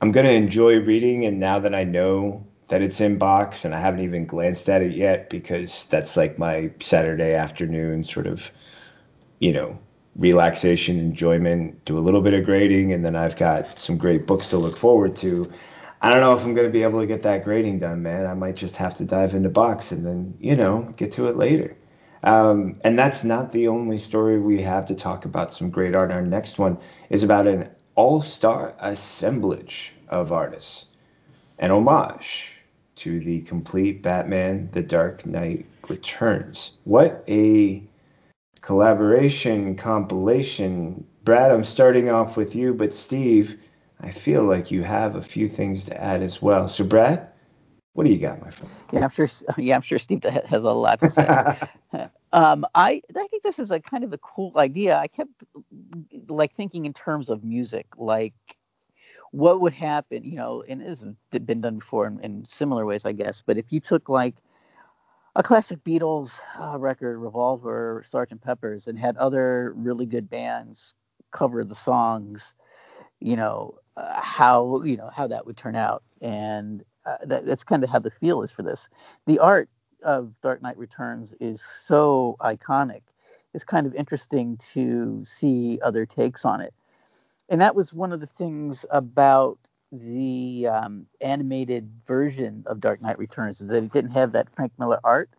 I'm 0.00 0.12
going 0.12 0.26
to 0.26 0.32
enjoy 0.32 0.80
reading 0.80 1.26
and 1.26 1.40
now 1.40 1.58
that 1.58 1.74
I 1.74 1.84
know 1.84 2.46
that 2.68 2.82
it's 2.82 3.00
in 3.00 3.16
box, 3.16 3.64
and 3.64 3.74
I 3.74 3.80
haven't 3.80 4.00
even 4.00 4.26
glanced 4.26 4.68
at 4.68 4.82
it 4.82 4.92
yet 4.92 5.30
because 5.30 5.86
that's 5.86 6.16
like 6.16 6.38
my 6.38 6.70
Saturday 6.80 7.34
afternoon 7.34 8.04
sort 8.04 8.26
of, 8.26 8.50
you 9.40 9.52
know, 9.52 9.78
relaxation, 10.16 10.98
enjoyment, 10.98 11.84
do 11.84 11.98
a 11.98 12.00
little 12.00 12.20
bit 12.20 12.34
of 12.34 12.44
grading, 12.44 12.92
and 12.92 13.04
then 13.04 13.16
I've 13.16 13.36
got 13.36 13.78
some 13.78 13.96
great 13.96 14.26
books 14.26 14.48
to 14.48 14.58
look 14.58 14.76
forward 14.76 15.16
to. 15.16 15.50
I 16.02 16.10
don't 16.10 16.20
know 16.20 16.34
if 16.34 16.44
I'm 16.44 16.54
going 16.54 16.66
to 16.66 16.72
be 16.72 16.82
able 16.82 17.00
to 17.00 17.06
get 17.06 17.22
that 17.22 17.42
grading 17.42 17.78
done, 17.78 18.02
man. 18.02 18.26
I 18.26 18.34
might 18.34 18.54
just 18.54 18.76
have 18.76 18.94
to 18.96 19.04
dive 19.04 19.34
into 19.34 19.48
box 19.48 19.90
and 19.90 20.04
then, 20.04 20.34
you 20.38 20.54
know, 20.54 20.92
get 20.96 21.10
to 21.12 21.28
it 21.28 21.36
later. 21.36 21.76
Um, 22.22 22.76
and 22.84 22.98
that's 22.98 23.24
not 23.24 23.52
the 23.52 23.68
only 23.68 23.98
story 23.98 24.38
we 24.38 24.60
have 24.62 24.86
to 24.86 24.94
talk 24.94 25.24
about 25.24 25.54
some 25.54 25.70
great 25.70 25.94
art. 25.94 26.12
Our 26.12 26.22
next 26.22 26.58
one 26.58 26.78
is 27.10 27.22
about 27.22 27.46
an 27.46 27.68
all 27.94 28.20
star 28.22 28.74
assemblage 28.80 29.92
of 30.08 30.32
artists, 30.32 30.86
an 31.58 31.70
homage 31.70 32.57
to 32.98 33.20
the 33.20 33.40
complete 33.42 34.02
Batman 34.02 34.68
The 34.72 34.82
Dark 34.82 35.24
Knight 35.26 35.66
Returns. 35.88 36.78
What 36.84 37.24
a 37.28 37.82
collaboration 38.60 39.76
compilation. 39.76 41.04
Brad, 41.24 41.50
I'm 41.50 41.64
starting 41.64 42.10
off 42.10 42.36
with 42.36 42.54
you, 42.54 42.74
but 42.74 42.92
Steve, 42.92 43.68
I 44.00 44.10
feel 44.10 44.44
like 44.44 44.70
you 44.70 44.82
have 44.82 45.16
a 45.16 45.22
few 45.22 45.48
things 45.48 45.84
to 45.86 46.02
add 46.02 46.22
as 46.22 46.40
well. 46.40 46.68
So, 46.68 46.84
Brad, 46.84 47.28
what 47.94 48.06
do 48.06 48.12
you 48.12 48.18
got, 48.18 48.40
my 48.40 48.50
friend? 48.50 48.72
Yeah, 48.92 49.04
I'm 49.04 49.10
sure. 49.10 49.28
Yeah, 49.58 49.76
I'm 49.76 49.82
sure 49.82 49.98
Steve 49.98 50.22
has 50.22 50.62
a 50.62 50.70
lot 50.70 51.00
to 51.00 51.10
say. 51.10 51.26
um, 52.32 52.66
I 52.74 53.02
I 53.16 53.26
think 53.28 53.42
this 53.42 53.58
is 53.58 53.70
a 53.70 53.80
kind 53.80 54.04
of 54.04 54.12
a 54.12 54.18
cool 54.18 54.52
idea. 54.56 54.96
I 54.96 55.08
kept 55.08 55.44
like 56.28 56.54
thinking 56.54 56.86
in 56.86 56.92
terms 56.92 57.30
of 57.30 57.44
music, 57.44 57.86
like 57.96 58.34
what 59.30 59.60
would 59.60 59.74
happen, 59.74 60.24
you 60.24 60.36
know, 60.36 60.62
and 60.68 60.82
it 60.82 60.88
has 60.88 61.04
been 61.30 61.60
done 61.60 61.78
before 61.78 62.06
in, 62.06 62.20
in 62.20 62.44
similar 62.44 62.86
ways, 62.86 63.04
I 63.04 63.12
guess. 63.12 63.42
But 63.44 63.58
if 63.58 63.72
you 63.72 63.80
took 63.80 64.08
like 64.08 64.36
a 65.36 65.42
classic 65.42 65.82
Beatles 65.84 66.38
uh, 66.60 66.78
record, 66.78 67.18
Revolver, 67.18 68.04
Sgt. 68.10 68.40
Pepper's, 68.40 68.88
and 68.88 68.98
had 68.98 69.16
other 69.16 69.72
really 69.76 70.06
good 70.06 70.28
bands 70.28 70.94
cover 71.30 71.62
the 71.64 71.74
songs, 71.74 72.54
you 73.20 73.36
know, 73.36 73.74
uh, 73.96 74.20
how 74.20 74.82
you 74.82 74.96
know 74.96 75.10
how 75.14 75.26
that 75.26 75.46
would 75.46 75.56
turn 75.56 75.76
out, 75.76 76.02
and 76.22 76.84
uh, 77.04 77.16
that, 77.24 77.46
that's 77.46 77.64
kind 77.64 77.84
of 77.84 77.90
how 77.90 77.98
the 77.98 78.10
feel 78.10 78.42
is 78.42 78.52
for 78.52 78.62
this. 78.62 78.88
The 79.26 79.38
art 79.38 79.68
of 80.02 80.32
Dark 80.40 80.62
Knight 80.62 80.78
Returns 80.78 81.34
is 81.40 81.60
so 81.60 82.36
iconic. 82.40 83.02
It's 83.54 83.64
kind 83.64 83.86
of 83.86 83.94
interesting 83.94 84.56
to 84.72 85.22
see 85.24 85.78
other 85.82 86.06
takes 86.06 86.44
on 86.44 86.60
it. 86.60 86.74
And 87.48 87.60
that 87.60 87.74
was 87.74 87.94
one 87.94 88.12
of 88.12 88.20
the 88.20 88.26
things 88.26 88.84
about 88.90 89.58
the 89.90 90.66
um, 90.66 91.06
animated 91.20 91.90
version 92.06 92.62
of 92.66 92.80
Dark 92.80 93.00
Knight 93.00 93.18
Returns 93.18 93.60
is 93.60 93.68
that 93.68 93.82
it 93.82 93.92
didn't 93.92 94.10
have 94.10 94.32
that 94.32 94.54
Frank 94.54 94.72
Miller 94.78 95.00
art, 95.02 95.30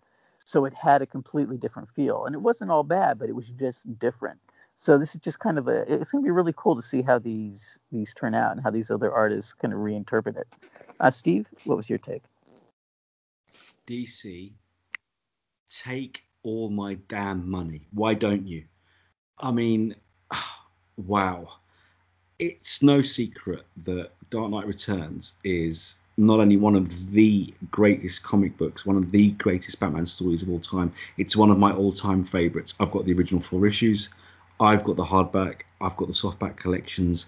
so 0.43 0.65
it 0.65 0.73
had 0.73 1.01
a 1.01 1.05
completely 1.05 1.57
different 1.57 1.89
feel. 1.89 2.25
And 2.25 2.33
it 2.33 2.41
wasn't 2.41 2.71
all 2.71 2.83
bad, 2.83 3.19
but 3.19 3.29
it 3.29 3.35
was 3.35 3.49
just 3.49 3.99
different. 3.99 4.39
So 4.75 4.97
this 4.97 5.13
is 5.13 5.21
just 5.21 5.39
kind 5.39 5.57
of 5.57 5.67
a 5.67 5.81
it's 5.81 6.11
going 6.11 6.23
to 6.23 6.27
be 6.27 6.31
really 6.31 6.53
cool 6.55 6.75
to 6.75 6.81
see 6.81 7.01
how 7.01 7.19
these 7.19 7.79
these 7.91 8.13
turn 8.13 8.33
out 8.33 8.53
and 8.53 8.61
how 8.63 8.71
these 8.71 8.89
other 8.89 9.11
artists 9.11 9.53
kind 9.53 9.73
of 9.73 9.79
reinterpret 9.79 10.37
it. 10.37 10.47
Uh, 10.99 11.11
Steve, 11.11 11.47
what 11.65 11.75
was 11.77 11.89
your 11.89 11.99
take? 11.99 12.23
DC, 13.87 14.53
take 15.69 16.23
all 16.43 16.69
my 16.69 16.95
damn 17.09 17.49
money. 17.49 17.87
Why 17.91 18.13
don't 18.13 18.47
you? 18.47 18.65
I 19.37 19.51
mean, 19.51 19.95
wow. 20.97 21.58
It's 22.39 22.81
no 22.81 23.01
secret 23.01 23.65
that 23.83 24.11
Dark 24.29 24.49
Knight 24.49 24.65
Returns 24.65 25.33
is 25.43 25.95
not 26.15 26.39
only 26.39 26.55
one 26.55 26.75
of 26.75 27.11
the 27.11 27.53
greatest 27.69 28.23
comic 28.23 28.57
books, 28.57 28.85
one 28.85 28.95
of 28.95 29.11
the 29.11 29.31
greatest 29.31 29.77
Batman 29.79 30.05
stories 30.05 30.41
of 30.41 30.49
all 30.49 30.61
time, 30.61 30.93
it's 31.17 31.35
one 31.35 31.49
of 31.49 31.59
my 31.59 31.73
all 31.73 31.91
time 31.91 32.23
favorites. 32.23 32.75
I've 32.79 32.91
got 32.91 33.05
the 33.05 33.13
original 33.13 33.41
four 33.41 33.67
issues, 33.67 34.09
I've 34.57 34.85
got 34.85 34.95
the 34.95 35.03
hardback, 35.03 35.61
I've 35.81 35.97
got 35.97 36.07
the 36.07 36.13
softback 36.13 36.55
collections, 36.55 37.25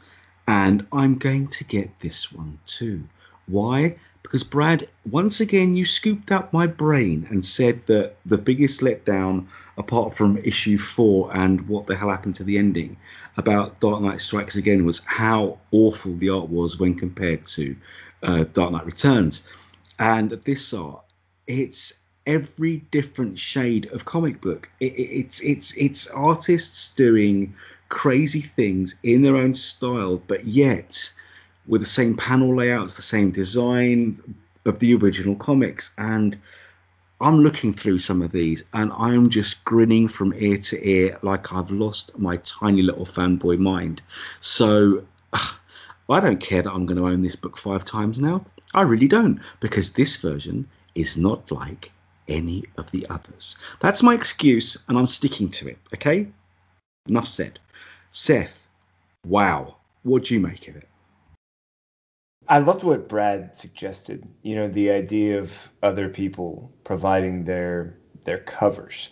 and 0.47 0.87
I'm 0.93 1.17
going 1.17 1.47
to 1.49 1.65
get 1.65 1.99
this 1.99 2.31
one 2.31 2.59
too. 2.65 3.03
Why? 3.47 3.97
Because 4.23 4.43
Brad, 4.43 4.87
once 5.09 5.41
again, 5.41 5.75
you 5.75 5.85
scooped 5.85 6.31
up 6.31 6.53
my 6.53 6.67
brain 6.67 7.27
and 7.29 7.45
said 7.45 7.85
that 7.87 8.15
the 8.25 8.37
biggest 8.37 8.81
letdown, 8.81 9.47
apart 9.77 10.15
from 10.15 10.37
issue 10.37 10.77
four 10.77 11.35
and 11.35 11.67
what 11.67 11.87
the 11.87 11.95
hell 11.95 12.09
happened 12.09 12.35
to 12.35 12.43
the 12.43 12.57
ending, 12.57 12.97
about 13.37 13.79
Dark 13.79 14.01
Knight 14.01 14.21
Strikes 14.21 14.55
Again 14.55 14.85
was 14.85 15.03
how 15.05 15.57
awful 15.71 16.15
the 16.15 16.29
art 16.29 16.49
was 16.49 16.79
when 16.79 16.95
compared 16.95 17.45
to 17.47 17.75
uh, 18.23 18.45
Dark 18.53 18.71
Knight 18.71 18.85
Returns. 18.85 19.47
And 19.97 20.31
this 20.31 20.73
art, 20.73 21.03
it's 21.47 21.93
every 22.25 22.77
different 22.77 23.37
shade 23.37 23.87
of 23.87 24.05
comic 24.05 24.41
book. 24.41 24.69
It, 24.79 24.93
it, 24.93 25.19
it's 25.19 25.41
it's 25.41 25.75
it's 25.75 26.07
artists 26.07 26.93
doing 26.95 27.55
crazy 27.89 28.41
things 28.41 28.95
in 29.03 29.21
their 29.21 29.35
own 29.35 29.53
style, 29.53 30.17
but 30.17 30.45
yet 30.45 31.11
with 31.65 31.81
the 31.81 31.87
same 31.87 32.17
panel 32.17 32.55
layouts, 32.55 32.95
the 32.95 33.01
same 33.01 33.31
design 33.31 34.35
of 34.65 34.79
the 34.79 34.95
original 34.95 35.35
comics. 35.35 35.91
And 35.97 36.37
I'm 37.19 37.41
looking 37.41 37.73
through 37.73 37.99
some 37.99 38.21
of 38.21 38.31
these 38.31 38.63
and 38.73 38.91
I'm 38.91 39.29
just 39.29 39.63
grinning 39.63 40.07
from 40.07 40.33
ear 40.35 40.57
to 40.57 40.89
ear 40.89 41.19
like 41.21 41.53
I've 41.53 41.71
lost 41.71 42.17
my 42.17 42.37
tiny 42.37 42.81
little 42.81 43.05
fanboy 43.05 43.59
mind. 43.59 44.01
So 44.39 45.03
I 45.33 46.19
don't 46.19 46.41
care 46.41 46.61
that 46.61 46.71
I'm 46.71 46.87
going 46.87 46.97
to 46.97 47.07
own 47.07 47.21
this 47.21 47.35
book 47.35 47.57
five 47.57 47.85
times 47.85 48.19
now. 48.19 48.45
I 48.73 48.81
really 48.81 49.07
don't 49.07 49.39
because 49.59 49.93
this 49.93 50.17
version 50.17 50.67
is 50.95 51.15
not 51.15 51.51
like 51.51 51.91
any 52.27 52.65
of 52.77 52.89
the 52.91 53.07
others. 53.09 53.55
That's 53.79 54.01
my 54.01 54.15
excuse 54.15 54.83
and 54.87 54.97
I'm 54.97 55.05
sticking 55.05 55.49
to 55.51 55.69
it, 55.69 55.77
okay? 55.93 56.27
Enough 57.07 57.27
said. 57.27 57.59
Seth, 58.09 58.67
wow, 59.25 59.75
what 60.03 60.25
do 60.25 60.33
you 60.33 60.39
make 60.39 60.67
of 60.67 60.75
it? 60.75 60.87
I 62.51 62.57
loved 62.57 62.83
what 62.83 63.07
Brad 63.07 63.55
suggested. 63.55 64.27
You 64.41 64.55
know, 64.55 64.67
the 64.67 64.91
idea 64.91 65.39
of 65.39 65.69
other 65.81 66.09
people 66.09 66.69
providing 66.83 67.45
their 67.45 67.95
their 68.25 68.39
covers 68.39 69.09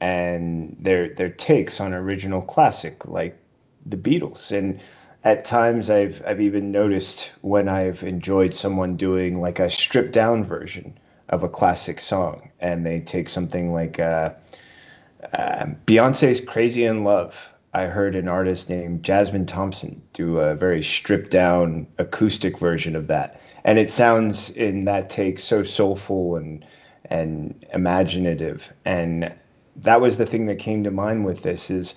and 0.00 0.74
their 0.80 1.14
their 1.14 1.28
takes 1.28 1.82
on 1.82 1.92
original 1.92 2.40
classic 2.40 3.06
like 3.06 3.38
the 3.84 3.98
Beatles. 3.98 4.56
And 4.56 4.80
at 5.22 5.44
times 5.44 5.90
I've 5.90 6.22
I've 6.26 6.40
even 6.40 6.72
noticed 6.72 7.30
when 7.42 7.68
I've 7.68 8.04
enjoyed 8.04 8.54
someone 8.54 8.96
doing 8.96 9.42
like 9.42 9.58
a 9.58 9.68
stripped 9.68 10.12
down 10.12 10.42
version 10.42 10.96
of 11.28 11.42
a 11.42 11.48
classic 11.50 12.00
song 12.00 12.50
and 12.58 12.86
they 12.86 13.00
take 13.00 13.28
something 13.28 13.70
like 13.70 14.00
uh, 14.00 14.30
uh, 15.34 15.66
Beyonce's 15.84 16.40
Crazy 16.40 16.84
in 16.84 17.04
Love 17.04 17.52
I 17.78 17.86
heard 17.86 18.16
an 18.16 18.26
artist 18.26 18.68
named 18.68 19.04
Jasmine 19.04 19.46
Thompson 19.46 20.02
do 20.12 20.40
a 20.40 20.56
very 20.56 20.82
stripped 20.82 21.30
down 21.30 21.86
acoustic 21.98 22.58
version 22.58 22.96
of 22.96 23.06
that. 23.06 23.40
And 23.64 23.78
it 23.78 23.88
sounds 23.88 24.50
in 24.50 24.86
that 24.86 25.08
take 25.10 25.38
so 25.38 25.62
soulful 25.62 26.34
and 26.34 26.66
and 27.04 27.64
imaginative. 27.72 28.72
And 28.84 29.32
that 29.76 30.00
was 30.00 30.18
the 30.18 30.26
thing 30.26 30.46
that 30.46 30.58
came 30.58 30.82
to 30.84 30.90
mind 30.90 31.24
with 31.24 31.44
this 31.44 31.70
is 31.70 31.94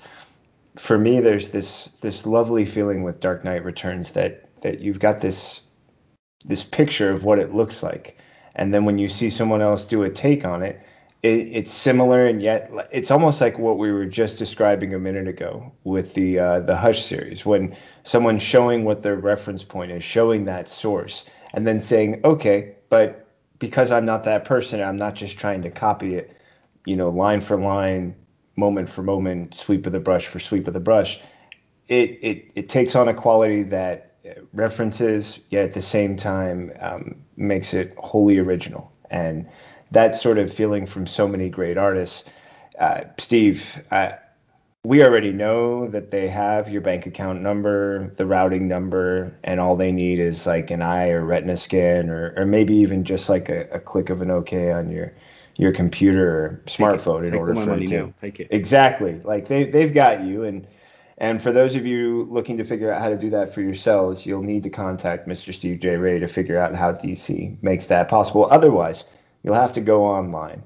for 0.78 1.00
me 1.00 1.20
there's 1.20 1.50
this 1.50 1.86
this 2.02 2.28
lovely 2.28 2.66
feeling 2.66 3.02
with 3.02 3.20
Dark 3.20 3.44
Knight 3.44 3.66
Returns 3.66 4.12
that 4.12 4.50
that 4.62 4.82
you've 4.82 5.00
got 5.00 5.20
this 5.20 5.62
this 6.46 6.64
picture 6.64 7.10
of 7.10 7.24
what 7.24 7.40
it 7.40 7.56
looks 7.56 7.82
like. 7.82 8.20
And 8.54 8.72
then 8.72 8.86
when 8.86 9.00
you 9.00 9.08
see 9.08 9.32
someone 9.32 9.64
else 9.64 9.86
do 9.86 10.04
a 10.04 10.12
take 10.12 10.46
on 10.46 10.62
it, 10.62 10.80
it, 11.24 11.48
it's 11.52 11.72
similar 11.72 12.26
and 12.26 12.42
yet 12.42 12.72
it's 12.92 13.12
almost 13.12 13.42
like 13.42 13.60
what 13.60 13.78
we 13.78 13.92
were 13.92 14.06
just 14.06 14.40
describing 14.40 14.94
a 14.94 15.00
minute 15.00 15.28
ago 15.28 15.72
with 15.84 16.14
the 16.14 16.40
uh, 16.40 16.60
the 16.62 16.76
Hush 16.76 17.04
series 17.04 17.46
when 17.46 17.76
someone's 18.04 18.42
showing 18.42 18.84
what 18.84 19.04
their 19.04 19.16
reference 19.16 19.64
point 19.64 19.92
is, 19.92 20.04
showing 20.04 20.46
that 20.46 20.68
source, 20.68 21.26
and 21.54 21.68
then 21.68 21.80
saying, 21.80 22.22
okay, 22.24 22.76
but 22.90 23.28
because 23.60 23.92
I'm 23.92 24.06
not 24.06 24.24
that 24.24 24.46
person, 24.46 24.82
I'm 24.82 24.98
not 24.98 25.14
just 25.14 25.38
trying 25.38 25.62
to 25.62 25.70
copy 25.70 26.16
it, 26.16 26.36
you 26.86 26.96
know, 26.96 27.10
line 27.10 27.42
for 27.42 27.58
line, 27.58 28.16
moment 28.56 28.90
for 28.90 29.04
moment, 29.04 29.54
sweep 29.54 29.86
of 29.86 29.92
the 29.92 30.00
brush 30.00 30.26
for 30.26 30.40
sweep 30.40 30.68
of 30.68 30.74
the 30.74 30.80
brush. 30.80 31.20
It 31.88 32.18
it 32.22 32.52
it 32.56 32.70
takes 32.70 32.96
on 32.96 33.08
a 33.08 33.14
quality 33.14 33.64
that 33.64 34.16
references, 34.54 35.40
yet 35.50 35.66
at 35.66 35.74
the 35.74 35.82
same 35.82 36.16
time 36.16 36.72
um, 36.80 37.16
makes 37.38 37.74
it 37.74 37.94
wholly 37.98 38.38
original 38.38 38.92
and 39.10 39.48
that 39.92 40.16
sort 40.16 40.38
of 40.38 40.54
feeling 40.54 40.86
from 40.86 41.06
so 41.06 41.28
many 41.28 41.50
great 41.50 41.78
artists. 41.78 42.30
Uh, 42.80 43.02
Steve, 43.18 43.84
uh, 43.92 44.12
we 44.84 45.04
already 45.04 45.32
know 45.32 45.88
that 45.88 46.10
they 46.10 46.28
have 46.28 46.70
your 46.70 46.82
bank 46.82 47.06
account 47.06 47.42
number, 47.42 48.12
the 48.16 48.26
routing 48.26 48.68
number, 48.68 49.38
and 49.44 49.60
all 49.60 49.76
they 49.76 49.92
need 49.92 50.20
is 50.20 50.48
like 50.48 50.72
an 50.72 50.82
eye 50.82 51.10
or 51.10 51.24
retina 51.24 51.56
scan, 51.56 52.10
or, 52.10 52.34
or 52.36 52.46
maybe 52.46 52.74
even 52.76 53.04
just 53.04 53.30
like 53.30 53.50
a, 53.50 53.68
a 53.72 53.80
click 53.80 54.10
of 54.10 54.22
an 54.22 54.32
OK 54.32 54.72
on 54.72 54.90
your 54.92 55.14
your 55.58 55.72
computer 55.72 56.36
or 56.36 56.62
smartphone 56.66 57.26
Take 57.26 57.34
in 57.34 57.40
order 57.40 57.54
for 57.54 57.66
money 57.66 57.84
it 57.84 57.88
to 57.88 57.98
now. 57.98 58.14
Take 58.20 58.40
it. 58.40 58.48
exactly 58.50 59.22
like 59.24 59.48
they 59.48 59.66
they've 59.66 59.94
got 59.94 60.24
you 60.24 60.44
and 60.44 60.66
And 61.22 61.40
for 61.40 61.52
those 61.52 61.76
of 61.76 61.86
you 61.86 62.24
looking 62.32 62.58
to 62.58 62.64
figure 62.64 62.92
out 62.92 63.00
how 63.00 63.10
to 63.10 63.16
do 63.16 63.30
that 63.30 63.54
for 63.54 63.62
yourselves, 63.62 64.26
you'll 64.26 64.42
need 64.42 64.64
to 64.64 64.72
contact 64.72 65.28
Mr. 65.28 65.54
Steve 65.54 65.80
J. 65.80 65.96
Ray 65.98 66.18
to 66.18 66.28
figure 66.28 66.58
out 66.58 66.74
how 66.74 66.94
DC 66.94 67.62
makes 67.62 67.86
that 67.88 68.08
possible. 68.08 68.48
Otherwise, 68.50 69.06
you'll 69.44 69.56
have 69.56 69.74
to 69.74 69.82
go 69.82 70.06
online, 70.06 70.64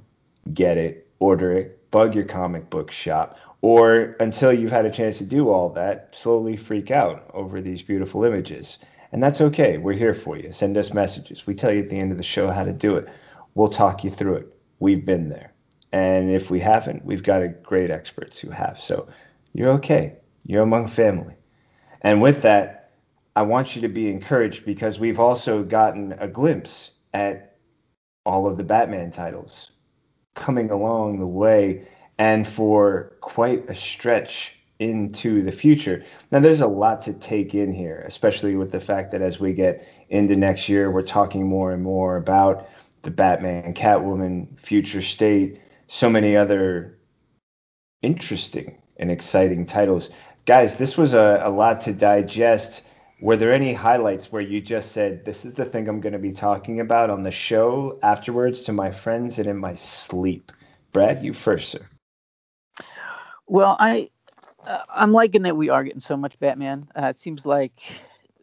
get 0.53 0.77
it, 0.77 1.07
order 1.19 1.51
it, 1.51 1.89
bug 1.91 2.15
your 2.15 2.25
comic 2.25 2.69
book 2.69 2.91
shop, 2.91 3.37
or 3.61 4.15
until 4.19 4.53
you've 4.53 4.71
had 4.71 4.85
a 4.85 4.91
chance 4.91 5.17
to 5.17 5.25
do 5.25 5.49
all 5.49 5.69
that, 5.69 6.13
slowly 6.13 6.55
freak 6.55 6.91
out 6.91 7.29
over 7.33 7.61
these 7.61 7.81
beautiful 7.81 8.23
images. 8.23 8.79
And 9.11 9.23
that's 9.23 9.41
okay. 9.41 9.77
We're 9.77 9.93
here 9.93 10.13
for 10.13 10.37
you. 10.37 10.51
Send 10.51 10.77
us 10.77 10.93
messages. 10.93 11.47
We 11.47 11.55
tell 11.55 11.71
you 11.71 11.79
at 11.79 11.89
the 11.89 11.99
end 11.99 12.11
of 12.11 12.17
the 12.17 12.23
show 12.23 12.51
how 12.51 12.63
to 12.63 12.73
do 12.73 12.97
it. 12.97 13.07
We'll 13.53 13.69
talk 13.69 14.03
you 14.03 14.09
through 14.09 14.35
it. 14.35 14.53
We've 14.79 15.05
been 15.05 15.29
there. 15.29 15.53
And 15.91 16.29
if 16.29 16.51
we 16.51 16.59
haven't, 16.59 17.05
we've 17.05 17.23
got 17.23 17.63
great 17.63 17.89
experts 17.89 18.37
who 18.37 18.49
have. 18.49 18.79
So 18.79 19.07
you're 19.53 19.71
okay. 19.71 20.17
You're 20.45 20.63
among 20.63 20.87
family. 20.87 21.35
And 22.01 22.21
with 22.21 22.41
that, 22.41 22.91
I 23.35 23.43
want 23.43 23.75
you 23.75 23.81
to 23.81 23.87
be 23.87 24.09
encouraged 24.09 24.65
because 24.65 24.99
we've 24.99 25.19
also 25.19 25.63
gotten 25.63 26.13
a 26.19 26.27
glimpse 26.27 26.91
at 27.13 27.54
all 28.25 28.47
of 28.47 28.57
the 28.57 28.63
Batman 28.63 29.11
titles 29.11 29.71
coming 30.33 30.71
along 30.71 31.19
the 31.19 31.27
way 31.27 31.87
and 32.17 32.47
for 32.47 33.13
quite 33.21 33.69
a 33.69 33.75
stretch 33.75 34.55
into 34.79 35.41
the 35.41 35.51
future. 35.51 36.03
Now, 36.31 36.39
there's 36.39 36.61
a 36.61 36.67
lot 36.67 37.01
to 37.03 37.13
take 37.13 37.55
in 37.55 37.71
here, 37.71 38.03
especially 38.05 38.55
with 38.55 38.71
the 38.71 38.79
fact 38.79 39.11
that 39.11 39.21
as 39.21 39.39
we 39.39 39.53
get 39.53 39.87
into 40.09 40.35
next 40.35 40.67
year, 40.67 40.91
we're 40.91 41.01
talking 41.01 41.47
more 41.47 41.71
and 41.71 41.81
more 41.81 42.17
about 42.17 42.67
the 43.03 43.11
Batman, 43.11 43.73
Catwoman, 43.73 44.59
future 44.59 45.01
state, 45.01 45.61
so 45.87 46.09
many 46.09 46.35
other 46.35 46.97
interesting 48.01 48.81
and 48.97 49.11
exciting 49.11 49.65
titles 49.65 50.09
guys, 50.45 50.75
this 50.77 50.97
was 50.97 51.13
a, 51.13 51.41
a 51.43 51.49
lot 51.49 51.81
to 51.81 51.93
digest. 51.93 52.83
Were 53.21 53.37
there 53.37 53.53
any 53.53 53.73
highlights 53.73 54.31
where 54.31 54.41
you 54.41 54.59
just 54.59 54.91
said, 54.91 55.23
This 55.23 55.45
is 55.45 55.53
the 55.53 55.65
thing 55.65 55.87
I'm 55.87 56.01
going 56.01 56.13
to 56.13 56.19
be 56.19 56.33
talking 56.33 56.81
about 56.81 57.09
on 57.09 57.23
the 57.23 57.31
show 57.31 57.97
afterwards 58.03 58.63
to 58.63 58.73
my 58.73 58.91
friends 58.91 59.39
and 59.39 59.47
in 59.47 59.57
my 59.57 59.73
sleep? 59.75 60.51
Brad, 60.91 61.23
you 61.23 61.33
first, 61.33 61.69
sir. 61.69 61.87
Well, 63.47 63.77
I 63.79 64.09
uh, 64.65 64.83
I'm 64.89 65.11
liking 65.11 65.43
that 65.43 65.55
we 65.55 65.69
are 65.69 65.83
getting 65.83 65.99
so 65.99 66.17
much 66.17 66.37
Batman. 66.39 66.87
Uh, 66.95 67.07
it 67.07 67.15
seems 67.15 67.45
like 67.45 67.81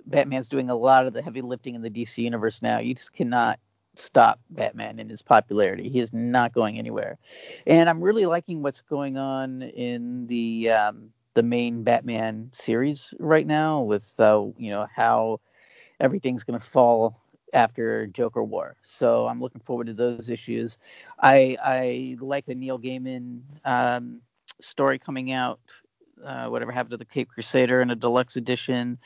Batman's 0.06 0.48
doing 0.48 0.70
a 0.70 0.74
lot 0.74 1.06
of 1.06 1.12
the 1.12 1.22
heavy 1.22 1.42
lifting 1.42 1.74
in 1.74 1.82
the 1.82 1.90
DC 1.90 2.18
universe 2.18 2.62
now. 2.62 2.78
You 2.78 2.94
just 2.94 3.12
cannot 3.12 3.58
stop 3.96 4.40
Batman 4.48 4.98
in 4.98 5.08
his 5.08 5.20
popularity. 5.20 5.88
He 5.90 6.00
is 6.00 6.12
not 6.12 6.52
going 6.52 6.78
anywhere, 6.78 7.18
and 7.66 7.90
I'm 7.90 8.00
really 8.00 8.24
liking 8.26 8.62
what's 8.62 8.80
going 8.80 9.18
on 9.18 9.62
in 9.62 10.26
the 10.28 10.70
um, 10.70 11.10
the 11.34 11.42
main 11.42 11.82
Batman 11.82 12.50
series 12.54 13.08
right 13.18 13.46
now 13.46 13.82
with 13.82 14.18
uh, 14.20 14.46
you 14.56 14.70
know 14.70 14.86
how 14.94 15.40
everything's 16.00 16.44
going 16.44 16.58
to 16.58 16.64
fall 16.66 17.20
after 17.52 18.06
Joker 18.08 18.42
War. 18.42 18.76
So 18.82 19.26
I'm 19.26 19.40
looking 19.40 19.60
forward 19.60 19.86
to 19.88 19.94
those 19.94 20.28
issues. 20.28 20.78
I 21.20 21.56
I 21.62 22.16
like 22.20 22.46
the 22.46 22.54
Neil 22.54 22.78
Gaiman 22.78 23.40
um, 23.64 24.20
story 24.60 24.98
coming 24.98 25.32
out. 25.32 25.60
Uh, 26.24 26.46
whatever 26.46 26.70
happened 26.70 26.92
to 26.92 26.96
the 26.96 27.04
Cape 27.04 27.28
Crusader 27.28 27.80
in 27.82 27.90
a 27.90 27.96
deluxe 27.96 28.36
edition. 28.36 28.96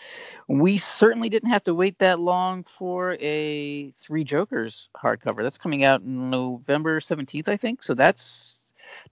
We 0.48 0.78
certainly 0.78 1.30
didn't 1.30 1.50
have 1.50 1.64
to 1.64 1.74
wait 1.74 1.98
that 2.00 2.20
long 2.20 2.64
for 2.64 3.16
a 3.20 3.92
Three 3.92 4.24
Jokers 4.24 4.90
hardcover. 4.96 5.42
That's 5.42 5.58
coming 5.58 5.84
out 5.84 6.04
November 6.04 7.00
17th, 7.00 7.48
I 7.48 7.56
think. 7.56 7.82
So 7.82 7.94
that's 7.94 8.55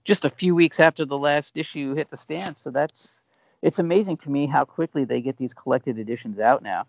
just 0.03 0.25
a 0.25 0.29
few 0.29 0.55
weeks 0.55 0.79
after 0.79 1.05
the 1.05 1.17
last 1.17 1.57
issue 1.57 1.95
hit 1.95 2.09
the 2.09 2.17
stand. 2.17 2.57
So 2.57 2.71
that's 2.71 3.21
it's 3.61 3.79
amazing 3.79 4.17
to 4.17 4.29
me 4.29 4.45
how 4.45 4.65
quickly 4.65 5.05
they 5.05 5.21
get 5.21 5.37
these 5.37 5.53
collected 5.53 5.97
editions 5.97 6.39
out 6.39 6.61
now. 6.61 6.85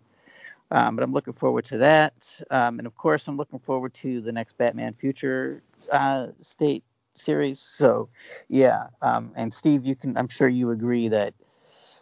Um, 0.69 0.95
but 0.95 1.03
I'm 1.03 1.13
looking 1.13 1.33
forward 1.33 1.63
to 1.65 1.77
that, 1.77 2.41
um, 2.51 2.79
and 2.79 2.85
of 2.87 2.95
course 2.95 3.27
I'm 3.27 3.37
looking 3.37 3.59
forward 3.59 3.93
to 3.95 4.19
the 4.19 4.33
next 4.33 4.57
Batman 4.57 4.93
Future 4.93 5.63
uh, 5.91 6.27
State 6.41 6.83
series. 7.15 7.59
So 7.59 8.09
yeah, 8.49 8.87
um, 9.01 9.31
and 9.35 9.53
Steve, 9.53 9.85
you 9.85 9.95
can 9.95 10.17
I'm 10.17 10.27
sure 10.27 10.49
you 10.49 10.71
agree 10.71 11.07
that 11.07 11.33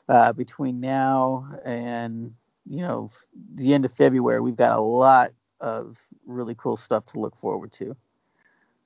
uh, 0.10 0.34
between 0.34 0.80
now 0.80 1.48
and 1.64 2.34
you 2.68 2.82
know 2.82 3.12
the 3.54 3.74
end 3.74 3.86
of 3.86 3.94
February, 3.94 4.42
we've 4.42 4.56
got 4.56 4.76
a 4.76 4.82
lot 4.82 5.32
of 5.62 6.00
really 6.26 6.56
cool 6.56 6.76
stuff 6.76 7.06
to 7.08 7.20
look 7.20 7.36
forward 7.36 7.72
to. 7.74 7.96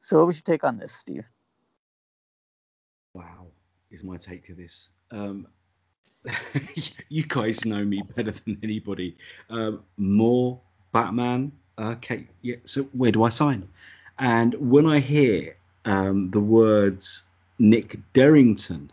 So 0.01 0.17
what 0.17 0.27
was 0.27 0.37
your 0.37 0.43
take 0.43 0.63
on 0.65 0.77
this, 0.77 0.93
Steve? 0.93 1.25
Wow, 3.19 3.47
is 3.91 4.01
my 4.01 4.15
take 4.15 4.47
to 4.47 4.53
this. 4.53 4.87
Um, 5.11 5.45
you 7.09 7.23
guys 7.23 7.65
know 7.65 7.83
me 7.83 8.01
better 8.15 8.31
than 8.31 8.57
anybody. 8.63 9.17
Um, 9.49 9.83
more 9.97 10.61
Batman. 10.93 11.51
Okay, 11.77 12.27
yeah. 12.41 12.55
So 12.63 12.83
where 12.93 13.11
do 13.11 13.23
I 13.23 13.29
sign? 13.29 13.67
And 14.19 14.53
when 14.71 14.85
I 14.85 14.99
hear 14.99 15.57
um, 15.83 16.31
the 16.31 16.39
words 16.39 17.23
Nick 17.57 17.97
Derington 18.13 18.89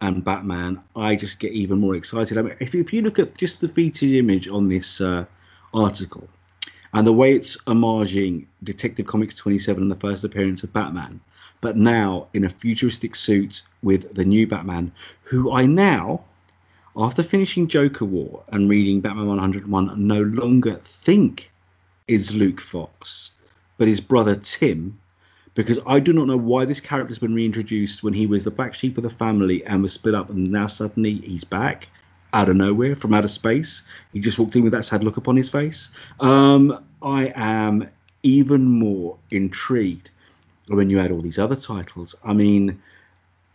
and 0.00 0.24
Batman, 0.24 0.82
I 0.96 1.14
just 1.16 1.38
get 1.38 1.52
even 1.52 1.80
more 1.80 1.96
excited. 1.96 2.38
I 2.38 2.42
mean, 2.42 2.56
if, 2.60 2.74
if 2.74 2.94
you 2.94 3.02
look 3.02 3.18
at 3.18 3.36
just 3.36 3.60
the 3.60 3.68
featured 3.68 4.12
image 4.12 4.48
on 4.48 4.70
this 4.70 5.02
uh, 5.02 5.26
article 5.74 6.26
and 6.94 7.06
the 7.06 7.12
way 7.12 7.34
it's 7.34 7.58
homaging 7.58 8.46
Detective 8.64 9.06
Comics 9.06 9.36
27 9.36 9.82
and 9.82 9.92
the 9.92 9.96
first 9.96 10.24
appearance 10.24 10.64
of 10.64 10.72
Batman, 10.72 11.20
but 11.60 11.76
now 11.76 12.26
in 12.32 12.44
a 12.44 12.48
futuristic 12.48 13.14
suit 13.14 13.62
with 13.82 14.14
the 14.14 14.24
new 14.24 14.46
Batman, 14.46 14.92
who 15.24 15.52
I 15.52 15.66
now, 15.66 16.24
after 16.96 17.22
finishing 17.22 17.68
Joker 17.68 18.04
War 18.04 18.42
and 18.48 18.68
reading 18.68 19.00
Batman 19.00 19.26
101, 19.26 20.06
no 20.06 20.22
longer 20.22 20.76
think 20.82 21.50
is 22.08 22.34
Luke 22.34 22.60
Fox, 22.60 23.30
but 23.78 23.88
his 23.88 24.00
brother 24.00 24.36
Tim, 24.36 24.98
because 25.54 25.78
I 25.86 26.00
do 26.00 26.12
not 26.12 26.26
know 26.26 26.36
why 26.36 26.64
this 26.64 26.80
character 26.80 27.08
has 27.10 27.18
been 27.18 27.34
reintroduced 27.34 28.02
when 28.02 28.14
he 28.14 28.26
was 28.26 28.44
the 28.44 28.50
black 28.50 28.74
sheep 28.74 28.96
of 28.96 29.02
the 29.02 29.10
family 29.10 29.64
and 29.64 29.82
was 29.82 29.92
split 29.92 30.14
up, 30.14 30.30
and 30.30 30.50
now 30.50 30.66
suddenly 30.66 31.14
he's 31.14 31.44
back 31.44 31.88
out 32.32 32.48
of 32.48 32.56
nowhere 32.56 32.96
from 32.96 33.14
outer 33.14 33.28
space. 33.28 33.86
He 34.12 34.20
just 34.20 34.38
walked 34.38 34.56
in 34.56 34.62
with 34.62 34.72
that 34.72 34.84
sad 34.84 35.04
look 35.04 35.16
upon 35.16 35.36
his 35.36 35.50
face. 35.50 35.90
Um, 36.20 36.84
I 37.02 37.32
am 37.34 37.88
even 38.22 38.64
more 38.64 39.16
intrigued 39.30 40.10
when 40.76 40.90
you 40.90 41.00
add 41.00 41.10
all 41.10 41.20
these 41.20 41.38
other 41.38 41.56
titles. 41.56 42.14
I 42.24 42.32
mean, 42.32 42.80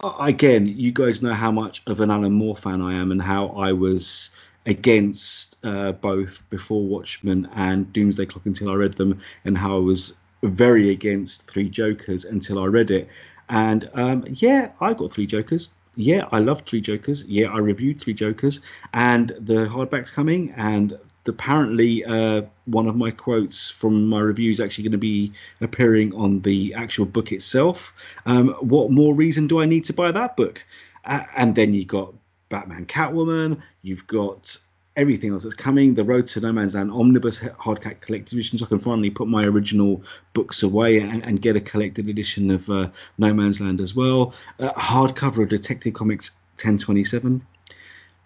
again, 0.03 0.67
you 0.67 0.91
guys 0.91 1.21
know 1.21 1.33
how 1.33 1.51
much 1.51 1.81
of 1.87 2.01
an 2.01 2.11
Alan 2.11 2.33
Moore 2.33 2.55
fan 2.55 2.81
I 2.81 2.95
am 2.95 3.11
and 3.11 3.21
how 3.21 3.47
I 3.49 3.71
was 3.71 4.35
against 4.65 5.57
uh, 5.63 5.91
both 5.93 6.47
Before 6.49 6.83
Watchmen 6.83 7.49
and 7.53 7.91
Doomsday 7.93 8.25
Clock 8.25 8.45
until 8.45 8.69
I 8.69 8.73
read 8.73 8.93
them, 8.93 9.21
and 9.45 9.57
how 9.57 9.75
I 9.75 9.79
was 9.79 10.19
very 10.43 10.91
against 10.91 11.49
Three 11.49 11.69
Jokers 11.69 12.25
until 12.25 12.59
I 12.59 12.65
read 12.65 12.91
it. 12.91 13.07
And 13.47 13.89
um, 13.93 14.25
yeah, 14.29 14.71
I 14.81 14.93
got 14.93 15.11
Three 15.11 15.27
Jokers. 15.27 15.69
Yeah, 15.95 16.27
I 16.31 16.39
love 16.39 16.63
Three 16.63 16.81
Jokers. 16.81 17.23
Yeah, 17.25 17.47
I 17.47 17.59
reviewed 17.59 18.01
Three 18.01 18.13
Jokers, 18.13 18.61
and 18.93 19.29
the 19.39 19.67
hardback's 19.67 20.11
coming, 20.11 20.53
and 20.57 20.97
apparently 21.27 22.03
uh, 22.05 22.43
one 22.65 22.87
of 22.87 22.95
my 22.95 23.11
quotes 23.11 23.69
from 23.69 24.07
my 24.07 24.19
review 24.19 24.51
is 24.51 24.59
actually 24.59 24.83
going 24.83 24.91
to 24.93 24.97
be 24.97 25.33
appearing 25.61 26.13
on 26.13 26.41
the 26.41 26.73
actual 26.75 27.05
book 27.05 27.31
itself. 27.31 27.93
Um, 28.25 28.49
what 28.59 28.91
more 28.91 29.13
reason 29.13 29.47
do 29.47 29.59
I 29.59 29.65
need 29.65 29.85
to 29.85 29.93
buy 29.93 30.11
that 30.11 30.37
book? 30.37 30.63
Uh, 31.03 31.23
and 31.35 31.55
then 31.55 31.73
you've 31.73 31.87
got 31.87 32.13
Batman 32.49 32.85
Catwoman, 32.85 33.61
you've 33.81 34.07
got 34.07 34.57
everything 34.95 35.31
else 35.31 35.43
that's 35.43 35.55
coming. 35.55 35.93
The 35.93 36.03
Road 36.03 36.27
to 36.27 36.39
No 36.39 36.51
Man's 36.51 36.75
Land 36.75 36.91
omnibus 36.91 37.39
hardback 37.39 38.01
collected 38.01 38.33
edition, 38.33 38.57
so 38.57 38.65
I 38.65 38.69
can 38.69 38.79
finally 38.79 39.09
put 39.09 39.27
my 39.27 39.43
original 39.43 40.03
books 40.33 40.63
away 40.63 40.99
and, 40.99 41.23
and 41.23 41.41
get 41.41 41.55
a 41.55 41.61
collected 41.61 42.07
edition 42.07 42.51
of 42.51 42.69
uh, 42.69 42.89
No 43.17 43.33
Man's 43.33 43.59
Land 43.59 43.81
as 43.81 43.95
well. 43.95 44.33
Uh, 44.59 44.71
hardcover 44.73 45.43
of 45.43 45.49
Detective 45.49 45.93
Comics 45.93 46.31
1027 46.55 47.45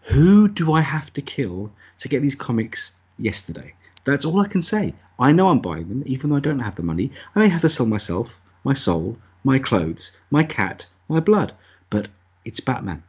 who 0.02 0.48
do 0.48 0.74
I 0.74 0.82
have 0.82 1.12
to 1.14 1.22
kill 1.22 1.72
to 2.00 2.10
get 2.10 2.22
these 2.22 2.36
comics 2.36 2.96
yesterday? 3.18 3.74
That's 4.06 4.26
all 4.26 4.40
I 4.40 4.48
can 4.48 4.62
say. 4.62 4.94
I 5.20 5.32
know 5.32 5.50
I'm 5.50 5.60
buying 5.60 5.90
them, 5.90 6.04
even 6.06 6.30
though 6.30 6.38
I 6.38 6.42
don't 6.42 6.60
have 6.60 6.76
the 6.76 6.84
money. 6.84 7.12
I 7.36 7.40
may 7.40 7.50
have 7.50 7.62
to 7.62 7.70
sell 7.70 7.86
myself, 7.86 8.40
my 8.64 8.74
soul, 8.74 9.18
my 9.44 9.60
clothes, 9.60 10.18
my 10.32 10.44
cat, 10.44 10.86
my 11.08 11.20
blood, 11.20 11.54
but 11.90 12.08
it's 12.46 12.60
Batman. 12.60 13.04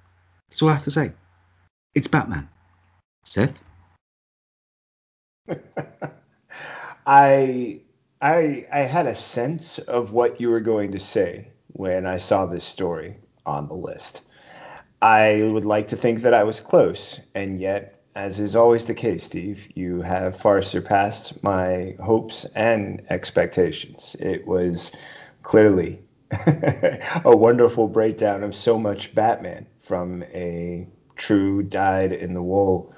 That's 0.48 0.62
all 0.62 0.68
I 0.68 0.74
have 0.74 0.82
to 0.82 0.90
say. 0.90 1.12
It's 1.94 2.08
Batman. 2.08 2.48
Seth? 3.24 3.62
I 7.06 7.80
I 8.20 8.66
I 8.72 8.78
had 8.80 9.06
a 9.06 9.14
sense 9.14 9.78
of 9.78 10.12
what 10.12 10.40
you 10.40 10.50
were 10.50 10.60
going 10.60 10.92
to 10.92 10.98
say 10.98 11.48
when 11.68 12.06
I 12.06 12.16
saw 12.16 12.46
this 12.46 12.64
story 12.64 13.16
on 13.46 13.68
the 13.68 13.74
list. 13.74 14.22
I 15.02 15.42
would 15.52 15.64
like 15.64 15.88
to 15.88 15.96
think 15.96 16.20
that 16.22 16.34
I 16.34 16.44
was 16.44 16.60
close, 16.60 17.20
and 17.34 17.60
yet, 17.60 18.02
as 18.14 18.38
is 18.38 18.54
always 18.54 18.84
the 18.84 18.94
case, 18.94 19.24
Steve, 19.24 19.68
you 19.74 20.02
have 20.02 20.36
far 20.36 20.60
surpassed 20.60 21.42
my 21.42 21.96
hopes 22.00 22.44
and 22.54 23.02
expectations. 23.08 24.14
It 24.20 24.46
was 24.46 24.92
clearly 25.42 26.00
a 27.24 27.36
wonderful 27.36 27.88
breakdown 27.88 28.42
of 28.42 28.54
so 28.54 28.78
much 28.78 29.14
Batman 29.14 29.66
from 29.80 30.22
a 30.24 30.86
true 31.16 31.62
dyed 31.62 32.12
in 32.12 32.34
the 32.34 32.42
wool 32.42 32.94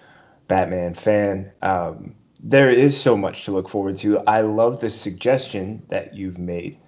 Batman 0.48 0.94
fan. 0.94 1.52
Um, 1.62 2.14
there 2.40 2.70
is 2.70 3.00
so 3.00 3.16
much 3.16 3.44
to 3.44 3.52
look 3.52 3.68
forward 3.68 3.96
to. 3.98 4.18
I 4.20 4.40
love 4.40 4.80
the 4.80 4.90
suggestion 4.90 5.82
that 5.88 6.14
you've 6.14 6.38
made 6.38 6.78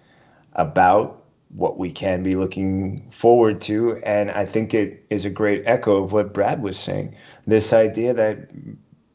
about 0.55 1.24
what 1.49 1.79
we 1.79 1.93
can 1.93 2.23
be 2.23 2.35
looking 2.35 3.11
forward 3.11 3.61
to. 3.63 3.97
And 4.05 4.31
I 4.31 4.47
think 4.47 4.75
it 4.75 5.05
is 5.11 5.25
a 5.25 5.31
great 5.31 5.63
echo 5.67 6.03
of 6.03 6.13
what 6.13 6.35
Brad 6.35 6.63
was 6.63 6.79
saying. 6.79 7.17
This 7.47 7.73
idea 7.73 8.15
that 8.15 8.51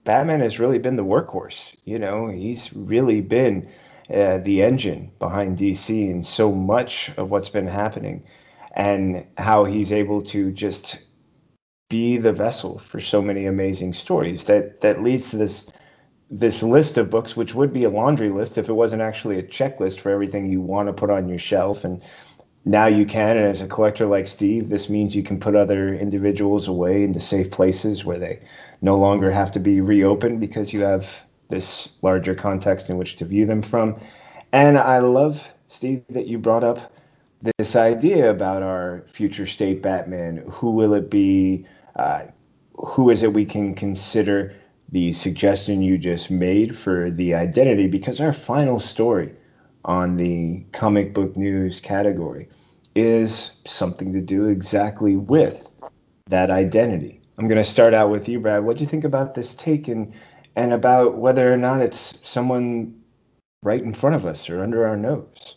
Batman 0.03 0.39
has 0.39 0.59
really 0.59 0.79
been 0.79 0.95
the 0.95 1.05
workhorse. 1.05 1.75
You 1.85 1.99
know, 1.99 2.27
he's 2.27 2.73
really 2.73 3.21
been 3.21 3.69
uh, 4.13 4.39
the 4.39 4.63
engine 4.63 5.11
behind 5.19 5.57
DC 5.57 6.09
and 6.09 6.25
so 6.25 6.51
much 6.51 7.11
of 7.17 7.29
what's 7.29 7.49
been 7.49 7.67
happening, 7.67 8.23
and 8.71 9.25
how 9.37 9.65
he's 9.65 9.91
able 9.91 10.21
to 10.21 10.51
just 10.51 10.99
be 11.89 12.17
the 12.17 12.31
vessel 12.31 12.79
for 12.79 12.99
so 12.99 13.21
many 13.21 13.45
amazing 13.45 13.93
stories 13.93 14.45
that 14.45 14.81
that 14.81 15.03
leads 15.03 15.31
to 15.31 15.37
this 15.37 15.67
this 16.29 16.61
list 16.61 16.97
of 16.97 17.09
books, 17.09 17.35
which 17.35 17.55
would 17.55 17.73
be 17.73 17.83
a 17.83 17.89
laundry 17.89 18.29
list 18.29 18.57
if 18.57 18.69
it 18.69 18.73
wasn't 18.73 19.01
actually 19.01 19.39
a 19.39 19.43
checklist 19.43 19.99
for 19.99 20.11
everything 20.11 20.51
you 20.51 20.61
want 20.61 20.87
to 20.87 20.93
put 20.93 21.09
on 21.09 21.27
your 21.27 21.39
shelf. 21.39 21.83
And 21.83 22.03
now 22.65 22.85
you 22.85 23.05
can. 23.05 23.37
And 23.37 23.47
as 23.47 23.61
a 23.61 23.67
collector 23.67 24.05
like 24.05 24.27
Steve, 24.27 24.69
this 24.69 24.89
means 24.89 25.15
you 25.15 25.23
can 25.23 25.39
put 25.39 25.55
other 25.55 25.93
individuals 25.93 26.67
away 26.67 27.03
into 27.03 27.19
safe 27.19 27.49
places 27.49 28.05
where 28.05 28.19
they 28.19 28.41
no 28.81 28.97
longer 28.97 29.31
have 29.31 29.51
to 29.51 29.59
be 29.59 29.81
reopened 29.81 30.39
because 30.39 30.71
you 30.71 30.81
have 30.81 31.23
this 31.49 31.89
larger 32.03 32.35
context 32.35 32.89
in 32.89 32.97
which 32.97 33.15
to 33.17 33.25
view 33.25 33.45
them 33.45 33.61
from. 33.61 33.99
And 34.51 34.77
I 34.77 34.99
love, 34.99 35.51
Steve, 35.67 36.03
that 36.09 36.27
you 36.27 36.37
brought 36.37 36.63
up 36.63 36.93
this 37.57 37.75
idea 37.75 38.29
about 38.29 38.61
our 38.61 39.05
future 39.11 39.45
state 39.45 39.81
Batman. 39.81 40.43
Who 40.49 40.71
will 40.71 40.93
it 40.93 41.09
be? 41.09 41.65
Uh, 41.95 42.23
who 42.75 43.09
is 43.09 43.23
it 43.23 43.33
we 43.33 43.45
can 43.45 43.73
consider 43.75 44.55
the 44.91 45.11
suggestion 45.11 45.81
you 45.81 45.97
just 45.97 46.31
made 46.31 46.77
for 46.77 47.11
the 47.11 47.33
identity? 47.33 47.87
Because 47.87 48.19
our 48.19 48.33
final 48.33 48.79
story 48.79 49.33
on 49.85 50.17
the 50.17 50.63
comic 50.71 51.13
book 51.13 51.37
news 51.37 51.79
category 51.79 52.49
is 52.95 53.51
something 53.65 54.13
to 54.13 54.21
do 54.21 54.47
exactly 54.47 55.15
with 55.15 55.69
that 56.27 56.51
identity. 56.51 57.21
I'm 57.37 57.47
going 57.47 57.57
to 57.57 57.63
start 57.63 57.93
out 57.93 58.09
with 58.09 58.27
you, 58.27 58.39
Brad. 58.39 58.63
What 58.63 58.77
do 58.77 58.83
you 58.83 58.89
think 58.89 59.05
about 59.05 59.33
this 59.33 59.55
take 59.55 59.87
and, 59.87 60.13
and 60.55 60.73
about 60.73 61.17
whether 61.17 61.53
or 61.53 61.57
not 61.57 61.81
it's 61.81 62.19
someone 62.21 63.01
right 63.63 63.81
in 63.81 63.93
front 63.93 64.15
of 64.15 64.25
us 64.25 64.49
or 64.49 64.61
under 64.61 64.85
our 64.85 64.97
nose? 64.97 65.55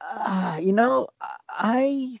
Uh, 0.00 0.58
you 0.60 0.72
know, 0.72 1.08
I 1.48 2.18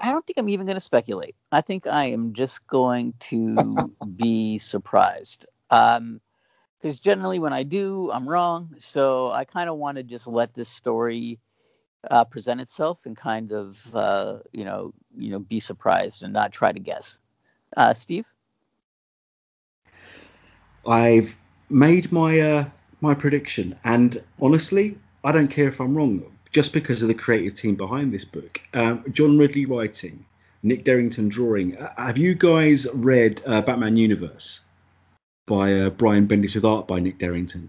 I 0.00 0.12
don't 0.12 0.26
think 0.26 0.38
I'm 0.38 0.48
even 0.48 0.66
going 0.66 0.76
to 0.76 0.80
speculate. 0.80 1.34
I 1.50 1.60
think 1.60 1.86
I 1.86 2.06
am 2.06 2.32
just 2.32 2.66
going 2.66 3.14
to 3.20 3.94
be 4.16 4.58
surprised. 4.58 5.46
Um, 5.70 6.20
because 6.80 6.98
generally 6.98 7.38
when 7.38 7.52
I 7.52 7.62
do, 7.62 8.10
I'm 8.10 8.28
wrong. 8.28 8.74
So 8.78 9.30
I 9.30 9.44
kind 9.44 9.70
of 9.70 9.76
want 9.76 9.98
to 9.98 10.02
just 10.02 10.26
let 10.26 10.52
this 10.52 10.68
story 10.68 11.38
uh, 12.10 12.24
present 12.24 12.60
itself 12.60 13.06
and 13.06 13.16
kind 13.16 13.52
of 13.52 13.78
uh, 13.94 14.38
you 14.52 14.64
know 14.64 14.92
you 15.16 15.30
know 15.30 15.38
be 15.38 15.60
surprised 15.60 16.22
and 16.22 16.32
not 16.32 16.52
try 16.52 16.72
to 16.72 16.80
guess. 16.80 17.18
Uh, 17.76 17.94
Steve, 17.94 18.26
I've 20.86 21.36
made 21.70 22.10
my 22.10 22.40
uh, 22.40 22.64
my 23.00 23.14
prediction, 23.14 23.78
and 23.84 24.20
honestly, 24.40 24.98
I 25.22 25.32
don't 25.32 25.48
care 25.48 25.68
if 25.68 25.80
I'm 25.80 25.96
wrong, 25.96 26.24
just 26.52 26.72
because 26.72 27.02
of 27.02 27.08
the 27.08 27.14
creative 27.14 27.54
team 27.54 27.74
behind 27.74 28.12
this 28.12 28.24
book. 28.24 28.60
Um, 28.74 29.04
John 29.10 29.38
Ridley 29.38 29.66
writing, 29.66 30.24
Nick 30.62 30.84
Derington 30.84 31.28
drawing. 31.28 31.78
Uh, 31.78 31.92
have 31.96 32.18
you 32.18 32.34
guys 32.34 32.86
read 32.94 33.42
uh, 33.46 33.62
Batman 33.62 33.96
Universe? 33.96 34.62
by 35.46 35.80
uh, 35.80 35.90
Brian 35.90 36.28
Bendis 36.28 36.54
with 36.54 36.64
art 36.64 36.86
by 36.86 37.00
Nick 37.00 37.18
Derington. 37.18 37.68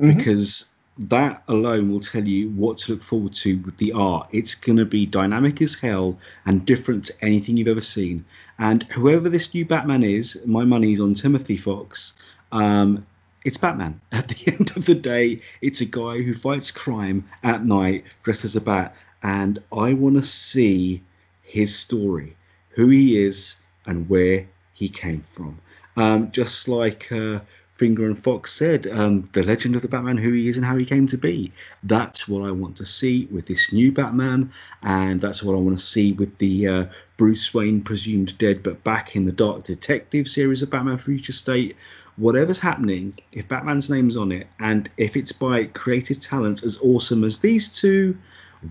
Mm-hmm. 0.00 0.18
Because 0.18 0.72
that 0.98 1.42
alone 1.48 1.90
will 1.90 2.00
tell 2.00 2.26
you 2.26 2.50
what 2.50 2.78
to 2.78 2.92
look 2.92 3.02
forward 3.02 3.32
to 3.34 3.58
with 3.58 3.76
the 3.76 3.92
art. 3.92 4.28
It's 4.32 4.54
going 4.54 4.78
to 4.78 4.84
be 4.84 5.06
dynamic 5.06 5.60
as 5.62 5.74
hell 5.74 6.18
and 6.44 6.64
different 6.64 7.06
to 7.06 7.14
anything 7.22 7.56
you've 7.56 7.68
ever 7.68 7.80
seen. 7.80 8.24
And 8.58 8.82
whoever 8.92 9.28
this 9.28 9.52
new 9.52 9.64
Batman 9.64 10.02
is, 10.02 10.42
my 10.46 10.64
money's 10.64 11.00
on 11.00 11.14
Timothy 11.14 11.56
Fox. 11.56 12.14
Um, 12.52 13.06
it's 13.46 13.58
Batman. 13.58 14.00
At 14.12 14.26
the 14.26 14.52
end 14.52 14.76
of 14.76 14.86
the 14.86 14.96
day, 14.96 15.40
it's 15.62 15.80
a 15.80 15.86
guy 15.86 16.20
who 16.20 16.34
fights 16.34 16.72
crime 16.72 17.28
at 17.44 17.64
night 17.64 18.04
dressed 18.24 18.44
as 18.44 18.56
a 18.56 18.60
bat. 18.60 18.96
And 19.22 19.60
I 19.72 19.92
want 19.94 20.16
to 20.16 20.22
see 20.22 21.02
his 21.42 21.74
story, 21.74 22.36
who 22.70 22.88
he 22.88 23.24
is, 23.24 23.62
and 23.86 24.08
where 24.08 24.48
he 24.72 24.88
came 24.88 25.24
from. 25.30 25.60
Um, 25.96 26.32
just 26.32 26.66
like 26.66 27.10
uh, 27.12 27.40
Finger 27.76 28.06
and 28.06 28.18
Fox 28.18 28.52
said, 28.52 28.86
um, 28.86 29.24
the 29.32 29.42
legend 29.42 29.76
of 29.76 29.82
the 29.82 29.88
Batman, 29.88 30.16
who 30.16 30.32
he 30.32 30.48
is 30.48 30.56
and 30.56 30.64
how 30.64 30.76
he 30.76 30.86
came 30.86 31.06
to 31.08 31.18
be. 31.18 31.52
That's 31.82 32.26
what 32.26 32.46
I 32.46 32.50
want 32.50 32.78
to 32.78 32.86
see 32.86 33.26
with 33.26 33.46
this 33.46 33.72
new 33.72 33.92
Batman, 33.92 34.52
and 34.82 35.20
that's 35.20 35.42
what 35.42 35.54
I 35.54 35.60
want 35.60 35.78
to 35.78 35.84
see 35.84 36.12
with 36.12 36.38
the 36.38 36.68
uh, 36.68 36.86
Bruce 37.16 37.52
Wayne 37.52 37.82
presumed 37.82 38.38
dead 38.38 38.62
but 38.62 38.82
back 38.82 39.14
in 39.14 39.26
the 39.26 39.32
Dark 39.32 39.64
Detective 39.64 40.26
series 40.26 40.62
of 40.62 40.70
Batman 40.70 40.98
Future 40.98 41.32
State. 41.32 41.76
Whatever's 42.16 42.58
happening, 42.58 43.18
if 43.30 43.46
Batman's 43.46 43.90
name's 43.90 44.16
on 44.16 44.32
it, 44.32 44.46
and 44.58 44.88
if 44.96 45.16
it's 45.16 45.32
by 45.32 45.64
creative 45.64 46.18
talents 46.18 46.62
as 46.62 46.78
awesome 46.80 47.24
as 47.24 47.40
these 47.40 47.68
two, 47.78 48.16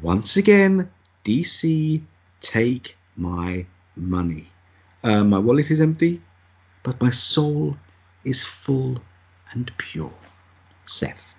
once 0.01 0.35
again, 0.35 0.89
DC, 1.23 2.01
take 2.41 2.97
my 3.15 3.67
money. 3.95 4.47
Uh, 5.03 5.23
my 5.23 5.37
wallet 5.37 5.69
is 5.69 5.79
empty 5.79 6.21
but 6.85 7.01
my 7.01 7.09
soul 7.09 7.75
is 8.25 8.43
full 8.43 8.97
and 9.51 9.71
pure. 9.77 10.11
Seth. 10.85 11.35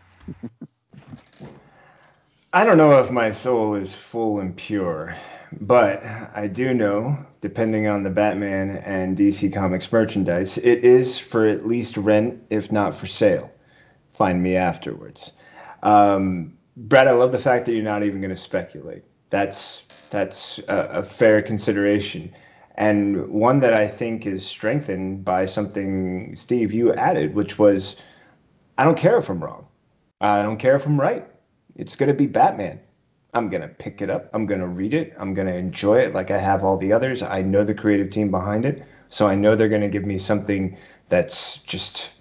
I 2.52 2.64
don't 2.64 2.78
know 2.78 2.98
if 3.00 3.10
my 3.10 3.32
soul 3.32 3.74
is 3.74 3.94
full 3.94 4.40
and 4.40 4.56
pure, 4.56 5.14
but 5.60 6.02
I 6.34 6.46
do 6.46 6.72
know, 6.72 7.18
depending 7.40 7.86
on 7.86 8.02
the 8.02 8.10
Batman 8.10 8.78
and 8.78 9.16
DC 9.16 9.52
Comics 9.52 9.92
merchandise, 9.92 10.56
it 10.56 10.84
is 10.84 11.18
for 11.18 11.46
at 11.46 11.66
least 11.66 11.96
rent, 11.96 12.42
if 12.48 12.72
not 12.72 12.96
for 12.96 13.06
sale. 13.06 13.52
Find 14.14 14.42
me 14.42 14.56
afterwards. 14.56 15.34
Um, 15.82 16.56
Brad, 16.76 17.08
I 17.08 17.12
love 17.12 17.32
the 17.32 17.38
fact 17.38 17.66
that 17.66 17.72
you're 17.72 17.82
not 17.82 18.04
even 18.04 18.20
going 18.20 18.34
to 18.34 18.40
speculate. 18.40 19.04
That's 19.28 19.82
that's 20.08 20.58
a, 20.68 20.76
a 20.92 21.02
fair 21.02 21.42
consideration 21.42 22.32
and 22.76 23.28
one 23.28 23.60
that 23.60 23.72
I 23.72 23.86
think 23.86 24.26
is 24.26 24.44
strengthened 24.44 25.24
by 25.24 25.46
something 25.46 26.36
Steve 26.36 26.72
you 26.72 26.92
added, 26.92 27.34
which 27.34 27.58
was 27.58 27.96
I 28.78 28.84
don't 28.84 28.98
care 28.98 29.16
if 29.16 29.28
I'm 29.30 29.42
wrong. 29.42 29.66
I 30.20 30.42
don't 30.42 30.58
care 30.58 30.76
if 30.76 30.86
I'm 30.86 31.00
right. 31.00 31.26
It's 31.74 31.96
going 31.96 32.08
to 32.08 32.14
be 32.14 32.26
Batman. 32.26 32.80
I'm 33.34 33.48
going 33.48 33.62
to 33.62 33.68
pick 33.68 34.00
it 34.00 34.10
up. 34.10 34.30
I'm 34.32 34.46
going 34.46 34.60
to 34.60 34.66
read 34.66 34.94
it. 34.94 35.14
I'm 35.18 35.34
going 35.34 35.46
to 35.46 35.54
enjoy 35.54 35.98
it 35.98 36.14
like 36.14 36.30
I 36.30 36.38
have 36.38 36.64
all 36.64 36.76
the 36.76 36.92
others. 36.92 37.22
I 37.22 37.42
know 37.42 37.64
the 37.64 37.74
creative 37.74 38.10
team 38.10 38.30
behind 38.30 38.64
it. 38.64 38.82
So 39.08 39.26
I 39.26 39.34
know 39.34 39.54
they're 39.54 39.68
going 39.68 39.82
to 39.82 39.88
give 39.88 40.04
me 40.04 40.18
something 40.18 40.76
that's 41.08 41.58
just 41.58 42.12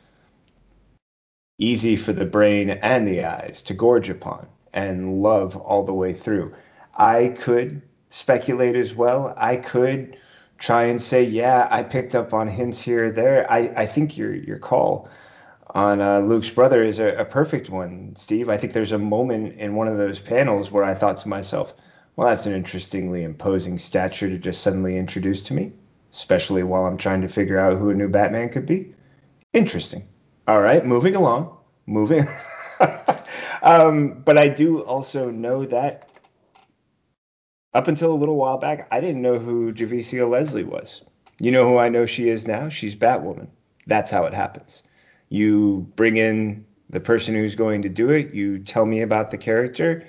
easy 1.57 1.95
for 1.95 2.13
the 2.13 2.25
brain 2.25 2.69
and 2.69 3.07
the 3.07 3.23
eyes 3.23 3.61
to 3.63 3.73
gorge 3.73 4.09
upon 4.09 4.47
and 4.73 5.21
love 5.21 5.55
all 5.55 5.83
the 5.83 5.93
way 5.93 6.13
through. 6.13 6.53
I 6.97 7.35
could 7.39 7.81
speculate 8.09 8.75
as 8.75 8.93
well. 8.93 9.33
I 9.37 9.55
could 9.55 10.17
try 10.57 10.85
and 10.85 11.01
say, 11.01 11.23
yeah, 11.23 11.67
I 11.69 11.83
picked 11.83 12.15
up 12.15 12.33
on 12.33 12.47
hints 12.47 12.81
here 12.81 13.05
or 13.05 13.11
there. 13.11 13.51
I, 13.51 13.71
I 13.75 13.85
think 13.85 14.17
your 14.17 14.33
your 14.33 14.59
call 14.59 15.09
on 15.75 16.01
uh, 16.01 16.19
Luke's 16.19 16.49
brother 16.49 16.83
is 16.83 16.99
a, 16.99 17.15
a, 17.17 17.25
perfect 17.25 17.69
one, 17.69 18.15
Steve. 18.15 18.49
I 18.49 18.57
think 18.57 18.71
there's 18.71 18.93
a 18.93 18.97
moment 18.97 19.59
in 19.59 19.75
one 19.75 19.89
of 19.89 19.97
those 19.97 20.19
panels 20.19 20.71
where 20.71 20.85
I 20.85 20.93
thought 20.93 21.17
to 21.19 21.27
myself, 21.27 21.73
well, 22.15 22.29
that's 22.29 22.45
an 22.45 22.53
interestingly 22.53 23.23
imposing 23.23 23.77
stature 23.77 24.29
to 24.29 24.37
just 24.37 24.61
suddenly 24.61 24.97
introduce 24.97 25.43
to 25.43 25.53
me, 25.53 25.73
especially 26.13 26.63
while 26.63 26.85
I'm 26.85 26.97
trying 26.97 27.21
to 27.21 27.27
figure 27.27 27.59
out 27.59 27.77
who 27.77 27.89
a 27.89 27.93
new 27.93 28.07
Batman 28.07 28.49
could 28.49 28.65
be. 28.65 28.93
Interesting. 29.51 30.07
All 30.47 30.61
right, 30.61 30.85
moving 30.85 31.15
along, 31.15 31.57
moving. 31.87 32.25
um, 33.61 34.21
but 34.23 34.37
I 34.37 34.47
do 34.47 34.79
also 34.81 35.29
know 35.29 35.65
that 35.65 36.09
up 37.75 37.89
until 37.89 38.13
a 38.13 38.15
little 38.15 38.37
while 38.37 38.57
back, 38.57 38.87
I 38.89 39.01
didn't 39.01 39.21
know 39.21 39.37
who 39.37 39.73
Javicia 39.73 40.27
Leslie 40.27 40.63
was. 40.63 41.03
You 41.39 41.51
know 41.51 41.67
who 41.67 41.77
I 41.77 41.89
know 41.89 42.05
she 42.05 42.29
is 42.29 42.47
now? 42.47 42.69
She's 42.69 42.95
Batwoman. 42.95 43.49
That's 43.85 44.09
how 44.09 44.25
it 44.25 44.33
happens. 44.33 44.81
You 45.27 45.85
bring 45.97 46.15
in 46.15 46.65
the 46.89 47.01
person 47.01 47.35
who's 47.35 47.53
going 47.53 47.81
to 47.81 47.89
do 47.89 48.11
it, 48.11 48.33
you 48.33 48.59
tell 48.59 48.85
me 48.85 49.01
about 49.01 49.29
the 49.29 49.37
character, 49.37 50.07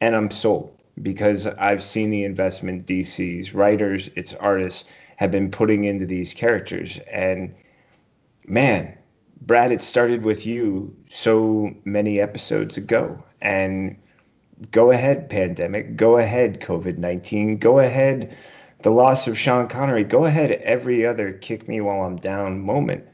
and 0.00 0.16
I'm 0.16 0.32
sold 0.32 0.76
because 1.00 1.46
I've 1.46 1.82
seen 1.82 2.10
the 2.10 2.24
investment 2.24 2.86
DC's 2.86 3.54
writers, 3.54 4.10
its 4.16 4.34
artists 4.34 4.90
have 5.16 5.30
been 5.30 5.50
putting 5.50 5.84
into 5.84 6.06
these 6.06 6.34
characters. 6.34 6.98
And 7.10 7.54
man, 8.46 8.98
Brad, 9.42 9.70
it 9.70 9.80
started 9.80 10.24
with 10.24 10.44
you 10.44 10.96
so 11.08 11.72
many 11.84 12.20
episodes 12.20 12.76
ago. 12.76 13.22
And 13.40 13.96
go 14.70 14.90
ahead, 14.90 15.30
pandemic. 15.30 15.96
Go 15.96 16.18
ahead, 16.18 16.60
COVID 16.60 16.98
19. 16.98 17.58
Go 17.58 17.78
ahead, 17.78 18.36
the 18.82 18.90
loss 18.90 19.28
of 19.28 19.38
Sean 19.38 19.68
Connery, 19.68 20.04
go 20.04 20.24
ahead, 20.24 20.52
every 20.52 21.06
other 21.06 21.32
kick 21.32 21.68
me 21.68 21.82
while 21.82 22.00
I'm 22.00 22.16
down 22.16 22.60
moment. 22.60 23.04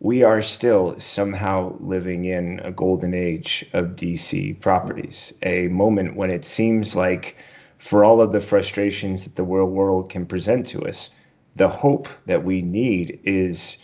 We 0.00 0.24
are 0.24 0.42
still 0.42 0.98
somehow 0.98 1.76
living 1.78 2.24
in 2.24 2.60
a 2.64 2.72
golden 2.72 3.14
age 3.14 3.64
of 3.72 3.96
DC 3.96 4.60
properties, 4.60 5.32
a 5.42 5.68
moment 5.68 6.16
when 6.16 6.32
it 6.32 6.44
seems 6.44 6.96
like, 6.96 7.36
for 7.78 8.04
all 8.04 8.20
of 8.20 8.32
the 8.32 8.40
frustrations 8.40 9.24
that 9.24 9.36
the 9.36 9.44
real 9.44 9.66
world 9.66 10.10
can 10.10 10.26
present 10.26 10.66
to 10.66 10.82
us, 10.82 11.10
the 11.54 11.68
hope 11.68 12.08
that 12.26 12.44
we 12.44 12.60
need 12.60 13.20
is 13.22 13.78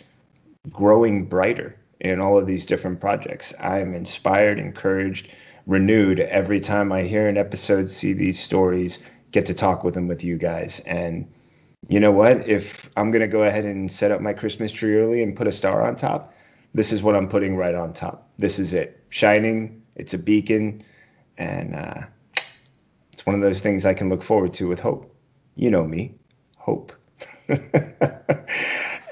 growing 0.69 1.25
brighter 1.25 1.77
in 2.01 2.19
all 2.19 2.37
of 2.37 2.45
these 2.45 2.65
different 2.65 2.99
projects. 2.99 3.53
I 3.59 3.79
am 3.79 3.95
inspired, 3.95 4.59
encouraged, 4.59 5.33
renewed 5.71 6.19
every 6.19 6.59
time 6.59 6.91
I 6.91 7.03
hear 7.03 7.29
an 7.29 7.37
episode, 7.37 7.89
see 7.89 8.11
these 8.11 8.37
stories, 8.37 8.99
get 9.31 9.45
to 9.45 9.53
talk 9.53 9.85
with 9.85 9.93
them 9.93 10.09
with 10.09 10.21
you 10.21 10.37
guys. 10.37 10.81
And 10.81 11.31
you 11.87 11.99
know 11.99 12.11
what? 12.11 12.47
If 12.47 12.89
I'm 12.97 13.09
going 13.09 13.21
to 13.21 13.27
go 13.27 13.43
ahead 13.43 13.65
and 13.65 13.89
set 13.89 14.11
up 14.11 14.19
my 14.19 14.33
Christmas 14.33 14.73
tree 14.73 14.97
early 14.97 15.23
and 15.23 15.35
put 15.35 15.47
a 15.47 15.51
star 15.51 15.81
on 15.81 15.95
top, 15.95 16.33
this 16.73 16.91
is 16.91 17.01
what 17.01 17.15
I'm 17.15 17.29
putting 17.29 17.55
right 17.55 17.73
on 17.73 17.93
top. 17.93 18.29
This 18.37 18.59
is 18.59 18.73
it. 18.73 19.01
Shining, 19.09 19.81
it's 19.95 20.13
a 20.13 20.17
beacon, 20.17 20.83
and 21.37 21.73
uh, 21.73 22.01
it's 23.13 23.25
one 23.25 23.35
of 23.35 23.41
those 23.41 23.61
things 23.61 23.85
I 23.85 23.93
can 23.93 24.09
look 24.09 24.23
forward 24.23 24.53
to 24.53 24.67
with 24.67 24.81
hope. 24.81 25.15
You 25.55 25.71
know 25.71 25.85
me, 25.85 26.15
hope. 26.57 26.91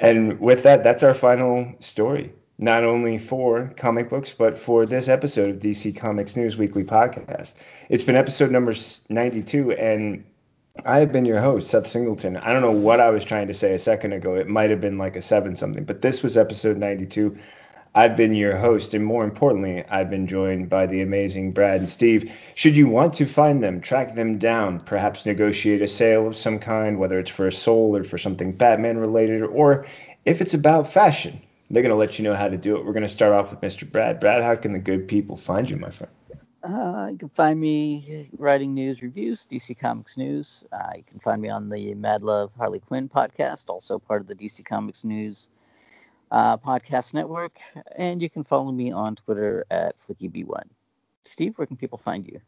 and 0.02 0.40
with 0.40 0.64
that, 0.64 0.84
that's 0.84 1.04
our 1.04 1.14
final 1.14 1.74
story 1.80 2.34
not 2.60 2.84
only 2.84 3.18
for 3.18 3.72
comic 3.78 4.10
books, 4.10 4.34
but 4.34 4.60
for 4.60 4.86
this 4.86 5.08
episode 5.08 5.48
of 5.48 5.60
DC 5.60 5.96
Comics 5.96 6.36
News 6.36 6.58
Weekly 6.58 6.84
Podcast. 6.84 7.54
It's 7.88 8.04
been 8.04 8.18
episode 8.18 8.52
number 8.52 8.76
92, 9.08 9.72
and 9.72 10.26
I 10.86 11.00
have 11.00 11.14
been 11.14 11.24
your 11.24 11.40
host, 11.40 11.70
Seth 11.70 11.88
Singleton. 11.88 12.36
I 12.36 12.52
don't 12.52 12.62
know 12.62 12.72
what 12.72 13.00
I 13.00 13.12
was 13.12 13.24
trying 13.24 13.48
to 13.48 13.54
say 13.54 13.74
a 13.74 13.80
second 13.80 14.12
ago. 14.12 14.36
It 14.36 14.50
might 14.50 14.72
have 14.72 14.82
been 14.82 14.98
like 14.98 15.16
a 15.16 15.22
seven 15.22 15.56
something, 15.56 15.86
but 15.86 16.02
this 16.02 16.22
was 16.22 16.36
episode 16.36 16.76
92. 16.76 17.38
I've 17.96 18.18
been 18.18 18.36
your 18.36 18.58
host, 18.58 18.94
and 18.94 19.06
more 19.06 19.24
importantly, 19.24 19.86
I've 19.90 20.10
been 20.10 20.28
joined 20.28 20.70
by 20.70 20.86
the 20.86 21.02
amazing 21.02 21.54
Brad 21.54 21.80
and 21.80 21.90
Steve. 21.90 22.30
Should 22.56 22.76
you 22.76 22.90
want 22.90 23.14
to 23.16 23.26
find 23.26 23.64
them, 23.64 23.80
track 23.80 24.16
them 24.16 24.38
down, 24.38 24.82
perhaps 24.82 25.26
negotiate 25.26 25.82
a 25.82 25.88
sale 25.88 26.28
of 26.28 26.36
some 26.36 26.60
kind, 26.60 27.00
whether 27.00 27.20
it's 27.20 27.32
for 27.32 27.48
a 27.48 27.54
soul 27.54 27.96
or 27.96 28.04
for 28.04 28.18
something 28.18 28.52
Batman 28.52 28.98
related, 28.98 29.44
or 29.44 29.86
if 30.26 30.42
it's 30.42 30.54
about 30.54 30.92
fashion, 30.92 31.42
they're 31.70 31.84
going 31.84 31.94
to 31.94 31.98
let 31.98 32.18
you 32.18 32.24
know 32.24 32.36
how 32.36 32.48
to 32.48 32.58
do 32.58 32.76
it. 32.78 32.86
We're 32.86 32.94
going 32.94 33.04
to 33.04 33.10
start 33.10 33.34
off 33.34 33.52
with 33.52 33.62
Mr. 33.62 33.90
Brad. 33.90 34.20
Brad, 34.20 34.44
how 34.44 34.56
can 34.56 34.74
the 34.74 34.80
good 34.80 35.08
people 35.08 35.38
find 35.38 35.70
you, 35.70 35.78
my 35.78 35.92
friend? 35.92 36.12
Uh, 36.64 37.08
you 37.12 37.18
can 37.18 37.30
find 37.30 37.60
me 37.60 38.30
writing 38.38 38.74
news 38.74 39.02
reviews, 39.02 39.46
DC 39.46 39.78
Comics 39.78 40.18
News. 40.18 40.66
Uh, 40.74 40.92
you 40.98 41.04
can 41.04 41.20
find 41.20 41.42
me 41.42 41.50
on 41.50 41.70
the 41.70 41.94
Mad 41.94 42.22
Love 42.22 42.52
Harley 42.58 42.80
Quinn 42.80 43.08
podcast, 43.08 43.70
also 43.70 43.98
part 43.98 44.22
of 44.22 44.28
the 44.28 44.36
DC 44.36 44.66
Comics 44.66 45.04
News 45.04 45.50
uh, 46.32 46.58
podcast 46.58 47.14
network. 47.14 47.60
And 47.96 48.22
you 48.22 48.30
can 48.30 48.44
follow 48.44 48.72
me 48.72 48.92
on 48.92 49.16
Twitter 49.16 49.66
at 49.72 49.98
FlickyB1. 50.00 50.64
Steve, 51.26 51.58
where 51.58 51.68
can 51.68 51.78
people 51.78 51.98
find 51.98 52.28
you? 52.28 52.42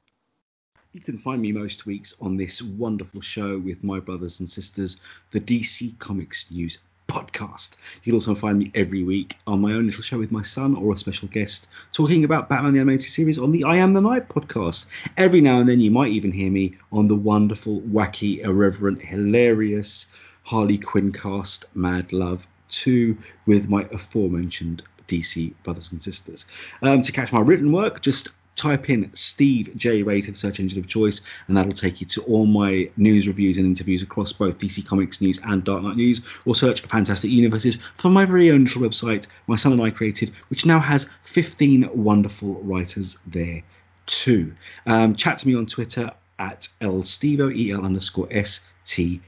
You 0.91 0.99
can 0.99 1.17
find 1.17 1.41
me 1.41 1.53
most 1.53 1.85
weeks 1.85 2.15
on 2.19 2.35
this 2.35 2.61
wonderful 2.61 3.21
show 3.21 3.57
with 3.59 3.81
my 3.81 3.99
brothers 3.99 4.41
and 4.41 4.49
sisters, 4.49 4.99
the 5.31 5.39
DC 5.39 5.97
Comics 5.99 6.51
News 6.51 6.79
podcast. 7.11 7.75
You 8.03 8.11
can 8.11 8.13
also 8.13 8.35
find 8.35 8.57
me 8.57 8.71
every 8.73 9.03
week 9.03 9.35
on 9.45 9.59
my 9.59 9.73
own 9.73 9.85
little 9.85 10.01
show 10.01 10.17
with 10.17 10.31
my 10.31 10.43
son 10.43 10.75
or 10.75 10.93
a 10.93 10.97
special 10.97 11.27
guest 11.27 11.67
talking 11.91 12.23
about 12.23 12.47
Batman 12.47 12.73
the 12.73 12.79
Animated 12.79 13.09
Series 13.09 13.37
on 13.37 13.51
the 13.51 13.65
I 13.65 13.77
Am 13.77 13.93
the 13.93 13.99
Night 13.99 14.29
podcast. 14.29 14.85
Every 15.17 15.41
now 15.41 15.59
and 15.59 15.67
then 15.67 15.81
you 15.81 15.91
might 15.91 16.13
even 16.13 16.31
hear 16.31 16.49
me 16.49 16.77
on 16.89 17.09
the 17.09 17.15
wonderful, 17.15 17.81
wacky, 17.81 18.39
irreverent, 18.39 19.01
hilarious 19.01 20.15
Harley 20.43 20.77
Quinn 20.77 21.11
cast 21.11 21.65
Mad 21.75 22.13
Love 22.13 22.47
2 22.69 23.17
with 23.45 23.67
my 23.67 23.83
aforementioned 23.91 24.83
DC 25.07 25.53
brothers 25.63 25.91
and 25.91 26.01
sisters. 26.01 26.45
Um, 26.81 27.01
to 27.01 27.11
catch 27.11 27.33
my 27.33 27.41
written 27.41 27.73
work, 27.73 28.01
just 28.01 28.29
type 28.61 28.89
in 28.89 29.11
Steve 29.15 29.75
J. 29.75 30.03
Ray 30.03 30.21
to 30.21 30.31
the 30.31 30.37
search 30.37 30.59
engine 30.59 30.79
of 30.79 30.87
choice, 30.87 31.21
and 31.47 31.57
that'll 31.57 31.71
take 31.71 31.99
you 31.99 32.07
to 32.07 32.21
all 32.21 32.45
my 32.45 32.91
news 32.95 33.27
reviews 33.27 33.57
and 33.57 33.65
interviews 33.65 34.03
across 34.03 34.31
both 34.33 34.59
DC 34.59 34.85
Comics 34.85 35.19
News 35.19 35.39
and 35.43 35.63
Dark 35.63 35.81
Knight 35.81 35.95
News, 35.95 36.21
or 36.45 36.53
search 36.53 36.81
Fantastic 36.81 37.31
Universes 37.31 37.77
from 37.95 38.13
my 38.13 38.25
very 38.25 38.51
own 38.51 38.65
little 38.65 38.83
website 38.83 39.25
my 39.47 39.55
son 39.55 39.73
and 39.73 39.81
I 39.81 39.89
created, 39.89 40.29
which 40.49 40.65
now 40.65 40.79
has 40.79 41.09
15 41.23 41.89
wonderful 41.93 42.53
writers 42.61 43.17
there 43.25 43.63
too. 44.05 44.53
Um, 44.85 45.15
chat 45.15 45.39
to 45.39 45.47
me 45.47 45.55
on 45.55 45.65
Twitter 45.65 46.11
at 46.37 46.67
lstevo, 46.81 47.55
E-L 47.55 47.83
underscore 47.83 48.27
S-T-E-E-V-O. 48.29 49.19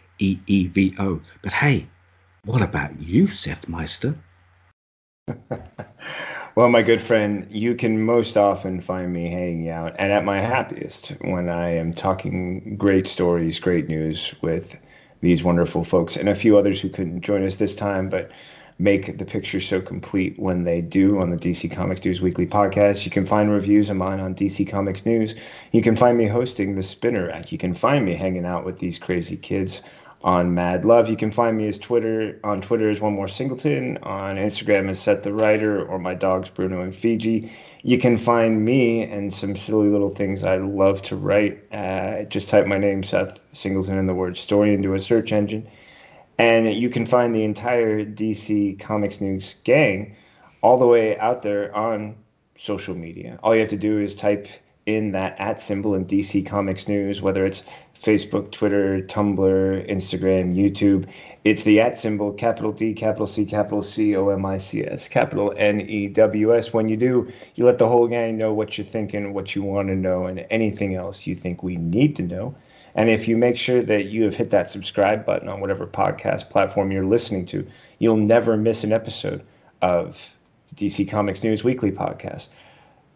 But 1.42 1.54
hey, 1.54 1.88
what 2.46 2.62
about 2.62 3.02
you, 3.02 3.26
Seth 3.28 3.68
Meister? 3.68 4.16
Well, 6.56 6.70
my 6.70 6.84
good 6.84 7.02
friend, 7.02 7.48
you 7.50 7.74
can 7.74 8.06
most 8.06 8.38
often 8.38 8.80
find 8.80 9.12
me 9.12 9.28
hanging 9.28 9.70
out 9.70 9.96
and 9.98 10.12
at 10.12 10.24
my 10.24 10.40
happiest 10.40 11.08
when 11.22 11.50
I 11.50 11.70
am 11.70 11.94
talking 11.94 12.76
great 12.78 13.08
stories, 13.08 13.58
great 13.58 13.88
news 13.88 14.36
with 14.44 14.78
these 15.22 15.44
wonderful 15.44 15.84
folks 15.84 16.16
and 16.16 16.30
a 16.30 16.36
few 16.36 16.56
others 16.56 16.80
who 16.80 16.90
couldn't 16.90 17.22
join 17.22 17.44
us 17.44 17.56
this 17.56 17.76
time, 17.76 18.08
but 18.08 18.30
make 18.78 19.18
the 19.18 19.26
picture 19.26 19.60
so 19.60 19.82
complete 19.82 20.38
when 20.38 20.64
they 20.64 20.80
do 20.80 21.20
on 21.20 21.32
the 21.32 21.38
DC 21.38 21.72
Comics 21.72 22.06
News 22.06 22.22
Weekly 22.22 22.46
podcast. 22.46 23.04
You 23.04 23.10
can 23.10 23.26
find 23.26 23.50
reviews 23.50 23.90
of 23.90 23.98
mine 23.98 24.20
on 24.20 24.36
DC 24.36 24.70
Comics 24.70 25.08
News. 25.08 25.34
You 25.72 25.82
can 25.82 25.96
find 25.96 26.20
me 26.20 26.28
hosting 26.28 26.76
the 26.76 26.84
Spinner 26.84 27.30
Rack. 27.30 27.52
You 27.52 27.58
can 27.58 27.74
find 27.74 28.06
me 28.06 28.14
hanging 28.14 28.46
out 28.46 28.64
with 28.64 28.78
these 28.78 29.00
crazy 29.00 29.38
kids 29.38 29.82
on 30.24 30.54
Mad 30.54 30.86
Love. 30.86 31.10
You 31.10 31.18
can 31.18 31.32
find 31.32 31.58
me 31.58 31.68
as 31.68 31.78
Twitter 31.78 32.40
on 32.44 32.62
Twitter 32.62 32.90
as 32.90 33.02
one 33.02 33.14
more 33.14 33.28
Singleton, 33.28 33.98
on 34.04 34.38
Instagram 34.38 34.90
as 34.90 35.00
Seth 35.00 35.24
the 35.24 35.34
Writer, 35.34 35.86
or 35.86 36.00
my 36.00 36.14
dogs 36.14 36.50
Bruno 36.50 36.82
and 36.82 36.96
Fiji. 36.96 37.52
You 37.82 37.98
can 37.98 38.18
find 38.18 38.64
me 38.64 39.04
and 39.04 39.34
some 39.34 39.58
silly 39.58 39.90
little 39.90 40.16
things 40.16 40.44
I 40.44 40.58
love 40.58 41.02
to 41.04 41.18
write. 41.18 41.62
Uh, 41.74 42.24
just 42.24 42.50
type 42.50 42.66
my 42.66 42.78
name 42.78 43.04
Seth 43.04 43.40
Singleton 43.52 43.98
and 43.98 44.08
the 44.08 44.14
word 44.14 44.38
story 44.38 44.74
into 44.74 44.94
a 44.94 45.00
search 45.00 45.34
engine, 45.34 45.68
and 46.38 46.74
you 46.74 46.90
can 46.90 47.06
find 47.06 47.36
the 47.36 47.44
entire 47.44 48.06
DC 48.06 48.80
Comics 48.80 49.20
News 49.20 49.56
gang 49.64 50.16
all 50.62 50.78
the 50.78 50.88
way 50.88 51.18
out 51.18 51.44
there 51.44 51.76
on 51.76 52.16
social 52.58 52.96
media. 52.96 53.38
All 53.44 53.54
you 53.54 53.62
have 53.62 53.70
to 53.72 53.78
do 53.78 54.00
is 54.00 54.16
type 54.16 54.48
in 54.86 55.12
that 55.12 55.40
at 55.40 55.60
symbol 55.60 55.96
in 55.96 56.06
DC 56.06 56.46
Comics 56.46 56.88
News, 56.88 57.22
whether 57.22 57.46
it's 57.46 57.64
Facebook, 58.04 58.52
Twitter, 58.52 59.02
Tumblr, 59.02 59.90
Instagram, 59.90 60.56
YouTube. 60.56 61.08
It's 61.46 61.64
the 61.64 61.80
at 61.80 61.98
symbol, 61.98 62.34
capital 62.34 62.74
D, 62.74 62.94
capital 62.94 63.26
C, 63.26 63.46
capital 63.46 63.82
C 63.82 64.16
O 64.16 64.30
M 64.30 64.46
I 64.46 64.58
C 64.58 64.84
S, 64.84 65.08
capital 65.08 65.54
N 65.58 65.82
E 65.82 66.08
W 66.10 66.56
S. 66.56 66.74
When 66.74 66.90
you 66.90 66.98
do, 66.98 67.32
you 67.56 67.66
let 67.66 67.78
the 67.78 67.88
whole 67.88 68.08
gang 68.08 68.38
know 68.38 68.54
what 68.54 68.78
you're 68.78 68.86
thinking, 68.86 69.34
what 69.34 69.56
you 69.56 69.64
want 69.64 69.88
to 69.88 69.96
know, 69.96 70.26
and 70.26 70.46
anything 70.50 70.96
else 70.96 71.26
you 71.26 71.34
think 71.34 71.64
we 71.64 71.78
need 71.78 72.16
to 72.18 72.24
know. 72.24 72.54
And 72.96 73.10
if 73.10 73.28
you 73.28 73.38
make 73.38 73.58
sure 73.58 73.82
that 73.82 74.06
you 74.06 74.24
have 74.24 74.36
hit 74.36 74.52
that 74.52 74.70
subscribe 74.70 75.26
button 75.26 75.48
on 75.48 75.62
whatever 75.62 75.88
podcast 75.88 76.50
platform 76.50 76.92
you're 76.92 77.06
listening 77.06 77.46
to, 77.48 77.66
you'll 78.00 78.18
never 78.18 78.58
miss 78.58 78.84
an 78.84 78.92
episode 78.92 79.44
of 79.82 80.30
DC 80.76 81.10
Comics 81.10 81.44
News 81.44 81.64
Weekly 81.64 81.92
podcast 81.92 82.50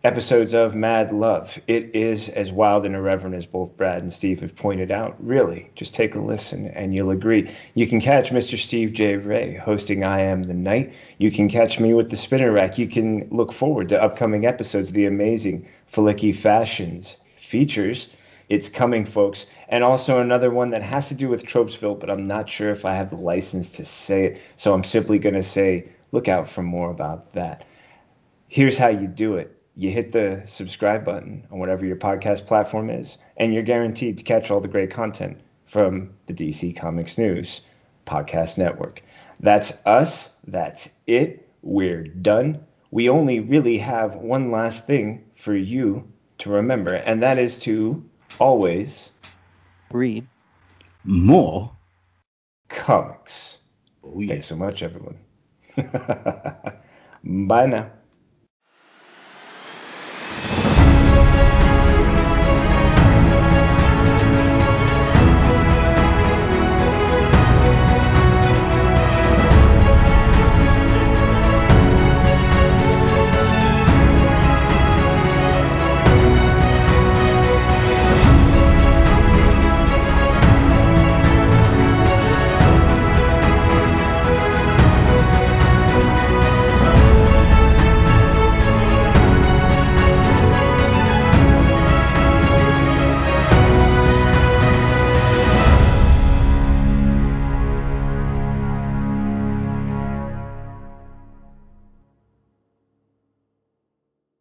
episodes 0.04 0.54
of 0.54 0.76
Mad 0.76 1.12
Love. 1.12 1.60
It 1.66 1.96
is 1.96 2.30
as 2.30 2.52
wild 2.52 2.86
and 2.86 2.96
irreverent 2.96 3.36
as 3.36 3.48
both 3.48 3.76
Brad 3.76 4.02
and 4.02 4.14
Steve 4.14 4.42
have 4.42 4.56
pointed 4.56 4.92
out. 4.92 5.16
Really, 5.20 5.72
just 5.76 5.96
take 5.96 6.14
a 6.14 6.20
listen 6.20 6.68
and 6.68 6.94
you'll 6.94 7.10
agree. 7.10 7.52
You 7.74 7.88
can 7.88 8.00
catch 8.00 8.30
Mr. 8.30 8.58
Steve 8.58 8.94
J. 8.94 9.16
Ray 9.18 9.56
hosting 9.56 10.06
I 10.06 10.22
Am 10.22 10.44
the 10.44 10.54
Night. 10.54 10.94
You 11.18 11.32
can 11.32 11.50
catch 11.50 11.80
me 11.80 11.94
with 11.96 12.12
the 12.12 12.16
Spinner 12.16 12.52
Rack. 12.52 12.78
You 12.78 12.88
can 12.88 13.28
look 13.32 13.52
forward 13.52 13.90
to 13.90 14.02
upcoming 14.02 14.46
episodes, 14.46 14.92
the 14.92 15.08
amazing 15.08 15.68
Flicky 15.92 16.36
Fashions 16.36 17.18
features. 17.38 18.10
It's 18.50 18.70
coming, 18.70 19.04
folks. 19.04 19.48
And 19.68 19.84
also 19.84 20.22
another 20.22 20.52
one 20.52 20.70
that 20.70 20.84
has 20.84 21.08
to 21.10 21.16
do 21.16 21.28
with 21.28 21.46
Tropesville, 21.46 22.00
but 22.00 22.12
I'm 22.12 22.28
not 22.28 22.48
sure 22.48 22.70
if 22.70 22.86
I 22.86 22.94
have 22.94 23.10
the 23.10 23.18
license 23.18 23.72
to 23.74 23.84
say 23.84 24.26
it. 24.26 24.42
So 24.58 24.74
I'm 24.74 24.84
simply 24.84 25.18
going 25.18 25.36
to 25.36 25.44
say, 25.44 25.90
look 26.12 26.28
out 26.28 26.48
for 26.48 26.62
more 26.62 26.92
about 26.92 27.34
that. 27.34 27.66
Here's 28.48 28.78
how 28.78 28.88
you 28.88 29.08
do 29.08 29.36
it 29.36 29.57
you 29.78 29.92
hit 29.92 30.12
the 30.12 30.42
subscribe 30.46 31.06
button 31.06 31.46
on 31.52 31.60
whatever 31.60 31.86
your 31.86 31.96
podcast 31.96 32.48
platform 32.48 32.90
is, 32.90 33.20
and 33.38 33.54
you're 33.54 33.62
guaranteed 33.62 34.18
to 34.18 34.24
catch 34.24 34.50
all 34.50 34.60
the 34.60 34.68
great 34.68 34.90
content 34.90 35.40
from 35.68 36.10
the 36.26 36.34
DC 36.34 36.76
Comics 36.76 37.18
News 37.20 37.62
podcast 38.08 38.58
network. 38.58 39.04
That's 39.40 39.74
us. 39.86 40.32
That's 40.48 40.90
it. 41.06 41.48
We're 41.62 42.04
done. 42.04 42.66
We 42.90 43.08
only 43.10 43.40
really 43.40 43.78
have 43.78 44.16
one 44.16 44.50
last 44.52 44.88
thing 44.88 45.24
for 45.36 45.56
you 45.56 46.08
to 46.40 46.50
remember, 46.50 46.96
and 46.96 47.22
that 47.22 47.38
is 47.38 47.60
to 47.60 48.04
always 48.40 49.12
read 49.92 50.28
more 51.04 51.72
comics. 52.70 53.60
Oh, 54.04 54.20
yeah. 54.20 54.30
Thanks 54.30 54.48
so 54.48 54.56
much, 54.56 54.82
everyone. 54.82 55.20
Bye 57.48 57.66
now. 57.68 57.92